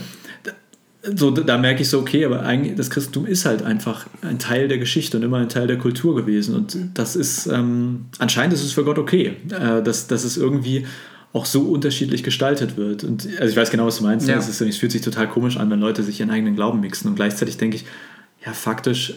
so, 1.14 1.30
da 1.30 1.58
merke 1.58 1.82
ich 1.82 1.88
so, 1.88 2.00
okay, 2.00 2.24
aber 2.24 2.42
eigentlich 2.42 2.76
das 2.76 2.90
Christentum 2.90 3.26
ist 3.26 3.44
halt 3.44 3.62
einfach 3.62 4.06
ein 4.22 4.38
Teil 4.38 4.68
der 4.68 4.78
Geschichte 4.78 5.16
und 5.16 5.22
immer 5.22 5.38
ein 5.38 5.48
Teil 5.48 5.66
der 5.66 5.78
Kultur 5.78 6.16
gewesen. 6.16 6.54
Und 6.54 6.76
das 6.94 7.14
ist, 7.14 7.46
ähm, 7.46 8.06
anscheinend 8.18 8.54
ist 8.54 8.64
es 8.64 8.72
für 8.72 8.84
Gott 8.84 8.98
okay, 8.98 9.36
äh, 9.50 9.82
dass, 9.82 10.06
dass 10.06 10.24
es 10.24 10.36
irgendwie 10.36 10.86
auch 11.34 11.46
so 11.46 11.62
unterschiedlich 11.62 12.22
gestaltet 12.22 12.76
wird. 12.76 13.04
Und 13.04 13.28
also 13.38 13.50
ich 13.50 13.56
weiß 13.56 13.70
genau, 13.70 13.86
was 13.86 13.98
du 13.98 14.04
meinst. 14.04 14.28
Ja. 14.28 14.36
Es, 14.36 14.48
ist, 14.48 14.60
es 14.60 14.78
fühlt 14.78 14.92
sich 14.92 15.02
total 15.02 15.28
komisch 15.28 15.56
an, 15.56 15.68
wenn 15.70 15.80
Leute 15.80 16.02
sich 16.02 16.20
ihren 16.20 16.30
eigenen 16.30 16.54
Glauben 16.54 16.80
mixen. 16.80 17.08
Und 17.08 17.16
gleichzeitig 17.16 17.58
denke 17.58 17.76
ich, 17.76 17.84
ja, 18.46 18.52
faktisch 18.52 19.14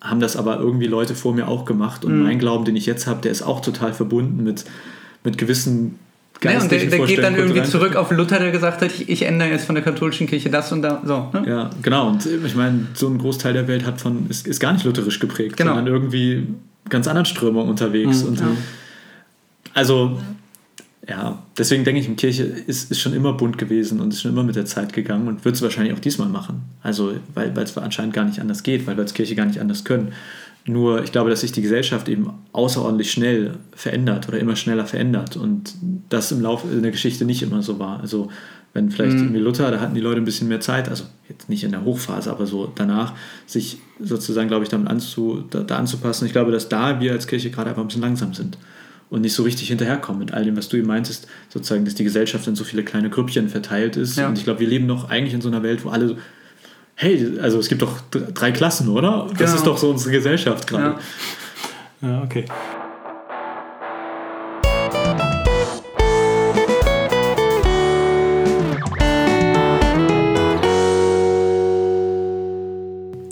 haben 0.00 0.20
das 0.20 0.36
aber 0.36 0.58
irgendwie 0.58 0.86
Leute 0.86 1.14
vor 1.14 1.34
mir 1.34 1.48
auch 1.48 1.64
gemacht. 1.64 2.04
Mhm. 2.04 2.10
Und 2.10 2.22
mein 2.22 2.38
Glauben, 2.38 2.64
den 2.64 2.76
ich 2.76 2.86
jetzt 2.86 3.06
habe, 3.06 3.20
der 3.20 3.30
ist 3.30 3.42
auch 3.42 3.60
total 3.60 3.92
verbunden 3.92 4.42
mit, 4.42 4.64
mit 5.22 5.38
gewissen 5.38 5.98
Ja, 6.42 6.58
und 6.58 6.70
der, 6.72 6.86
der 6.86 7.00
geht 7.06 7.22
dann 7.22 7.34
irgendwie 7.34 7.62
zurück 7.64 7.96
auf 7.96 8.10
Luther, 8.10 8.38
der 8.38 8.50
gesagt 8.50 8.80
hat, 8.80 8.90
ich, 8.90 9.08
ich 9.10 9.22
ändere 9.26 9.50
jetzt 9.50 9.66
von 9.66 9.74
der 9.74 9.84
katholischen 9.84 10.26
Kirche 10.26 10.48
das 10.48 10.72
und 10.72 10.80
da. 10.80 11.02
So, 11.04 11.28
ne? 11.34 11.44
Ja, 11.46 11.70
genau. 11.82 12.08
Und 12.08 12.24
ich 12.24 12.54
meine, 12.54 12.86
so 12.94 13.08
ein 13.08 13.18
Großteil 13.18 13.52
der 13.52 13.68
Welt 13.68 13.84
hat 13.84 14.00
von, 14.00 14.26
ist, 14.30 14.46
ist 14.46 14.58
gar 14.58 14.72
nicht 14.72 14.84
lutherisch 14.86 15.18
geprägt, 15.20 15.58
Genau. 15.58 15.74
sondern 15.74 15.92
irgendwie 15.92 16.46
ganz 16.88 17.06
anderen 17.08 17.26
Strömungen 17.26 17.68
unterwegs. 17.68 18.22
und 18.22 18.40
Ja. 18.40 18.46
also, 19.74 20.18
ja, 21.08 21.42
deswegen 21.58 21.84
denke 21.84 22.00
ich, 22.00 22.06
die 22.06 22.14
Kirche 22.14 22.44
ist, 22.44 22.90
ist 22.90 23.00
schon 23.00 23.12
immer 23.12 23.32
bunt 23.34 23.58
gewesen 23.58 24.00
und 24.00 24.12
ist 24.12 24.22
schon 24.22 24.30
immer 24.32 24.42
mit 24.44 24.56
der 24.56 24.64
Zeit 24.66 24.92
gegangen 24.92 25.28
und 25.28 25.44
wird 25.44 25.56
es 25.56 25.62
wahrscheinlich 25.62 25.92
auch 25.94 25.98
diesmal 25.98 26.28
machen. 26.28 26.62
Also, 26.82 27.14
weil 27.34 27.54
weil 27.56 27.64
es 27.64 27.76
anscheinend 27.76 28.14
gar 28.14 28.24
nicht 28.24 28.40
anders 28.40 28.62
geht, 28.62 28.86
weil 28.86 28.96
wir 28.96 29.02
als 29.02 29.12
Kirche 29.14 29.34
gar 29.34 29.46
nicht 29.46 29.60
anders 29.60 29.84
können. 29.84 30.12
Nur, 30.66 31.02
ich 31.02 31.10
glaube, 31.12 31.30
dass 31.30 31.40
sich 31.40 31.52
die 31.52 31.62
Gesellschaft 31.62 32.08
eben 32.08 32.30
außerordentlich 32.52 33.10
schnell 33.10 33.54
verändert 33.72 34.28
oder 34.28 34.38
immer 34.38 34.56
schneller 34.56 34.84
verändert 34.86 35.36
und 35.36 35.74
das 36.10 36.30
im 36.32 36.40
Laufe 36.42 36.66
der 36.68 36.90
Geschichte 36.90 37.24
nicht 37.24 37.42
immer 37.42 37.62
so 37.62 37.78
war. 37.78 38.00
Also, 38.00 38.28
wenn 38.72 38.90
vielleicht 38.90 39.14
Mhm. 39.16 39.22
irgendwie 39.24 39.40
Luther, 39.40 39.70
da 39.70 39.80
hatten 39.80 39.94
die 39.94 40.00
Leute 40.00 40.20
ein 40.20 40.24
bisschen 40.24 40.48
mehr 40.48 40.60
Zeit, 40.60 40.88
also 40.88 41.04
jetzt 41.28 41.48
nicht 41.48 41.64
in 41.64 41.72
der 41.72 41.84
Hochphase, 41.84 42.30
aber 42.30 42.46
so 42.46 42.70
danach, 42.74 43.14
sich 43.46 43.78
sozusagen, 43.98 44.48
glaube 44.48 44.64
ich, 44.64 44.68
damit 44.68 44.88
anzu, 44.88 45.44
da, 45.50 45.60
da 45.60 45.76
anzupassen. 45.76 46.26
Ich 46.26 46.32
glaube, 46.32 46.52
dass 46.52 46.68
da 46.68 47.00
wir 47.00 47.12
als 47.12 47.26
Kirche 47.26 47.50
gerade 47.50 47.70
einfach 47.70 47.82
ein 47.82 47.88
bisschen 47.88 48.02
langsam 48.02 48.32
sind 48.34 48.58
und 49.08 49.22
nicht 49.22 49.32
so 49.34 49.42
richtig 49.42 49.68
hinterherkommen 49.68 50.20
mit 50.20 50.32
all 50.32 50.44
dem, 50.44 50.56
was 50.56 50.68
du 50.68 50.76
eben 50.76 50.86
meintest, 50.86 51.26
sozusagen, 51.48 51.84
dass 51.84 51.96
die 51.96 52.04
Gesellschaft 52.04 52.46
in 52.46 52.54
so 52.54 52.62
viele 52.62 52.84
kleine 52.84 53.10
Grüppchen 53.10 53.48
verteilt 53.48 53.96
ist. 53.96 54.16
Ja. 54.16 54.28
Und 54.28 54.38
ich 54.38 54.44
glaube, 54.44 54.60
wir 54.60 54.68
leben 54.68 54.86
noch 54.86 55.08
eigentlich 55.10 55.34
in 55.34 55.40
so 55.40 55.48
einer 55.48 55.64
Welt, 55.64 55.84
wo 55.84 55.88
alle 55.88 56.08
so, 56.08 56.16
hey, 57.00 57.38
also 57.40 57.58
es 57.58 57.68
gibt 57.68 57.82
doch 57.82 58.00
dr- 58.10 58.30
drei 58.32 58.52
Klassen, 58.52 58.88
oder? 58.88 59.26
Das 59.30 59.38
Genau. 59.38 59.54
ist 59.54 59.66
doch 59.66 59.78
so 59.78 59.90
unsere 59.90 60.12
Gesellschaft 60.12 60.66
gerade. 60.66 60.96
Ja. 62.02 62.08
Ja, 62.08 62.22
okay. 62.22 62.44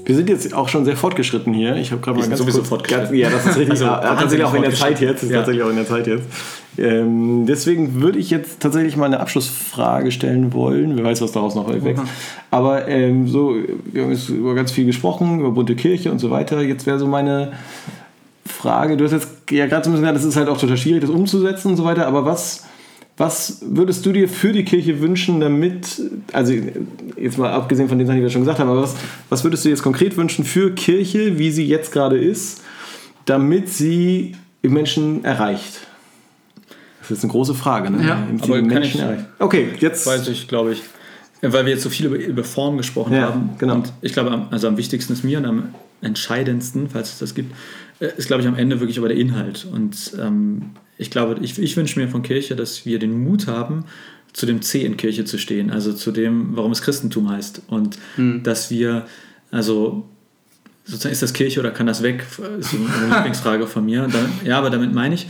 Wir 0.09 0.17
sind 0.17 0.31
jetzt 0.31 0.55
auch 0.55 0.71
schon 0.71 0.87
sehr 0.87 0.97
fortgeschritten 0.97 1.53
hier. 1.53 1.77
Ich 1.77 1.93
habe 1.93 2.01
gerade 2.01 2.19
mal 2.19 2.27
ganz 2.27 2.39
sowieso 2.41 2.61
kurz, 2.61 2.69
fortgeschritten. 2.71 3.09
Ganz, 3.11 3.19
ja, 3.19 3.29
das 3.29 3.45
ist 3.45 3.59
richtig. 3.59 3.69
Also, 3.83 3.85
Also, 3.89 4.21
tatsächlich 4.21 4.47
auch 4.47 4.55
in 4.55 4.63
der 4.63 4.73
Zeit 4.75 5.01
jetzt. 5.03 5.23
Ist 5.23 5.31
Ja. 5.31 5.37
tatsächlich 5.37 5.63
auch 5.63 5.69
in 5.69 5.77
der 5.77 5.87
Zeit 5.87 6.07
jetzt. 6.07 6.25
Ähm, 6.79 7.45
deswegen 7.47 8.01
würde 8.01 8.19
ich 8.19 8.31
jetzt 8.31 8.61
tatsächlich 8.61 8.97
mal 8.97 9.05
eine 9.05 9.21
Abschlussfrage 9.21 10.11
stellen 10.11 10.55
wollen. 10.55 10.97
Wer 10.97 11.05
weiß, 11.05 11.21
was 11.21 11.33
daraus 11.33 11.55
noch 11.55 11.69
wächst. 11.69 12.03
Aber 12.51 12.89
ähm, 12.89 13.29
so, 13.29 13.55
wir 13.93 14.05
haben 14.05 14.11
jetzt 14.13 14.31
über 14.31 14.55
ganz 14.55 14.73
viel 14.73 14.87
gesprochen, 14.87 15.41
über 15.41 15.51
bunte 15.51 15.77
Kirche 15.77 16.11
und 16.11 16.21
so 16.21 16.31
weiter. 16.31 16.63
Jetzt 16.63 16.87
wäre 16.87 16.99
so 16.99 17.07
meine 17.07 17.53
Frage, 18.47 18.97
du 18.97 19.05
hast 19.05 19.13
jetzt 19.13 19.29
ja 19.51 19.67
gerade 19.67 19.85
so 19.85 19.91
ein 19.91 19.93
bisschen 19.93 20.05
gesagt, 20.07 20.17
es 20.21 20.25
ist 20.25 20.37
halt 20.37 20.49
auch 20.49 20.57
total 20.59 20.79
schwierig, 20.79 21.03
das 21.03 21.11
umzusetzen 21.11 21.69
und 21.69 21.77
so 21.77 21.85
weiter, 21.85 22.07
aber 22.07 22.25
was, 22.25 22.65
was 23.19 23.59
würdest 23.62 24.07
du 24.07 24.12
dir 24.12 24.29
für 24.29 24.53
die 24.53 24.64
Kirche 24.64 25.01
wünschen, 25.01 25.41
damit, 25.41 26.01
also 26.33 26.55
jetzt 27.16 27.37
mal 27.37 27.51
abgesehen 27.51 27.89
von 27.89 27.99
den 27.99 28.07
Sachen, 28.07 28.19
die 28.19 28.23
wir 28.23 28.31
schon 28.31 28.43
gesagt 28.43 28.59
haben, 28.61 28.71
aber 28.71 28.83
was, 28.83 28.95
was 29.29 29.45
würdest 29.45 29.64
du 29.64 29.69
jetzt 29.69 29.83
konkret 29.83 30.16
wünschen 30.16 30.45
für 30.45 30.73
Kirche, 30.75 31.39
wie 31.39 31.51
sie 31.51 31.66
jetzt 31.66 31.93
gerade 31.93 32.16
ist, 32.16 32.62
damit 33.27 33.69
sie 33.69 34.37
die 34.62 34.69
Menschen 34.69 35.25
erreicht? 35.25 35.81
Das 37.01 37.11
ist 37.11 37.11
jetzt 37.11 37.25
eine 37.25 37.33
große 37.33 37.55
Frage, 37.55 37.91
ne? 37.91 38.07
Ja, 38.07 38.27
sie 38.37 38.43
aber 38.45 38.61
die 38.62 38.69
kann 38.69 38.81
Menschen 38.81 38.99
ich- 39.01 39.07
erreicht. 39.07 39.25
Okay, 39.39 39.69
jetzt. 39.81 40.07
weiß 40.07 40.29
ich, 40.29 40.47
glaube 40.49 40.73
ich. 40.73 40.83
Weil 41.41 41.64
wir 41.66 41.73
jetzt 41.73 41.83
so 41.85 41.91
viel 41.91 42.07
über, 42.07 42.16
über 42.16 42.45
Form 42.45 42.77
gesprochen 42.77 43.14
Ja, 43.14 43.29
haben. 43.29 43.51
genau. 43.59 43.75
Und 43.77 43.93
ich 44.03 44.12
glaube, 44.12 44.47
also 44.51 44.66
am 44.69 44.77
wichtigsten 44.77 45.12
ist 45.12 45.23
mir 45.25 45.39
und 45.39 45.45
am 45.45 45.75
entscheidendsten, 46.01 46.88
falls 46.90 47.14
es 47.14 47.18
das 47.18 47.34
gibt, 47.34 47.55
äh, 48.01 48.09
ist, 48.16 48.26
glaube 48.26 48.42
ich, 48.42 48.49
am 48.49 48.57
Ende 48.57 48.80
wirklich 48.80 48.99
aber 48.99 49.09
der 49.09 49.16
Inhalt. 49.16 49.66
Und 49.70 50.12
ähm, 50.20 50.70
ich 50.96 51.11
glaube, 51.11 51.38
ich, 51.40 51.59
ich 51.59 51.76
wünsche 51.76 51.99
mir 51.99 52.09
von 52.09 52.22
Kirche, 52.22 52.57
dass 52.57 52.86
wir 52.86 52.99
den 52.99 53.22
Mut 53.22 53.46
haben, 53.46 53.84
zu 54.32 54.46
dem 54.46 54.62
C 54.62 54.84
in 54.84 54.96
Kirche 54.96 55.24
zu 55.24 55.38
stehen, 55.38 55.70
also 55.70 55.92
zu 55.92 56.12
dem, 56.12 56.57
warum 56.57 56.70
es 56.70 56.82
Christentum 56.82 57.30
heißt. 57.30 57.62
Und 57.68 57.99
dass 58.44 58.70
wir, 58.70 59.07
also 59.51 60.09
sozusagen 60.84 61.12
ist 61.12 61.22
das 61.22 61.32
Kirche 61.32 61.61
oder 61.61 61.70
kann 61.70 61.86
das 61.86 62.03
weg? 62.03 62.26
Ist 62.59 62.74
eine 62.74 63.14
Lieblingsfrage 63.14 63.66
von 63.66 63.84
mir. 63.86 64.03
Damit, 64.03 64.30
ja, 64.44 64.59
aber 64.59 64.70
damit 64.70 64.92
meine 64.92 65.14
ich, 65.14 65.28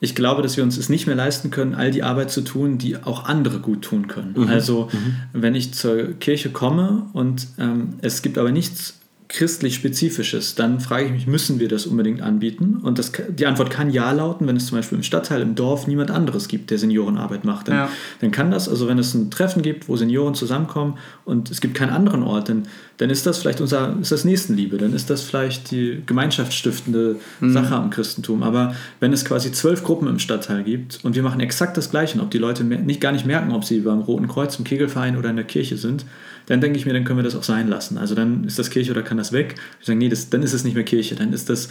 ich 0.00 0.14
glaube, 0.14 0.42
dass 0.42 0.56
wir 0.56 0.64
uns 0.64 0.78
es 0.78 0.88
nicht 0.88 1.06
mehr 1.06 1.16
leisten 1.16 1.50
können, 1.50 1.74
all 1.74 1.90
die 1.90 2.02
Arbeit 2.02 2.30
zu 2.30 2.40
tun, 2.40 2.78
die 2.78 2.96
auch 2.96 3.24
andere 3.24 3.58
gut 3.58 3.82
tun 3.82 4.08
können. 4.08 4.34
Also, 4.48 4.88
wenn 5.32 5.54
ich 5.54 5.74
zur 5.74 6.14
Kirche 6.14 6.50
komme 6.50 7.06
und 7.12 7.48
ähm, 7.58 7.94
es 8.00 8.22
gibt 8.22 8.38
aber 8.38 8.50
nichts 8.50 8.99
christlich 9.30 9.76
Spezifisches, 9.76 10.56
dann 10.56 10.80
frage 10.80 11.06
ich 11.06 11.12
mich, 11.12 11.26
müssen 11.28 11.60
wir 11.60 11.68
das 11.68 11.86
unbedingt 11.86 12.20
anbieten? 12.20 12.78
Und 12.82 12.98
das, 12.98 13.12
die 13.28 13.46
Antwort 13.46 13.70
kann 13.70 13.88
ja 13.90 14.10
lauten, 14.10 14.48
wenn 14.48 14.56
es 14.56 14.66
zum 14.66 14.76
Beispiel 14.76 14.98
im 14.98 15.04
Stadtteil, 15.04 15.40
im 15.40 15.54
Dorf 15.54 15.86
niemand 15.86 16.10
anderes 16.10 16.48
gibt, 16.48 16.70
der 16.70 16.78
Seniorenarbeit 16.78 17.44
macht. 17.44 17.68
Dann, 17.68 17.76
Ja. 17.76 17.88
dann 18.20 18.32
kann 18.32 18.50
das, 18.50 18.68
also 18.68 18.88
wenn 18.88 18.98
es 18.98 19.14
ein 19.14 19.30
Treffen 19.30 19.62
gibt, 19.62 19.88
wo 19.88 19.96
Senioren 19.96 20.34
zusammenkommen 20.34 20.98
und 21.24 21.48
es 21.48 21.60
gibt 21.60 21.74
keinen 21.74 21.90
anderen 21.90 22.24
Ort, 22.24 22.48
dann, 22.48 22.64
dann 22.96 23.08
ist 23.08 23.24
das 23.24 23.38
vielleicht 23.38 23.60
unser, 23.60 23.96
ist 24.00 24.10
das 24.10 24.24
Nächstenliebe, 24.24 24.78
dann 24.78 24.92
ist 24.92 25.08
das 25.10 25.22
vielleicht 25.22 25.70
die 25.70 26.02
gemeinschaftsstiftende 26.06 27.16
Sache 27.40 27.76
am 27.76 27.90
Christentum. 27.90 28.42
Aber 28.42 28.74
wenn 28.98 29.12
es 29.12 29.24
quasi 29.24 29.52
zwölf 29.52 29.84
Gruppen 29.84 30.08
im 30.08 30.18
Stadtteil 30.18 30.64
gibt 30.64 30.98
und 31.04 31.14
wir 31.14 31.22
machen 31.22 31.38
exakt 31.40 31.76
das 31.76 31.90
Gleiche, 31.90 32.20
ob 32.20 32.32
die 32.32 32.38
Leute 32.38 32.64
nicht 32.64 33.00
gar 33.00 33.12
nicht 33.12 33.26
merken, 33.26 33.52
ob 33.52 33.64
sie 33.64 33.78
beim 33.78 34.00
Roten 34.00 34.26
Kreuz, 34.26 34.58
im 34.58 34.64
Kegelverein 34.64 35.16
oder 35.16 35.30
in 35.30 35.36
der 35.36 35.44
Kirche 35.44 35.76
sind, 35.76 36.04
dann 36.50 36.60
denke 36.60 36.76
ich 36.78 36.84
mir, 36.84 36.92
dann 36.92 37.04
können 37.04 37.18
wir 37.20 37.22
das 37.22 37.36
auch 37.36 37.44
sein 37.44 37.68
lassen. 37.68 37.96
Also 37.96 38.16
dann 38.16 38.42
ist 38.44 38.58
das 38.58 38.70
Kirche 38.70 38.90
oder 38.90 39.02
kann 39.02 39.16
das 39.16 39.30
weg. 39.32 39.54
Ich 39.80 39.86
sage, 39.86 39.98
nee, 39.98 40.08
das, 40.08 40.30
dann 40.30 40.42
ist 40.42 40.52
es 40.52 40.64
nicht 40.64 40.74
mehr 40.74 40.82
Kirche, 40.84 41.14
dann 41.14 41.32
ist 41.32 41.48
das 41.48 41.68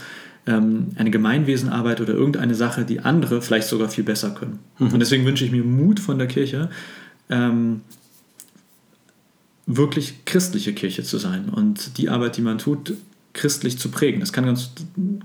ähm, 0.47 0.87
eine 0.95 1.11
Gemeinwesenarbeit 1.11 1.99
oder 1.99 2.13
irgendeine 2.13 2.55
Sache, 2.55 2.85
die 2.85 3.01
andere 3.01 3.41
vielleicht 3.41 3.67
sogar 3.67 3.89
viel 3.89 4.05
besser 4.05 4.31
können. 4.31 4.59
Und 4.79 4.97
deswegen 4.99 5.25
wünsche 5.25 5.43
ich 5.43 5.51
mir 5.51 5.63
Mut 5.65 5.99
von 5.99 6.17
der 6.17 6.27
Kirche, 6.27 6.69
ähm, 7.29 7.81
wirklich 9.65 10.25
christliche 10.25 10.73
Kirche 10.73 11.03
zu 11.03 11.17
sein 11.17 11.49
und 11.49 11.97
die 11.97 12.09
Arbeit, 12.09 12.37
die 12.37 12.41
man 12.41 12.57
tut, 12.57 12.93
christlich 13.33 13.77
zu 13.77 13.89
prägen. 13.89 14.19
Das 14.21 14.33
kann 14.33 14.45
ganz 14.45 14.71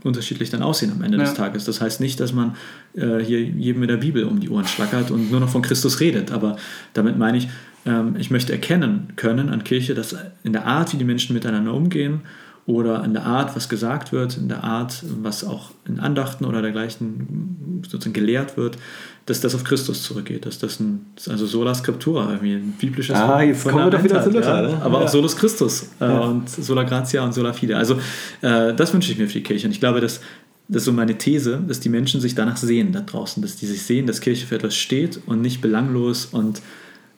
unterschiedlich 0.02 0.50
dann 0.50 0.62
aussehen 0.62 0.92
am 0.92 1.02
Ende 1.02 1.16
Ja. 1.16 1.24
des 1.24 1.34
Tages. 1.34 1.64
Das 1.64 1.80
heißt 1.80 2.00
nicht, 2.00 2.20
dass 2.20 2.32
man 2.32 2.56
äh, 2.94 3.18
hier 3.20 3.40
jedem 3.42 3.80
mit 3.80 3.88
der 3.88 3.96
Bibel 3.98 4.24
um 4.24 4.40
die 4.40 4.50
Ohren 4.50 4.66
schlackert 4.66 5.10
und 5.10 5.30
nur 5.30 5.40
noch 5.40 5.48
von 5.48 5.62
Christus 5.62 6.00
redet, 6.00 6.30
aber 6.32 6.56
damit 6.92 7.16
meine 7.16 7.38
ich, 7.38 7.48
ich 8.18 8.30
möchte 8.30 8.52
erkennen 8.52 9.12
können 9.16 9.50
an 9.50 9.62
Kirche, 9.62 9.94
dass 9.94 10.16
in 10.42 10.52
der 10.54 10.66
Art, 10.66 10.92
wie 10.92 10.96
die 10.96 11.04
Menschen 11.04 11.34
miteinander 11.34 11.74
umgehen 11.74 12.22
oder 12.66 13.04
in 13.04 13.12
der 13.12 13.24
Art, 13.26 13.54
was 13.56 13.68
gesagt 13.68 14.10
wird, 14.10 14.38
in 14.38 14.48
der 14.48 14.64
Art, 14.64 15.02
was 15.22 15.44
auch 15.44 15.72
in 15.86 16.00
Andachten 16.00 16.46
oder 16.46 16.62
dergleichen 16.62 17.82
sozusagen 17.86 18.14
gelehrt 18.14 18.56
wird, 18.56 18.78
dass 19.26 19.40
das 19.42 19.54
auf 19.54 19.64
Christus 19.64 20.02
zurückgeht, 20.02 20.46
dass 20.46 20.58
das 20.58 20.80
ein, 20.80 21.04
also 21.28 21.44
sola 21.44 21.74
scriptura, 21.74 22.30
irgendwie 22.32 22.54
ein 22.54 22.72
biblisches 22.78 23.16
Ah, 23.18 23.42
jetzt 23.42 23.64
kommen 23.64 23.84
wir 23.84 23.90
doch 23.90 24.02
wieder 24.02 24.22
zu 24.22 24.30
Luther, 24.30 24.62
ja, 24.62 24.68
ne? 24.76 24.82
aber 24.82 25.00
Ja. 25.00 25.04
auch 25.04 25.08
solus 25.08 25.36
Christus 25.36 25.88
äh, 26.00 26.04
Ja. 26.06 26.20
und 26.20 26.48
sola 26.48 26.84
gratia 26.84 27.22
und 27.22 27.34
sola 27.34 27.52
fide. 27.52 27.76
Also 27.76 27.98
äh, 28.40 28.72
das 28.74 28.94
wünsche 28.94 29.12
ich 29.12 29.18
mir 29.18 29.26
für 29.26 29.34
die 29.34 29.42
Kirche 29.42 29.66
und 29.66 29.72
ich 29.72 29.80
glaube, 29.80 30.00
dass 30.00 30.20
das 30.66 30.78
ist 30.78 30.84
so 30.86 30.92
meine 30.94 31.18
These, 31.18 31.62
dass 31.68 31.80
die 31.80 31.90
Menschen 31.90 32.22
sich 32.22 32.34
danach 32.34 32.56
sehen 32.56 32.92
da 32.92 33.00
draußen, 33.02 33.42
dass 33.42 33.56
die 33.56 33.66
sich 33.66 33.82
sehen, 33.82 34.06
dass 34.06 34.22
Kirche 34.22 34.46
für 34.46 34.54
etwas 34.54 34.74
steht 34.74 35.20
und 35.26 35.42
nicht 35.42 35.60
belanglos 35.60 36.24
und 36.24 36.62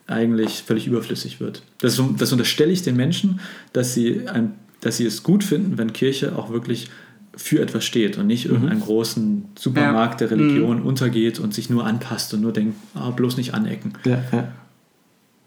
eigentlich 0.07 0.62
völlig 0.64 0.86
überflüssig 0.86 1.40
wird. 1.40 1.62
Das, 1.78 2.00
das 2.16 2.32
unterstelle 2.32 2.72
ich 2.72 2.82
den 2.82 2.96
Menschen, 2.96 3.40
dass 3.72 3.94
sie, 3.94 4.28
ein, 4.28 4.54
dass 4.80 4.98
sie 4.98 5.07
es 5.07 5.22
gut 5.22 5.42
finden, 5.42 5.78
wenn 5.78 5.92
Kirche 5.92 6.36
auch 6.36 6.50
wirklich 6.50 6.90
für 7.36 7.61
etwas 7.61 7.84
steht 7.84 8.16
und 8.16 8.26
nicht 8.26 8.46
irgendeinen 8.46 8.80
großen 8.80 9.44
Supermarkt 9.59 10.22
der 10.22 10.30
Religion 10.30 10.80
untergeht 10.80 11.38
und 11.38 11.52
sich 11.52 11.68
nur 11.68 11.84
anpasst 11.84 12.32
und 12.32 12.40
nur 12.40 12.52
denkt, 12.52 12.76
ah, 12.94 13.11
bloß 13.11 13.36
nicht 13.36 13.52
anecken. 13.52 13.92
Ja, 14.04 14.22
ja. 14.32 14.52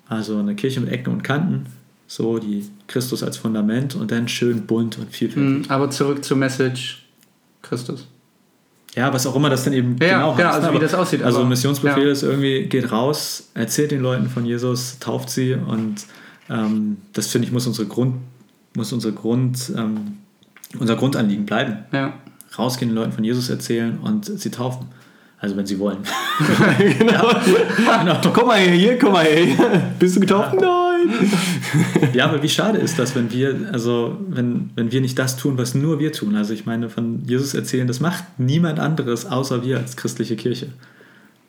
Also 0.08 0.38
eine 0.38 0.56
Kirche 0.56 0.82
mit 0.82 0.92
Ecken 0.92 1.12
und 1.12 1.24
Kanten 1.24 1.66
so 2.10 2.40
die 2.40 2.66
Christus 2.88 3.22
als 3.22 3.38
Fundament 3.38 3.96
und 3.96 4.10
dann 4.10 4.28
schön 4.28 4.66
bunt 4.66 4.98
und 4.98 5.12
vielfältig. 5.12 5.68
Mhm, 5.68 5.72
Aber 5.72 5.92
zurück 5.92 6.26
zur 6.26 6.38
Message 6.38 7.06
Christus. 7.62 8.08
Ja, 9.00 9.14
was 9.14 9.26
auch 9.26 9.36
immer 9.36 9.50
das 9.50 9.64
dann 9.64 9.72
eben 9.74 9.96
Ja, 10.02 10.18
genau 10.18 10.38
ja, 10.38 10.48
heißt. 10.48 10.56
also 10.56 10.60
ne? 10.68 10.74
wie 10.74 10.76
Aber- 10.78 10.80
das 10.86 10.94
aussieht, 10.94 11.24
Also 11.24 11.46
Missionsbefehl 11.46 12.06
ja. 12.06 12.12
ist 12.12 12.24
irgendwie, 12.24 12.66
geht 12.66 12.92
raus, 12.92 13.50
erzählt 13.54 13.92
den 13.92 14.02
Leuten 14.02 14.28
von 14.30 14.46
Jesus, 14.46 15.00
tauft 15.00 15.30
sie 15.30 15.54
und 15.54 15.96
ähm, 16.50 16.98
das 17.14 17.28
finde 17.28 17.48
ich 17.48 17.54
muss 17.54 17.66
unsere 17.66 17.88
Grund, 17.88 18.16
muss 18.76 18.92
unsere 18.92 19.14
Grund, 19.14 19.72
ähm, 19.78 20.18
unser 20.80 20.96
Grundanliegen 20.98 21.46
bleiben. 21.46 21.78
Ja. 21.94 22.14
Rausgehen, 22.58 22.90
den 22.90 22.96
Leuten 22.96 23.12
von 23.14 23.24
Jesus 23.24 23.50
erzählen 23.50 24.00
und 24.00 24.26
sie 24.26 24.52
taufen. 24.52 24.88
Also 25.40 25.56
wenn 25.56 25.66
sie 25.66 25.80
wollen. 25.80 26.00
Komm 28.34 28.48
mal 28.48 28.58
her, 28.60 28.74
hier, 28.74 28.98
komm 29.00 29.14
mal 29.14 29.24
her. 29.24 29.94
Bist 29.98 30.18
du 30.18 30.20
getauft? 30.20 30.56
Nein. 31.08 31.32
Ja, 32.14 32.26
aber 32.26 32.42
wie 32.42 32.50
schade 32.50 32.78
ist 32.80 32.98
das, 33.00 33.16
wenn 33.16 33.32
wir, 33.32 33.70
also 33.72 34.18
wenn, 34.28 34.72
wenn 34.76 34.92
wir 34.92 35.02
nicht 35.02 35.18
das 35.20 35.38
tun, 35.38 35.58
was 35.58 35.76
nur 35.76 36.00
wir 36.00 36.12
tun. 36.12 36.36
Also 36.36 36.54
ich 36.54 36.66
meine, 36.66 36.90
von 36.90 37.24
Jesus 37.26 37.54
erzählen, 37.54 37.88
das 37.88 38.00
macht 38.00 38.24
niemand 38.38 38.80
anderes, 38.80 39.26
außer 39.26 39.64
wir 39.64 39.78
als 39.78 39.96
christliche 39.96 40.36
Kirche. 40.36 40.68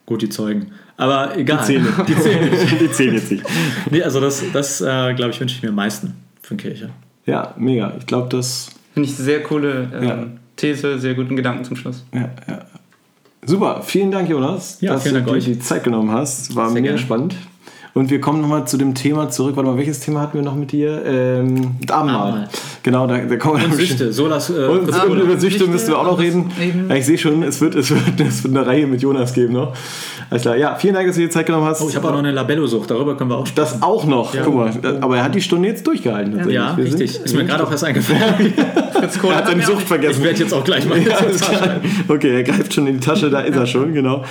Gut, 0.05 0.21
die 0.21 0.29
Zeugen. 0.29 0.71
Aber 0.97 1.37
egal. 1.37 1.59
Die 1.59 1.65
zählen. 1.65 1.87
Die 2.07 2.15
zählen. 2.15 2.49
Die 2.81 2.91
zählen 2.91 3.13
jetzt 3.15 3.31
nicht. 3.31 3.43
Nee, 3.89 4.03
also 4.03 4.19
das, 4.19 4.43
das 4.51 4.81
äh, 4.81 5.13
glaube 5.13 5.31
ich, 5.31 5.39
wünsche 5.39 5.55
ich 5.55 5.63
mir 5.63 5.69
am 5.69 5.75
meisten 5.75 6.13
von 6.41 6.57
Kirche. 6.57 6.89
Ja, 7.25 7.53
mega. 7.57 7.93
Ich 7.97 8.05
glaube, 8.05 8.27
das. 8.29 8.69
Finde 8.93 9.07
ich 9.09 9.15
sehr 9.15 9.41
coole 9.43 9.89
ähm, 9.93 10.03
Ja. 10.07 10.27
These, 10.57 10.99
sehr 10.99 11.13
guten 11.13 11.35
Gedanken 11.35 11.63
zum 11.63 11.75
Schluss. 11.75 12.03
Ja, 12.13 12.29
ja. 12.47 12.65
Super, 13.45 13.81
vielen 13.83 14.11
Dank, 14.11 14.29
Jonas, 14.29 14.77
Ja, 14.81 14.93
dass 14.93 15.03
vielen 15.03 15.15
du 15.15 15.19
Dank 15.21 15.31
dir 15.31 15.37
euch. 15.37 15.45
die 15.45 15.59
Zeit 15.59 15.83
genommen 15.83 16.11
hast. 16.11 16.55
War 16.55 16.67
Sehr 16.67 16.73
mega 16.75 16.87
gerne. 16.87 16.99
spannend. 16.99 17.35
Und 17.93 18.09
wir 18.09 18.21
kommen 18.21 18.39
nochmal 18.41 18.65
zu 18.67 18.77
dem 18.77 18.95
Thema 18.95 19.29
zurück. 19.29 19.57
Warte 19.57 19.69
mal, 19.69 19.77
welches 19.77 19.99
Thema 19.99 20.21
hatten 20.21 20.37
wir 20.37 20.43
noch 20.43 20.55
mit 20.55 20.71
dir? 20.71 21.03
Ähm, 21.05 21.75
das 21.85 21.95
Abendmahl. 21.97 22.21
Abendmahl. 22.21 22.47
Genau, 22.83 23.05
da, 23.05 23.17
da 23.17 23.35
kommen 23.35 23.59
wir 23.59 23.65
Und 23.67 23.75
Süchte, 23.75 24.13
Solas. 24.13 24.49
Äh, 24.49 24.53
Und, 24.53 24.79
und 24.87 24.93
Abendmahl. 24.93 25.21
über 25.23 25.37
Süchte 25.39 25.59
Süchte, 25.59 25.67
müssen 25.71 25.87
wir 25.89 25.99
auch 25.99 26.05
noch 26.05 26.19
reden. 26.19 26.49
Ja, 26.87 26.95
ich 26.95 27.05
sehe 27.05 27.17
schon, 27.17 27.43
es 27.43 27.59
wird, 27.59 27.75
es, 27.75 27.89
wird, 27.91 28.19
es 28.21 28.43
wird 28.45 28.55
eine 28.55 28.65
Reihe 28.65 28.87
mit 28.87 29.01
Jonas 29.01 29.33
geben 29.33 29.53
noch. 29.53 29.73
Alles 30.29 30.43
klar. 30.43 30.55
Ja, 30.55 30.75
vielen 30.75 30.93
Dank, 30.93 31.07
dass 31.07 31.17
du 31.17 31.21
dir 31.23 31.29
Zeit 31.29 31.45
genommen 31.47 31.65
hast. 31.65 31.81
oh, 31.81 31.89
ich 31.89 31.95
habe 31.97 32.07
auch 32.07 32.11
noch 32.13 32.19
eine 32.19 32.31
Labello-Sucht, 32.31 32.89
darüber 32.89 33.17
können 33.17 33.29
wir 33.29 33.37
auch 33.37 33.45
sprechen. 33.45 33.69
das 33.73 33.81
auch 33.83 34.05
noch. 34.05 34.33
Ja. 34.33 34.43
Guck 34.45 34.55
mal, 34.55 34.71
aber 35.01 35.17
er 35.17 35.23
hat 35.25 35.35
die 35.35 35.41
Stunde 35.41 35.67
jetzt 35.67 35.85
durchgehalten. 35.85 36.49
Ja, 36.49 36.77
Wir 36.77 36.85
richtig. 36.85 37.11
sind- 37.11 37.25
Ist 37.25 37.35
mir 37.35 37.43
gerade 37.43 37.65
auch 37.67 37.71
erst 37.71 37.83
eingefallen. 37.83 38.53
Kohl 39.21 39.31
Er 39.31 39.37
hat 39.37 39.47
seine 39.47 39.63
Sucht 39.65 39.81
vergessen. 39.81 40.19
Ich 40.19 40.25
werde 40.25 40.39
jetzt 40.39 40.53
auch 40.53 40.63
gleich 40.63 40.87
mal 40.87 40.97
Ja. 41.05 41.17
Okay, 42.07 42.35
er 42.35 42.43
greift 42.43 42.73
schon 42.73 42.87
in 42.87 42.93
die 42.99 43.05
Tasche, 43.05 43.29
da 43.29 43.41
ist 43.41 43.55
er 43.57 43.65
schon, 43.65 43.93
genau. 43.93 44.23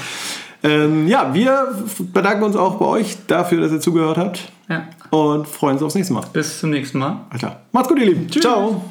Ähm, 0.62 1.08
ja, 1.08 1.32
wir 1.32 1.74
bedanken 2.12 2.44
uns 2.44 2.56
auch 2.56 2.74
bei 2.76 2.84
euch 2.86 3.16
dafür, 3.26 3.60
dass 3.62 3.72
ihr 3.72 3.80
zugehört 3.80 4.18
habt 4.18 4.52
Ja. 4.68 4.84
und 5.10 5.48
freuen 5.48 5.74
uns 5.74 5.82
aufs 5.82 5.94
nächste 5.94 6.12
Mal. 6.12 6.24
Bis 6.32 6.60
zum 6.60 6.70
nächsten 6.70 6.98
Mal. 6.98 7.20
Alles 7.30 7.40
klar. 7.40 7.60
Macht's 7.72 7.88
gut, 7.88 7.98
ihr 7.98 8.06
Lieben. 8.06 8.28
Ciao. 8.30 8.82